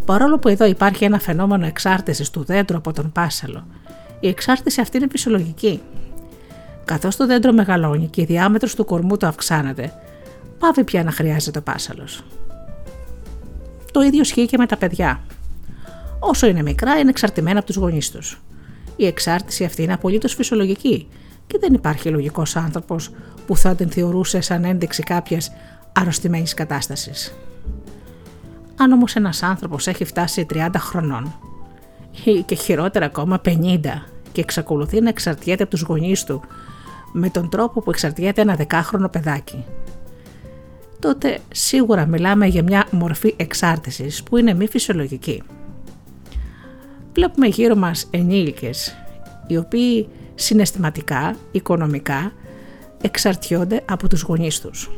Παρόλο 0.05 0.39
που 0.39 0.49
εδώ 0.49 0.65
υπάρχει 0.65 1.05
ένα 1.05 1.19
φαινόμενο 1.19 1.67
εξάρτησης 1.67 2.31
του 2.31 2.45
δέντρου 2.45 2.77
από 2.77 2.93
τον 2.93 3.13
πάσαλο, 3.13 3.67
η 4.21 4.29
εξάρτηση 4.29 4.81
αυτή 4.81 4.97
είναι 4.97 5.07
φυσιολογική. 5.11 5.81
Καθώς 6.85 7.17
το 7.17 7.27
δέντρο 7.27 7.53
μεγαλώνει 7.53 8.07
και 8.07 8.21
η 8.21 8.25
διάμετρος 8.25 8.75
του 8.75 8.85
κορμού 8.85 9.17
του 9.17 9.27
αυξάνεται, 9.27 9.93
πάβει 10.59 10.85
πια 10.85 11.05
να 11.05 11.11
χρειάζεται 11.11 11.59
ο 11.59 11.63
πάσαλο. 11.63 12.05
Το 13.93 14.01
ίδιο 14.01 14.21
ισχύει 14.21 14.47
και 14.47 14.59
με 14.59 14.67
τα 14.67 14.77
παιδιά. 14.77 15.21
Όσο 16.19 16.47
είναι 16.47 16.63
μικρά, 16.63 16.99
είναι 16.99 17.11
εξαρτημένα 17.11 17.59
από 17.59 17.67
τους 17.67 17.77
γονείς 17.77 18.11
τους. 18.11 18.41
Η 18.97 19.07
εξάρτηση 19.07 19.65
αυτή 19.65 19.83
είναι 19.83 19.93
απολύτως 19.93 20.35
φυσιολογική 20.35 21.09
και 21.47 21.59
δεν 21.61 21.75
υπάρχει 21.75 22.09
λογικός 22.09 22.57
άνθρωπος 22.57 23.11
που 23.47 23.57
θα 23.57 23.75
την 23.75 23.91
θεωρούσε 23.91 24.41
σαν 24.41 24.65
ένδειξη 24.65 25.03
κάποιας 25.03 25.53
αρρωστημένης 25.93 26.55
κατάστασης. 26.55 27.35
Αν 28.81 28.93
όμως 28.93 29.15
ένας 29.15 29.43
άνθρωπος 29.43 29.87
έχει 29.87 30.05
φτάσει 30.05 30.47
30 30.55 30.69
χρονών 30.77 31.35
ή 32.25 32.43
και 32.43 32.55
χειρότερα 32.55 33.07
ακόμα 33.07 33.41
50 33.45 33.81
και 34.33 34.41
εξακολουθεί 34.41 35.01
να 35.01 35.09
εξαρτιέται 35.09 35.63
από 35.63 35.73
τους 35.73 35.81
γονείς 35.81 36.25
του 36.25 36.43
με 37.13 37.31
τον 37.31 37.49
τρόπο 37.49 37.81
που 37.81 37.91
εξαρτιέται 37.91 38.41
ένα 38.41 38.55
δεκάχρονο 38.55 39.09
παιδάκι, 39.09 39.65
τότε 40.99 41.39
σίγουρα 41.53 42.07
μιλάμε 42.07 42.47
για 42.47 42.63
μια 42.63 42.87
μορφή 42.91 43.35
εξάρτησης 43.37 44.23
που 44.23 44.37
είναι 44.37 44.55
μη 44.55 44.69
φυσιολογική. 44.69 45.43
Βλέπουμε 47.13 47.47
γύρω 47.47 47.77
μας 47.77 48.07
ενήλικες 48.11 48.97
οι 49.47 49.57
οποίοι 49.57 50.09
συναισθηματικά, 50.35 51.37
οικονομικά 51.51 52.33
εξαρτιόνται 53.01 53.83
από 53.89 54.09
τους 54.09 54.23
γονείς 54.23 54.61
τους 54.61 54.91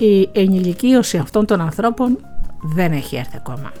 η 0.00 0.28
ενηλικίωση 0.32 1.18
αυτών 1.18 1.46
των 1.46 1.60
ανθρώπων 1.60 2.18
δεν 2.62 2.92
έχει 2.92 3.16
έρθει 3.16 3.36
ακόμα. 3.36 3.72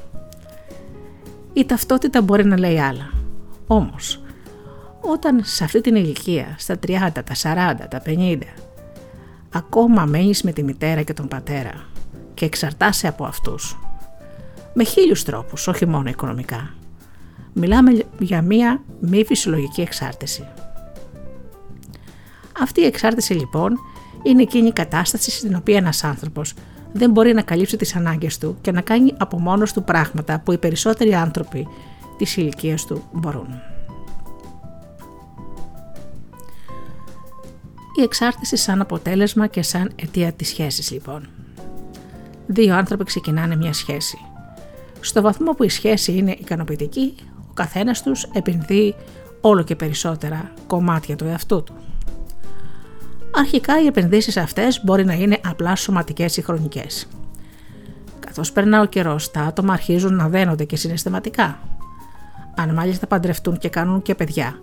Η 1.52 1.64
ταυτότητα 1.64 2.22
μπορεί 2.22 2.44
να 2.44 2.58
λέει 2.58 2.80
άλλα. 2.80 3.10
Όμως, 3.66 4.22
όταν 5.00 5.40
σε 5.44 5.64
αυτή 5.64 5.80
την 5.80 5.94
ηλικία, 5.94 6.54
στα 6.58 6.78
30, 6.86 6.88
τα 7.12 7.34
40, 7.82 7.88
τα 7.90 8.02
50, 8.06 8.38
ακόμα 9.52 10.04
μένεις 10.04 10.42
με 10.42 10.52
τη 10.52 10.62
μητέρα 10.62 11.02
και 11.02 11.12
τον 11.12 11.28
πατέρα 11.28 11.72
και 12.34 12.44
εξαρτάσαι 12.44 13.08
από 13.08 13.24
αυτούς, 13.24 13.78
με 14.74 14.84
χίλιους 14.84 15.22
τρόπους, 15.22 15.68
όχι 15.68 15.86
μόνο 15.86 16.08
οικονομικά, 16.08 16.74
μιλάμε 17.52 18.02
για 18.18 18.42
μία 18.42 18.82
μη 19.00 19.24
φυσιολογική 19.24 19.80
εξάρτηση. 19.80 20.48
Αυτή 22.60 22.80
η 22.80 22.84
εξάρτηση 22.84 23.32
λοιπόν 23.32 23.78
είναι 24.22 24.42
εκείνη 24.42 24.68
η 24.68 24.72
κατάσταση 24.72 25.30
στην 25.30 25.54
οποία 25.54 25.76
ένας 25.76 26.04
άνθρωπος 26.04 26.54
δεν 26.92 27.10
μπορεί 27.10 27.34
να 27.34 27.42
καλύψει 27.42 27.76
τις 27.76 27.96
ανάγκες 27.96 28.38
του 28.38 28.56
και 28.60 28.72
να 28.72 28.80
κάνει 28.80 29.14
από 29.18 29.38
μόνος 29.38 29.72
του 29.72 29.84
πράγματα 29.84 30.40
που 30.44 30.52
οι 30.52 30.58
περισσότεροι 30.58 31.14
άνθρωποι 31.14 31.68
της 32.18 32.36
ηλικίας 32.36 32.86
του 32.86 33.02
μπορούν. 33.12 33.48
Η 37.98 38.02
εξάρτηση 38.02 38.56
σαν 38.56 38.80
αποτέλεσμα 38.80 39.46
και 39.46 39.62
σαν 39.62 39.90
αιτία 39.96 40.32
της 40.32 40.48
σχέσης 40.48 40.90
λοιπόν. 40.90 41.28
Δύο 42.46 42.74
άνθρωποι 42.76 43.04
ξεκινάνε 43.04 43.56
μια 43.56 43.72
σχέση. 43.72 44.18
Στο 45.00 45.22
βαθμό 45.22 45.52
που 45.52 45.62
η 45.62 45.68
σχέση 45.68 46.12
είναι 46.12 46.36
ικανοποιητική, 46.40 47.14
ο 47.50 47.52
καθένας 47.54 48.02
τους 48.02 48.24
επενδύει 48.32 48.94
όλο 49.40 49.62
και 49.62 49.76
περισσότερα 49.76 50.52
κομμάτια 50.66 51.16
του 51.16 51.24
εαυτού 51.24 51.62
του. 51.62 51.74
Αρχικά 53.34 53.82
οι 53.82 53.86
επενδύσεις 53.86 54.36
αυτές 54.36 54.80
μπορεί 54.84 55.04
να 55.04 55.12
είναι 55.12 55.40
απλά 55.44 55.76
σωματικές 55.76 56.36
ή 56.36 56.42
χρονικές. 56.42 57.08
Καθώς 58.20 58.52
περνά 58.52 58.80
ο 58.80 58.84
καιρός, 58.84 59.30
τα 59.30 59.40
άτομα 59.40 59.72
αρχίζουν 59.72 60.14
να 60.14 60.28
δένονται 60.28 60.64
και 60.64 60.76
συναισθηματικά. 60.76 61.58
Αν 62.56 62.74
μάλιστα 62.74 63.06
παντρευτούν 63.06 63.58
και 63.58 63.68
κάνουν 63.68 64.02
και 64.02 64.14
παιδιά, 64.14 64.60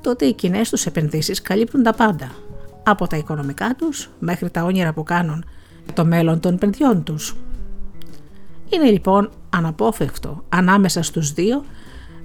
τότε 0.00 0.24
οι 0.24 0.32
κοινές 0.32 0.70
τους 0.70 0.86
επενδύσεις 0.86 1.42
καλύπτουν 1.42 1.82
τα 1.82 1.92
πάντα, 1.92 2.30
από 2.82 3.06
τα 3.06 3.16
οικονομικά 3.16 3.74
τους 3.78 4.10
μέχρι 4.18 4.50
τα 4.50 4.64
όνειρα 4.64 4.92
που 4.92 5.02
κάνουν 5.02 5.44
το 5.92 6.04
μέλλον 6.04 6.40
των 6.40 6.58
παιδιών 6.58 7.02
τους. 7.02 7.36
Είναι 8.68 8.90
λοιπόν 8.90 9.30
αναπόφευκτο 9.50 10.44
ανάμεσα 10.48 11.02
στους 11.02 11.32
δύο 11.32 11.64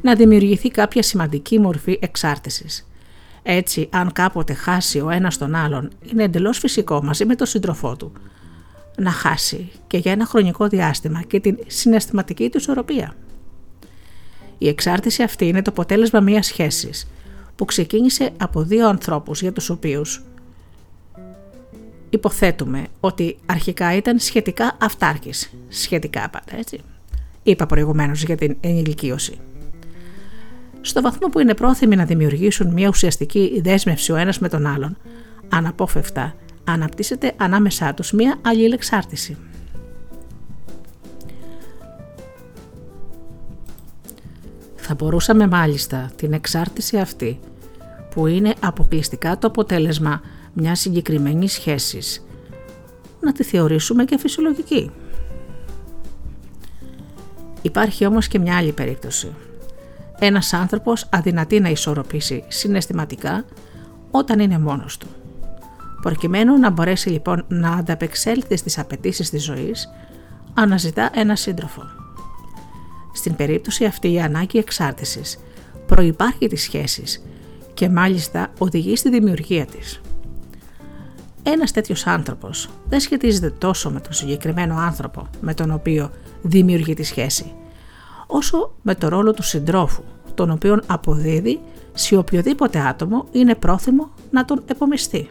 να 0.02 0.16
δημιουργηθεί 0.16 0.70
κάποια 0.70 1.04
σημαντική 1.04 1.60
μορφή 1.60 2.00
εξάρτησης 2.02 2.91
έτσι, 3.44 3.90
αν 3.92 4.12
κάποτε 4.12 4.54
χάσει 4.54 5.00
ο 5.00 5.10
ένας 5.10 5.38
τον 5.38 5.56
άλλον, 5.56 5.90
είναι 6.12 6.24
εντελώς 6.24 6.58
φυσικό 6.58 7.04
μαζί 7.04 7.26
με 7.26 7.36
τον 7.36 7.48
σύντροφό 7.48 7.96
του 7.96 8.12
να 8.98 9.12
χάσει 9.12 9.72
και 9.88 9.98
για 9.98 10.12
ένα 10.12 10.26
χρονικό 10.26 10.68
διάστημα 10.68 11.22
και 11.22 11.40
την 11.40 11.58
συναισθηματική 11.68 12.50
του 12.50 12.58
ισορροπία. 12.58 13.16
Η 14.58 14.68
εξάρτηση 14.68 15.24
αυτή 15.24 15.48
είναι 15.48 15.62
το 15.62 15.72
αποτέλεσμα 15.72 16.20
μιας 16.20 16.46
σχέσης 16.46 17.08
που 17.56 17.66
ξεκίνησε 17.66 18.32
από 18.38 18.64
δύο 18.64 18.88
ανθρώπους 18.88 19.42
για 19.42 19.52
τους 19.52 19.70
οποίους 19.70 20.24
υποθέτουμε 22.10 22.88
ότι 23.00 23.38
αρχικά 23.46 23.96
ήταν 23.96 24.20
σχετικά 24.20 24.78
αυτάρκης, 24.82 25.54
σχετικά 25.70 26.30
πάντα 26.30 26.58
έτσι. 26.58 26.80
είπα 27.44 27.66
προηγουμένως 27.66 28.24
για 28.24 28.38
την 28.38 28.58
ενηλικίωση. 28.60 29.40
Στο 30.82 31.02
βαθμό 31.02 31.28
που 31.28 31.40
είναι 31.40 31.54
πρόθυμοι 31.54 31.96
να 31.96 32.06
δημιουργήσουν 32.06 32.74
μια 32.74 32.88
ουσιαστική 32.88 33.62
δέσμευση 33.64 34.12
ο 34.12 34.16
ένας 34.16 34.40
με 34.40 34.50
τον 34.50 34.66
άλλον, 34.66 34.98
αναπόφευκτα 35.50 36.36
αναπτύσσεται 36.64 37.34
ανάμεσά 37.38 37.94
τους 37.94 38.12
μια 38.12 38.36
αλληλεξάρτηση. 38.42 39.38
Θα 44.76 44.94
μπορούσαμε 44.94 45.48
μάλιστα 45.48 46.12
την 46.16 46.34
εξάρτηση 46.34 46.98
αυτή, 46.98 47.40
που 48.10 48.28
είναι 48.28 48.54
αποκλειστικά 48.60 49.38
το 49.38 49.48
αποτέλεσμα 49.48 50.22
μιας 50.54 50.80
συγκεκριμένης 50.80 51.54
σχέσης, 51.54 52.26
να 53.20 53.32
τη 53.32 53.44
θεωρήσουμε 53.44 54.06
και 54.06 54.18
φυσιολογική. 54.18 54.92
Υπάρχει 57.62 58.06
όμως 58.06 58.28
και 58.28 58.40
μια 58.40 58.58
άλλη 58.58 58.72
περίπτωση. 58.72 59.34
Ένας 60.24 60.54
άνθρωπος 60.54 61.08
αδυνατεί 61.10 61.60
να 61.60 61.70
ισορροπήσει 61.70 62.44
συναισθηματικά 62.48 63.46
όταν 64.12 64.40
είναι 64.40 64.60
μόνος 64.60 64.98
του. 64.98 65.08
Προκειμένου 66.02 66.58
να 66.60 66.70
μπορέσει 66.70 67.10
λοιπόν 67.10 67.46
να 67.48 67.70
ανταπεξέλθει 67.72 68.58
στις 68.58 68.78
απαιτήσεις 68.80 69.30
της 69.30 69.44
ζωής, 69.44 69.90
αναζητά 70.54 71.10
ένα 71.14 71.36
σύντροφο. 71.36 71.82
Στην 73.14 73.36
περίπτωση 73.36 73.86
αυτή 73.86 74.12
η 74.12 74.22
ανάγκη 74.22 74.58
εξάρτησης 74.58 75.40
προϋπάρχει 75.86 76.48
της 76.48 76.62
σχέσης 76.62 77.24
και 77.74 77.90
μάλιστα 77.90 78.52
οδηγεί 78.58 78.96
στη 78.96 79.10
δημιουργία 79.10 79.66
της. 79.66 80.02
Ένας 81.44 81.72
τέτοιος 81.72 82.08
άνθρωπος 82.08 82.70
δεν 82.90 83.00
σχετίζεται 83.00 83.50
τόσο 83.50 83.90
με 83.92 84.00
τον 84.00 84.14
συγκεκριμένο 84.14 84.76
άνθρωπο 84.78 85.28
με 85.42 85.54
τον 85.54 85.72
οποίο 85.72 86.12
δημιουργεί 86.42 86.94
τη 86.94 87.04
σχέση, 87.04 87.54
όσο 88.32 88.72
με 88.82 88.96
το 88.96 89.08
ρόλο 89.08 89.34
του 89.34 89.44
συντρόφου, 89.44 90.04
τον 90.34 90.52
οποίον 90.52 90.82
αποδίδει 90.88 91.60
σε 91.94 92.18
οποιοδήποτε 92.18 92.80
άτομο 92.80 93.26
είναι 93.32 93.56
πρόθυμο 93.56 94.10
να 94.32 94.46
τον 94.46 94.64
επομιστεί. 94.66 95.30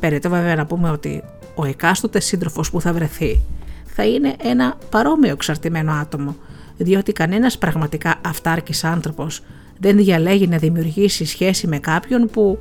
Περίτω 0.00 0.28
βέβαια 0.28 0.56
να 0.56 0.66
πούμε 0.66 0.90
ότι 0.90 1.24
ο 1.54 1.64
εκάστοτε 1.64 2.20
σύντροφος 2.20 2.70
που 2.70 2.80
θα 2.80 2.92
βρεθεί 2.92 3.40
θα 3.84 4.06
είναι 4.06 4.34
ένα 4.42 4.76
παρόμοιο 4.90 5.32
εξαρτημένο 5.32 5.92
άτομο, 5.92 6.36
διότι 6.76 7.12
κανένας 7.12 7.58
πραγματικά 7.58 8.14
αυτάρκης 8.26 8.84
άνθρωπος 8.84 9.42
δεν 9.78 9.96
διαλέγει 9.96 10.46
να 10.46 10.56
δημιουργήσει 10.56 11.24
σχέση 11.24 11.66
με 11.66 11.78
κάποιον 11.78 12.28
που 12.32 12.58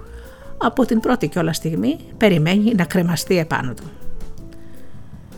από 0.57 0.85
την 0.85 0.99
πρώτη 0.99 1.27
κιόλα 1.27 1.53
στιγμή 1.53 1.97
περιμένει 2.17 2.73
να 2.75 2.85
κρεμαστεί 2.85 3.37
επάνω 3.37 3.73
του. 3.73 3.83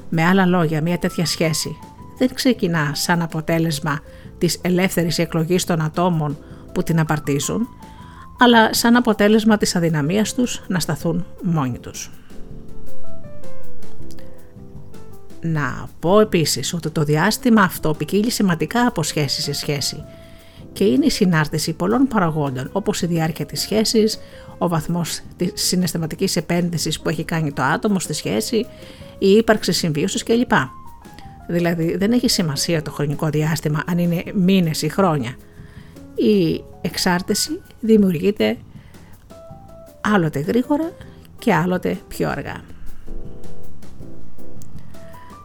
Με 0.09 0.25
άλλα 0.25 0.45
λόγια, 0.45 0.81
μια 0.81 0.97
τέτοια 0.97 1.25
σχέση 1.25 1.77
δεν 2.25 2.35
ξεκινά 2.35 2.91
σαν 2.93 3.21
αποτέλεσμα 3.21 3.99
της 4.37 4.59
ελεύθερης 4.61 5.19
εκλογής 5.19 5.63
των 5.63 5.81
ατόμων 5.81 6.37
που 6.73 6.83
την 6.83 6.99
απαρτίζουν, 6.99 7.67
αλλά 8.39 8.73
σαν 8.73 8.95
αποτέλεσμα 8.95 9.57
της 9.57 9.75
αδυναμίας 9.75 10.33
τους 10.33 10.61
να 10.67 10.79
σταθούν 10.79 11.25
μόνοι 11.41 11.79
τους. 11.79 12.11
Να 15.41 15.87
πω 15.99 16.19
επίσης 16.19 16.73
ότι 16.73 16.89
το 16.89 17.03
διάστημα 17.03 17.61
αυτό 17.61 17.93
ποικίλει 17.93 18.29
σημαντικά 18.31 18.87
από 18.87 19.03
σχέση 19.03 19.41
σε 19.41 19.53
σχέση 19.53 20.03
και 20.73 20.83
είναι 20.83 21.05
η 21.05 21.09
συνάρτηση 21.09 21.73
πολλών 21.73 22.07
παραγόντων 22.07 22.69
όπως 22.71 23.01
η 23.01 23.05
διάρκεια 23.05 23.45
της 23.45 23.61
σχέσης, 23.61 24.19
ο 24.57 24.67
βαθμός 24.67 25.19
της 25.37 25.51
συναισθηματικής 25.53 26.35
επένδυσης 26.35 26.99
που 26.99 27.09
έχει 27.09 27.23
κάνει 27.23 27.53
το 27.53 27.61
άτομο 27.61 27.99
στη 27.99 28.13
σχέση, 28.13 28.65
η 29.17 29.29
ύπαρξη 29.29 29.71
συμβίωσης 29.71 30.23
κλπ. 30.23 30.51
Δηλαδή 31.47 31.97
δεν 31.97 32.11
έχει 32.11 32.27
σημασία 32.29 32.81
το 32.81 32.91
χρονικό 32.91 33.29
διάστημα 33.29 33.83
αν 33.87 33.97
είναι 33.97 34.23
μήνες 34.33 34.81
ή 34.81 34.89
χρόνια. 34.89 35.35
Η 36.15 36.63
εξάρτηση 36.81 37.61
δημιουργείται 37.79 38.57
άλλοτε 40.01 40.39
γρήγορα 40.39 40.91
και 41.39 41.53
άλλοτε 41.53 41.97
πιο 42.07 42.29
αργά. 42.29 42.61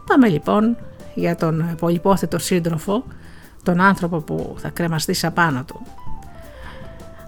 Πάμε 0.05 0.27
λοιπόν 0.27 0.77
για 1.15 1.35
τον 1.35 1.75
πολυπόθετο 1.79 2.37
σύντροφο, 2.37 3.03
τον 3.63 3.81
άνθρωπο 3.81 4.17
που 4.19 4.55
θα 4.57 4.69
κρεμαστεί 4.69 5.13
σαν 5.13 5.33
πάνω 5.33 5.63
του. 5.63 5.81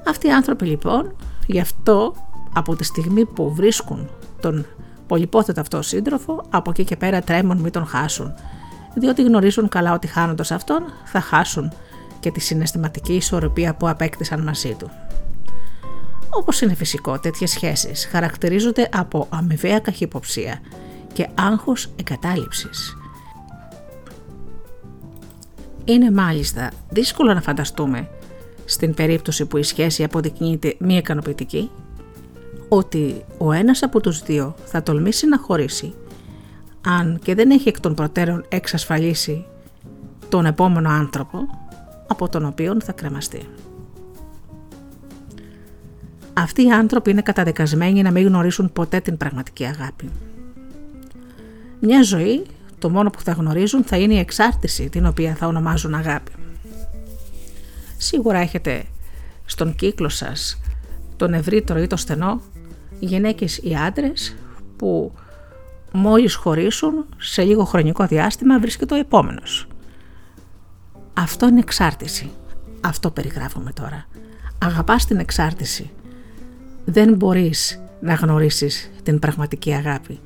Αυτοί 0.08 0.28
οι 0.28 0.32
άνθρωποι 0.32 0.66
λοιπόν, 0.66 1.16
γι' 1.48 1.60
αυτό 1.60 2.16
από 2.54 2.76
τη 2.76 2.84
στιγμή 2.84 3.26
που 3.26 3.54
βρίσκουν 3.54 4.10
τον 4.40 4.66
πολυπόθετο 5.08 5.62
αυτό 5.62 5.82
σύντροφο, 5.82 6.44
από 6.50 6.70
εκεί 6.70 6.84
και 6.84 6.96
πέρα 6.96 7.22
τρέμουν 7.22 7.58
μην 7.58 7.72
τον 7.72 7.86
χάσουν, 7.86 8.34
διότι 8.96 9.24
γνωρίζουν 9.24 9.70
καλά 9.70 9.94
ότι 9.94 10.08
χάνοντας 10.08 10.52
αυτόν 10.52 10.84
θα 11.06 11.22
χάσουν 11.22 11.72
και 12.20 12.32
τη 12.32 12.40
συναισθηματική 12.40 13.14
ισορροπία 13.14 13.76
που 13.76 13.90
απέκτησαν 13.90 14.44
μαζί 14.44 14.76
του. 14.80 14.90
Όπως 16.30 16.62
είναι 16.62 16.74
φυσικό, 16.74 17.20
τέτοιες 17.20 17.52
σχέσεις 17.52 18.06
χαρακτηρίζονται 18.06 18.90
από 18.94 19.28
αμοιβαία 19.30 19.80
καχυποψία 19.80 20.60
και 21.14 21.28
άγχος 21.34 21.90
εγκατάλειψης. 21.96 22.96
Είναι 25.86 26.12
μάλιστα 26.12 26.72
δύσκολο 26.90 27.34
να 27.34 27.42
φανταστούμε, 27.42 28.10
στην 28.66 28.94
περίπτωση 28.94 29.46
που 29.46 29.58
η 29.58 29.64
σχέση 29.64 30.04
αποδεικνύεται 30.04 30.76
μη 30.80 30.96
ικανοποιητική, 30.98 31.72
ότι 32.70 33.26
ο 33.38 33.52
ένας 33.52 33.84
από 33.84 34.00
τους 34.00 34.22
δύο 34.22 34.56
θα 34.66 34.84
τολμήσει 34.84 35.28
να 35.28 35.38
χωρίσει, 35.38 35.94
αν 36.86 37.20
και 37.24 37.36
δεν 37.36 37.52
έχει 37.52 37.70
εκ 37.70 37.80
των 37.80 37.96
προτέρων 37.96 38.46
εξασφαλίσει 38.50 39.46
τον 40.30 40.46
επόμενο 40.46 40.90
άνθρωπο 40.90 41.40
από 42.08 42.30
τον 42.30 42.46
οποίο 42.46 42.78
θα 42.84 42.92
κρεμαστεί. 42.92 43.50
Αυτοί 46.34 46.66
οι 46.66 46.72
άνθρωποι 46.72 47.12
είναι 47.12 47.22
καταδικασμένοι 47.22 48.02
να 48.02 48.12
μην 48.12 48.28
γνωρίσουν 48.28 48.72
ποτέ 48.74 49.00
την 49.00 49.18
πραγματική 49.18 49.66
αγάπη. 49.66 50.10
Μια 51.80 52.04
ζωή 52.04 52.46
το 52.80 52.90
μόνο 52.90 53.10
που 53.10 53.22
θα 53.22 53.32
γνωρίζουν 53.32 53.84
θα 53.84 53.98
είναι 53.98 54.14
η 54.14 54.20
εξάρτηση 54.20 54.90
την 54.90 55.06
οποία 55.06 55.36
θα 55.36 55.48
ονομάζουν 55.48 55.94
αγάπη. 55.94 56.32
Σίγουρα 57.98 58.40
έχετε 58.40 58.84
στον 59.46 59.76
κύκλο 59.76 60.10
σας 60.10 60.60
τον 61.18 61.34
ευρύτερο 61.34 61.80
ή 61.80 61.88
το 61.88 61.96
στενό 61.96 62.42
γυναίκες 63.00 63.58
ή 63.58 63.76
άντρες 63.76 64.36
που 64.76 65.12
μόλις 65.94 66.36
χωρίσουν 66.36 67.06
σε 67.18 67.44
λίγο 67.44 67.64
χρονικό 67.64 68.06
διάστημα 68.06 68.60
βρίσκεται 68.60 68.94
ο 68.94 68.98
επόμενος. 68.98 69.68
Αυτό 71.14 71.48
είναι 71.48 71.60
εξάρτηση. 71.60 72.32
Αυτό 72.82 73.12
περιγράφουμε 73.12 73.72
τώρα. 73.72 74.06
Αγαπάς 74.58 75.06
την 75.06 75.18
εξάρτηση. 75.18 75.92
Δεν 76.86 77.14
μπορείς 77.14 77.82
να 78.02 78.14
γνωρίσεις 78.14 78.92
την 79.04 79.20
πραγματική 79.20 79.74
αγάπη 79.74 80.20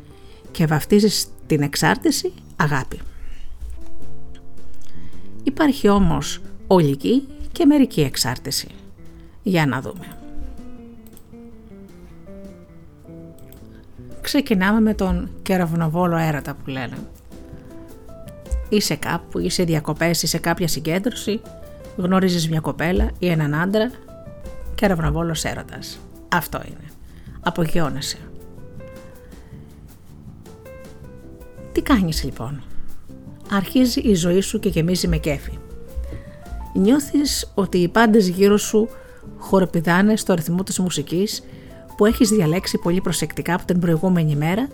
και 0.52 0.66
βαφτίζεις 0.66 1.28
την 1.48 1.62
εξάρτηση 1.62 2.34
αγάπη. 2.56 3.00
Υπάρχει 5.44 5.88
όμως 5.88 6.42
ολική 6.68 7.28
και 7.52 7.66
μερική 7.66 8.02
εξάρτηση. 8.02 8.68
Για 9.44 9.66
να 9.66 9.82
δούμε. 9.82 10.15
Ξεκινάμε 14.26 14.80
με 14.82 14.94
τον 14.94 15.30
κεραυνοβόλο 15.42 16.18
έρωτα 16.18 16.54
που 16.54 16.70
λένε. 16.70 16.98
Είσαι 18.70 18.96
κάπου, 18.96 19.40
είσαι 19.40 19.64
διακοπές, 19.64 20.24
είσαι 20.24 20.38
κάποια 20.38 20.68
συγκέντρωση, 20.68 21.42
γνωρίζεις 21.98 22.50
μια 22.50 22.60
κοπέλα 22.60 23.10
ή 23.20 23.28
έναν 23.30 23.56
άντρα, 23.56 23.92
κεραυνοβόλος 24.76 25.44
έρωτας. 25.44 26.00
Αυτό 26.30 26.62
είναι. 26.66 26.92
Απογειώνεσαι. 27.42 28.18
Τι 31.72 31.82
κάνεις 31.82 32.24
λοιπόν; 32.24 32.64
Αρχίζει 33.52 34.00
η 34.00 34.14
ζωή 34.14 34.42
σου 34.42 34.60
και 34.60 34.70
γεμίζει 34.70 35.08
με 35.08 35.18
κέφι. 35.18 35.58
Νιώθεις 36.74 37.52
ότι 37.56 37.78
οι 37.78 37.88
πάντες 37.88 38.28
γύρω 38.28 38.58
σου 38.58 38.90
χοροπηδάνε 39.38 40.16
στο 40.16 40.34
ρυθμό 40.34 40.64
της 40.64 40.80
μουσικής 40.80 41.44
που 41.98 42.06
έχεις 42.06 42.30
διαλέξει 42.30 42.78
πολύ 42.78 43.02
προσεκτικά 43.02 43.54
από 43.54 43.66
την 43.66 43.80
προηγούμενη 43.80 44.36
μέρα 44.36 44.68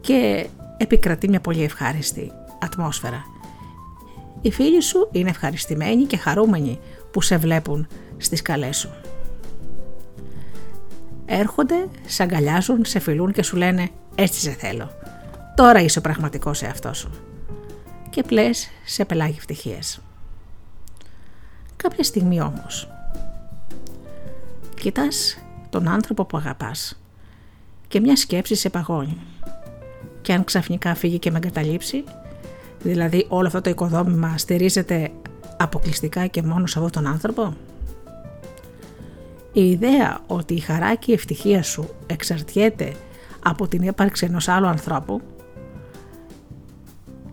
και 0.00 0.46
επικρατεί 0.76 1.28
μια 1.28 1.40
πολύ 1.40 1.62
ευχάριστη 1.62 2.32
ατμόσφαιρα. 2.58 3.24
Οι 4.40 4.50
φίλοι 4.50 4.82
σου 4.82 5.08
είναι 5.12 5.30
ευχαριστημένοι 5.30 6.04
και 6.04 6.16
χαρούμενοι 6.16 6.78
που 7.10 7.20
σε 7.20 7.36
βλέπουν 7.36 7.86
στις 8.16 8.42
καλές 8.42 8.76
σου. 8.76 8.90
Έρχονται, 11.26 11.88
σε 12.06 12.22
αγκαλιάζουν, 12.22 12.84
σε 12.84 12.98
φιλούν 12.98 13.32
και 13.32 13.42
σου 13.42 13.56
λένε 13.56 13.90
«Έτσι 14.14 14.40
σε 14.40 14.50
θέλω». 14.50 14.90
Τώρα 15.54 15.80
είσαι 15.80 15.98
ο 15.98 16.02
πραγματικός 16.02 16.62
εαυτός 16.62 16.98
σου. 16.98 17.10
Και 18.10 18.22
πλες 18.22 18.70
σε 18.84 19.04
πελάγει 19.04 19.36
ευτυχίες. 19.38 20.00
Κάποια 21.76 22.04
στιγμή 22.04 22.40
όμως, 22.40 22.88
κοιτάς 24.74 25.38
τον 25.74 25.88
άνθρωπο 25.88 26.24
που 26.24 26.36
αγαπάς 26.36 27.00
και 27.88 28.00
μια 28.00 28.16
σκέψη 28.16 28.54
σε 28.54 28.70
παγώνει. 28.70 29.18
Και 30.22 30.32
αν 30.32 30.44
ξαφνικά 30.44 30.94
φύγει 30.94 31.18
και 31.18 31.30
με 31.30 31.36
εγκαταλείψει, 31.36 32.04
Δηλαδή 32.82 33.26
όλο 33.28 33.46
αυτό 33.46 33.60
το 33.60 33.70
οικοδόμημα 33.70 34.38
στηρίζεται 34.38 35.10
αποκλειστικά 35.56 36.26
και 36.26 36.42
μόνος 36.42 36.70
σε 36.70 36.78
αυτόν 36.78 37.02
τον 37.02 37.12
άνθρωπο; 37.12 37.54
Η 39.52 39.70
ιδέα 39.70 40.20
ότι 40.26 40.54
η 40.54 40.58
χαρά 40.58 40.94
και 40.94 41.10
η 41.10 41.14
ευτυχία 41.14 41.62
σου 41.62 41.88
εξαρτιέται 42.06 42.92
από 43.44 43.68
την 43.68 43.82
ύπαρξη 43.82 44.26
ενός 44.26 44.48
άλλου 44.48 44.66
ανθρώπου 44.66 45.20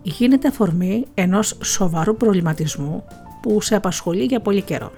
γίνεται 0.01 0.47
αφορμή 0.47 1.05
ενός 1.13 1.57
σοβαρού 1.63 2.15
προβληματισμού 2.17 3.03
που 3.41 3.61
σε 3.61 3.75
απασχολεί 3.75 4.23
για 4.23 4.39
πολύ 4.39 4.61
καιρό. 4.61 4.91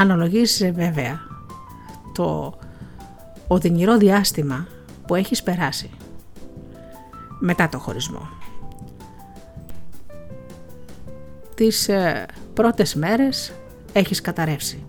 Αναλογίζεσαι 0.00 0.70
βέβαια 0.70 1.20
το 2.14 2.54
οδυνηρό 3.46 3.96
διάστημα 3.96 4.66
που 5.06 5.14
έχεις 5.14 5.42
περάσει 5.42 5.90
μετά 7.38 7.68
το 7.68 7.78
χωρισμό. 7.78 8.28
Τις 11.54 11.88
ε, 11.88 12.26
πρώτες 12.54 12.94
μέρες 12.94 13.52
έχεις 13.92 14.20
καταρρεύσει. 14.20 14.84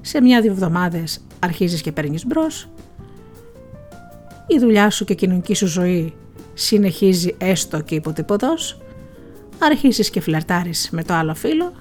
Σε 0.00 0.20
μια-δύο 0.20 0.52
εβδομάδες 0.52 1.20
αρχίζεις 1.38 1.80
και 1.80 1.92
παίρνεις 1.92 2.26
μπρος. 2.26 2.68
Η 4.46 4.58
δουλειά 4.58 4.90
σου 4.90 5.04
και 5.04 5.12
η 5.12 5.16
κοινωνική 5.16 5.54
σου 5.54 5.66
ζωή 5.66 6.14
συνεχίζει 6.54 7.34
έστω 7.38 7.80
και 7.80 7.94
υποτυπωδώς. 7.94 8.80
Αρχίζεις 9.58 10.10
και 10.10 10.20
φλερτάρεις 10.20 10.88
με 10.90 11.04
το 11.04 11.14
άλλο 11.14 11.34
φίλο. 11.34 11.72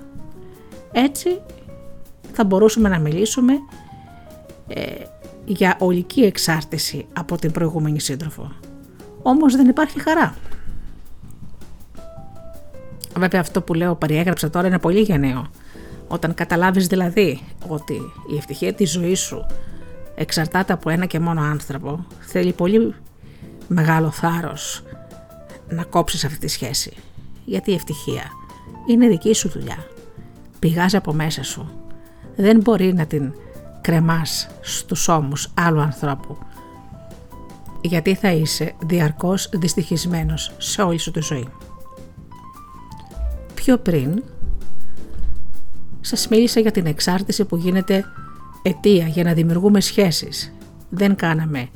Έτσι 0.92 1.42
θα 2.42 2.48
μπορούσαμε 2.48 2.90
να 2.90 3.00
μιλήσουμε 3.00 3.54
ε, 4.68 4.84
για 5.46 5.76
ολική 5.80 6.22
εξάρτηση 6.22 7.06
από 7.14 7.38
την 7.38 7.52
προηγούμενη 7.52 8.00
σύντροφο. 8.00 8.52
Όμως 9.22 9.56
δεν 9.56 9.68
υπάρχει 9.68 10.00
χαρά. 10.02 10.36
Βέβαια 13.18 13.42
αυτό 13.42 13.62
που 13.62 13.74
λέω 13.74 13.96
περιέγραψα 13.96 14.50
τώρα 14.50 14.68
είναι 14.68 14.80
πολύ 14.80 15.00
γενναίο. 15.00 15.50
Όταν 16.08 16.34
καταλάβεις 16.34 16.88
δηλαδή 16.88 17.42
ότι 17.68 17.94
η 18.34 18.38
ευτυχία 18.38 18.74
της 18.74 18.92
ζωής 18.92 19.20
σου 19.20 19.46
εξαρτάται 20.16 20.74
από 20.74 20.90
ένα 20.90 21.06
και 21.06 21.20
μόνο 21.20 21.42
άνθρωπο, 21.42 22.06
θέλει 22.20 22.52
πολύ 22.54 22.96
μεγάλο 23.68 24.12
θάρρος 24.12 24.84
να 25.70 25.84
κόψεις 25.84 26.26
αυτή 26.26 26.38
τη 26.38 26.48
σχέση. 26.48 26.94
Γιατί 27.46 27.72
η 27.72 27.74
ευτυχία 27.74 28.24
είναι 28.88 29.08
δική 29.08 29.34
σου 29.34 29.50
δουλειά. 29.50 29.86
Πηγάζει 30.60 30.96
από 30.96 31.14
μέσα 31.14 31.44
σου. 31.44 31.82
Δεν 32.36 32.60
μπορεί 32.60 32.94
να 32.94 33.06
την 33.06 33.34
κρεμάς 33.82 34.48
στους 34.62 35.08
ώμους 35.08 35.52
άλλου 35.54 35.80
ανθρώπου. 35.80 36.38
Γιατί 37.82 38.16
θα 38.16 38.32
είσαι 38.32 38.74
διαρκώς 38.80 39.50
δυστυχισμένος 39.54 40.52
σε 40.58 40.82
όλη 40.82 40.98
σου 40.98 41.12
τη 41.12 41.22
ζωή. 41.22 41.48
Πιο 43.54 43.78
πριν 43.78 44.24
σας 46.02 46.28
μίλησα 46.28 46.60
για 46.60 46.72
την 46.72 46.86
εξάρτηση 46.86 47.46
που 47.46 47.58
γίνεται 47.58 48.06
αιτία 48.62 49.08
για 49.08 49.24
να 49.24 49.34
δημιουργούμε 49.34 49.82
σχέσεις. 49.82 50.54
Δεν 50.90 51.16
κάναμε 51.16 51.70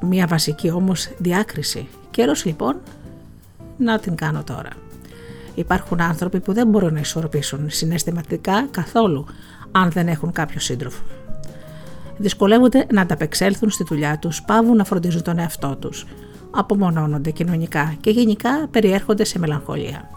μία 0.00 0.26
βασική 0.26 0.70
όμως 0.70 1.10
διάκριση. 1.18 1.88
Καιρός 2.10 2.44
λοιπόν 2.44 2.80
να 3.76 3.98
την 3.98 4.14
κάνω 4.14 4.44
τώρα. 4.44 4.70
Υπάρχουν 5.58 6.00
άνθρωποι 6.00 6.40
που 6.40 6.52
δεν 6.52 6.68
μπορούν 6.68 6.92
να 6.92 7.00
ισορροπήσουν 7.00 7.70
συναισθηματικά 7.70 8.68
καθόλου 8.70 9.26
αν 9.70 9.90
δεν 9.90 10.08
έχουν 10.08 10.32
κάποιο 10.32 10.60
σύντροφο. 10.60 11.02
Δυσκολεύονται 12.16 12.86
να 12.92 13.00
ανταπεξέλθουν 13.00 13.70
στη 13.70 13.84
δουλειά 13.84 14.18
τους, 14.18 14.42
πάβουν 14.42 14.76
να 14.76 14.84
φροντίζουν 14.84 15.22
τον 15.22 15.38
εαυτό 15.38 15.76
τους, 15.76 16.06
απομονώνονται 16.50 17.30
κοινωνικά 17.30 17.96
και 18.00 18.10
γενικά 18.10 18.68
περιέρχονται 18.70 19.24
σε 19.24 19.38
μελαγχολία. 19.38 20.08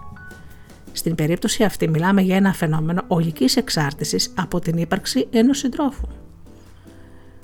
Στην 0.91 1.15
περίπτωση 1.15 1.63
αυτή 1.63 1.87
μιλάμε 1.87 2.21
για 2.21 2.35
ένα 2.35 2.53
φαινόμενο 2.53 3.03
ολικής 3.07 3.55
εξάρτησης 3.55 4.33
από 4.35 4.59
την 4.59 4.77
ύπαρξη 4.77 5.27
ενός 5.31 5.57
συντρόφου. 5.57 6.07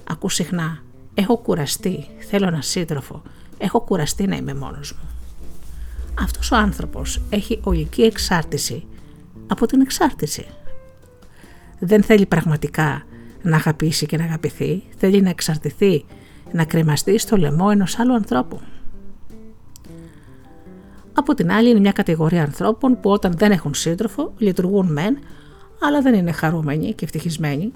Ακού 0.09 0.29
συχνά, 0.29 0.77
έχω 1.13 1.37
κουραστεί, 1.37 2.07
θέλω 2.29 2.47
ένα 2.47 2.61
σύντροφο, 2.61 3.21
έχω 3.57 3.81
κουραστεί 3.81 4.27
να 4.27 4.35
είμαι 4.35 4.53
μόνος 4.53 4.93
μου. 4.93 5.16
Αυτός 6.19 6.51
ο 6.51 6.55
άνθρωπος 6.55 7.21
έχει 7.29 7.59
ολική 7.63 8.01
εξάρτηση 8.01 8.87
από 9.47 9.65
την 9.65 9.81
εξάρτηση. 9.81 10.45
Δεν 11.79 12.03
θέλει 12.03 12.25
πραγματικά 12.25 13.03
να 13.41 13.55
αγαπήσει 13.55 14.05
και 14.05 14.17
να 14.17 14.23
αγαπηθεί, 14.23 14.83
θέλει 14.97 15.21
να 15.21 15.29
εξαρτηθεί, 15.29 16.05
να 16.51 16.65
κρεμαστεί 16.65 17.17
στο 17.17 17.37
λαιμό 17.37 17.67
ενός 17.71 17.99
άλλου 17.99 18.13
ανθρώπου. 18.13 18.59
Από 21.13 21.33
την 21.33 21.51
άλλη 21.51 21.69
είναι 21.69 21.79
μια 21.79 21.91
κατηγορία 21.91 22.43
ανθρώπων 22.43 22.99
που 22.99 23.09
όταν 23.09 23.33
δεν 23.37 23.51
έχουν 23.51 23.73
σύντροφο 23.73 24.33
λειτουργούν 24.37 24.91
μεν, 24.91 25.17
αλλά 25.81 26.01
δεν 26.01 26.13
είναι 26.13 26.31
χαρούμενοι 26.31 26.93
και 26.93 27.05
ευτυχισμένοι. 27.05 27.71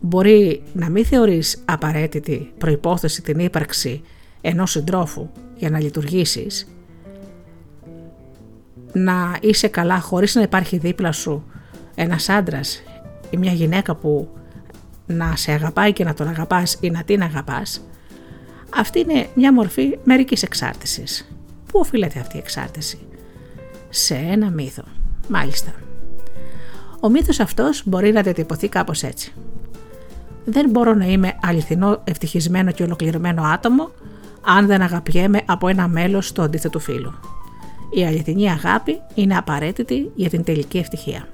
Μπορεί 0.00 0.62
να 0.72 0.90
μην 0.90 1.04
θεωρείς 1.04 1.62
απαραίτητη 1.64 2.52
προϋπόθεση 2.58 3.22
την 3.22 3.38
ύπαρξη 3.38 4.02
ενός 4.46 4.70
συντρόφου 4.70 5.28
για 5.56 5.70
να 5.70 5.80
λειτουργήσεις, 5.80 6.68
να 8.92 9.38
είσαι 9.40 9.68
καλά 9.68 10.00
χωρίς 10.00 10.34
να 10.34 10.42
υπάρχει 10.42 10.78
δίπλα 10.78 11.12
σου 11.12 11.44
ένας 11.94 12.28
άντρας 12.28 12.82
ή 13.30 13.36
μια 13.36 13.52
γυναίκα 13.52 13.94
που 13.94 14.28
να 15.06 15.36
σε 15.36 15.52
αγαπάει 15.52 15.92
και 15.92 16.04
να 16.04 16.14
τον 16.14 16.28
αγαπάς 16.28 16.76
ή 16.80 16.90
να 16.90 17.02
την 17.02 17.22
αγαπάς, 17.22 17.80
αυτή 18.76 19.00
είναι 19.00 19.28
μια 19.34 19.52
μορφή 19.52 19.98
μερικής 20.04 20.42
εξάρτησης. 20.42 21.36
Πού 21.72 21.78
οφείλεται 21.78 22.20
αυτή 22.20 22.36
η 22.36 22.38
εξάρτηση; 22.38 22.98
Σε 23.88 24.14
ένα 24.14 24.50
μύθο. 24.50 24.84
Μάλιστα. 25.28 25.72
Ο 27.00 27.08
μύθος 27.08 27.40
αυτός 27.40 27.82
μπορεί 27.86 28.12
να 28.12 28.22
διατυπωθεί 28.22 28.68
κάπως 28.68 29.02
έτσι. 29.02 29.32
Δεν 30.44 30.70
μπορώ 30.70 30.94
να 30.94 31.04
είμαι 31.04 31.36
αληθινό, 31.42 32.00
ευτυχισμένο 32.04 32.70
και 32.70 32.82
ολοκληρωμένο 32.82 33.42
άτομο 33.42 33.90
αν 34.46 34.66
δεν 34.66 34.82
αγαπιέμαι 34.82 35.40
από 35.46 35.68
ένα 35.68 35.88
μέλος 35.88 36.32
του 36.32 36.42
αντίθετου 36.42 36.80
φίλου. 36.80 37.12
Η 37.90 38.04
αληθινή 38.06 38.50
αγάπη 38.50 39.00
είναι 39.14 39.36
απαραίτητη 39.36 40.10
για 40.14 40.28
την 40.28 40.44
τελική 40.44 40.78
ευτυχία. 40.78 41.28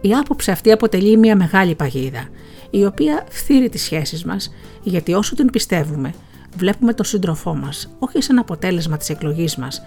Η 0.00 0.14
άποψη 0.14 0.50
αυτή 0.50 0.72
αποτελεί 0.72 1.16
μια 1.16 1.36
μεγάλη 1.36 1.74
παγίδα 1.74 2.28
η 2.70 2.84
οποία 2.84 3.26
φθείρει 3.28 3.68
τις 3.68 3.82
σχέσεις 3.82 4.24
μας, 4.24 4.50
γιατί 4.82 5.14
όσο 5.14 5.34
την 5.34 5.50
πιστεύουμε, 5.50 6.14
βλέπουμε 6.56 6.94
τον 6.94 7.04
σύντροφό 7.04 7.54
μας, 7.54 7.88
όχι 7.98 8.22
σαν 8.22 8.38
αποτέλεσμα 8.38 8.96
της 8.96 9.08
εκλογής 9.08 9.56
μας, 9.56 9.82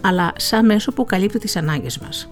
αλλά 0.00 0.32
σαν 0.36 0.64
μέσο 0.66 0.92
που 0.92 1.04
καλύπτει 1.04 1.38
τις 1.38 1.56
ανάγκες 1.56 1.98
μας. 1.98 2.28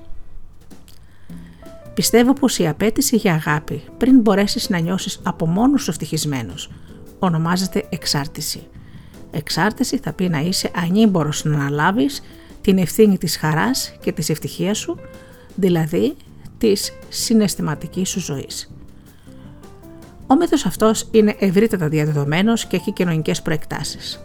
Πιστεύω 1.94 2.32
πως 2.32 2.58
η 2.58 2.68
απέτηση 2.68 3.16
για 3.16 3.34
αγάπη, 3.34 3.82
πριν 3.96 4.20
μπορέσεις 4.20 4.68
να 4.68 4.78
νιώσεις 4.78 5.20
από 5.22 5.46
μόνος 5.46 5.82
σου 5.82 5.90
ευτυχισμένος, 5.90 6.70
ονομάζεται 7.18 7.86
εξάρτηση. 7.88 8.66
Εξάρτηση 9.30 9.98
θα 9.98 10.12
πει 10.12 10.28
να 10.28 10.40
είσαι 10.40 10.70
ανήμπορος 10.74 11.44
να 11.44 11.54
αναλάβεις 11.54 12.22
την 12.60 12.78
ευθύνη 12.78 13.18
της 13.18 13.36
χαράς 13.36 13.94
και 14.00 14.12
της 14.12 14.28
ευτυχίας 14.28 14.78
σου, 14.78 14.98
δηλαδή 15.54 16.16
της 16.58 16.92
συναισθηματικής 17.08 18.08
σου 18.08 18.20
ζωής. 18.20 18.74
Ο 20.26 20.34
μύθος 20.34 20.66
αυτός 20.66 21.08
είναι 21.10 21.36
ευρύτατα 21.38 21.88
διαδεδομένος 21.88 22.66
και 22.66 22.76
έχει 22.76 22.92
κοινωνικές 22.92 23.42
προεκτάσεις. 23.42 24.24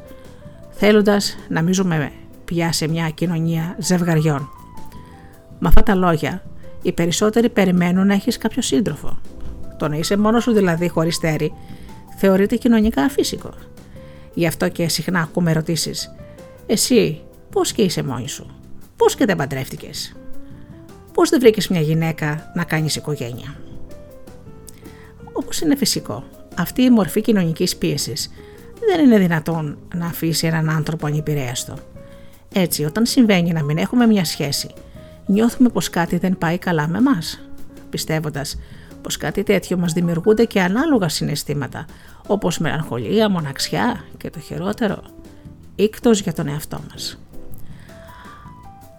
Θέλοντας 0.69 1.37
να 1.49 1.61
μίζουμε 1.61 2.11
πια 2.45 2.71
σε 2.71 2.87
μια 2.87 3.09
κοινωνία 3.09 3.75
ζευγαριών. 3.79 4.49
Με 5.59 5.67
αυτά 5.67 5.83
τα 5.83 5.95
λόγια, 5.95 6.43
οι 6.85 6.91
περισσότεροι 6.91 7.49
περιμένουν 7.49 8.07
να 8.07 8.13
έχεις 8.13 8.37
κάποιο 8.37 8.61
σύντροφο. 8.61 9.17
Το 9.77 9.87
να 9.87 9.95
είσαι 9.95 10.17
μόνος 10.17 10.43
σου 10.43 10.51
δηλαδή 10.53 10.87
χωρίς 10.87 11.19
τέρι, 11.19 11.53
θεωρείται 12.17 12.55
κοινωνικά 12.55 13.03
αφύσικο. 13.03 13.53
Γι' 14.33 14.47
αυτό 14.47 14.69
και 14.69 14.87
συχνά 14.87 15.19
ακούμε 15.19 15.51
ερωτήσεις. 15.51 16.15
Εσύ, 16.65 17.21
πώς 17.49 17.71
και 17.71 17.81
είσαι 17.81 18.03
μόνη 18.03 18.27
σου, 18.27 18.47
πώς 18.95 19.15
και 19.15 19.25
δεν 19.25 19.35
παντρεύτηκες, 19.35 20.15
πώς 21.13 21.29
δεν 21.29 21.39
βρήκες 21.39 21.67
μια 21.67 21.81
γυναίκα 21.81 22.51
να 22.55 22.63
κάνεις 22.63 22.95
οικογένεια; 22.95 23.55
Όπως 25.33 25.61
είναι 25.61 25.75
φυσικό, 25.75 26.23
αυτή 26.57 26.81
η 26.81 26.89
μορφή 26.89 27.21
κοινωνικής 27.21 27.75
πίεσης 27.75 28.29
δεν 28.89 29.05
είναι 29.05 29.17
δυνατόν 29.17 29.77
να 29.95 30.05
αφήσει 30.05 30.47
έναν 30.47 30.69
άνθρωπο 30.69 31.07
ανυπηρέαστο. 31.07 31.73
Έτσι, 32.53 32.83
όταν 32.83 33.05
συμβαίνει 33.05 33.51
να 33.51 33.63
μην 33.63 33.77
έχουμε 33.77 34.05
μια 34.05 34.25
σχέση, 34.25 34.69
νιώθουμε 35.25 35.69
πως 35.69 35.89
κάτι 35.89 36.17
δεν 36.17 36.37
πάει 36.37 36.57
καλά 36.57 36.87
με 36.87 36.97
εμά, 36.97 37.17
πιστεύοντας 37.89 38.57
πως 39.01 39.17
κάτι 39.17 39.43
τέτοιο 39.43 39.77
μας 39.77 39.93
δημιουργούνται 39.93 40.45
και 40.45 40.61
ανάλογα 40.61 41.09
συναισθήματα, 41.09 41.85
όπως 42.27 42.57
μελαγχολία, 42.57 43.29
μοναξιά 43.29 44.03
και 44.17 44.29
το 44.29 44.39
χειρότερο, 44.39 45.01
ίκτο 45.75 46.11
για 46.11 46.33
τον 46.33 46.47
εαυτό 46.47 46.79
μας. 46.91 47.19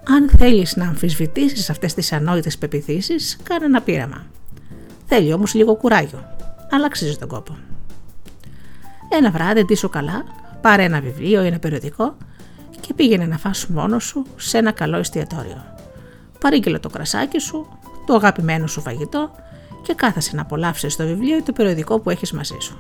Αν 0.09 0.29
θέλεις 0.39 0.77
να 0.77 0.85
αμφισβητήσεις 0.85 1.71
αυτές 1.71 1.95
τις 1.95 2.13
ανόητες 2.13 2.59
πεπιθήσεις, 2.59 3.39
κάνε 3.43 3.65
ένα 3.65 3.81
πείραμα. 3.81 4.27
Θέλει 5.07 5.33
όμως 5.33 5.55
λίγο 5.55 5.75
κουράγιο, 5.75 6.25
αλλά 6.71 6.87
αξίζει 6.87 7.17
τον 7.17 7.29
κόπο. 7.29 7.57
Ένα 9.09 9.31
βράδυ 9.31 9.65
ντύσου 9.65 9.89
καλά, 9.89 10.25
πάρε 10.61 10.83
ένα 10.83 11.01
βιβλίο 11.01 11.43
ή 11.43 11.47
ένα 11.47 11.59
περιοδικό 11.59 12.17
και 12.81 12.95
πήγαινε 12.95 13.27
να 13.27 13.39
φας 13.39 13.67
μόνος 13.67 14.05
σου 14.05 14.27
σε 14.37 14.59
ένα 14.59 14.73
καλό 14.73 14.97
εστιατόριο. 14.97 15.76
Παρήγγειλε 16.41 16.79
το 16.79 16.89
κρασάκι 16.89 17.39
σου, 17.39 17.79
το 18.07 18.15
αγαπημένο 18.15 18.67
σου 18.67 18.81
φαγητό 18.81 19.31
και 19.83 19.95
κάθασε 19.95 20.37
να 20.37 20.43
απολαύσεις 20.43 20.97
το 20.97 21.07
βιβλίο 21.07 21.37
ή 21.37 21.43
το 21.43 21.53
περιοδικό 21.53 21.99
που 21.99 22.11
έχεις 22.11 22.33
μαζί 22.33 22.57
σου. 22.61 22.79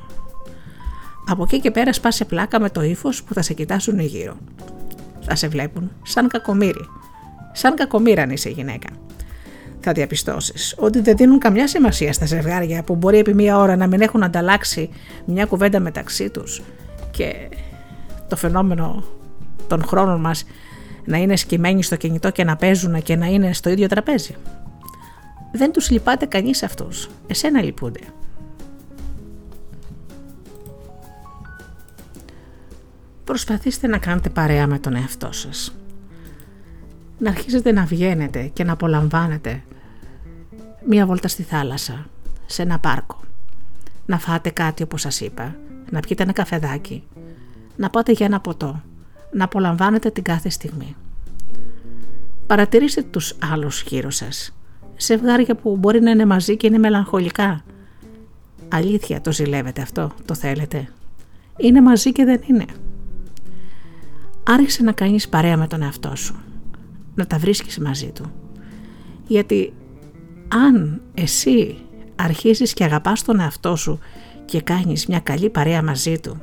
Από 1.28 1.42
εκεί 1.42 1.60
και 1.60 1.70
πέρα 1.70 1.92
σπάσε 1.92 2.24
πλάκα 2.24 2.60
με 2.60 2.70
το 2.70 2.82
ύφος 2.82 3.22
που 3.22 3.34
θα 3.34 3.42
σε 3.42 3.54
κοιτάσουν 3.54 3.98
γύρω. 3.98 4.36
Θα 5.20 5.34
σε 5.34 5.48
βλέπουν 5.48 5.90
σαν 6.02 6.28
κακομύρι. 6.28 6.88
Σαν 7.52 7.74
κακομύρα 7.74 8.22
αν 8.22 8.30
είσαι 8.30 8.48
γυναίκα. 8.48 8.88
Θα 9.80 9.92
διαπιστώσεις 9.92 10.74
ότι 10.78 11.00
δεν 11.00 11.16
δίνουν 11.16 11.38
καμιά 11.38 11.68
σημασία 11.68 12.12
στα 12.12 12.26
ζευγάρια 12.26 12.82
που 12.82 12.94
μπορεί 12.94 13.18
επί 13.18 13.34
μία 13.34 13.58
ώρα 13.58 13.76
να 13.76 13.86
μην 13.86 14.00
έχουν 14.00 14.22
ανταλλάξει 14.22 14.90
μια 15.24 15.46
κουβέντα 15.46 15.80
μεταξύ 15.80 16.30
τους 16.30 16.62
και 17.10 17.48
το 18.28 18.36
φαινόμενο 18.36 19.04
των 19.66 19.84
χρόνων 19.84 20.20
μας 20.20 20.44
να 21.06 21.16
είναι 21.16 21.36
σκυμμένοι 21.36 21.82
στο 21.82 21.96
κινητό 21.96 22.30
και 22.30 22.44
να 22.44 22.56
παίζουν 22.56 23.02
και 23.02 23.16
να 23.16 23.26
είναι 23.26 23.52
στο 23.52 23.70
ίδιο 23.70 23.86
τραπέζι. 23.86 24.34
Δεν 25.52 25.72
τους 25.72 25.90
λυπάται 25.90 26.26
κανείς 26.26 26.62
αυτούς. 26.62 27.08
Εσένα 27.26 27.62
λυπούνται. 27.62 28.00
Προσπαθήστε 33.24 33.86
να 33.86 33.98
κάνετε 33.98 34.28
παρέα 34.28 34.66
με 34.66 34.78
τον 34.78 34.94
εαυτό 34.94 35.32
σας. 35.32 35.74
Να 37.18 37.30
αρχίσετε 37.30 37.72
να 37.72 37.84
βγαίνετε 37.84 38.50
και 38.52 38.64
να 38.64 38.72
απολαμβάνετε 38.72 39.62
μία 40.88 41.06
βόλτα 41.06 41.28
στη 41.28 41.42
θάλασσα, 41.42 42.06
σε 42.46 42.62
ένα 42.62 42.78
πάρκο. 42.78 43.20
Να 44.06 44.18
φάτε 44.18 44.50
κάτι 44.50 44.82
όπως 44.82 45.00
σας 45.00 45.20
είπα, 45.20 45.56
να 45.90 46.00
πιείτε 46.00 46.22
ένα 46.22 46.32
καφεδάκι, 46.32 47.04
να 47.76 47.90
πάτε 47.90 48.12
για 48.12 48.26
ένα 48.26 48.40
ποτό, 48.40 48.82
να 49.36 49.44
απολαμβάνετε 49.44 50.10
την 50.10 50.22
κάθε 50.22 50.48
στιγμή. 50.48 50.96
Παρατηρήστε 52.46 53.02
τους 53.02 53.36
άλλους 53.52 53.82
γύρω 53.82 54.10
σας. 54.10 54.56
Ζευγάρια 54.96 55.54
που 55.54 55.76
μπορεί 55.76 56.00
να 56.00 56.10
είναι 56.10 56.24
μαζί 56.24 56.56
και 56.56 56.66
είναι 56.66 56.78
μελαγχολικά. 56.78 57.64
Αλήθεια 58.68 59.20
το 59.20 59.32
ζηλεύετε 59.32 59.82
αυτό, 59.82 60.12
το 60.24 60.34
θέλετε; 60.34 60.88
Είναι 61.56 61.80
μαζί 61.80 62.12
και 62.12 62.24
δεν 62.24 62.40
είναι; 62.46 62.64
Άρχισε 64.42 64.82
να 64.82 64.92
κάνεις 64.92 65.28
παρέα 65.28 65.56
με 65.56 65.66
τον 65.66 65.82
εαυτό 65.82 66.16
σου. 66.16 66.36
Να 67.14 67.26
τα 67.26 67.38
βρίσκεις 67.38 67.78
μαζί 67.78 68.10
του. 68.14 68.32
Γιατί 69.26 69.72
αν 70.48 71.02
εσύ 71.14 71.76
αρχίζεις 72.16 72.72
και 72.72 72.84
αγαπάς 72.84 73.22
τον 73.22 73.40
εαυτό 73.40 73.76
σου 73.76 73.98
και 74.44 74.60
κάνεις 74.60 75.06
μια 75.06 75.20
καλή 75.20 75.50
παρέα 75.50 75.82
μαζί 75.82 76.18
του, 76.18 76.40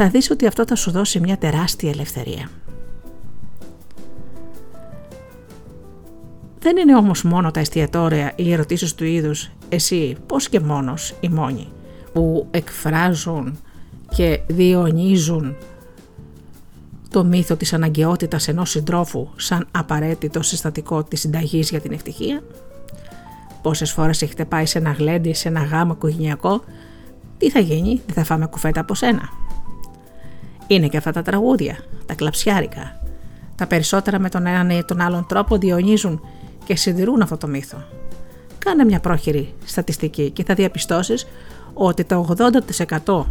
θα 0.00 0.08
δεις 0.08 0.30
ότι 0.30 0.46
αυτό 0.46 0.64
θα 0.66 0.74
σου 0.74 0.90
δώσει 0.90 1.20
μια 1.20 1.38
τεράστια 1.38 1.90
ελευθερία. 1.90 2.50
Δεν 6.58 6.76
είναι 6.76 6.96
όμως 6.96 7.22
μόνο 7.22 7.50
τα 7.50 7.60
εστιατόρια 7.60 8.32
ή 8.36 8.42
οι 8.46 8.52
ερωτήσεις 8.52 8.94
του 8.94 9.04
είδους 9.04 9.50
εσύ 9.68 10.16
πώς 10.26 10.48
και 10.48 10.60
μόνος 10.60 11.14
οι 11.20 11.28
μόνοι 11.28 11.68
που 12.12 12.46
εκφράζουν 12.50 13.58
και 14.08 14.40
διονύζουν 14.46 15.56
το 17.10 17.24
μύθο 17.24 17.56
της 17.56 17.72
αναγκαιότητας 17.72 18.48
ενός 18.48 18.70
συντρόφου 18.70 19.28
σαν 19.36 19.66
απαραίτητο 19.70 20.42
συστατικό 20.42 21.04
της 21.04 21.20
συνταγής 21.20 21.70
για 21.70 21.80
την 21.80 21.92
ευτυχία; 21.92 22.42
Πόσες 23.62 23.92
φορές 23.92 24.22
έχετε 24.22 24.44
πάει 24.44 24.66
σε 24.66 24.78
ένα 24.78 24.90
γλέντι, 24.90 25.32
σε 25.32 25.48
ένα 25.48 25.62
γάμο 25.62 25.92
οικογενειακό, 25.92 26.64
τι 27.38 27.50
θα 27.50 27.58
γίνει, 27.58 28.00
δεν 28.06 28.14
θα 28.14 28.24
φάμε 28.24 28.46
κουφέτα 28.46 28.80
από 28.80 28.94
σένα. 28.94 29.47
Είναι 30.70 30.88
και 30.88 30.96
αυτά 30.96 31.12
τα 31.12 31.22
τραγούδια, 31.22 31.78
τα 32.06 32.14
κλαψιάρικα. 32.14 33.00
Τα 33.54 33.66
περισσότερα 33.66 34.18
με 34.18 34.28
τον 34.28 34.46
έναν 34.46 34.70
ή 34.70 34.84
τον 34.84 35.00
άλλον 35.00 35.26
τρόπο 35.26 35.58
διονύζουν 35.58 36.20
και 36.64 36.76
συντηρούν 36.76 37.22
αυτό 37.22 37.36
το 37.36 37.46
μύθο. 37.46 37.84
Κάνε 38.58 38.84
μια 38.84 39.00
πρόχειρη 39.00 39.54
στατιστική 39.64 40.30
και 40.30 40.44
θα 40.44 40.54
διαπιστώσεις 40.54 41.26
ότι 41.74 42.04
το 42.04 42.34
80% 43.04 43.24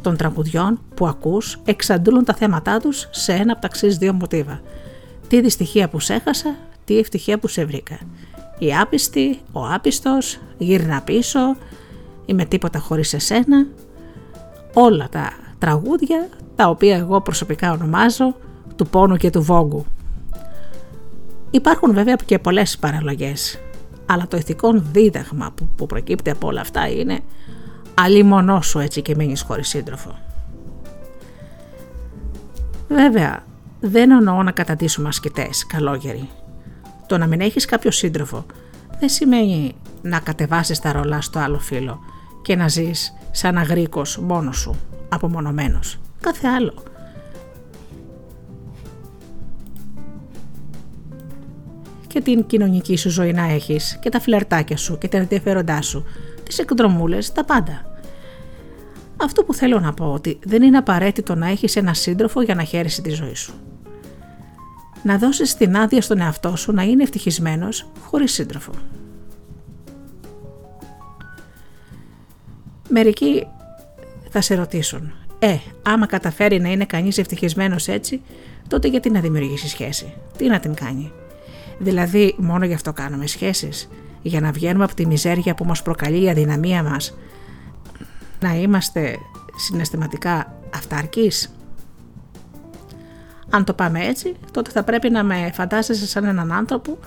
των 0.00 0.16
τραγουδιών 0.16 0.80
που 0.94 1.06
ακούς 1.06 1.60
εξαντλούν 1.64 2.24
τα 2.24 2.34
θέματά 2.34 2.80
τους 2.80 3.08
σε 3.10 3.32
ένα 3.32 3.52
από 3.52 3.60
τα 3.60 3.68
εξής 3.70 3.96
δύο 3.96 4.12
μοτίβα. 4.12 4.60
Τι 5.28 5.40
δυστυχία 5.40 5.88
που 5.88 6.00
σε 6.00 6.14
έχασα, 6.14 6.56
τι 6.84 6.98
ευτυχία 6.98 7.38
που 7.38 7.48
σε 7.48 7.64
βρήκα. 7.64 7.98
Η 8.58 8.74
άπιστη, 8.74 9.40
ο 9.52 9.66
άπιστος, 9.66 10.38
γύρνα 10.58 11.02
πίσω, 11.02 11.56
είμαι 12.26 12.44
τίποτα 12.44 12.78
χωρίς 12.78 13.14
εσένα. 13.14 13.66
Όλα 14.74 15.08
τα 15.08 15.32
τραγούδια 15.62 16.28
τα 16.56 16.68
οποία 16.68 16.96
εγώ 16.96 17.20
προσωπικά 17.20 17.72
ονομάζω 17.72 18.34
του 18.76 18.86
πόνου 18.86 19.16
και 19.16 19.30
του 19.30 19.42
βόγκου. 19.42 19.84
Υπάρχουν 21.50 21.94
βέβαια 21.94 22.14
και 22.14 22.38
πολλές 22.38 22.78
παραλογές, 22.78 23.58
αλλά 24.06 24.26
το 24.28 24.36
ηθικό 24.36 24.72
δίδαγμα 24.92 25.52
που, 25.54 25.68
που 25.76 25.86
προκύπτει 25.86 26.30
από 26.30 26.46
όλα 26.46 26.60
αυτά 26.60 26.88
είναι 26.88 27.20
μονό 28.24 28.62
σου 28.62 28.78
έτσι 28.78 29.02
και 29.02 29.14
μείνεις 29.14 29.42
χωρίς 29.42 29.68
σύντροφο. 29.68 30.18
Βέβαια, 32.88 33.44
δεν 33.80 34.10
εννοώ 34.10 34.42
να 34.42 34.50
καταντήσουμε 34.50 35.08
ασκητές, 35.08 35.66
καλόγεροι. 35.66 36.28
Το 37.06 37.18
να 37.18 37.26
μην 37.26 37.40
έχεις 37.40 37.64
κάποιο 37.64 37.90
σύντροφο 37.90 38.46
δεν 38.98 39.08
σημαίνει 39.08 39.74
να 40.02 40.20
κατεβάσεις 40.20 40.78
τα 40.78 40.92
ρολά 40.92 41.20
στο 41.20 41.38
άλλο 41.38 41.58
φύλλο 41.58 41.98
και 42.42 42.56
να 42.56 42.68
ζεις 42.68 43.12
σαν 43.30 43.58
αγρίκος 43.58 44.18
μόνος 44.18 44.58
σου, 44.58 44.76
απομονωμένος. 45.14 45.98
Κάθε 46.20 46.48
άλλο. 46.48 46.74
Και 52.06 52.20
την 52.20 52.46
κοινωνική 52.46 52.96
σου 52.96 53.10
ζωή 53.10 53.32
να 53.32 53.42
έχεις 53.42 53.98
και 54.00 54.08
τα 54.08 54.20
φλερτάκια 54.20 54.76
σου 54.76 54.98
και 54.98 55.08
τα 55.08 55.16
ενδιαφέροντά 55.16 55.82
σου 55.82 56.04
τις 56.42 56.58
εκδρομούλες, 56.58 57.32
τα 57.32 57.44
πάντα. 57.44 57.86
Αυτό 59.16 59.44
που 59.44 59.54
θέλω 59.54 59.80
να 59.80 59.94
πω 59.94 60.12
ότι 60.12 60.38
δεν 60.44 60.62
είναι 60.62 60.76
απαραίτητο 60.76 61.34
να 61.34 61.48
έχεις 61.48 61.76
ένα 61.76 61.94
σύντροφο 61.94 62.42
για 62.42 62.54
να 62.54 62.62
χαίρεσαι 62.62 63.02
τη 63.02 63.10
ζωή 63.10 63.34
σου. 63.34 63.52
Να 65.02 65.18
δώσεις 65.18 65.54
την 65.54 65.76
άδεια 65.76 66.02
στον 66.02 66.20
εαυτό 66.20 66.56
σου 66.56 66.72
να 66.72 66.82
είναι 66.82 67.02
ευτυχισμένος 67.02 67.86
χωρίς 68.04 68.32
σύντροφο. 68.32 68.72
Μερικοί 72.88 73.46
θα 74.32 74.40
σε 74.40 74.54
ρωτήσουν 74.54 75.12
«Ε, 75.38 75.56
άμα 75.82 76.06
καταφέρει 76.06 76.60
να 76.60 76.68
είναι 76.68 76.84
κανείς 76.84 77.18
ευτυχισμένος 77.18 77.88
έτσι, 77.88 78.20
τότε 78.68 78.88
γιατί 78.88 79.10
να 79.10 79.20
δημιουργήσει 79.20 79.68
σχέση, 79.68 80.14
τι 80.36 80.48
να 80.48 80.60
την 80.60 80.74
κάνει». 80.74 81.12
Δηλαδή 81.78 82.34
μόνο 82.38 82.64
γι' 82.64 82.74
αυτό 82.74 82.92
κάνουμε 82.92 83.26
σχέσεις, 83.26 83.88
για 84.22 84.40
να 84.40 84.50
βγαίνουμε 84.50 84.84
από 84.84 84.94
τη 84.94 85.06
μιζέρια 85.06 85.54
που 85.54 85.64
μας 85.64 85.82
προκαλεί 85.82 86.22
η 86.22 86.30
αδυναμία 86.30 86.82
μας, 86.82 87.14
να 88.40 88.54
είμαστε 88.54 89.18
συναισθηματικά 89.56 90.54
αυταρκείς. 90.74 91.54
Αν 93.50 93.64
το 93.64 93.72
πάμε 93.72 94.04
έτσι, 94.04 94.34
τότε 94.50 94.70
θα 94.70 94.82
πρέπει 94.82 95.10
να 95.10 95.24
με 95.24 95.50
φαντάζεσαι 95.54 96.06
σαν 96.06 96.24
έναν 96.24 96.52
άνθρωπο 96.52 96.98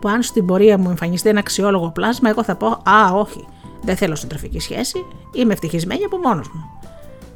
που 0.00 0.08
αν 0.08 0.22
στην 0.22 0.46
πορεία 0.46 0.78
μου 0.78 0.90
εμφανιστεί 0.90 1.28
ένα 1.28 1.40
αξιόλογο 1.40 1.90
πλάσμα, 1.90 2.28
εγώ 2.28 2.44
θα 2.44 2.56
πω 2.56 2.66
«Α, 2.66 3.12
όχι, 3.14 3.46
δεν 3.82 3.96
θέλω 3.96 4.14
συντροφική 4.14 4.60
σχέση, 4.60 5.04
είμαι 5.32 5.52
ευτυχισμένη 5.52 6.04
από 6.04 6.16
μόνος 6.16 6.48
μου». 6.48 6.78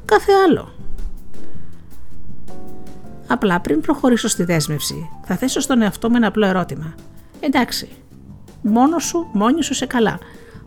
Κάθε 0.05 0.31
άλλο. 0.47 0.73
Απλά 3.27 3.59
πριν 3.59 3.81
προχωρήσω 3.81 4.27
στη 4.27 4.43
δέσμευση, 4.43 5.09
θα 5.23 5.35
θέσω 5.35 5.59
στον 5.59 5.81
εαυτό 5.81 6.09
μου 6.09 6.15
ένα 6.15 6.27
απλό 6.27 6.45
ερώτημα. 6.45 6.95
Εντάξει, 7.39 7.89
μόνος 8.61 9.03
σου, 9.03 9.27
μόνη 9.31 9.63
σου 9.63 9.73
σε 9.73 9.85
καλά. 9.85 10.19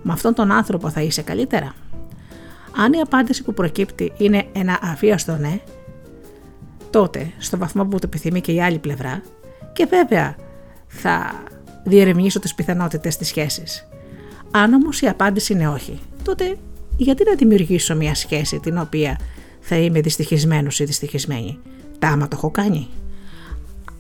Με 0.03 0.13
αυτόν 0.13 0.35
τον 0.35 0.51
άνθρωπο 0.51 0.91
θα 0.91 1.01
είσαι 1.01 1.23
καλύτερα; 1.23 1.75
Αν 2.77 2.93
η 2.93 3.01
απάντηση 3.01 3.43
που 3.43 3.55
προκύπτει 3.55 4.13
είναι 4.17 4.49
ένα 4.53 4.79
αβίαστο 4.83 5.37
ναι, 5.37 5.61
τότε 6.91 7.33
στο 7.39 7.59
βαθμό 7.59 7.85
που 7.85 7.99
το 7.99 8.05
επιθυμεί 8.05 8.41
και 8.41 8.53
η 8.53 8.63
άλλη 8.63 8.79
πλευρά, 8.79 9.23
και 9.73 9.87
βέβαια 9.91 10.37
θα 10.87 11.43
διερευνήσω 11.85 12.39
τις 12.39 12.55
πιθανότητες 12.55 13.17
της 13.17 13.29
σχέσης. 13.29 13.89
Αν 14.51 14.73
όμως 14.73 15.01
η 15.01 15.09
απάντηση 15.09 15.53
είναι 15.53 15.69
όχι, 15.69 15.99
τότε 16.23 16.57
γιατί 16.97 17.25
να 17.25 17.35
δημιουργήσω 17.35 17.97
μια 17.97 18.15
σχέση 18.15 18.61
την 18.61 18.79
οποία 18.79 19.19
θα 19.61 19.77
είμαι 19.77 20.01
δυστυχισμένος 20.01 20.81
ή 20.81 20.85
δυστυχισμένη; 20.85 21.59
Τα 21.99 22.09
άμα 22.09 22.29
το 22.29 22.37
έχω 22.37 22.51
κάνει. 22.51 22.89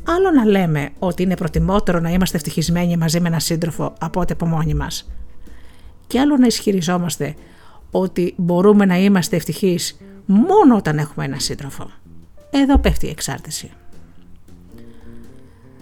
Άλλο 0.04 0.30
να 0.30 0.44
λέμε 0.44 0.90
ότι 0.98 1.22
είναι 1.22 1.36
προτιμότερο 1.36 2.00
να 2.00 2.10
είμαστε 2.10 2.36
ευτυχισμένοι 2.36 2.96
μαζί 2.96 3.20
με 3.20 3.28
έναν 3.28 3.40
σύντροφο 3.40 3.92
από 3.98 4.20
ότι 4.20 4.32
από 4.32 4.46
μόνοι 4.46 4.74
μας. 4.74 5.10
Και 6.06 6.20
άλλο 6.20 6.36
να 6.36 6.46
ισχυριζόμαστε 6.46 7.34
ότι 7.90 8.34
μπορούμε 8.36 8.84
να 8.84 8.98
είμαστε 8.98 9.36
ευτυχείς 9.36 9.96
μόνο 10.26 10.76
όταν 10.76 10.98
έχουμε 10.98 11.24
έναν 11.24 11.40
σύντροφο. 11.40 11.90
Εδώ 12.50 12.78
πέφτει 12.78 13.06
η 13.06 13.10
εξάρτηση. 13.10 13.70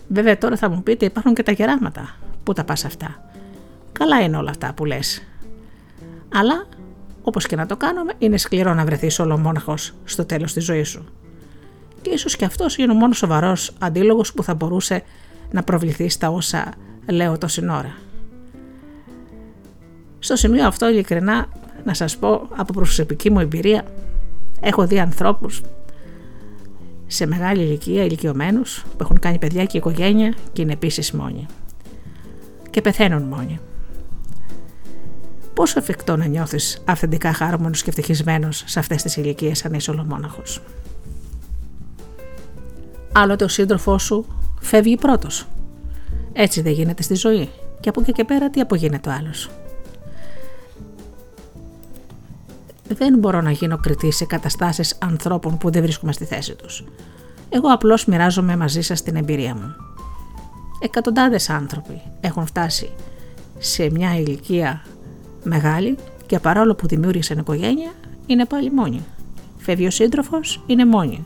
Βέβαια 0.09 0.39
τώρα 0.39 0.57
θα 0.57 0.71
μου 0.71 0.83
πείτε 0.83 1.05
υπάρχουν 1.05 1.35
και 1.35 1.43
τα 1.43 1.53
γεράματα. 1.53 2.17
Πού 2.43 2.53
τα 2.53 2.65
πας 2.65 2.85
αυτά; 2.85 3.26
Καλά 3.99 4.21
είναι 4.21 4.37
όλα 4.37 4.51
αυτά 4.51 4.73
που 4.75 4.85
λες. 4.85 5.23
Αλλά 6.35 6.67
Όπως 7.29 7.47
και 7.47 7.57
να 7.57 7.67
το 7.67 7.77
κάνουμε, 7.77 8.13
είναι 8.19 8.37
σκληρό 8.37 8.75
να 8.75 8.85
βρεθείς 8.85 9.19
ολομόναχος 9.19 9.93
στο 10.05 10.25
τέλος 10.25 10.53
της 10.53 10.65
ζωής 10.65 10.89
σου. 10.89 11.05
Και 12.03 12.11
ίσως 12.11 12.37
και 12.37 12.45
αυτός 12.45 12.77
είναι 12.77 12.93
ο 12.93 12.95
μόνος 12.95 13.17
σοβαρός 13.17 13.73
αντίλογος 13.79 14.33
που 14.33 14.43
θα 14.43 14.55
μπορούσε 14.55 15.03
να 15.51 15.63
προβληθεί 15.63 16.09
στα 16.09 16.31
όσα 16.31 16.73
λέω 17.11 17.39
τόση 17.39 17.65
ώρα. 17.65 17.95
Στο 20.19 20.37
σημείο 20.37 20.67
αυτό 20.67 20.89
ειλικρινά 20.89 21.49
να 21.85 21.95
σας 21.95 22.17
πω 22.17 22.49
από 22.57 22.73
προσωπική 22.73 23.31
μου 23.31 23.41
εμπειρία 23.41 23.85
έχω 24.61 24.87
δει 24.87 24.99
ανθρώπους 24.99 25.63
σε 27.07 27.27
μεγάλη 27.27 27.63
ηλικία, 27.63 28.05
ηλικιωμένους, 28.05 28.85
που 28.91 28.97
έχουν 29.01 29.19
κάνει 29.19 29.39
παιδιά 29.39 29.65
και 29.65 29.77
οικογένεια 29.77 30.35
και 30.53 30.63
είναι 30.63 30.73
επίσης 30.73 31.13
μόνοι. 31.13 31.47
Και 32.71 32.81
πεθαίνουν 32.81 33.23
μόνοι. 33.23 33.61
Πόσο 35.57 35.79
εφικτό 35.79 36.17
να 36.17 36.27
νιώθεις 36.27 36.83
αυθεντικά 36.85 37.33
χάρμονος 37.33 37.83
και 37.83 37.89
ευτυχισμένος 37.89 38.63
σε 38.67 38.79
αυτές 38.79 39.03
τις 39.03 39.17
ηλικίες 39.17 39.65
αν 39.65 39.73
είσαι 39.73 39.91
ολομόναχος. 39.91 40.63
Άλλοτε 43.13 43.45
ο 43.45 43.49
σύντροφό 43.49 43.99
σου 43.99 44.27
φεύγει 44.61 44.97
πρώτος. 44.97 45.47
Έτσι 46.33 46.61
δεν 46.61 46.73
γίνεται 46.73 47.03
στη 47.03 47.15
ζωή. 47.15 47.51
Και 47.81 47.89
από 47.89 48.01
εκεί 48.01 48.13
και 48.13 48.25
πέρα 48.25 48.51
τι 48.51 48.61
απογίνεται 48.61 49.09
ο 49.09 49.13
άλλος. 49.13 49.51
δεν 52.89 53.19
μπορώ 53.19 53.41
να 53.41 53.51
γίνω 53.51 53.79
κριτής 53.79 54.17
σε 54.17 54.25
καταστάσεις 54.25 54.99
ανθρώπων 55.01 55.59
που 55.59 55.71
δεν 55.71 55.83
βρίσκομαι 55.83 56.13
στη 56.13 56.25
θέση 56.25 56.55
τους. 56.55 56.85
Εγώ 57.49 57.69
απλώς 57.73 58.05
μοιράζομαι 58.05 58.57
μαζί 58.57 58.81
σας 58.81 59.03
την 59.03 59.17
εμπειρία 59.17 59.55
μου. 59.55 59.75
Εκατοντάδες 60.81 61.51
άνθρωποι 61.51 62.03
έχουν 62.21 62.47
φτάσει 62.47 62.91
σε 63.59 63.91
μια 63.91 64.17
ηλικία 64.17 64.83
μεγάλη 65.47 65.97
και 66.27 66.39
παρόλο 66.39 66.75
που 66.75 66.87
δημιούργησαν 66.87 67.39
οικογένεια 67.39 67.93
είναι 68.27 68.45
πάλι 68.45 68.73
μόνοι. 68.73 69.05
Φεύγει 69.59 69.87
ο 69.87 69.91
σύντροφος, 69.91 70.63
είναι 70.67 70.87
μόνοι. 70.87 71.25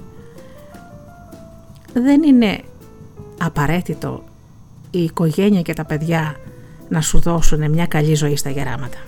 Δεν 1.93 2.23
είναι 2.23 2.61
απαραίτητο 3.41 4.25
η 4.91 5.03
οικογένεια 5.03 5.63
και 5.63 5.73
τα 5.73 5.85
παιδιά 5.85 6.37
να 6.89 7.01
σου 7.01 7.19
δώσουν 7.19 7.71
μια 7.71 7.87
καλή 7.87 8.15
ζωή 8.15 8.37
στα 8.37 8.51
γεράματα. 8.51 8.99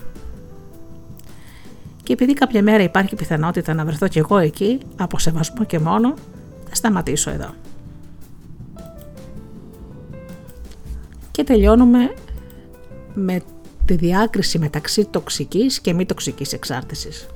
Και 2.02 2.12
επειδή 2.12 2.32
κάποια 2.32 2.62
μέρα 2.62 2.82
υπάρχει 2.82 3.14
πιθανότητα 3.14 3.74
να 3.74 3.84
βρεθώ 3.84 4.08
κι 4.08 4.18
εγώ 4.18 4.38
εκεί, 4.38 4.78
από 4.96 5.18
σεβασμό 5.18 5.64
και 5.64 5.78
μόνο, 5.78 6.14
θα 6.68 6.74
σταματήσω 6.74 7.30
εδώ. 7.30 7.54
Και 11.30 11.44
τελειώνουμε 11.44 12.14
με 13.14 13.42
τη 13.96 14.06
διάκριση 14.06 14.58
μεταξύ 14.58 15.04
τοξικής 15.04 15.80
και 15.80 15.92
μη 15.92 16.06
τοξικής 16.06 16.52
εξάρτησης. 16.52 17.26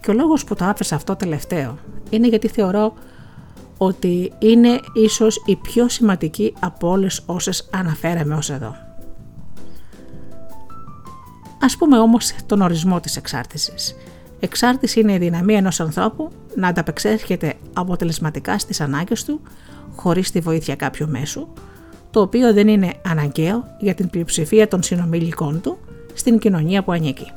Και 0.00 0.10
ο 0.10 0.14
λόγος 0.14 0.44
που 0.44 0.54
το 0.54 0.64
άφησα 0.64 0.94
αυτό 0.94 1.16
τελευταίο 1.16 1.78
είναι 2.10 2.28
γιατί 2.28 2.48
θεωρώ 2.48 2.94
ότι 3.76 4.32
είναι 4.38 4.80
ίσως 4.92 5.42
η 5.46 5.56
πιο 5.56 5.88
σημαντική 5.88 6.54
από 6.60 6.88
όλες 6.88 7.22
όσες 7.26 7.68
αναφέραμε 7.72 8.34
ως 8.34 8.50
εδώ. 8.50 8.76
Ας 11.60 11.76
πούμε 11.76 11.98
όμως 11.98 12.32
τον 12.46 12.60
ορισμό 12.60 13.00
της 13.00 13.16
εξάρτησης. 13.16 13.96
Εξάρτηση 14.40 15.00
είναι 15.00 15.12
η 15.12 15.18
δυναμία 15.18 15.58
ενός 15.58 15.80
ανθρώπου 15.80 16.30
να 16.54 16.68
ανταπεξέρχεται 16.68 17.54
αποτελεσματικά 17.72 18.58
στις 18.58 18.80
ανάγκες 18.80 19.24
του 19.24 19.40
χωρίς 19.96 20.30
τη 20.30 20.40
βοήθεια 20.40 20.76
κάποιου 20.76 21.08
μέσου, 21.08 21.48
το 22.10 22.20
οποίο 22.20 22.52
δεν 22.52 22.68
είναι 22.68 22.94
αναγκαίο 23.06 23.64
για 23.78 23.94
την 23.94 24.10
πλειοψηφία 24.10 24.68
των 24.68 24.82
συνομιλικών 24.82 25.60
του 25.60 25.78
στην 26.14 26.38
κοινωνία 26.38 26.82
που 26.82 26.92
ανήκει. 26.92 27.32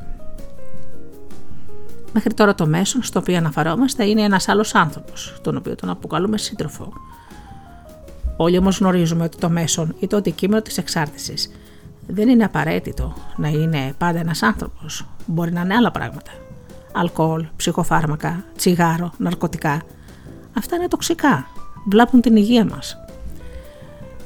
Μέχρι 2.14 2.34
τώρα 2.34 2.56
το 2.56 2.68
μέσο 2.68 3.02
στο 3.02 3.20
οποίο 3.20 3.38
αναφερόμαστε 3.38 4.06
είναι 4.06 4.22
ένας 4.22 4.48
άλλος 4.48 4.76
άνθρωπος, 4.76 5.36
τον 5.42 5.58
οποίο 5.58 5.76
τον 5.76 5.90
αποκαλούμε 5.90 6.38
σύντροφο. 6.38 6.94
Όλοι 8.38 8.58
όμως 8.58 8.80
γνωρίζουμε 8.80 9.24
ότι 9.24 9.38
το 9.38 9.50
μέσον 9.50 9.96
ή 10.00 10.08
το 10.08 10.18
αντικείμενο 10.18 10.62
της 10.62 10.78
εξάρτησης 10.78 11.52
δεν 12.08 12.30
είναι 12.30 12.44
απαραίτητο 12.44 13.14
να 13.36 13.48
είναι 13.48 13.94
πάντα 13.98 14.20
ένας 14.20 14.42
άνθρωπος. 14.42 15.08
Μπορεί 15.26 15.52
να 15.52 15.62
είναι 15.62 15.76
άλλα 15.76 15.92
πράγματα. 15.92 16.32
Αλκοόλ, 16.94 17.46
ψυχοφάρμακα, 17.56 18.44
τσιγάρο, 18.56 19.12
ναρκωτικά. 19.18 19.82
Αυτά 20.58 20.76
είναι 20.76 20.88
τοξικά. 20.88 21.48
Βλάπουν 21.90 22.22
την 22.22 22.36
υγεία 22.36 22.66
μας. 22.66 23.03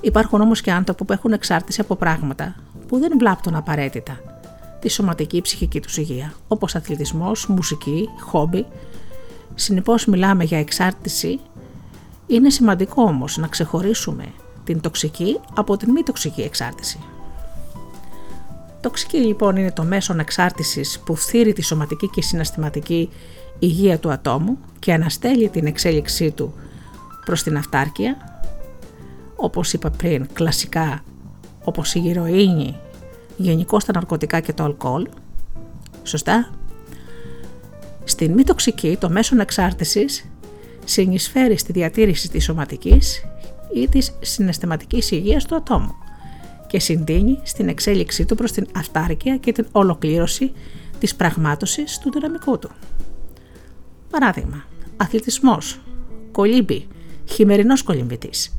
Υπάρχουν 0.01 0.41
όμως 0.41 0.61
και 0.61 0.71
άνθρωποι 0.71 1.05
που 1.05 1.13
έχουν 1.13 1.31
εξάρτηση 1.31 1.81
από 1.81 1.95
πράγματα 1.95 2.55
που 2.87 2.99
δεν 2.99 3.11
βλάπτουν 3.17 3.55
απαραίτητα 3.55 4.19
τη 4.79 4.89
σωματική 4.89 5.41
ψυχική 5.41 5.79
τους 5.79 5.97
υγεία, 5.97 6.33
όπως 6.47 6.75
αθλητισμός, 6.75 7.47
μουσική, 7.47 8.09
χόμπι. 8.19 8.65
Συνεπώς 9.55 10.05
μιλάμε 10.05 10.43
για 10.43 10.59
εξάρτηση. 10.59 11.39
Είναι 12.27 12.49
σημαντικό 12.49 13.03
όμως 13.03 13.37
να 13.37 13.47
ξεχωρίσουμε 13.47 14.25
την 14.63 14.81
τοξική 14.81 15.39
από 15.55 15.77
την 15.77 15.91
μη 15.91 16.03
τοξική 16.03 16.41
εξάρτηση. 16.41 16.99
Τοξική 18.81 19.17
λοιπόν 19.17 19.55
είναι 19.55 19.71
το 19.71 19.83
μέσον 19.83 20.19
εξάρτησης 20.19 20.99
που 20.99 21.15
φθείρει 21.15 21.53
τη 21.53 21.61
σωματική 21.61 22.09
και 22.09 22.21
συναστηματική 22.21 23.09
υγεία 23.59 23.99
του 23.99 24.11
ατόμου 24.11 24.57
και 24.79 24.93
αναστέλει 24.93 25.49
την 25.49 25.65
εξέλιξή 25.65 26.31
του 26.31 26.53
προς 27.25 27.43
την 27.43 27.57
αυτάρκεια, 27.57 28.36
όπως 29.37 29.73
είπα 29.73 29.89
πριν 29.89 30.27
κλασικά 30.33 31.03
όπως 31.63 31.93
η 31.93 31.99
γυροίνη, 31.99 32.79
γενικώς 33.37 33.85
τα 33.85 33.93
ναρκωτικά 33.93 34.39
και 34.39 34.53
το 34.53 34.63
αλκοόλ, 34.63 35.07
σωστά. 36.03 36.49
Στην 38.03 38.33
μη 38.33 38.43
τοξική 38.43 38.97
το 38.99 39.09
μέσον 39.09 39.39
εξάρτησης 39.39 40.29
συνεισφέρει 40.85 41.57
στη 41.57 41.71
διατήρηση 41.71 42.29
της 42.29 42.43
σωματικής 42.43 43.25
ή 43.73 43.87
της 43.87 44.17
συναισθηματικής 44.21 45.11
υγείας 45.11 45.45
του 45.45 45.55
ατόμου 45.55 45.95
και 46.67 46.79
συντείνει 46.79 47.39
στην 47.43 47.67
εξέλιξή 47.67 48.25
του 48.25 48.35
προς 48.35 48.51
την 48.51 48.67
αυτάρκεια 48.75 49.37
και 49.37 49.51
την 49.51 49.67
ολοκλήρωση 49.71 50.51
της 50.99 51.15
πραγμάτωσης 51.15 51.99
του 51.99 52.11
δυναμικού 52.11 52.59
του. 52.59 52.69
Παράδειγμα, 54.09 54.65
αθλητισμός, 54.97 55.81
κολύμπη, 56.31 56.87
χειμερινός 57.25 57.83
κολυμβητής. 57.83 58.55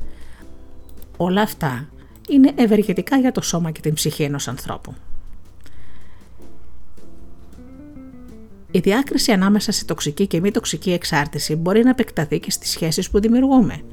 Όλα 1.21 1.41
αυτά 1.41 1.89
είναι 2.29 2.51
ευεργετικά 2.55 3.17
για 3.17 3.31
το 3.31 3.41
σώμα 3.41 3.71
και 3.71 3.81
την 3.81 3.93
ψυχή 3.93 4.23
ενός 4.23 4.47
ανθρώπου. 4.47 4.93
Η 8.71 8.79
διάκριση 8.79 9.31
ανάμεσα 9.31 9.71
σε 9.71 9.85
τοξική 9.85 10.27
και 10.27 10.39
μη 10.39 10.51
τοξική 10.51 10.91
εξάρτηση 10.91 11.55
μπορεί 11.55 11.83
να 11.83 11.89
επεκταθεί 11.89 12.39
και 12.39 12.51
στις 12.51 12.69
σχέσεις 12.69 13.09
που 13.09 13.19
δημιουργούμε– 13.19 13.81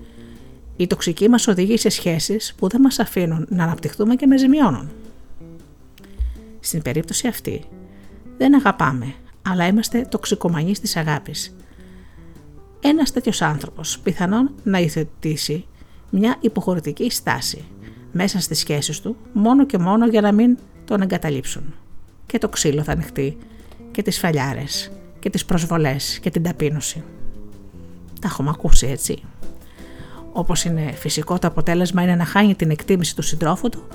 η 0.76 0.86
τοξική 0.86 1.28
μας 1.28 1.46
οδηγεί 1.46 1.76
σε 1.76 1.88
σχέσεις 1.88 2.54
που 2.58 2.68
δεν 2.68 2.80
μας 2.80 2.98
αφήνουν 2.98 3.46
να 3.48 3.64
αναπτυχθούμε 3.64 4.14
και 4.14 4.26
με 4.26 4.38
ζημιώνουν. 4.38 4.90
Στην 6.60 6.82
περίπτωση 6.82 7.28
αυτή 7.28 7.64
δεν 8.38 8.54
αγαπάμε, 8.54 9.14
αλλά 9.42 9.66
είμαστε 9.66 10.06
τοξικομανείς 10.10 10.80
της 10.80 10.96
αγάπης. 10.96 11.56
Ένας 12.80 13.12
τέτοιος 13.12 13.42
άνθρωπος 13.42 13.98
πιθανόν 13.98 14.54
να 14.62 14.78
υιοθετήσει 14.78 15.66
μια 16.10 16.36
υποχωρητική 16.40 17.10
στάση 17.10 17.64
μέσα 18.12 18.40
στις 18.40 18.58
σχέσεις 18.58 19.00
του 19.00 19.16
μόνο 19.32 19.66
και 19.66 19.78
μόνο 19.78 20.06
για 20.06 20.20
να 20.20 20.32
μην 20.32 20.58
τον 20.84 21.00
εγκαταλείψουν. 21.00 21.74
Και 22.26 22.38
το 22.38 22.48
ξύλο 22.48 22.82
θα 22.82 22.92
ανοιχτεί 22.92 23.36
και 23.90 24.02
τις 24.02 24.18
φαλιάρες 24.18 24.90
και 25.18 25.30
τις 25.30 25.44
προσβολές 25.44 26.18
και 26.18 26.30
την 26.30 26.42
ταπείνωση. 26.42 27.02
Τα 28.20 28.28
έχουμε 28.28 28.50
ακούσει 28.50 28.86
έτσι. 28.86 29.22
Όπως 30.32 30.64
είναι 30.64 30.92
φυσικό 30.92 31.38
το 31.38 31.46
αποτέλεσμα 31.46 32.02
είναι 32.02 32.14
να 32.14 32.24
χάνει 32.24 32.54
την 32.54 32.70
εκτίμηση 32.70 33.16
του 33.16 33.22
συντρόφου 33.22 33.68
του, 33.68 33.86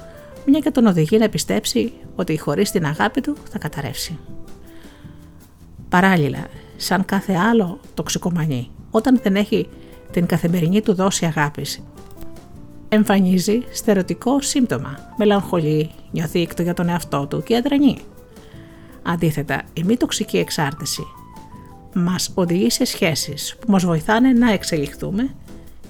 μια 0.45 0.59
και 0.59 0.71
τον 0.71 0.85
οδηγεί 0.85 1.17
να 1.17 1.29
πιστέψει 1.29 1.93
ότι 2.15 2.37
χωρίς 2.37 2.71
την 2.71 2.85
αγάπη 2.85 3.21
του 3.21 3.35
θα 3.49 3.57
καταρρεύσει. 3.57 4.17
Παράλληλα, 5.89 6.47
σαν 6.77 7.05
κάθε 7.05 7.33
άλλο 7.33 7.79
τοξικομανή, 7.93 8.69
όταν 8.91 9.19
δεν 9.23 9.35
έχει 9.35 9.67
την 10.11 10.25
καθημερινή 10.25 10.81
του 10.81 10.93
δόση 10.93 11.25
αγάπης, 11.25 11.83
εμφανίζει 12.93 13.63
στερεωτικό 13.71 14.41
σύμπτωμα, 14.41 15.13
μελαγχολεί, 15.17 15.91
νιώθει 16.11 16.39
ήκτο 16.39 16.61
για 16.61 16.73
τον 16.73 16.89
εαυτό 16.89 17.27
του 17.27 17.43
και 17.43 17.55
αδρανεί. 17.55 17.97
Αντίθετα, 19.03 19.61
η 19.73 19.83
μη 19.83 19.97
τοξική 19.97 20.37
εξάρτηση 20.37 21.03
μας 21.93 22.31
οδηγεί 22.33 22.69
σε 22.69 22.85
σχέσεις 22.85 23.55
που 23.59 23.71
μας 23.71 23.85
βοηθάνε 23.85 24.31
να 24.31 24.51
εξελιχθούμε 24.51 25.35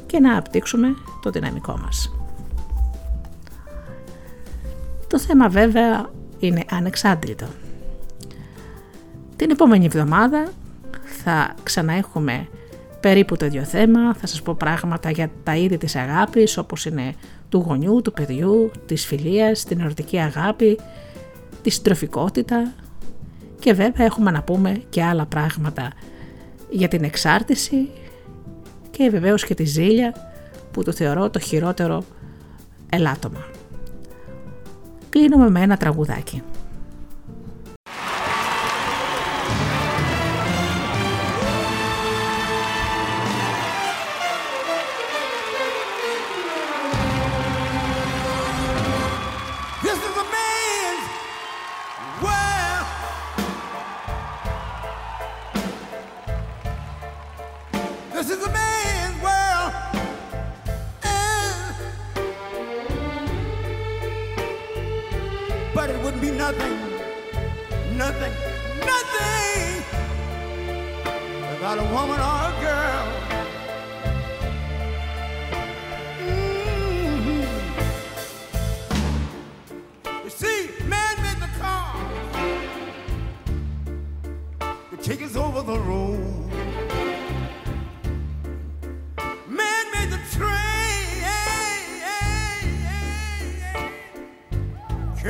και 0.05 0.19
να 0.19 0.37
απτύξουμε 0.37 0.95
το 1.21 1.29
δυναμικό 1.29 1.77
μας. 1.81 2.13
Το 5.07 5.19
θέμα 5.19 5.49
βέβαια 5.49 6.09
είναι 6.39 6.63
ανεξάντλητο. 6.69 7.47
Την 9.35 9.49
επόμενη 9.49 9.85
εβδομάδα 9.85 10.51
θα 11.23 11.55
ξαναέχουμε 11.63 12.47
περίπου 13.01 13.37
το 13.37 13.45
ίδιο 13.45 13.63
θέμα, 13.63 14.13
θα 14.13 14.27
σας 14.27 14.41
πω 14.41 14.53
πράγματα 14.53 15.09
για 15.11 15.29
τα 15.43 15.55
είδη 15.55 15.77
της 15.77 15.95
αγάπης 15.95 16.57
όπως 16.57 16.85
είναι 16.85 17.13
του 17.49 17.63
γονιού, 17.67 18.01
του 18.01 18.11
παιδιού, 18.11 18.71
της 18.85 19.05
φιλίας, 19.05 19.63
την 19.63 19.79
ερωτική 19.79 20.17
αγάπη, 20.17 20.79
τη 21.61 21.69
συντροφικότητα 21.69 22.73
και 23.59 23.73
βέβαια 23.73 24.05
έχουμε 24.05 24.31
να 24.31 24.43
πούμε 24.43 24.81
και 24.89 25.03
άλλα 25.03 25.25
πράγματα 25.25 25.91
για 26.69 26.87
την 26.87 27.03
εξάρτηση 27.03 27.89
και 28.91 29.09
βεβαίως 29.09 29.45
και 29.45 29.53
τη 29.53 29.63
ζήλια 29.63 30.13
που 30.71 30.83
το 30.83 30.91
θεωρώ 30.91 31.29
το 31.29 31.39
χειρότερο 31.39 32.03
ελάττωμα. 32.89 33.45
Κλείνουμε 35.09 35.49
με 35.49 35.61
ένα 35.61 35.77
τραγουδάκι. 35.77 36.43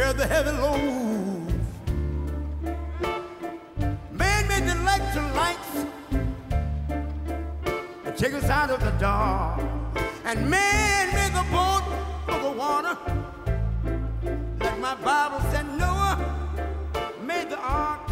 bear 0.01 0.13
the 0.13 0.25
heavy 0.25 0.51
man 0.51 1.45
Made 4.21 4.45
the 4.49 4.67
electric 4.71 5.27
the 5.27 5.33
lights 5.41 5.73
and 8.05 8.17
take 8.17 8.33
us 8.33 8.49
out 8.49 8.71
of 8.71 8.79
the 8.83 8.91
dark. 8.91 9.61
And 10.25 10.49
man 10.49 11.05
made 11.17 11.33
the 11.39 11.45
boat 11.55 11.85
for 12.25 12.39
the 12.45 12.51
water. 12.63 12.97
Like 14.59 14.79
my 14.79 14.95
Bible 14.95 15.41
said, 15.51 15.65
Noah 15.77 16.17
made 17.23 17.49
the 17.51 17.59
ark. 17.59 18.10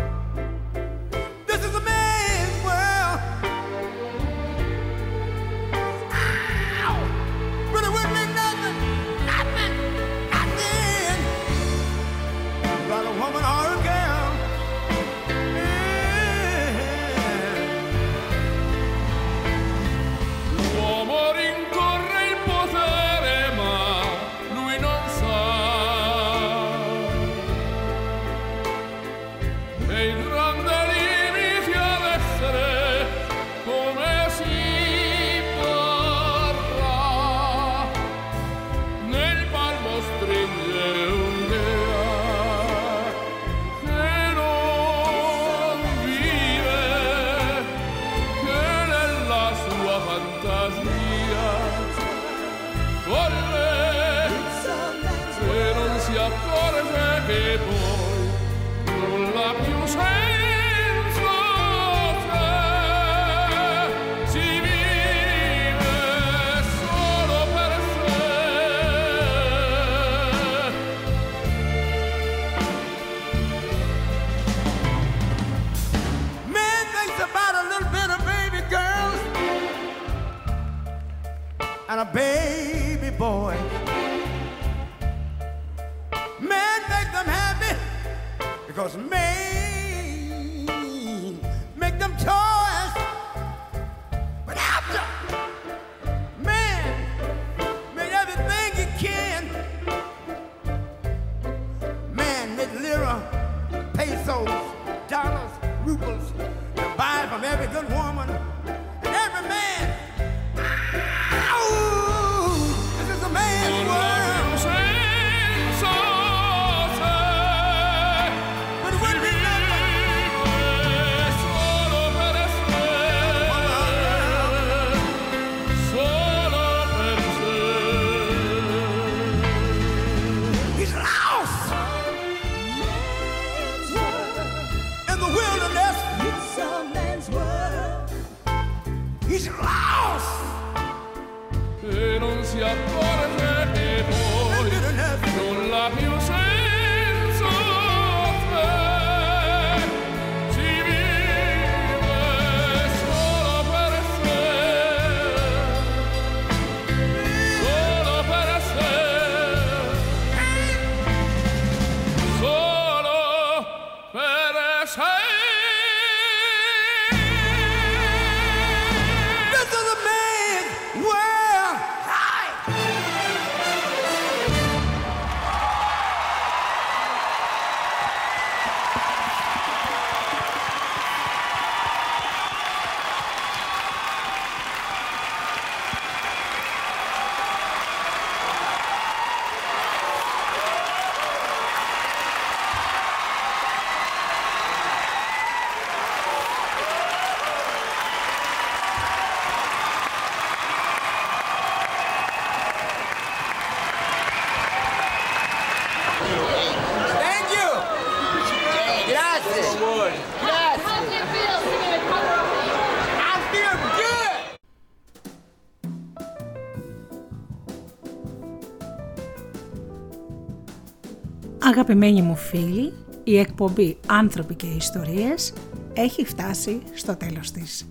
Αγαπημένοι 221.79 222.21
μου 222.21 222.35
φίλοι, 222.35 222.93
η 223.23 223.37
εκπομπή 223.37 223.97
«Άνθρωποι 224.07 224.55
και 224.55 224.67
Ιστορίες» 224.67 225.53
έχει 225.93 226.25
φτάσει 226.25 226.81
στο 226.93 227.15
τέλος 227.15 227.51
της. 227.51 227.87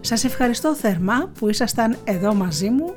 Σας 0.00 0.24
ευχαριστώ 0.24 0.74
θερμά 0.74 1.30
που 1.38 1.48
ήσασταν 1.48 1.96
εδώ 2.04 2.34
μαζί 2.34 2.70
μου 2.70 2.94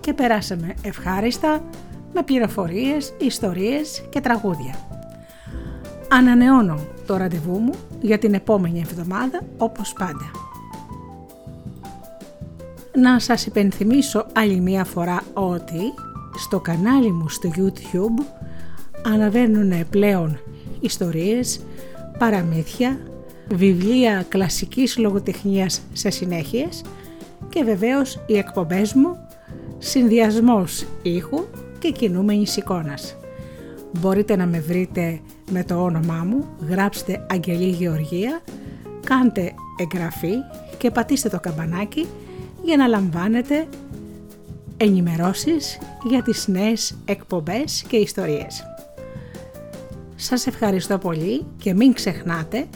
και 0.00 0.12
περάσαμε 0.12 0.74
ευχάριστα 0.82 1.64
με 2.12 2.22
πληροφορίες, 2.22 3.14
ιστορίες 3.18 4.04
και 4.08 4.20
τραγούδια. 4.20 4.74
Ανανεώνω 6.10 6.78
το 7.06 7.16
ραντεβού 7.16 7.58
μου 7.58 7.74
για 8.00 8.18
την 8.18 8.34
επόμενη 8.34 8.80
εβδομάδα 8.80 9.40
όπως 9.58 9.92
πάντα. 9.92 10.30
Να 12.94 13.18
σας 13.18 13.46
υπενθυμίσω 13.46 14.26
άλλη 14.32 14.60
μία 14.60 14.84
φορά 14.84 15.22
ότι 15.32 15.92
στο 16.36 16.60
κανάλι 16.60 17.12
μου 17.12 17.28
στο 17.28 17.50
YouTube 17.56 18.45
αναβαίνουν 19.12 19.88
πλέον 19.90 20.38
ιστορίες, 20.80 21.60
παραμύθια, 22.18 23.00
βιβλία 23.54 24.24
κλασικής 24.28 24.98
λογοτεχνίας 24.98 25.82
σε 25.92 26.10
συνέχειες 26.10 26.82
και 27.48 27.64
βεβαίως 27.64 28.18
οι 28.26 28.38
εκπομπές 28.38 28.94
μου 28.94 29.16
συνδυασμός 29.78 30.86
ήχου 31.02 31.44
και 31.78 31.90
κινούμενης 31.90 32.56
εικόνας. 32.56 33.16
Μπορείτε 34.00 34.36
να 34.36 34.46
με 34.46 34.60
βρείτε 34.60 35.20
με 35.50 35.64
το 35.64 35.82
όνομά 35.82 36.24
μου, 36.28 36.44
γράψτε 36.68 37.26
Αγγελή 37.30 37.68
Γεωργία, 37.68 38.40
κάντε 39.04 39.54
εγγραφή 39.76 40.34
και 40.78 40.90
πατήστε 40.90 41.28
το 41.28 41.40
καμπανάκι 41.40 42.06
για 42.62 42.76
να 42.76 42.86
λαμβάνετε 42.86 43.66
ενημερώσεις 44.76 45.78
για 46.08 46.22
τις 46.22 46.48
νέες 46.48 46.98
εκπομπές 47.04 47.84
και 47.88 47.96
ιστορίες. 47.96 48.64
Σας 50.16 50.46
ευχαριστώ 50.46 50.98
πολύ 50.98 51.46
και 51.56 51.74
μην 51.74 51.92
ξεχνάτε 51.92 52.66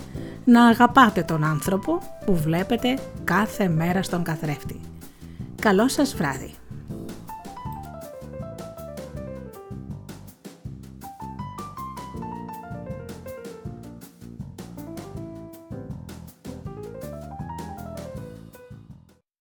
να 0.45 0.67
αγαπάτε 0.67 1.23
τον 1.23 1.45
άνθρωπο 1.45 1.99
που 2.27 2.37
βλέπετε 2.37 2.99
κάθε 3.25 3.69
μέρα 3.69 4.03
στον 4.03 4.23
καθρέφτη. 4.23 4.81
Καλό 5.61 5.89
σας 5.89 6.15
βράδυ! 6.15 6.60